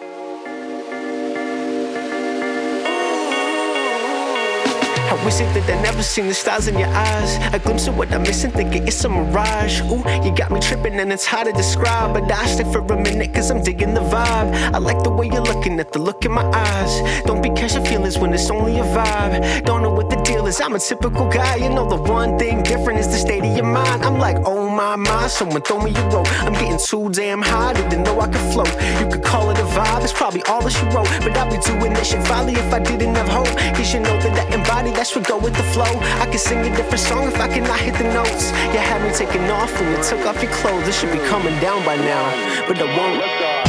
I 5.14 5.26
wish 5.26 5.40
it 5.42 5.54
that 5.54 5.70
I 5.70 5.80
never 5.84 6.02
seen 6.02 6.26
the 6.26 6.34
stars 6.34 6.68
in 6.68 6.76
your 6.76 6.88
eyes. 6.88 7.38
A 7.54 7.60
glimpse 7.60 7.86
of 7.86 7.96
what 7.96 8.12
I'm 8.12 8.24
missing, 8.24 8.50
thinking 8.50 8.88
it's 8.88 9.04
a 9.04 9.10
mirage. 9.10 9.82
Ooh, 9.82 10.02
you 10.26 10.36
got 10.36 10.50
me 10.50 10.60
tripping 10.60 11.00
and 11.00 11.14
it's 11.14 11.24
hard 11.24 11.46
to 11.46 11.54
describe. 11.54 12.16
But 12.16 12.32
I 12.32 12.48
stay 12.48 12.64
for 12.64 12.80
a 12.80 12.98
minute 12.98 13.32
cause 13.32 13.52
I'm 13.52 13.62
digging 13.62 13.94
the 13.94 14.00
vibe. 14.02 14.50
I 14.74 14.80
like 14.80 15.04
the 15.04 15.12
way 15.12 15.28
you're 15.28 15.44
looking 15.54 15.80
at 15.80 15.94
the 15.94 16.00
look 16.00 16.26
in 16.26 16.32
my 16.32 16.42
eyes. 16.42 17.24
Don't 17.28 17.44
be 17.44 17.52
catching 17.52 17.86
feelings 17.86 18.18
when 18.18 18.34
it's 18.34 18.50
only 18.50 18.80
a 18.80 18.84
vibe. 18.84 19.64
Don't 19.66 19.84
know 19.84 19.94
what 19.94 20.10
the 20.10 20.16
deal 20.24 20.48
is, 20.48 20.60
I'm 20.60 20.74
a 20.74 20.80
typical 20.80 21.30
guy. 21.30 21.58
You 21.58 21.70
know, 21.70 21.88
the 21.88 22.02
one 22.02 22.40
thing 22.40 22.64
different 22.64 22.98
is 22.98 23.06
the 23.06 23.20
state 23.20 23.46
of 23.46 23.56
your 23.56 23.68
mind. 23.68 24.04
I'm 24.04 24.18
like, 24.18 24.38
oh 24.46 24.68
my, 24.68 24.96
my, 24.96 25.28
someone 25.28 25.62
throw 25.62 25.80
me 25.80 25.94
a 25.94 26.10
rope. 26.10 26.26
I'm 26.42 26.54
getting 26.54 26.80
too 26.80 27.12
damn 27.12 27.44
high, 27.44 27.74
didn't 27.74 28.02
know 28.02 28.20
I 28.20 28.26
could 28.30 28.48
float. 28.52 28.74
You 29.00 29.08
could 29.12 29.24
call 29.24 29.52
it 29.52 29.60
a 29.60 29.68
vibe, 29.78 30.04
it's 30.04 30.12
probably 30.12 30.42
all 30.50 30.64
that 30.64 30.72
she 30.72 30.86
wrote. 30.86 31.10
But 31.22 31.38
I'd 31.38 31.52
be 31.52 31.60
doing 31.60 31.94
this 31.94 32.10
shit 32.10 32.20
if 32.20 32.74
I 32.74 32.80
didn't 32.80 33.16
have 33.16 33.28
hope. 33.28 33.52
You 33.78 33.86
should 33.86 34.02
know 34.02 34.18
that 34.20 34.40
I 34.40 34.56
embody 34.56 34.92
that 34.92 35.03
should 35.04 35.26
go 35.26 35.38
with 35.38 35.56
the 35.56 35.64
flow. 35.64 36.00
I 36.22 36.26
could 36.26 36.40
sing 36.40 36.60
a 36.60 36.76
different 36.76 37.00
song 37.00 37.28
if 37.28 37.40
I 37.40 37.48
cannot 37.48 37.80
hit 37.80 37.96
the 37.96 38.06
notes. 38.14 38.52
You 38.74 38.80
had 38.80 39.02
me 39.04 39.12
taking 39.14 39.50
off 39.50 39.72
when 39.80 39.92
you 39.92 40.04
took 40.04 40.26
off 40.26 40.42
your 40.42 40.52
clothes. 40.52 40.86
This 40.86 41.00
should 41.00 41.12
be 41.12 41.20
coming 41.28 41.60
down 41.60 41.84
by 41.86 41.98
now, 41.98 42.24
but 42.68 42.78
I 42.80 42.98
won't. 42.98 43.63